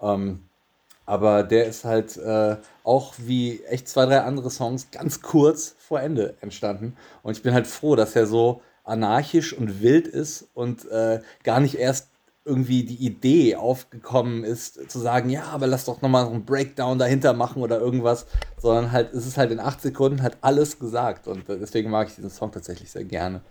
Ähm, 0.00 0.44
aber 1.04 1.42
der 1.42 1.66
ist 1.66 1.84
halt 1.84 2.16
äh, 2.16 2.56
auch 2.84 3.14
wie 3.18 3.62
echt 3.64 3.88
zwei, 3.88 4.06
drei 4.06 4.20
andere 4.20 4.50
Songs 4.50 4.90
ganz 4.90 5.20
kurz 5.20 5.74
vor 5.78 6.00
Ende 6.00 6.36
entstanden. 6.40 6.96
Und 7.22 7.36
ich 7.36 7.42
bin 7.42 7.54
halt 7.54 7.66
froh, 7.66 7.96
dass 7.96 8.16
er 8.16 8.26
so 8.26 8.62
anarchisch 8.84 9.52
und 9.52 9.82
wild 9.82 10.06
ist 10.06 10.48
und 10.54 10.90
äh, 10.90 11.20
gar 11.44 11.60
nicht 11.60 11.76
erst 11.76 12.08
irgendwie 12.44 12.84
die 12.84 13.04
Idee 13.04 13.56
aufgekommen 13.56 14.44
ist, 14.44 14.90
zu 14.90 14.98
sagen, 14.98 15.28
ja, 15.28 15.44
aber 15.44 15.66
lass 15.66 15.84
doch 15.84 16.00
nochmal 16.00 16.24
so 16.24 16.30
einen 16.30 16.46
Breakdown 16.46 16.98
dahinter 16.98 17.34
machen 17.34 17.62
oder 17.62 17.78
irgendwas, 17.78 18.26
sondern 18.56 18.90
halt, 18.90 19.12
es 19.12 19.26
ist 19.26 19.36
halt 19.36 19.50
in 19.50 19.60
acht 19.60 19.82
Sekunden 19.82 20.22
halt 20.22 20.38
alles 20.40 20.78
gesagt 20.78 21.28
und 21.28 21.46
äh, 21.50 21.58
deswegen 21.58 21.90
mag 21.90 22.08
ich 22.08 22.14
diesen 22.14 22.30
Song 22.30 22.50
tatsächlich 22.50 22.90
sehr 22.90 23.04
gerne. 23.04 23.42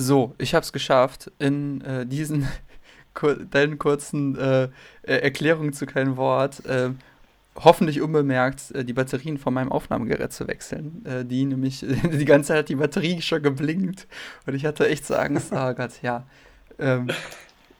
So, 0.00 0.32
ich 0.38 0.54
habe 0.54 0.62
es 0.62 0.72
geschafft, 0.72 1.32
in 1.40 1.80
äh, 1.80 2.06
diesen 2.06 2.46
kur 3.14 3.34
deinen 3.34 3.80
kurzen 3.80 4.38
äh, 4.38 4.68
Erklärungen 5.02 5.72
zu 5.72 5.86
keinem 5.86 6.16
Wort 6.16 6.64
äh, 6.66 6.90
hoffentlich 7.56 8.00
unbemerkt 8.00 8.70
äh, 8.76 8.84
die 8.84 8.92
Batterien 8.92 9.38
von 9.38 9.52
meinem 9.54 9.72
Aufnahmegerät 9.72 10.32
zu 10.32 10.46
wechseln. 10.46 11.04
Äh, 11.04 11.24
die 11.24 11.44
nämlich, 11.44 11.80
die 12.12 12.24
ganze 12.24 12.48
Zeit 12.48 12.58
hat 12.58 12.68
die 12.68 12.76
Batterie 12.76 13.20
schon 13.22 13.42
geblinkt 13.42 14.06
und 14.46 14.54
ich 14.54 14.64
hatte 14.64 14.88
echt 14.88 15.04
so 15.04 15.16
Angst, 15.16 15.48
oh 15.50 15.74
Gott, 15.74 16.00
ja. 16.02 16.22
Ähm, 16.78 17.08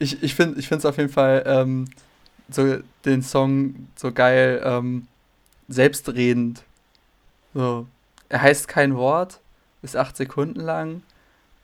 ich 0.01 0.21
ich 0.21 0.35
finde 0.35 0.59
es 0.59 0.85
auf 0.85 0.97
jeden 0.97 1.11
Fall 1.11 1.45
ähm, 1.47 1.85
so 2.51 2.79
den 3.05 3.23
Song 3.23 3.87
so 3.95 4.11
geil, 4.11 4.61
ähm, 4.65 5.07
selbstredend. 5.69 6.65
So. 7.55 7.87
Er 8.29 8.43
heißt 8.43 8.67
kein 8.67 8.97
Wort, 8.97 9.39
ist 9.83 9.97
acht 9.97 10.17
Sekunden 10.17 10.59
lang 10.59 11.03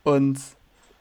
und 0.05 0.38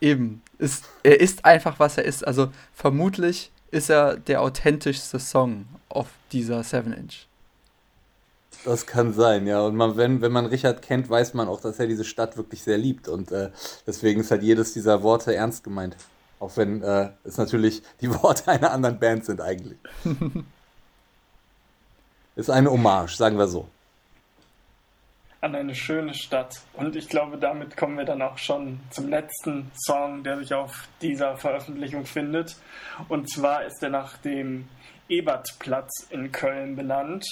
eben, 0.01 0.41
ist, 0.57 0.85
er 1.03 1.19
ist 1.21 1.45
einfach, 1.45 1.79
was 1.79 1.97
er 1.97 2.05
ist. 2.05 2.25
Also 2.25 2.51
vermutlich 2.73 3.51
ist 3.71 3.89
er 3.89 4.17
der 4.17 4.41
authentischste 4.41 5.19
Song 5.19 5.65
auf 5.89 6.07
dieser 6.31 6.61
7-Inch. 6.61 7.27
Das 8.65 8.85
kann 8.85 9.13
sein, 9.13 9.45
ja. 9.45 9.61
Und 9.61 9.75
man, 9.75 9.97
wenn, 9.97 10.21
wenn 10.21 10.31
man 10.31 10.45
Richard 10.45 10.81
kennt, 10.81 11.09
weiß 11.09 11.33
man 11.33 11.47
auch, 11.47 11.59
dass 11.59 11.79
er 11.79 11.87
diese 11.87 12.05
Stadt 12.05 12.37
wirklich 12.37 12.63
sehr 12.63 12.77
liebt. 12.77 13.09
Und 13.09 13.31
äh, 13.31 13.49
deswegen 13.85 14.21
ist 14.21 14.31
halt 14.31 14.41
jedes 14.41 14.73
dieser 14.73 15.03
Worte 15.03 15.35
ernst 15.35 15.63
gemeint. 15.63 15.97
Auch 16.39 16.55
wenn 16.55 16.81
äh, 16.81 17.09
es 17.23 17.37
natürlich 17.37 17.83
die 18.01 18.09
Worte 18.23 18.49
einer 18.49 18.71
anderen 18.71 18.99
Band 18.99 19.25
sind 19.25 19.41
eigentlich. 19.41 19.77
ist 22.35 22.49
eine 22.49 22.71
Hommage, 22.71 23.15
sagen 23.15 23.37
wir 23.37 23.47
so 23.47 23.67
an 25.43 25.55
eine 25.55 25.75
schöne 25.75 26.13
Stadt. 26.13 26.61
Und 26.73 26.95
ich 26.95 27.09
glaube, 27.09 27.37
damit 27.37 27.75
kommen 27.75 27.97
wir 27.97 28.05
dann 28.05 28.21
auch 28.21 28.37
schon 28.37 28.79
zum 28.89 29.09
letzten 29.09 29.69
Song, 29.75 30.23
der 30.23 30.37
sich 30.37 30.53
auf 30.53 30.87
dieser 31.01 31.35
Veröffentlichung 31.35 32.05
findet. 32.05 32.55
Und 33.09 33.29
zwar 33.29 33.65
ist 33.65 33.83
er 33.83 33.89
nach 33.89 34.17
dem 34.17 34.69
Ebertplatz 35.09 36.07
in 36.09 36.31
Köln 36.31 36.77
benannt. 36.77 37.25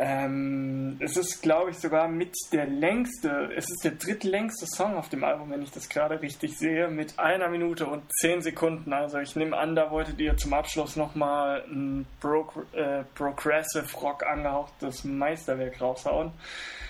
Ähm, 0.00 0.96
es 1.00 1.16
ist, 1.16 1.42
glaube 1.42 1.72
ich, 1.72 1.78
sogar 1.78 2.06
mit 2.06 2.32
der 2.52 2.66
längste, 2.66 3.50
es 3.56 3.68
ist 3.68 3.82
der 3.82 3.90
drittlängste 3.90 4.66
Song 4.68 4.96
auf 4.96 5.08
dem 5.08 5.24
Album, 5.24 5.50
wenn 5.50 5.60
ich 5.60 5.72
das 5.72 5.88
gerade 5.88 6.22
richtig 6.22 6.56
sehe, 6.56 6.86
mit 6.86 7.18
einer 7.18 7.48
Minute 7.48 7.84
und 7.86 8.04
zehn 8.20 8.40
Sekunden. 8.40 8.92
Also 8.92 9.18
ich 9.18 9.34
nehme 9.34 9.56
an, 9.56 9.74
da 9.74 9.90
wolltet 9.90 10.20
ihr 10.20 10.36
zum 10.36 10.52
Abschluss 10.54 10.94
nochmal 10.94 11.64
ein 11.68 12.06
Pro 12.20 12.46
äh, 12.74 13.02
Progressive 13.16 13.88
Rock 14.00 14.24
angehauchtes 14.24 15.02
Meisterwerk 15.02 15.80
raushauen, 15.80 16.30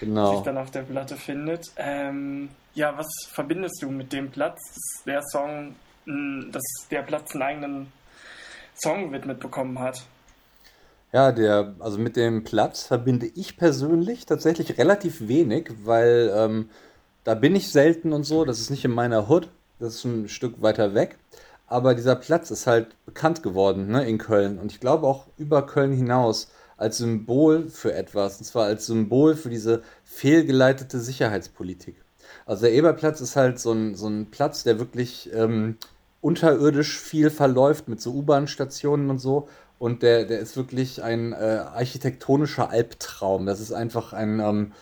genau. 0.00 0.26
das 0.26 0.36
sich 0.36 0.44
dann 0.44 0.58
auf 0.58 0.70
der 0.70 0.82
Platte 0.82 1.16
findet. 1.16 1.64
Ähm, 1.78 2.50
ja, 2.74 2.94
was 2.98 3.08
verbindest 3.32 3.82
du 3.82 3.90
mit 3.90 4.12
dem 4.12 4.30
Platz, 4.30 4.60
dass 4.74 5.04
der 5.06 5.22
Song, 5.22 5.74
dass 6.04 6.62
der 6.90 7.02
Platz 7.02 7.32
einen 7.32 7.42
eigenen 7.42 7.92
Song 8.74 9.12
widmet 9.12 9.40
bekommen 9.40 9.78
hat? 9.78 10.04
Ja, 11.12 11.32
der, 11.32 11.74
also 11.78 11.98
mit 11.98 12.16
dem 12.16 12.44
Platz 12.44 12.82
verbinde 12.82 13.30
ich 13.34 13.56
persönlich 13.56 14.26
tatsächlich 14.26 14.76
relativ 14.76 15.26
wenig, 15.26 15.70
weil 15.84 16.30
ähm, 16.34 16.68
da 17.24 17.34
bin 17.34 17.56
ich 17.56 17.70
selten 17.70 18.12
und 18.12 18.24
so. 18.24 18.44
Das 18.44 18.60
ist 18.60 18.70
nicht 18.70 18.84
in 18.84 18.90
meiner 18.90 19.28
Hood, 19.28 19.48
das 19.78 19.96
ist 19.96 20.04
ein 20.04 20.28
Stück 20.28 20.60
weiter 20.60 20.94
weg. 20.94 21.16
Aber 21.66 21.94
dieser 21.94 22.16
Platz 22.16 22.50
ist 22.50 22.66
halt 22.66 22.88
bekannt 23.06 23.42
geworden 23.42 23.88
ne, 23.88 24.08
in 24.08 24.18
Köln 24.18 24.58
und 24.58 24.72
ich 24.72 24.80
glaube 24.80 25.06
auch 25.06 25.26
über 25.36 25.66
Köln 25.66 25.92
hinaus 25.92 26.50
als 26.78 26.98
Symbol 26.98 27.68
für 27.68 27.92
etwas, 27.92 28.38
und 28.38 28.44
zwar 28.44 28.66
als 28.66 28.86
Symbol 28.86 29.34
für 29.34 29.50
diese 29.50 29.82
fehlgeleitete 30.04 31.00
Sicherheitspolitik. 31.00 31.96
Also 32.46 32.62
der 32.62 32.72
Eberplatz 32.72 33.20
ist 33.20 33.36
halt 33.36 33.58
so 33.58 33.72
ein, 33.72 33.94
so 33.94 34.08
ein 34.08 34.30
Platz, 34.30 34.62
der 34.62 34.78
wirklich 34.78 35.30
ähm, 35.34 35.76
unterirdisch 36.20 36.98
viel 36.98 37.30
verläuft 37.30 37.88
mit 37.88 38.00
so 38.00 38.12
U-Bahn-Stationen 38.12 39.10
und 39.10 39.18
so 39.18 39.48
und 39.78 40.02
der, 40.02 40.24
der 40.24 40.40
ist 40.40 40.56
wirklich 40.56 41.02
ein 41.02 41.32
äh, 41.32 41.64
architektonischer 41.74 42.70
Albtraum. 42.70 43.46
Das 43.46 43.60
ist 43.60 43.72
einfach 43.72 44.12
ein, 44.12 44.40
ähm, 44.40 44.72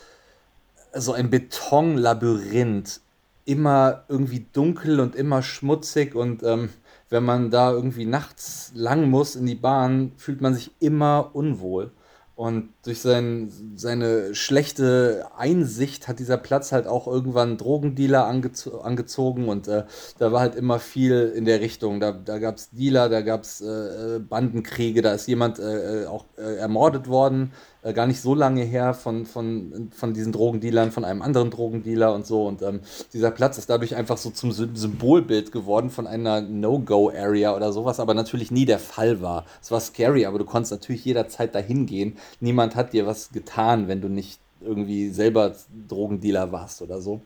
so 0.93 1.13
ein 1.13 1.29
Betonlabyrinth. 1.29 3.01
Immer 3.45 4.03
irgendwie 4.09 4.45
dunkel 4.51 4.99
und 4.99 5.15
immer 5.15 5.43
schmutzig. 5.43 6.15
Und 6.15 6.43
ähm, 6.43 6.69
wenn 7.09 7.23
man 7.23 7.51
da 7.51 7.71
irgendwie 7.71 8.05
nachts 8.05 8.71
lang 8.73 9.09
muss 9.09 9.35
in 9.35 9.45
die 9.45 9.55
Bahn, 9.55 10.11
fühlt 10.17 10.41
man 10.41 10.53
sich 10.55 10.71
immer 10.79 11.29
unwohl. 11.33 11.91
Und 12.35 12.69
durch 12.87 13.01
sein, 13.01 13.51
seine 13.75 14.33
schlechte 14.33 15.27
Einsicht 15.37 16.07
hat 16.07 16.19
dieser 16.19 16.37
Platz 16.37 16.71
halt 16.71 16.87
auch 16.87 17.05
irgendwann 17.05 17.57
Drogendealer 17.57 18.25
angezo 18.25 18.79
angezogen 18.79 19.49
und 19.49 19.67
äh, 19.67 19.83
da 20.17 20.31
war 20.31 20.39
halt 20.39 20.55
immer 20.55 20.79
viel 20.79 21.33
in 21.35 21.43
der 21.43 21.59
Richtung. 21.59 21.99
Da, 21.99 22.13
da 22.13 22.39
gab 22.39 22.55
es 22.55 22.69
Dealer, 22.71 23.09
da 23.09 23.21
gab 23.21 23.41
es 23.41 23.59
äh, 23.59 24.19
Bandenkriege, 24.19 25.01
da 25.01 25.11
ist 25.11 25.27
jemand 25.27 25.59
äh, 25.59 26.03
äh 26.03 26.05
auch 26.07 26.25
äh, 26.37 26.55
ermordet 26.55 27.09
worden 27.09 27.51
äh, 27.87 27.93
gar 27.93 28.07
nicht 28.07 28.21
so 28.21 28.35
lange 28.35 28.63
her 28.63 28.93
von, 28.93 29.25
von, 29.25 29.89
von 29.95 30.13
diesen 30.13 30.31
Drogendealern, 30.31 30.91
von 30.91 31.05
einem 31.05 31.21
anderen 31.21 31.51
Drogendealer 31.51 32.13
und 32.13 32.25
so. 32.25 32.45
Und 32.45 32.61
ähm, 32.61 32.81
dieser 33.13 33.31
Platz 33.31 33.57
ist 33.57 33.69
dadurch 33.69 33.95
einfach 33.95 34.17
so 34.17 34.29
zum 34.29 34.51
Symbolbild 34.51 35.51
geworden 35.51 35.89
von 35.89 36.07
einer 36.07 36.41
No-Go-Area 36.41 37.55
oder 37.55 37.71
sowas, 37.71 37.99
aber 37.99 38.13
natürlich 38.13 38.51
nie 38.51 38.65
der 38.65 38.79
Fall 38.79 39.21
war. 39.21 39.45
Es 39.61 39.71
war 39.71 39.79
scary, 39.79 40.25
aber 40.25 40.39
du 40.39 40.45
konntest 40.45 40.71
natürlich 40.71 41.05
jederzeit 41.05 41.55
dahin 41.55 41.85
gehen. 41.85 42.17
Niemand 42.39 42.75
hat 42.77 42.93
dir 42.93 43.05
was 43.05 43.31
getan, 43.31 43.87
wenn 43.87 44.01
du 44.01 44.09
nicht 44.09 44.39
irgendwie 44.61 45.09
selber 45.09 45.55
Drogendealer 45.87 46.51
warst 46.51 46.81
oder 46.81 47.01
so. 47.01 47.21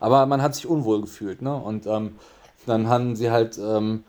Aber 0.00 0.26
man 0.26 0.42
hat 0.42 0.54
sich 0.54 0.66
unwohl 0.66 1.00
gefühlt, 1.02 1.42
ne? 1.42 1.54
Und 1.54 1.86
ähm, 1.86 2.16
dann 2.66 2.88
haben 2.88 3.16
sie 3.16 3.30
halt 3.30 3.58
ähm, 3.58 4.04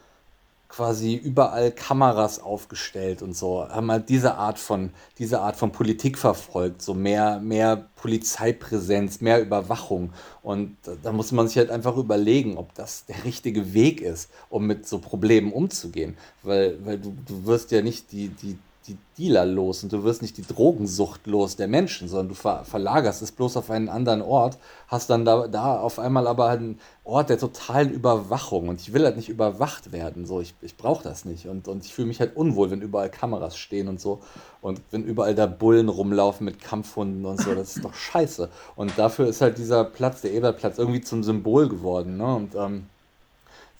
quasi 0.75 1.15
überall 1.15 1.71
Kameras 1.71 2.39
aufgestellt 2.39 3.21
und 3.21 3.35
so, 3.35 3.67
haben 3.69 3.89
halt 3.91 4.09
diese 4.09 4.35
Art 4.35 4.59
von, 4.59 4.91
diese 5.19 5.39
Art 5.39 5.55
von 5.55 5.71
Politik 5.71 6.17
verfolgt, 6.17 6.81
so 6.81 6.93
mehr, 6.93 7.39
mehr 7.39 7.85
Polizeipräsenz, 7.95 9.21
mehr 9.21 9.41
Überwachung. 9.41 10.11
Und 10.43 10.75
da 11.03 11.13
muss 11.13 11.31
man 11.31 11.47
sich 11.47 11.57
halt 11.57 11.71
einfach 11.71 11.95
überlegen, 11.95 12.57
ob 12.57 12.73
das 12.75 13.05
der 13.05 13.23
richtige 13.23 13.73
Weg 13.73 14.01
ist, 14.01 14.29
um 14.49 14.67
mit 14.67 14.85
so 14.87 14.99
Problemen 14.99 15.53
umzugehen. 15.53 16.17
Weil, 16.43 16.77
weil 16.85 16.97
du, 16.97 17.15
du 17.25 17.45
wirst 17.45 17.71
ja 17.71 17.81
nicht 17.81 18.11
die, 18.11 18.27
die 18.27 18.57
die 18.87 18.97
Dealer 19.17 19.45
los 19.45 19.83
und 19.83 19.91
du 19.93 20.03
wirst 20.03 20.21
nicht 20.21 20.37
die 20.37 20.45
Drogensucht 20.45 21.25
los 21.27 21.55
der 21.55 21.67
Menschen, 21.67 22.07
sondern 22.07 22.29
du 22.29 22.35
ver 22.35 22.63
verlagerst 22.65 23.21
es 23.21 23.31
bloß 23.31 23.57
auf 23.57 23.69
einen 23.69 23.89
anderen 23.89 24.21
Ort, 24.21 24.57
hast 24.87 25.09
dann 25.09 25.25
da, 25.25 25.47
da 25.47 25.79
auf 25.79 25.99
einmal 25.99 26.27
aber 26.27 26.49
einen 26.49 26.79
Ort 27.03 27.29
der 27.29 27.37
totalen 27.37 27.91
Überwachung 27.91 28.67
und 28.67 28.81
ich 28.81 28.93
will 28.93 29.03
halt 29.05 29.15
nicht 29.15 29.29
überwacht 29.29 29.91
werden, 29.91 30.25
so, 30.25 30.41
ich, 30.41 30.53
ich 30.61 30.77
brauche 30.77 31.03
das 31.03 31.25
nicht 31.25 31.47
und, 31.47 31.67
und 31.67 31.85
ich 31.85 31.93
fühle 31.93 32.07
mich 32.07 32.19
halt 32.19 32.35
unwohl, 32.35 32.71
wenn 32.71 32.81
überall 32.81 33.09
Kameras 33.09 33.57
stehen 33.57 33.87
und 33.87 33.99
so 33.99 34.21
und 34.61 34.81
wenn 34.91 35.03
überall 35.03 35.35
da 35.35 35.45
Bullen 35.45 35.89
rumlaufen 35.89 36.45
mit 36.45 36.59
Kampfhunden 36.59 37.25
und 37.25 37.39
so, 37.39 37.53
das 37.53 37.75
ist 37.75 37.85
doch 37.85 37.93
scheiße. 37.93 38.49
Und 38.75 38.97
dafür 38.97 39.27
ist 39.27 39.41
halt 39.41 39.59
dieser 39.59 39.83
Platz, 39.83 40.21
der 40.21 40.33
Eberplatz, 40.33 40.79
irgendwie 40.79 41.01
zum 41.01 41.23
Symbol 41.23 41.69
geworden, 41.69 42.17
ne, 42.17 42.35
und 42.35 42.55
ähm, 42.55 42.87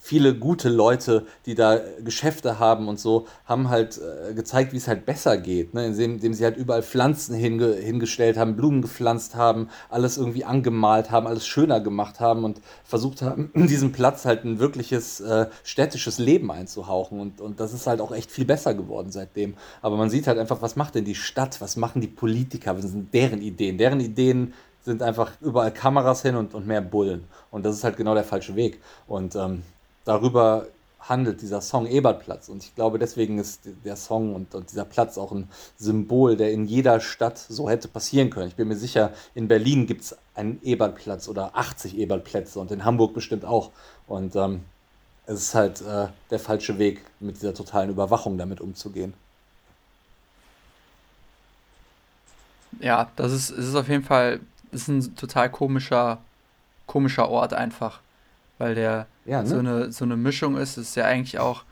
viele 0.06 0.36
gute 0.36 0.70
Leute, 0.70 1.26
die 1.48 1.56
da 1.56 1.80
Geschäfte 2.04 2.60
haben 2.60 2.88
und 2.88 3.00
so, 3.00 3.26
haben 3.46 3.72
halt 3.72 3.98
äh, 3.98 4.36
gezeigt, 4.36 4.72
wie 4.72 4.78
es 4.78 4.88
halt 4.88 5.08
besser 5.08 5.36
geht, 5.36 5.74
ne? 5.74 5.88
indem, 5.88 6.14
indem, 6.16 6.36
sie 6.36 6.44
halt 6.44 6.58
überall 6.58 6.84
Pflanzen 6.84 7.34
hinge 7.34 7.74
hingestellt 7.74 8.38
haben, 8.38 8.56
Blumen 8.56 8.84
gepflanzt 8.84 9.34
haben, 9.34 9.68
alles 9.90 10.18
irgendwie 10.18 10.46
angemalt 10.46 11.10
haben, 11.10 11.26
alles 11.26 11.48
schöner 11.48 11.80
gemacht 11.80 12.20
haben 12.20 12.44
und 12.44 12.62
versucht 12.84 13.24
haben, 13.24 13.50
in 13.56 13.66
diesem 13.66 13.94
Platz 13.94 14.26
halt 14.26 14.46
ein 14.46 14.60
wirkliches 14.60 15.22
äh, 15.22 15.48
städtisches 15.64 16.20
Leben 16.20 16.52
einzuhauchen. 16.52 17.20
Und, 17.20 17.42
und 17.42 17.60
das 17.60 17.74
ist 17.74 17.88
halt 17.88 18.00
auch 18.00 18.12
echt 18.12 18.30
viel 18.30 18.46
besser 18.46 18.76
geworden 18.76 19.12
seitdem. 19.12 19.56
Aber 19.82 19.98
man 19.98 20.12
sieht 20.12 20.28
halt 20.28 20.38
einfach, 20.38 20.62
was 20.62 20.76
macht 20.76 20.94
denn 20.94 21.06
die 21.06 21.16
Stadt, 21.16 21.62
was 21.62 21.78
machen 21.78 22.02
die 22.02 22.08
Politiker, 22.08 22.78
was 22.78 22.86
sind 22.86 23.12
deren 23.12 23.42
Ideen? 23.42 23.80
Deren 23.80 24.00
Ideen 24.00 24.54
sind 24.84 25.02
einfach 25.02 25.32
überall 25.42 25.74
Kameras 25.74 26.22
hin 26.22 26.36
und, 26.36 26.54
und 26.54 26.68
mehr 26.68 26.82
Bullen. 26.82 27.24
Und 27.50 27.66
das 27.66 27.76
ist 27.76 27.84
halt 27.84 27.98
genau 27.98 28.14
der 28.14 28.24
falsche 28.24 28.56
Weg. 28.56 28.80
Und 29.08 29.36
ähm, 29.36 29.64
darüber 30.06 30.68
handelt 31.00 31.42
dieser 31.42 31.62
Song 31.62 31.86
Ebertplatz. 31.86 32.50
Und 32.50 32.64
ich 32.64 32.74
glaube, 32.74 32.98
deswegen 32.98 33.38
ist 33.38 33.62
der 33.84 33.96
Song 33.96 34.34
und, 34.34 34.56
und, 34.56 34.72
dieser 34.72 34.86
Platz 34.86 35.18
auch 35.18 35.32
ein 35.32 35.50
Symbol, 35.78 36.36
der 36.36 36.52
in 36.52 36.66
jeder 36.66 37.00
Stadt 37.00 37.38
so 37.38 37.70
hätte 37.70 37.88
passieren 37.88 38.30
können. 38.30 38.48
Ich 38.48 38.56
bin 38.56 38.68
mir 38.68 38.76
sicher, 38.76 39.12
in 39.36 39.48
Berlin 39.48 39.86
gibt 39.86 40.02
es 40.02 40.18
einen 40.34 40.60
Ebertplatz 40.64 41.28
oder 41.28 41.56
80 41.56 41.98
Ebertplätze 41.98 42.60
und 42.60 42.72
in 42.72 42.86
Hamburg 42.86 43.14
bestimmt 43.14 43.46
auch. 43.46 43.72
Und 44.08 44.36
ähm, 44.36 44.62
es 45.28 45.42
ist 45.42 45.56
halt 45.56 45.82
äh, 45.82 46.08
der 46.32 46.40
falsche 46.40 46.80
Weg, 46.80 47.02
mit 47.20 47.36
dieser 47.36 47.54
totalen 47.54 47.90
Überwachung 47.90 48.38
damit 48.38 48.60
umzugehen. 48.62 49.14
Ja, 52.80 53.10
das 53.16 53.32
ist, 53.32 53.52
ist 53.52 53.76
auf 53.76 53.88
jeden 53.88 54.04
Fall, 54.04 54.40
ist 54.72 54.88
ein 54.88 55.16
total 55.16 55.52
komischer, 55.52 56.18
komischer 56.88 57.30
Ort 57.30 57.54
einfach 57.54 58.02
weil 58.58 58.76
der 58.76 59.08
ja, 59.26 59.42
ne? 59.42 59.48
so, 59.48 59.58
eine, 59.58 59.92
so 59.92 60.06
eine 60.06 60.18
Mischung 60.18 60.58
ist. 60.58 60.78
Ist 60.78 60.96
ja 60.96 61.06
eigentlich 61.06 61.40
auch 61.40 61.64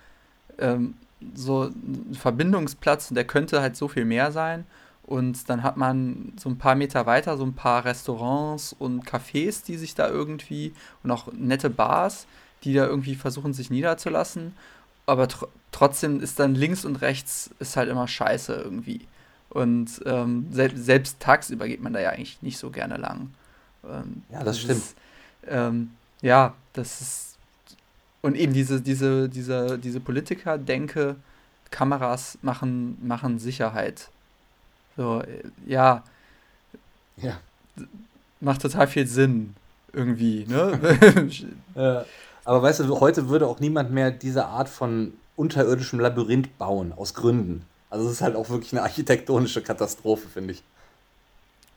ähm, 0.60 0.96
so 1.36 1.64
ein 1.64 2.16
Verbindungsplatz 2.16 3.10
und 3.10 3.16
der 3.16 3.26
könnte 3.26 3.62
halt 3.62 3.76
so 3.76 3.88
viel 3.88 4.06
mehr 4.06 4.32
sein. 4.32 4.66
Und 5.06 5.50
dann 5.50 5.64
hat 5.64 5.76
man 5.76 6.34
so 6.38 6.50
ein 6.50 6.58
paar 6.58 6.76
Meter 6.76 7.06
weiter 7.06 7.38
so 7.38 7.44
ein 7.44 7.54
paar 7.54 7.84
Restaurants 7.84 8.74
und 8.78 9.06
Cafés, 9.06 9.66
die 9.66 9.78
sich 9.78 9.96
da 9.96 10.08
irgendwie 10.08 10.74
und 11.04 11.12
auch 11.12 11.32
nette 11.34 11.70
Bars, 11.70 12.26
die 12.64 12.74
da 12.74 12.86
irgendwie 12.86 13.16
versuchen, 13.16 13.54
sich 13.54 13.70
niederzulassen. 13.70 14.54
Aber 15.06 15.28
tr 15.28 15.48
trotzdem 15.72 16.22
ist 16.22 16.40
dann 16.40 16.54
links 16.54 16.86
und 16.86 17.02
rechts 17.02 17.50
ist 17.60 17.76
halt 17.76 17.90
immer 17.90 18.08
scheiße 18.08 18.54
irgendwie. 18.54 19.02
Und 19.50 20.02
ähm, 20.06 20.48
se 20.52 20.70
selbst 20.76 21.20
tagsüber 21.20 21.68
geht 21.68 21.82
man 21.82 21.94
da 21.94 22.00
ja 22.00 22.10
eigentlich 22.10 22.42
nicht 22.42 22.58
so 22.58 22.70
gerne 22.70 22.98
lang. 22.98 23.34
Ähm, 23.84 24.24
ja, 24.30 24.40
das, 24.40 24.46
das 24.46 24.60
stimmt. 24.60 24.78
Ist, 24.78 24.96
ähm, 25.48 25.92
ja, 26.22 26.54
das 26.74 27.02
ist. 27.02 27.33
Und 28.24 28.36
eben 28.36 28.54
diese, 28.54 28.82
diese, 28.82 29.28
diese, 29.28 29.78
diese 29.78 30.00
Politiker-Denke, 30.00 31.18
Kameras 31.72 32.38
machen, 32.42 32.98
machen 33.06 33.38
Sicherheit. 33.38 34.10
So, 34.96 35.22
ja. 35.68 36.04
Ja. 37.18 37.38
Macht 38.40 38.62
total 38.62 38.88
viel 38.88 39.08
Sinn, 39.08 39.56
irgendwie, 39.92 40.46
ne? 40.48 40.80
ja. 41.76 42.06
Aber 42.46 42.62
weißt 42.62 42.80
du, 42.80 43.00
heute 43.02 43.28
würde 43.28 43.46
auch 43.46 43.60
niemand 43.60 43.92
mehr 43.92 44.10
diese 44.10 44.46
Art 44.46 44.70
von 44.70 45.14
unterirdischem 45.36 46.00
Labyrinth 46.00 46.58
bauen, 46.58 46.94
aus 46.94 47.14
Gründen. 47.14 47.66
Also 47.90 48.06
es 48.08 48.14
ist 48.14 48.22
halt 48.22 48.38
auch 48.38 48.50
wirklich 48.50 48.72
eine 48.72 48.84
architektonische 48.84 49.62
Katastrophe, 49.62 50.30
finde 50.30 50.54
ich. 50.54 50.64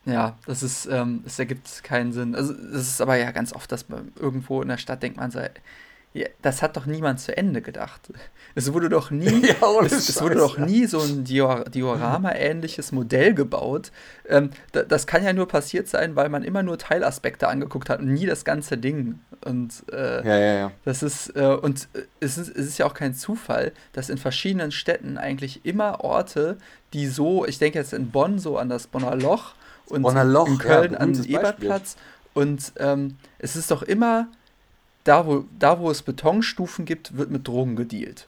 Ja, 0.05 0.37
das 0.45 0.63
ist, 0.63 0.85
ähm, 0.85 1.23
es 1.25 1.37
ergibt 1.37 1.83
keinen 1.83 2.13
Sinn. 2.13 2.35
Also 2.35 2.53
es 2.53 2.87
ist 2.87 3.01
aber 3.01 3.17
ja 3.17 3.31
ganz 3.31 3.51
oft, 3.51 3.69
dass 3.69 3.89
man 3.89 4.13
irgendwo 4.15 4.61
in 4.61 4.69
der 4.69 4.77
Stadt 4.77 5.03
denkt 5.03 5.17
man 5.17 5.31
so, 5.31 5.41
Ja, 6.17 6.27
das 6.41 6.63
hat 6.63 6.75
doch 6.75 6.87
niemand 6.87 7.19
zu 7.19 7.37
Ende 7.37 7.61
gedacht. 7.61 8.09
Es 8.55 8.73
wurde 8.73 8.89
doch 8.89 9.11
nie, 9.11 9.45
ja, 9.61 9.81
es, 9.85 10.09
es, 10.09 10.19
wurde 10.19 10.33
doch 10.33 10.57
nie 10.57 10.87
so 10.87 10.99
ein 10.99 11.23
Diorama-ähnliches 11.23 12.91
Modell 12.91 13.35
gebaut. 13.35 13.91
Ähm, 14.27 14.49
das 14.71 15.05
kann 15.05 15.23
ja 15.23 15.31
nur 15.31 15.47
passiert 15.47 15.87
sein, 15.87 16.15
weil 16.15 16.29
man 16.29 16.43
immer 16.43 16.63
nur 16.63 16.79
Teilaspekte 16.79 17.47
angeguckt 17.47 17.87
hat 17.91 17.99
und 17.99 18.11
nie 18.11 18.25
das 18.25 18.45
ganze 18.45 18.79
Ding. 18.79 19.19
Und 19.45 19.83
äh, 19.91 20.27
ja, 20.27 20.37
ja, 20.39 20.53
ja. 20.55 20.71
das 20.85 21.03
ist 21.03 21.35
äh, 21.35 21.55
und 21.61 21.87
es 22.19 22.39
ist, 22.39 22.49
es 22.49 22.65
ist 22.65 22.79
ja 22.79 22.87
auch 22.87 22.95
kein 22.95 23.13
Zufall, 23.13 23.71
dass 23.93 24.09
in 24.09 24.17
verschiedenen 24.17 24.71
Städten 24.71 25.19
eigentlich 25.19 25.65
immer 25.65 26.03
Orte, 26.03 26.57
die 26.93 27.05
so, 27.05 27.45
ich 27.45 27.59
denke 27.59 27.77
jetzt 27.77 27.93
in 27.93 28.09
Bonn 28.09 28.39
so 28.39 28.57
an 28.57 28.69
das 28.69 28.87
Bonner 28.87 29.15
Loch 29.15 29.53
und 29.85 30.01
Bonner 30.01 30.23
Loch, 30.23 30.47
in 30.47 30.57
Köln 30.57 30.93
ja, 30.93 30.99
an 30.99 31.13
den 31.13 31.25
Ebertplatz. 31.25 31.95
Und 32.33 32.73
ähm, 32.77 33.17
es 33.37 33.55
ist 33.55 33.69
doch 33.69 33.83
immer 33.83 34.29
da 35.07 35.25
wo, 35.25 35.45
da, 35.57 35.79
wo 35.79 35.89
es 35.89 36.01
Betonstufen 36.01 36.85
gibt, 36.85 37.17
wird 37.17 37.31
mit 37.31 37.47
Drogen 37.47 37.75
gedealt. 37.75 38.27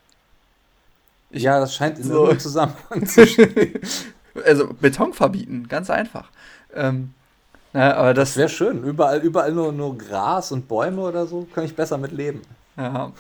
Ich, 1.30 1.44
ja, 1.44 1.60
das 1.60 1.76
scheint 1.76 2.00
in 2.00 2.06
so 2.06 2.28
einem 2.28 2.40
Zusammenhang 2.40 3.06
zu 3.06 3.28
stehen. 3.28 3.80
also 4.46 4.74
Beton 4.74 5.14
verbieten, 5.14 5.68
ganz 5.68 5.90
einfach. 5.90 6.30
Ähm, 6.74 7.14
na, 7.74 7.94
aber 7.96 8.14
das, 8.14 8.30
das 8.30 8.38
wäre 8.38 8.50
schön. 8.50 8.84
Überall, 8.84 9.20
überall 9.20 9.52
nur, 9.52 9.72
nur 9.72 9.98
Gras 9.98 10.52
und 10.52 10.68
Bäume 10.68 11.02
oder 11.02 11.28
so, 11.28 11.48
kann 11.54 11.66
ich 11.66 11.76
besser 11.76 11.98
mit 11.98 12.12
leben. 12.12 12.42
Ja. 12.78 13.12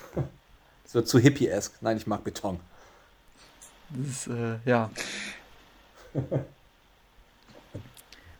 Das 0.83 0.95
wird 0.95 1.07
zu 1.07 1.19
hippie-esque. 1.19 1.75
Nein, 1.81 1.97
ich 1.97 2.07
mag 2.07 2.23
Beton. 2.23 2.59
Das 3.89 4.07
ist, 4.07 4.27
äh, 4.27 4.57
ja. 4.65 4.89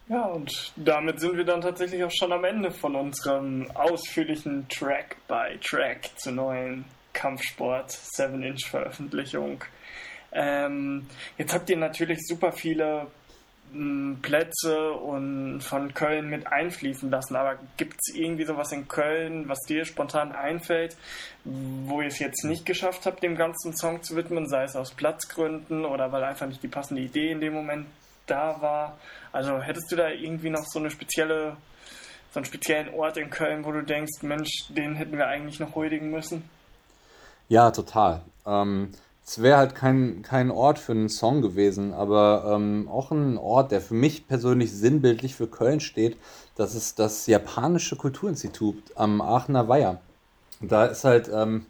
Ja, 0.09 0.23
und 0.25 0.73
damit 0.75 1.19
sind 1.19 1.37
wir 1.37 1.45
dann 1.45 1.61
tatsächlich 1.61 2.03
auch 2.03 2.11
schon 2.11 2.33
am 2.33 2.43
Ende 2.43 2.71
von 2.71 2.95
unserem 2.95 3.69
ausführlichen 3.75 4.67
Track 4.67 5.17
by 5.27 5.59
Track 5.61 6.09
zur 6.15 6.31
neuen 6.31 6.85
Kampfsport 7.13 7.91
7-Inch 7.91 8.65
Veröffentlichung. 8.67 9.63
Ähm, 10.31 11.05
jetzt 11.37 11.53
habt 11.53 11.69
ihr 11.69 11.77
natürlich 11.77 12.25
super 12.25 12.51
viele 12.51 13.05
m, 13.71 14.15
hm, 14.15 14.19
Plätze 14.23 14.93
und 14.93 15.61
von 15.61 15.93
Köln 15.93 16.27
mit 16.27 16.47
einfließen 16.47 17.11
lassen, 17.11 17.35
aber 17.35 17.59
gibt 17.77 17.99
es 17.99 18.15
irgendwie 18.15 18.45
sowas 18.45 18.71
in 18.71 18.87
Köln, 18.87 19.47
was 19.47 19.59
dir 19.67 19.85
spontan 19.85 20.31
einfällt, 20.31 20.97
wo 21.43 22.01
ihr 22.01 22.07
es 22.07 22.17
jetzt 22.17 22.45
nicht 22.45 22.65
geschafft 22.65 23.05
habt, 23.05 23.21
dem 23.21 23.35
ganzen 23.35 23.77
Song 23.77 24.01
zu 24.01 24.15
widmen, 24.15 24.49
sei 24.49 24.63
es 24.63 24.75
aus 24.75 24.89
Platzgründen 24.89 25.85
oder 25.85 26.11
weil 26.11 26.23
einfach 26.23 26.47
nicht 26.47 26.63
die 26.63 26.67
passende 26.67 27.03
Idee 27.03 27.29
in 27.29 27.41
dem 27.41 27.53
Moment 27.53 27.85
da 28.29 28.61
war? 28.61 28.97
Also 29.31 29.59
hättest 29.59 29.91
du 29.91 29.95
da 29.95 30.09
irgendwie 30.09 30.49
noch 30.49 30.65
so 30.65 30.79
eine 30.79 30.89
spezielle, 30.89 31.57
so 32.33 32.39
einen 32.39 32.45
speziellen 32.45 32.93
Ort 32.93 33.17
in 33.17 33.29
Köln, 33.29 33.65
wo 33.65 33.71
du 33.71 33.83
denkst, 33.83 34.21
Mensch, 34.21 34.49
den 34.69 34.95
hätten 34.95 35.17
wir 35.17 35.27
eigentlich 35.27 35.59
noch 35.59 35.75
huldigen 35.75 36.11
müssen? 36.11 36.49
Ja, 37.47 37.71
total. 37.71 38.21
Ähm, 38.45 38.91
es 39.25 39.41
wäre 39.41 39.57
halt 39.57 39.75
kein, 39.75 40.23
kein 40.23 40.49
Ort 40.49 40.79
für 40.79 40.91
einen 40.93 41.09
Song 41.09 41.41
gewesen, 41.41 41.93
aber 41.93 42.51
ähm, 42.55 42.87
auch 42.91 43.11
ein 43.11 43.37
Ort, 43.37 43.71
der 43.71 43.81
für 43.81 43.93
mich 43.93 44.27
persönlich 44.27 44.71
sinnbildlich 44.71 45.35
für 45.35 45.47
Köln 45.47 45.79
steht. 45.79 46.17
Das 46.55 46.73
ist 46.73 46.97
das 46.97 47.27
Japanische 47.27 47.95
Kulturinstitut 47.95 48.81
am 48.95 49.21
Aachener 49.21 49.67
Weiher. 49.67 50.01
Da 50.61 50.85
ist 50.85 51.03
halt 51.03 51.29
ähm, 51.31 51.65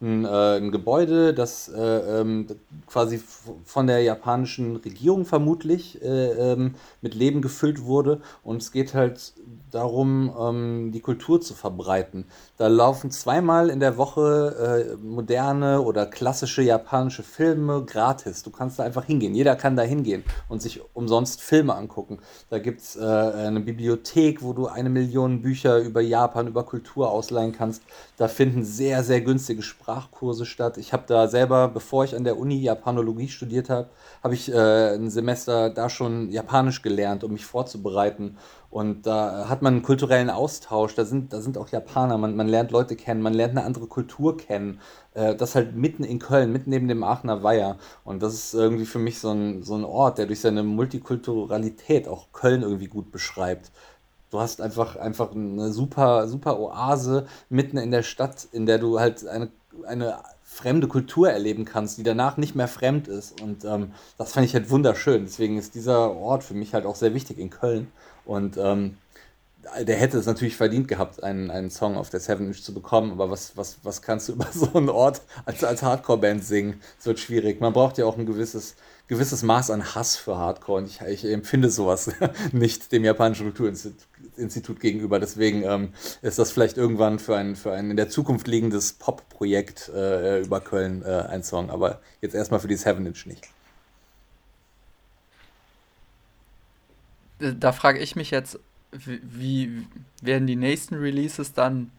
ein, 0.00 0.24
äh, 0.24 0.56
ein 0.56 0.70
Gebäude, 0.70 1.34
das 1.34 1.68
äh, 1.68 2.20
ähm, 2.20 2.46
quasi 2.86 3.20
von 3.64 3.86
der 3.86 4.02
japanischen 4.02 4.76
Regierung 4.76 5.24
vermutlich 5.24 6.02
äh, 6.02 6.52
ähm, 6.52 6.74
mit 7.00 7.14
Leben 7.14 7.42
gefüllt 7.42 7.84
wurde. 7.84 8.20
Und 8.42 8.62
es 8.62 8.72
geht 8.72 8.94
halt 8.94 9.32
darum, 9.70 10.32
ähm, 10.38 10.92
die 10.92 11.00
Kultur 11.00 11.40
zu 11.40 11.54
verbreiten. 11.54 12.24
Da 12.56 12.68
laufen 12.68 13.10
zweimal 13.10 13.70
in 13.70 13.80
der 13.80 13.96
Woche 13.96 14.94
äh, 14.94 15.04
moderne 15.04 15.80
oder 15.80 16.06
klassische 16.06 16.62
japanische 16.62 17.22
Filme 17.22 17.84
gratis. 17.84 18.42
Du 18.42 18.50
kannst 18.50 18.78
da 18.78 18.84
einfach 18.84 19.04
hingehen. 19.04 19.34
Jeder 19.34 19.56
kann 19.56 19.76
da 19.76 19.82
hingehen 19.82 20.22
und 20.48 20.62
sich 20.62 20.80
umsonst 20.94 21.40
Filme 21.40 21.74
angucken. 21.74 22.18
Da 22.50 22.58
gibt 22.58 22.80
es 22.80 22.96
äh, 22.96 23.00
eine 23.04 23.60
Bibliothek, 23.60 24.42
wo 24.42 24.52
du 24.52 24.66
eine 24.66 24.90
Million 24.90 25.42
Bücher 25.42 25.78
über 25.78 26.00
Japan, 26.00 26.46
über 26.46 26.64
Kultur 26.64 27.10
ausleihen 27.10 27.52
kannst. 27.52 27.82
Da 28.16 28.28
finden 28.28 28.64
sehr, 28.64 29.02
sehr 29.02 29.20
günstige 29.20 29.62
Sprachkurse 29.84 30.46
statt. 30.46 30.78
Ich 30.78 30.94
habe 30.94 31.04
da 31.06 31.28
selber, 31.28 31.68
bevor 31.68 32.04
ich 32.04 32.16
an 32.16 32.24
der 32.24 32.38
Uni 32.38 32.56
Japanologie 32.56 33.28
studiert 33.28 33.68
habe, 33.68 33.90
habe 34.22 34.32
ich 34.32 34.50
äh, 34.50 34.94
ein 34.94 35.10
Semester 35.10 35.68
da 35.68 35.90
schon 35.90 36.30
Japanisch 36.30 36.80
gelernt, 36.80 37.22
um 37.22 37.32
mich 37.32 37.44
vorzubereiten. 37.44 38.38
Und 38.70 39.06
da 39.06 39.46
hat 39.48 39.60
man 39.60 39.74
einen 39.74 39.82
kulturellen 39.82 40.30
Austausch, 40.30 40.94
da 40.94 41.04
sind, 41.04 41.34
da 41.34 41.42
sind 41.42 41.58
auch 41.58 41.68
Japaner, 41.68 42.16
man, 42.16 42.34
man 42.34 42.48
lernt 42.48 42.70
Leute 42.70 42.96
kennen, 42.96 43.20
man 43.20 43.34
lernt 43.34 43.56
eine 43.56 43.66
andere 43.66 43.86
Kultur 43.86 44.38
kennen. 44.38 44.80
Äh, 45.12 45.36
das 45.36 45.54
halt 45.54 45.76
mitten 45.76 46.02
in 46.02 46.18
Köln, 46.18 46.50
mitten 46.50 46.70
neben 46.70 46.88
dem 46.88 47.04
Aachener 47.04 47.42
Weiher. 47.42 47.76
Und 48.04 48.22
das 48.22 48.32
ist 48.32 48.54
irgendwie 48.54 48.86
für 48.86 48.98
mich 48.98 49.20
so 49.20 49.32
ein, 49.32 49.62
so 49.62 49.74
ein 49.74 49.84
Ort, 49.84 50.16
der 50.16 50.26
durch 50.26 50.40
seine 50.40 50.62
Multikulturalität 50.62 52.08
auch 52.08 52.32
Köln 52.32 52.62
irgendwie 52.62 52.88
gut 52.88 53.12
beschreibt. 53.12 53.70
Du 54.34 54.40
hast 54.40 54.60
einfach, 54.60 54.96
einfach 54.96 55.30
eine 55.30 55.72
super, 55.72 56.26
super 56.26 56.58
Oase 56.58 57.26
mitten 57.50 57.76
in 57.76 57.92
der 57.92 58.02
Stadt, 58.02 58.48
in 58.50 58.66
der 58.66 58.78
du 58.78 58.98
halt 58.98 59.24
eine, 59.28 59.48
eine 59.86 60.18
fremde 60.42 60.86
Kultur 60.86 61.30
erleben 61.30 61.64
kannst, 61.64 61.98
die 61.98 62.02
danach 62.02 62.36
nicht 62.36 62.54
mehr 62.54 62.68
fremd 62.68 63.08
ist. 63.08 63.40
Und 63.40 63.64
ähm, 63.64 63.92
das 64.18 64.32
fand 64.32 64.46
ich 64.46 64.54
halt 64.54 64.70
wunderschön. 64.70 65.24
Deswegen 65.24 65.58
ist 65.58 65.74
dieser 65.74 66.12
Ort 66.12 66.44
für 66.44 66.54
mich 66.54 66.74
halt 66.74 66.86
auch 66.86 66.96
sehr 66.96 67.14
wichtig 67.14 67.38
in 67.38 67.50
Köln. 67.50 67.90
Und 68.24 68.56
ähm, 68.56 68.96
der 69.80 69.96
hätte 69.96 70.18
es 70.18 70.26
natürlich 70.26 70.56
verdient 70.56 70.88
gehabt, 70.88 71.22
einen, 71.22 71.50
einen 71.50 71.70
Song 71.70 71.96
auf 71.96 72.10
der 72.10 72.20
Seven 72.20 72.48
Inch 72.48 72.62
zu 72.62 72.74
bekommen, 72.74 73.12
aber 73.12 73.30
was, 73.30 73.56
was, 73.56 73.78
was 73.82 74.02
kannst 74.02 74.28
du 74.28 74.32
über 74.32 74.46
so 74.52 74.72
einen 74.74 74.88
Ort 74.88 75.22
als, 75.44 75.64
als 75.64 75.82
Hardcore-Band 75.82 76.44
singen? 76.44 76.80
Es 76.98 77.06
wird 77.06 77.18
schwierig. 77.18 77.60
Man 77.60 77.72
braucht 77.72 77.98
ja 77.98 78.04
auch 78.04 78.18
ein 78.18 78.26
gewisses, 78.26 78.76
gewisses 79.08 79.42
Maß 79.42 79.70
an 79.70 79.94
Hass 79.94 80.16
für 80.16 80.36
Hardcore 80.36 80.82
und 80.82 80.86
ich, 80.86 81.00
ich 81.00 81.24
empfinde 81.24 81.70
sowas 81.70 82.10
nicht 82.52 82.92
dem 82.92 83.04
japanischen 83.04 83.46
Kulturinstitut 83.46 83.98
gegenüber. 84.80 85.18
Deswegen 85.18 85.62
ähm, 85.62 85.88
ist 86.22 86.38
das 86.38 86.52
vielleicht 86.52 86.76
irgendwann 86.76 87.18
für 87.18 87.36
ein, 87.36 87.56
für 87.56 87.72
ein 87.72 87.90
in 87.90 87.96
der 87.96 88.08
Zukunft 88.08 88.46
liegendes 88.46 88.94
Pop-Projekt 88.94 89.88
äh, 89.88 90.40
über 90.40 90.60
Köln 90.60 91.02
äh, 91.02 91.26
ein 91.28 91.42
Song, 91.42 91.70
aber 91.70 92.00
jetzt 92.20 92.34
erstmal 92.34 92.60
für 92.60 92.68
die 92.68 92.76
Seven 92.76 93.06
Inch 93.06 93.26
nicht. 93.26 93.48
da 97.38 97.72
frage 97.72 97.98
ich 97.98 98.16
mich 98.16 98.30
jetzt, 98.30 98.58
wie, 98.92 99.20
wie, 99.22 99.86
werden 100.22 100.46
die 100.46 100.56
nächsten 100.56 100.94
Releases 100.94 101.52
dann 101.52 101.90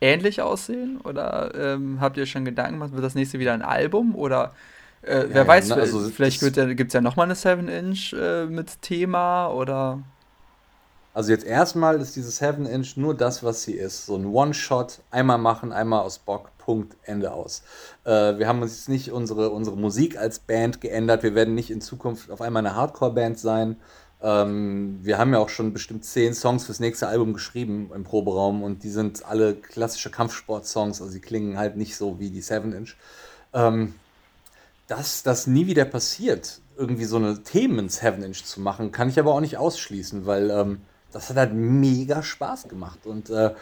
ähnlich 0.00 0.40
aussehen? 0.40 1.00
Oder 1.02 1.54
ähm, 1.54 2.00
habt 2.00 2.16
ihr 2.16 2.26
schon 2.26 2.44
Gedanken 2.44 2.74
gemacht, 2.74 2.92
wird 2.92 3.04
das 3.04 3.14
nächste 3.14 3.38
wieder 3.38 3.52
ein 3.52 3.62
Album? 3.62 4.14
Oder 4.14 4.54
äh, 5.02 5.24
wer 5.28 5.42
ja, 5.42 5.46
weiß, 5.46 5.68
ja, 5.68 5.76
ne, 5.76 5.82
also 5.82 6.00
vielleicht 6.08 6.42
ja, 6.56 6.72
gibt 6.72 6.88
es 6.88 6.94
ja 6.94 7.00
nochmal 7.00 7.26
eine 7.26 7.34
7-Inch 7.34 8.14
äh, 8.14 8.46
mit 8.46 8.82
Thema 8.82 9.48
oder. 9.48 10.02
Also 11.18 11.32
jetzt 11.32 11.44
erstmal 11.44 12.00
ist 12.00 12.14
diese 12.14 12.30
7-Inch 12.30 12.96
nur 12.96 13.12
das, 13.12 13.42
was 13.42 13.64
sie 13.64 13.72
ist. 13.72 14.06
So 14.06 14.14
ein 14.14 14.24
One-Shot, 14.24 15.00
einmal 15.10 15.38
machen, 15.38 15.72
einmal 15.72 16.02
aus 16.02 16.20
Bock, 16.20 16.56
Punkt, 16.58 16.96
Ende 17.02 17.32
aus. 17.32 17.64
Äh, 18.04 18.38
wir 18.38 18.46
haben 18.46 18.62
uns 18.62 18.76
jetzt 18.76 18.88
nicht 18.88 19.10
unsere, 19.10 19.50
unsere 19.50 19.76
Musik 19.76 20.16
als 20.16 20.38
Band 20.38 20.80
geändert. 20.80 21.24
Wir 21.24 21.34
werden 21.34 21.56
nicht 21.56 21.72
in 21.72 21.80
Zukunft 21.80 22.30
auf 22.30 22.40
einmal 22.40 22.64
eine 22.64 22.76
Hardcore-Band 22.76 23.36
sein, 23.36 23.78
ähm, 24.22 25.00
wir 25.02 25.18
haben 25.18 25.32
ja 25.32 25.40
auch 25.40 25.48
schon 25.48 25.72
bestimmt 25.72 26.04
zehn 26.04 26.34
Songs 26.34 26.66
fürs 26.66 26.78
nächste 26.78 27.08
Album 27.08 27.32
geschrieben 27.32 27.90
im 27.92 28.04
Proberaum 28.04 28.62
und 28.62 28.84
die 28.84 28.90
sind 28.90 29.24
alle 29.24 29.56
klassische 29.56 30.10
Kampfsport-Songs, 30.10 31.02
also 31.02 31.12
die 31.12 31.20
klingen 31.20 31.58
halt 31.58 31.76
nicht 31.76 31.96
so 31.96 32.20
wie 32.20 32.30
die 32.30 32.44
7-Inch. 32.44 32.94
Ähm, 33.54 33.94
dass 34.86 35.24
das 35.24 35.48
nie 35.48 35.66
wieder 35.66 35.84
passiert, 35.84 36.60
irgendwie 36.76 37.06
so 37.06 37.16
eine 37.16 37.42
Themen 37.42 37.88
7-Inch 37.88 38.44
zu 38.44 38.60
machen, 38.60 38.92
kann 38.92 39.08
ich 39.08 39.18
aber 39.18 39.34
auch 39.34 39.40
nicht 39.40 39.56
ausschließen, 39.56 40.24
weil 40.24 40.50
ähm, 40.50 40.80
das 41.12 41.30
hat 41.30 41.36
halt 41.36 41.54
mega 41.54 42.22
Spaß 42.22 42.68
gemacht 42.68 43.06
und 43.06 43.30
äh, 43.30 43.54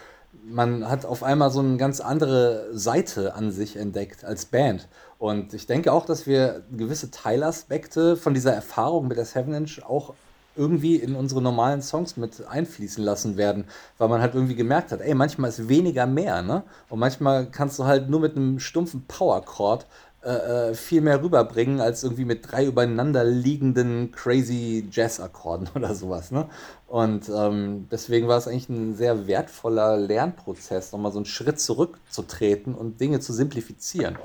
man 0.43 0.87
hat 0.87 1.05
auf 1.05 1.23
einmal 1.23 1.49
so 1.51 1.59
eine 1.59 1.77
ganz 1.77 1.99
andere 1.99 2.67
Seite 2.71 3.33
an 3.33 3.51
sich 3.51 3.75
entdeckt 3.75 4.23
als 4.23 4.45
Band. 4.45 4.87
Und 5.17 5.53
ich 5.53 5.65
denke 5.65 5.91
auch, 5.91 6.05
dass 6.05 6.27
wir 6.27 6.63
gewisse 6.71 7.09
Teilaspekte 7.09 8.15
von 8.15 8.33
dieser 8.33 8.53
Erfahrung 8.53 9.07
mit 9.07 9.17
der 9.17 9.25
7-Inch 9.25 9.83
auch 9.83 10.13
irgendwie 10.55 10.95
in 10.95 11.15
unsere 11.15 11.41
normalen 11.41 11.81
Songs 11.81 12.17
mit 12.17 12.45
einfließen 12.47 13.03
lassen 13.03 13.37
werden, 13.37 13.65
weil 13.97 14.09
man 14.09 14.21
halt 14.21 14.33
irgendwie 14.33 14.55
gemerkt 14.55 14.91
hat, 14.91 15.01
ey, 15.01 15.13
manchmal 15.13 15.49
ist 15.49 15.69
weniger 15.69 16.07
mehr, 16.07 16.41
ne? 16.41 16.63
Und 16.89 16.99
manchmal 16.99 17.45
kannst 17.45 17.77
du 17.77 17.85
halt 17.85 18.09
nur 18.09 18.19
mit 18.19 18.35
einem 18.35 18.59
stumpfen 18.59 19.05
Power-Chord 19.07 19.85
äh, 20.27 20.71
äh, 20.71 20.73
viel 20.73 20.99
mehr 20.99 21.23
rüberbringen, 21.23 21.79
als 21.79 22.03
irgendwie 22.03 22.25
mit 22.25 22.51
drei 22.51 22.65
übereinander 22.65 23.23
liegenden 23.23 24.11
crazy 24.11 24.85
Jazz-Akkorden 24.91 25.69
oder 25.75 25.95
sowas, 25.95 26.31
ne? 26.31 26.49
Und 26.85 27.29
ähm, 27.29 27.87
deswegen 27.89 28.27
war 28.27 28.37
es 28.37 28.45
eigentlich 28.45 28.67
ein 28.67 28.93
sehr 28.97 29.25
wertvoller 29.27 29.95
Lernprozess, 29.95 30.91
nochmal 30.91 31.13
so 31.13 31.19
einen 31.19 31.25
Schritt 31.25 31.61
zurückzutreten 31.61 32.75
und 32.75 32.99
Dinge 32.99 33.21
zu 33.21 33.31
simplifizieren. 33.31 34.17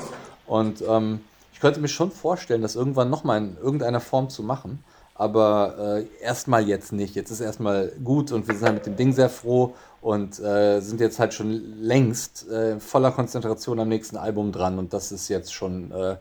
Und 0.49 0.83
ähm, 0.89 1.21
ich 1.53 1.61
könnte 1.61 1.79
mir 1.79 1.87
schon 1.87 2.11
vorstellen, 2.11 2.63
das 2.63 2.75
irgendwann 2.75 3.09
nochmal 3.09 3.39
in 3.39 3.57
irgendeiner 3.63 4.01
Form 4.01 4.29
zu 4.29 4.43
machen. 4.43 4.83
aber 5.15 6.01
äh, 6.01 6.25
erstmal 6.25 6.67
jetzt 6.67 6.93
nicht. 6.93 7.15
Jetzt 7.15 7.31
ist 7.31 7.41
erstmal 7.41 7.93
gut 8.03 8.33
und 8.33 8.49
wir 8.49 8.57
sind 8.57 8.65
halt 8.65 8.75
mit 8.75 8.87
dem 8.87 8.97
Ding 8.97 9.13
sehr 9.13 9.29
froh 9.31 9.75
und 10.03 10.41
äh, 10.41 10.81
sind 10.81 11.01
jetzt 11.01 11.19
halt 11.19 11.33
schon 11.33 11.81
längst 11.81 12.49
äh, 12.51 12.79
voller 12.81 13.13
Konzentration 13.13 13.79
am 13.81 13.89
nächsten 13.89 14.17
Album 14.17 14.53
dran 14.53 14.79
und 14.79 14.93
das 14.93 15.13
ist 15.13 15.29
jetzt 15.29 15.55
schon 15.55 15.93
äh, 15.93 16.17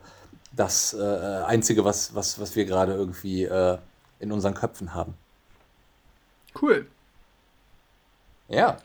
das 0.54 0.94
äh, 0.94 1.44
Einzige, 1.46 1.84
was, 1.84 2.14
was, 2.14 2.40
was 2.40 2.56
wir 2.56 2.66
gerade 2.66 2.94
irgendwie 2.94 3.44
äh, 3.44 3.78
in 4.20 4.32
unseren 4.32 4.54
Köpfen 4.54 4.94
haben. 4.94 5.16
Cool. 6.62 6.86
Ja. 8.50 8.78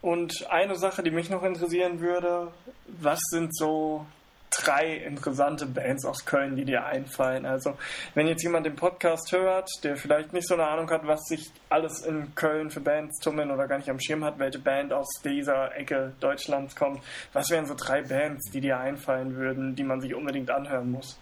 Und 0.00 0.48
eine 0.50 0.76
Sache, 0.76 1.02
die 1.02 1.10
mich 1.10 1.30
noch 1.30 1.42
interessieren 1.42 2.00
würde, 2.00 2.48
was 2.86 3.18
sind 3.30 3.56
so 3.56 4.06
drei 4.52 4.96
interessante 4.96 5.66
Bands 5.66 6.04
aus 6.04 6.24
Köln, 6.24 6.56
die 6.56 6.64
dir 6.64 6.84
einfallen. 6.84 7.46
Also, 7.46 7.74
wenn 8.14 8.26
jetzt 8.26 8.42
jemand 8.42 8.66
den 8.66 8.76
Podcast 8.76 9.32
hört, 9.32 9.68
der 9.82 9.96
vielleicht 9.96 10.32
nicht 10.32 10.46
so 10.46 10.54
eine 10.54 10.66
Ahnung 10.66 10.90
hat, 10.90 11.06
was 11.06 11.22
sich 11.24 11.50
alles 11.68 12.00
in 12.02 12.34
Köln 12.34 12.70
für 12.70 12.80
Bands 12.80 13.18
tummeln 13.18 13.50
oder 13.50 13.66
gar 13.66 13.78
nicht 13.78 13.90
am 13.90 14.00
Schirm 14.00 14.24
hat, 14.24 14.38
welche 14.38 14.58
Band 14.58 14.92
aus 14.92 15.08
dieser 15.24 15.76
Ecke 15.76 16.12
Deutschlands 16.20 16.76
kommt, 16.76 17.02
was 17.32 17.50
wären 17.50 17.66
so 17.66 17.74
drei 17.76 18.02
Bands, 18.02 18.50
die 18.50 18.60
dir 18.60 18.78
einfallen 18.78 19.36
würden, 19.36 19.74
die 19.74 19.84
man 19.84 20.00
sich 20.00 20.14
unbedingt 20.14 20.50
anhören 20.50 20.90
muss? 20.90 21.18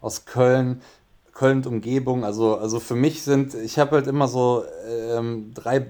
Aus 0.00 0.24
Köln. 0.24 0.82
Köln 1.32 1.58
und 1.58 1.66
Umgebung, 1.66 2.24
also, 2.24 2.56
also 2.56 2.80
für 2.80 2.94
mich 2.94 3.22
sind, 3.22 3.52
ich 3.52 3.78
habe 3.78 3.96
halt 3.96 4.06
immer 4.06 4.26
so 4.26 4.64
ähm, 4.88 5.52
drei 5.52 5.86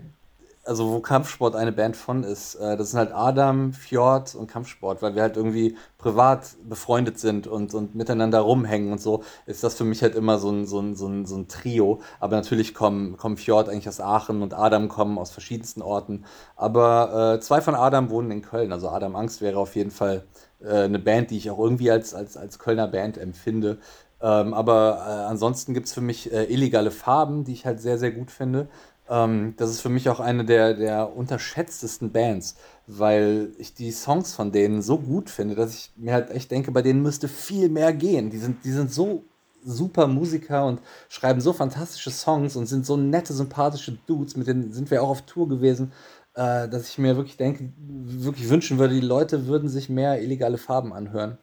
also 0.66 0.90
wo 0.90 1.00
Kampfsport 1.00 1.54
eine 1.54 1.72
Band 1.72 1.96
von 1.96 2.24
ist, 2.24 2.56
äh, 2.56 2.76
das 2.76 2.90
sind 2.90 2.98
halt 2.98 3.12
Adam, 3.12 3.72
Fjord 3.72 4.34
und 4.34 4.48
Kampfsport, 4.48 5.00
weil 5.02 5.14
wir 5.14 5.22
halt 5.22 5.36
irgendwie 5.36 5.76
privat 5.98 6.56
befreundet 6.68 7.18
sind 7.18 7.46
und, 7.46 7.72
und 7.74 7.94
miteinander 7.94 8.40
rumhängen 8.40 8.92
und 8.92 9.00
so, 9.00 9.22
ist 9.46 9.64
das 9.64 9.74
für 9.74 9.84
mich 9.84 10.02
halt 10.02 10.14
immer 10.14 10.38
so 10.38 10.50
ein, 10.50 10.66
so 10.66 10.80
ein, 10.80 10.94
so 10.96 11.06
ein, 11.06 11.26
so 11.26 11.36
ein 11.36 11.48
Trio. 11.48 12.00
Aber 12.20 12.36
natürlich 12.36 12.74
kommen, 12.74 13.16
kommen 13.16 13.36
Fjord 13.36 13.68
eigentlich 13.68 13.88
aus 13.88 14.00
Aachen 14.00 14.42
und 14.42 14.54
Adam 14.54 14.88
kommen 14.88 15.18
aus 15.18 15.30
verschiedensten 15.30 15.82
Orten. 15.82 16.24
Aber 16.56 17.36
äh, 17.36 17.40
zwei 17.40 17.60
von 17.60 17.74
Adam 17.74 18.10
wohnen 18.10 18.30
in 18.30 18.42
Köln. 18.42 18.72
Also 18.72 18.88
Adam 18.88 19.16
Angst 19.16 19.40
wäre 19.40 19.58
auf 19.58 19.76
jeden 19.76 19.90
Fall 19.90 20.24
äh, 20.60 20.82
eine 20.82 20.98
Band, 20.98 21.30
die 21.30 21.38
ich 21.38 21.50
auch 21.50 21.58
irgendwie 21.58 21.90
als, 21.90 22.14
als, 22.14 22.36
als 22.36 22.58
Kölner 22.58 22.88
Band 22.88 23.18
empfinde. 23.18 23.78
Ähm, 24.20 24.54
aber 24.54 25.04
äh, 25.06 25.10
ansonsten 25.30 25.74
gibt 25.74 25.86
es 25.86 25.92
für 25.92 26.00
mich 26.00 26.32
äh, 26.32 26.44
illegale 26.44 26.90
Farben, 26.90 27.44
die 27.44 27.52
ich 27.52 27.66
halt 27.66 27.80
sehr, 27.80 27.98
sehr 27.98 28.12
gut 28.12 28.30
finde. 28.30 28.68
Ähm, 29.08 29.54
das 29.56 29.70
ist 29.70 29.80
für 29.80 29.88
mich 29.88 30.08
auch 30.08 30.20
eine 30.20 30.44
der, 30.44 30.74
der 30.74 31.16
unterschätztesten 31.16 32.12
Bands, 32.12 32.56
weil 32.86 33.52
ich 33.58 33.74
die 33.74 33.92
Songs 33.92 34.34
von 34.34 34.52
denen 34.52 34.82
so 34.82 34.98
gut 34.98 35.30
finde, 35.30 35.54
dass 35.54 35.74
ich 35.74 35.92
mir 35.96 36.12
halt 36.12 36.30
echt 36.30 36.50
denke, 36.50 36.72
bei 36.72 36.82
denen 36.82 37.02
müsste 37.02 37.28
viel 37.28 37.68
mehr 37.68 37.92
gehen. 37.92 38.30
Die 38.30 38.38
sind, 38.38 38.64
die 38.64 38.72
sind 38.72 38.92
so 38.92 39.24
super 39.64 40.06
Musiker 40.06 40.66
und 40.66 40.80
schreiben 41.08 41.40
so 41.40 41.52
fantastische 41.52 42.10
Songs 42.10 42.56
und 42.56 42.66
sind 42.66 42.86
so 42.86 42.96
nette, 42.96 43.32
sympathische 43.32 43.98
Dudes, 44.06 44.36
mit 44.36 44.46
denen 44.46 44.72
sind 44.72 44.90
wir 44.90 45.02
auch 45.02 45.08
auf 45.08 45.22
Tour 45.22 45.48
gewesen, 45.48 45.92
äh, 46.34 46.68
dass 46.68 46.88
ich 46.88 46.98
mir 46.98 47.16
wirklich 47.16 47.36
denke, 47.36 47.72
wirklich 47.76 48.48
wünschen 48.48 48.78
würde, 48.78 48.94
die 48.94 49.00
Leute 49.00 49.46
würden 49.46 49.68
sich 49.68 49.88
mehr 49.88 50.22
illegale 50.22 50.58
Farben 50.58 50.92
anhören. 50.92 51.38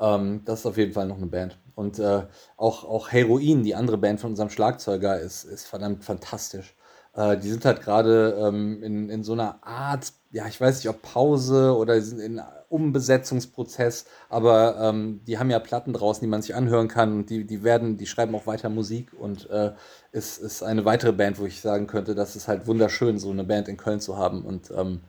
Ähm, 0.00 0.42
das 0.44 0.60
ist 0.60 0.66
auf 0.66 0.78
jeden 0.78 0.92
Fall 0.92 1.06
noch 1.06 1.18
eine 1.18 1.26
Band. 1.26 1.58
Und 1.80 1.98
äh, 1.98 2.26
auch, 2.58 2.84
auch 2.84 3.10
Heroin, 3.10 3.64
die 3.64 3.74
andere 3.74 3.96
Band 3.96 4.20
von 4.20 4.30
unserem 4.30 4.50
Schlagzeuger, 4.50 5.18
ist, 5.18 5.44
ist 5.44 5.66
verdammt 5.66 6.04
fantastisch. 6.04 6.76
Äh, 7.14 7.38
die 7.38 7.48
sind 7.48 7.64
halt 7.64 7.80
gerade 7.80 8.36
ähm, 8.38 8.82
in, 8.82 9.08
in 9.08 9.24
so 9.24 9.32
einer 9.32 9.66
Art, 9.66 10.12
ja, 10.30 10.46
ich 10.46 10.60
weiß 10.60 10.76
nicht, 10.76 10.90
ob 10.90 11.00
Pause 11.00 11.74
oder 11.74 11.98
sind 12.02 12.20
in 12.20 12.38
Umbesetzungsprozess, 12.68 14.04
aber 14.28 14.76
ähm, 14.78 15.22
die 15.26 15.38
haben 15.38 15.48
ja 15.48 15.58
Platten 15.58 15.94
draußen, 15.94 16.20
die 16.20 16.28
man 16.28 16.42
sich 16.42 16.54
anhören 16.54 16.86
kann 16.86 17.14
und 17.14 17.30
die, 17.30 17.46
die 17.46 17.64
werden, 17.64 17.96
die 17.96 18.06
schreiben 18.06 18.34
auch 18.34 18.46
weiter 18.46 18.68
Musik 18.68 19.14
und 19.18 19.48
äh, 19.48 19.72
ist, 20.12 20.36
ist 20.36 20.62
eine 20.62 20.84
weitere 20.84 21.12
Band, 21.12 21.38
wo 21.38 21.46
ich 21.46 21.62
sagen 21.62 21.86
könnte, 21.86 22.14
das 22.14 22.36
ist 22.36 22.46
halt 22.46 22.66
wunderschön, 22.66 23.18
so 23.18 23.30
eine 23.30 23.44
Band 23.44 23.68
in 23.68 23.78
Köln 23.78 24.00
zu 24.00 24.18
haben 24.18 24.44
und 24.44 24.70
ähm, 24.76 25.00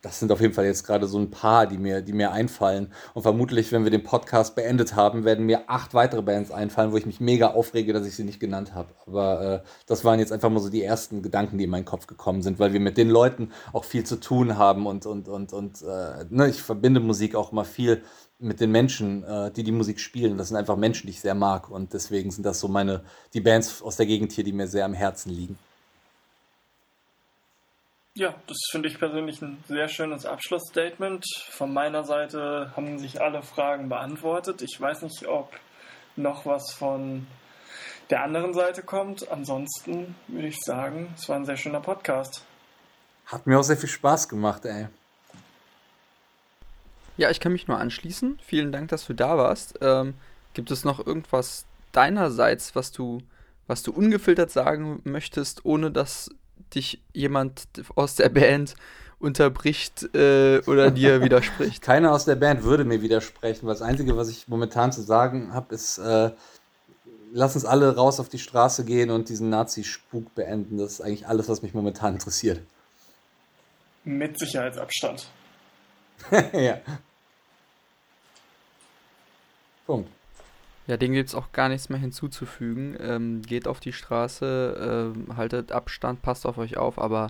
das 0.00 0.20
sind 0.20 0.30
auf 0.30 0.40
jeden 0.40 0.54
Fall 0.54 0.64
jetzt 0.64 0.84
gerade 0.84 1.08
so 1.08 1.18
ein 1.18 1.30
paar, 1.30 1.66
die 1.66 1.76
mir, 1.76 2.02
die 2.02 2.12
mir 2.12 2.30
einfallen. 2.30 2.92
Und 3.14 3.22
vermutlich, 3.22 3.72
wenn 3.72 3.82
wir 3.82 3.90
den 3.90 4.04
Podcast 4.04 4.54
beendet 4.54 4.94
haben, 4.94 5.24
werden 5.24 5.44
mir 5.44 5.68
acht 5.68 5.92
weitere 5.92 6.22
Bands 6.22 6.52
einfallen, 6.52 6.92
wo 6.92 6.96
ich 6.96 7.06
mich 7.06 7.20
mega 7.20 7.48
aufrege, 7.48 7.92
dass 7.92 8.06
ich 8.06 8.14
sie 8.14 8.22
nicht 8.22 8.38
genannt 8.38 8.74
habe. 8.74 8.90
Aber 9.06 9.64
äh, 9.64 9.68
das 9.86 10.04
waren 10.04 10.20
jetzt 10.20 10.32
einfach 10.32 10.50
mal 10.50 10.60
so 10.60 10.70
die 10.70 10.84
ersten 10.84 11.20
Gedanken, 11.20 11.58
die 11.58 11.64
in 11.64 11.70
meinen 11.70 11.84
Kopf 11.84 12.06
gekommen 12.06 12.42
sind, 12.42 12.60
weil 12.60 12.72
wir 12.72 12.80
mit 12.80 12.96
den 12.96 13.10
Leuten 13.10 13.50
auch 13.72 13.84
viel 13.84 14.04
zu 14.04 14.20
tun 14.20 14.56
haben 14.56 14.86
und, 14.86 15.04
und, 15.04 15.28
und, 15.28 15.52
und 15.52 15.82
äh, 15.82 16.24
ne, 16.30 16.48
ich 16.48 16.62
verbinde 16.62 17.00
Musik 17.00 17.34
auch 17.34 17.50
immer 17.50 17.64
viel 17.64 18.02
mit 18.38 18.60
den 18.60 18.70
Menschen, 18.70 19.24
äh, 19.24 19.50
die 19.50 19.64
die 19.64 19.72
Musik 19.72 19.98
spielen. 19.98 20.38
Das 20.38 20.48
sind 20.48 20.56
einfach 20.56 20.76
Menschen, 20.76 21.08
die 21.08 21.12
ich 21.12 21.20
sehr 21.20 21.34
mag. 21.34 21.68
Und 21.70 21.92
deswegen 21.92 22.30
sind 22.30 22.46
das 22.46 22.60
so 22.60 22.68
meine, 22.68 23.02
die 23.34 23.40
Bands 23.40 23.82
aus 23.82 23.96
der 23.96 24.06
Gegend 24.06 24.30
hier, 24.30 24.44
die 24.44 24.52
mir 24.52 24.68
sehr 24.68 24.84
am 24.84 24.94
Herzen 24.94 25.30
liegen. 25.30 25.58
Ja, 28.18 28.34
das 28.48 28.56
finde 28.72 28.88
ich 28.88 28.98
persönlich 28.98 29.40
ein 29.42 29.62
sehr 29.68 29.86
schönes 29.86 30.26
Abschlussstatement. 30.26 31.24
Von 31.50 31.72
meiner 31.72 32.02
Seite 32.02 32.72
haben 32.74 32.98
sich 32.98 33.20
alle 33.20 33.42
Fragen 33.42 33.88
beantwortet. 33.88 34.60
Ich 34.60 34.80
weiß 34.80 35.02
nicht, 35.02 35.28
ob 35.28 35.52
noch 36.16 36.44
was 36.44 36.72
von 36.72 37.28
der 38.10 38.24
anderen 38.24 38.54
Seite 38.54 38.82
kommt. 38.82 39.30
Ansonsten 39.30 40.16
würde 40.26 40.48
ich 40.48 40.58
sagen, 40.58 41.14
es 41.16 41.28
war 41.28 41.36
ein 41.36 41.44
sehr 41.44 41.56
schöner 41.56 41.78
Podcast. 41.78 42.44
Hat 43.26 43.46
mir 43.46 43.56
auch 43.56 43.62
sehr 43.62 43.76
viel 43.76 43.88
Spaß 43.88 44.28
gemacht, 44.28 44.64
ey. 44.64 44.88
Ja, 47.18 47.30
ich 47.30 47.38
kann 47.38 47.52
mich 47.52 47.68
nur 47.68 47.78
anschließen. 47.78 48.40
Vielen 48.44 48.72
Dank, 48.72 48.88
dass 48.88 49.06
du 49.06 49.12
da 49.12 49.38
warst. 49.38 49.78
Ähm, 49.80 50.14
gibt 50.54 50.72
es 50.72 50.84
noch 50.84 51.06
irgendwas 51.06 51.66
deinerseits, 51.92 52.74
was 52.74 52.90
du, 52.90 53.22
was 53.68 53.84
du 53.84 53.92
ungefiltert 53.92 54.50
sagen 54.50 55.02
möchtest, 55.04 55.64
ohne 55.64 55.92
dass 55.92 56.30
dich 56.74 57.00
jemand 57.12 57.68
aus 57.94 58.14
der 58.14 58.28
Band 58.28 58.74
unterbricht 59.20 60.14
äh, 60.14 60.60
oder 60.66 60.90
dir 60.90 61.22
widerspricht. 61.24 61.82
Keiner 61.82 62.12
aus 62.12 62.24
der 62.24 62.36
Band 62.36 62.62
würde 62.62 62.84
mir 62.84 63.02
widersprechen, 63.02 63.66
weil 63.66 63.74
das 63.74 63.82
Einzige, 63.82 64.16
was 64.16 64.28
ich 64.28 64.48
momentan 64.48 64.92
zu 64.92 65.02
sagen 65.02 65.52
habe, 65.52 65.74
ist, 65.74 65.98
äh, 65.98 66.30
lass 67.32 67.54
uns 67.54 67.64
alle 67.64 67.94
raus 67.96 68.20
auf 68.20 68.28
die 68.28 68.38
Straße 68.38 68.84
gehen 68.84 69.10
und 69.10 69.28
diesen 69.28 69.50
Nazi-Spuk 69.50 70.34
beenden. 70.34 70.78
Das 70.78 70.92
ist 70.92 71.00
eigentlich 71.00 71.26
alles, 71.26 71.48
was 71.48 71.62
mich 71.62 71.74
momentan 71.74 72.14
interessiert. 72.14 72.60
Mit 74.04 74.38
Sicherheitsabstand. 74.38 75.28
ja. 76.52 76.78
Punkt. 79.86 80.10
Ja, 80.88 80.96
dem 80.96 81.12
gibt 81.12 81.28
es 81.28 81.34
auch 81.34 81.52
gar 81.52 81.68
nichts 81.68 81.90
mehr 81.90 81.98
hinzuzufügen. 81.98 82.96
Ähm, 82.98 83.42
geht 83.42 83.68
auf 83.68 83.78
die 83.78 83.92
Straße, 83.92 85.14
äh, 85.28 85.34
haltet 85.34 85.70
Abstand, 85.70 86.22
passt 86.22 86.46
auf 86.46 86.56
euch 86.56 86.78
auf, 86.78 86.98
aber 86.98 87.28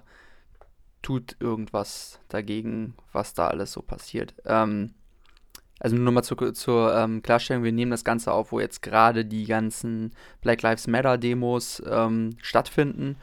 tut 1.03 1.37
irgendwas 1.41 2.21
dagegen, 2.29 2.95
was 3.13 3.35
da 3.35 3.49
alles 3.49 3.73
so 3.73 3.83
passiert. 3.83 4.33
Ähm, 4.45 4.95
also 5.81 5.97
nur 5.97 6.13
mal 6.13 6.23
zur, 6.23 6.55
zur 6.55 6.95
ähm, 6.95 7.21
Klarstellung, 7.21 7.65
wir 7.65 7.73
nehmen 7.73 7.91
das 7.91 8.05
Ganze 8.05 8.33
auf, 8.33 8.53
wo 8.53 8.61
jetzt 8.61 8.81
gerade 8.81 9.25
die 9.25 9.45
ganzen 9.45 10.13
Black 10.41 10.63
Lives 10.63 10.87
Matter 10.87 11.19
Demos 11.19 11.83
ähm, 11.85 12.37
stattfinden 12.41 13.17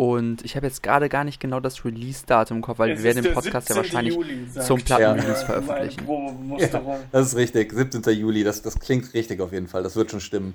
und 0.00 0.46
ich 0.46 0.56
habe 0.56 0.66
jetzt 0.66 0.82
gerade 0.82 1.10
gar 1.10 1.24
nicht 1.24 1.40
genau 1.40 1.60
das 1.60 1.84
Release-Datum 1.84 2.56
im 2.56 2.62
Kopf, 2.62 2.78
weil 2.78 2.92
es 2.92 3.00
wir 3.00 3.04
werden 3.04 3.22
den 3.22 3.34
Podcast 3.34 3.68
ja 3.68 3.76
wahrscheinlich 3.76 4.14
Juli, 4.14 4.48
zum 4.50 4.80
Plattenrelease 4.80 5.42
ja. 5.42 5.46
veröffentlichen. 5.46 6.56
Ja, 6.58 6.98
das 7.12 7.26
ist 7.26 7.36
richtig, 7.36 7.70
17. 7.70 8.02
Juli, 8.18 8.42
das, 8.42 8.62
das 8.62 8.80
klingt 8.80 9.12
richtig 9.12 9.42
auf 9.42 9.52
jeden 9.52 9.68
Fall, 9.68 9.82
das 9.82 9.96
wird 9.96 10.10
schon 10.10 10.22
stimmen. 10.22 10.54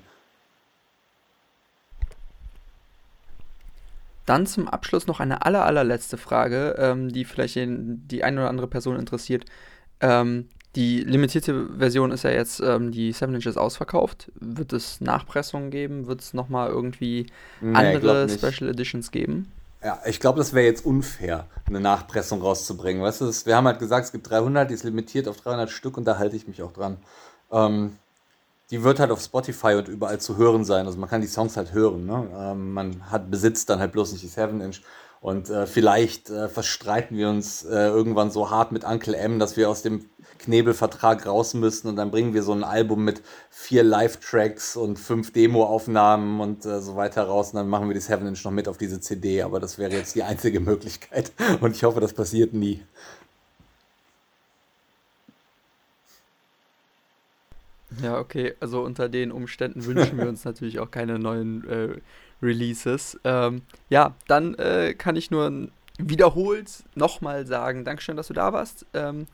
Dann 4.25 4.47
zum 4.47 4.67
Abschluss 4.67 5.05
noch 5.05 5.19
eine 5.19 5.45
aller, 5.45 5.63
allerletzte 5.63 6.17
Frage, 6.17 6.75
ähm, 6.79 7.13
die 7.13 7.23
vielleicht 7.23 7.55
den, 7.55 8.07
die 8.07 8.23
eine 8.23 8.41
oder 8.41 8.49
andere 8.49 8.65
Person 8.65 8.97
interessiert. 8.97 9.45
Ähm, 10.01 10.49
die 10.75 11.01
limitierte 11.01 11.67
Version 11.77 12.11
ist 12.11 12.23
ja 12.23 12.31
jetzt, 12.31 12.59
ähm, 12.59 12.91
die 12.91 13.11
7 13.11 13.33
Inches 13.33 13.57
ausverkauft. 13.57 14.31
Wird 14.35 14.73
es 14.73 15.01
Nachpressungen 15.01 15.71
geben? 15.71 16.07
Wird 16.07 16.21
es 16.21 16.33
nochmal 16.33 16.69
irgendwie 16.69 17.27
nee, 17.61 17.75
andere 17.75 18.27
Special 18.29 18.69
Editions 18.69 19.11
geben? 19.11 19.51
Ja, 19.83 20.01
ich 20.05 20.19
glaube, 20.19 20.39
das 20.39 20.53
wäre 20.53 20.65
jetzt 20.65 20.85
unfair, 20.85 21.45
eine 21.67 21.79
Nachpressung 21.79 22.41
rauszubringen. 22.41 23.03
Weißt 23.03 23.21
du, 23.21 23.31
wir 23.45 23.55
haben 23.55 23.67
halt 23.67 23.79
gesagt, 23.79 24.05
es 24.07 24.11
gibt 24.11 24.29
300, 24.29 24.69
die 24.69 24.73
ist 24.73 24.83
limitiert 24.83 25.27
auf 25.27 25.37
300 25.37 25.69
Stück 25.69 25.97
und 25.97 26.05
da 26.05 26.17
halte 26.17 26.35
ich 26.35 26.47
mich 26.47 26.61
auch 26.61 26.73
dran. 26.73 26.97
Ähm, 27.51 27.97
die 28.71 28.83
wird 28.83 28.99
halt 28.99 29.11
auf 29.11 29.21
Spotify 29.21 29.75
und 29.75 29.87
überall 29.87 30.19
zu 30.19 30.37
hören 30.37 30.65
sein. 30.65 30.87
Also 30.87 30.97
man 30.97 31.07
kann 31.07 31.21
die 31.21 31.27
Songs 31.27 31.55
halt 31.55 31.71
hören. 31.71 32.05
Ne? 32.05 32.27
Ähm, 32.35 32.73
man 32.73 33.11
hat 33.11 33.29
besitzt 33.29 33.69
dann 33.69 33.79
halt 33.79 33.91
bloß 33.91 34.11
nicht 34.11 34.23
die 34.23 34.27
7 34.27 34.59
Inch. 34.59 34.81
Und 35.21 35.49
äh, 35.49 35.65
vielleicht 35.65 36.29
äh, 36.29 36.49
verstreiten 36.49 37.17
wir 37.17 37.29
uns 37.29 37.63
äh, 37.63 37.87
irgendwann 37.87 38.31
so 38.31 38.49
hart 38.49 38.71
mit 38.71 38.83
Uncle 38.83 39.15
M, 39.15 39.39
dass 39.39 39.57
wir 39.57 39.69
aus 39.69 39.81
dem 39.81 40.05
Knebelvertrag 40.39 41.25
raus 41.25 41.53
müssen 41.53 41.87
und 41.87 41.95
dann 41.95 42.11
bringen 42.11 42.33
wir 42.33 42.43
so 42.43 42.53
ein 42.53 42.63
Album 42.63 43.03
mit 43.03 43.21
vier 43.49 43.83
Live-Tracks 43.83 44.75
und 44.75 44.99
fünf 44.99 45.31
Demo-Aufnahmen 45.31 46.39
und 46.39 46.65
äh, 46.65 46.81
so 46.81 46.95
weiter 46.95 47.23
raus 47.23 47.51
und 47.51 47.57
dann 47.57 47.69
machen 47.69 47.87
wir 47.87 47.93
die 47.93 48.01
7 48.01 48.25
Inch 48.27 48.43
noch 48.43 48.51
mit 48.51 48.67
auf 48.67 48.77
diese 48.77 48.99
CD. 48.99 49.41
Aber 49.41 49.59
das 49.59 49.77
wäre 49.77 49.93
jetzt 49.93 50.15
die 50.15 50.23
einzige 50.23 50.59
Möglichkeit 50.59 51.31
und 51.61 51.75
ich 51.75 51.83
hoffe, 51.83 51.99
das 51.99 52.13
passiert 52.13 52.53
nie. 52.53 52.81
Ja, 58.01 58.19
okay. 58.19 58.53
Also 58.59 58.81
unter 58.81 59.09
den 59.09 59.31
Umständen 59.31 59.85
wünschen 59.85 60.17
wir 60.17 60.27
uns 60.27 60.43
natürlich 60.45 60.79
auch 60.79 60.91
keine 60.91 61.19
neuen 61.19 61.67
äh, 61.67 61.89
Releases. 62.41 63.19
Ähm, 63.23 63.61
ja, 63.89 64.15
dann 64.27 64.55
äh, 64.55 64.93
kann 64.93 65.15
ich 65.15 65.31
nur 65.31 65.69
wiederholt 65.97 66.83
nochmal 66.95 67.45
sagen, 67.45 67.85
Dankeschön, 67.85 68.17
dass 68.17 68.27
du 68.27 68.33
da 68.33 68.53
warst. 68.53 68.85
Ähm, 68.93 69.27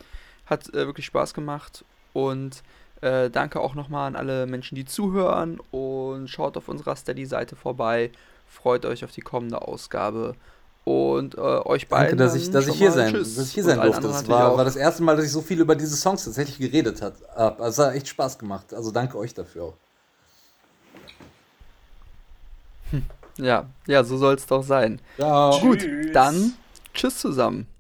hat 0.52 0.70
äh, 0.70 0.86
wirklich 0.86 1.08
Spaß 1.08 1.34
gemacht 1.34 1.84
und 2.14 2.62
äh, 3.02 3.32
danke 3.32 3.60
auch 3.60 3.74
nochmal 3.74 4.08
an 4.08 4.16
alle 4.16 4.46
Menschen, 4.46 4.76
die 4.76 4.86
zuhören 4.86 5.60
und 5.72 6.28
schaut 6.28 6.58
auf 6.58 6.68
unserer 6.68 6.96
Steady-Seite 6.96 7.56
vorbei. 7.56 8.12
Freut 8.48 8.86
euch 8.86 9.04
auf 9.04 9.12
die 9.12 9.22
kommende 9.22 9.62
Ausgabe 9.62 10.36
und 10.84 11.36
äh, 11.36 11.40
euch 11.40 11.88
beiden. 11.88 12.18
Danke, 12.18 12.24
dass 12.24 12.36
ich, 12.36 12.52
dass 12.52 12.68
ich 12.68 12.76
hier 12.76 12.92
sein, 12.92 13.14
dass 13.14 13.38
ich 13.38 13.54
hier 13.54 13.64
sein 13.64 13.82
durfte. 13.82 14.08
Das 14.08 14.28
war, 14.28 14.58
war 14.58 14.66
das 14.66 14.76
erste 14.76 15.04
Mal, 15.04 15.16
dass 15.16 15.26
ich 15.26 15.32
so 15.32 15.42
viel 15.42 15.60
über 15.60 15.76
diese 15.76 15.96
Songs 15.96 16.26
tatsächlich 16.26 16.60
geredet 16.60 17.02
habe. 17.02 17.16
Also 17.60 17.82
es 17.82 17.88
hat 17.88 17.96
echt 17.96 18.10
Spaß 18.10 18.38
gemacht. 18.38 18.74
Also 18.74 18.92
danke 18.92 19.18
euch 19.18 19.34
dafür 19.34 19.64
auch. 19.64 19.74
Hm. 22.92 23.06
Ja, 23.38 23.66
ja, 23.88 24.04
so 24.04 24.18
soll 24.18 24.36
es 24.36 24.46
doch 24.46 24.64
sein. 24.64 25.00
Ciao. 25.16 25.58
Gut, 25.60 25.88
dann 26.14 26.54
tschüss 26.94 27.20
zusammen. 27.20 27.71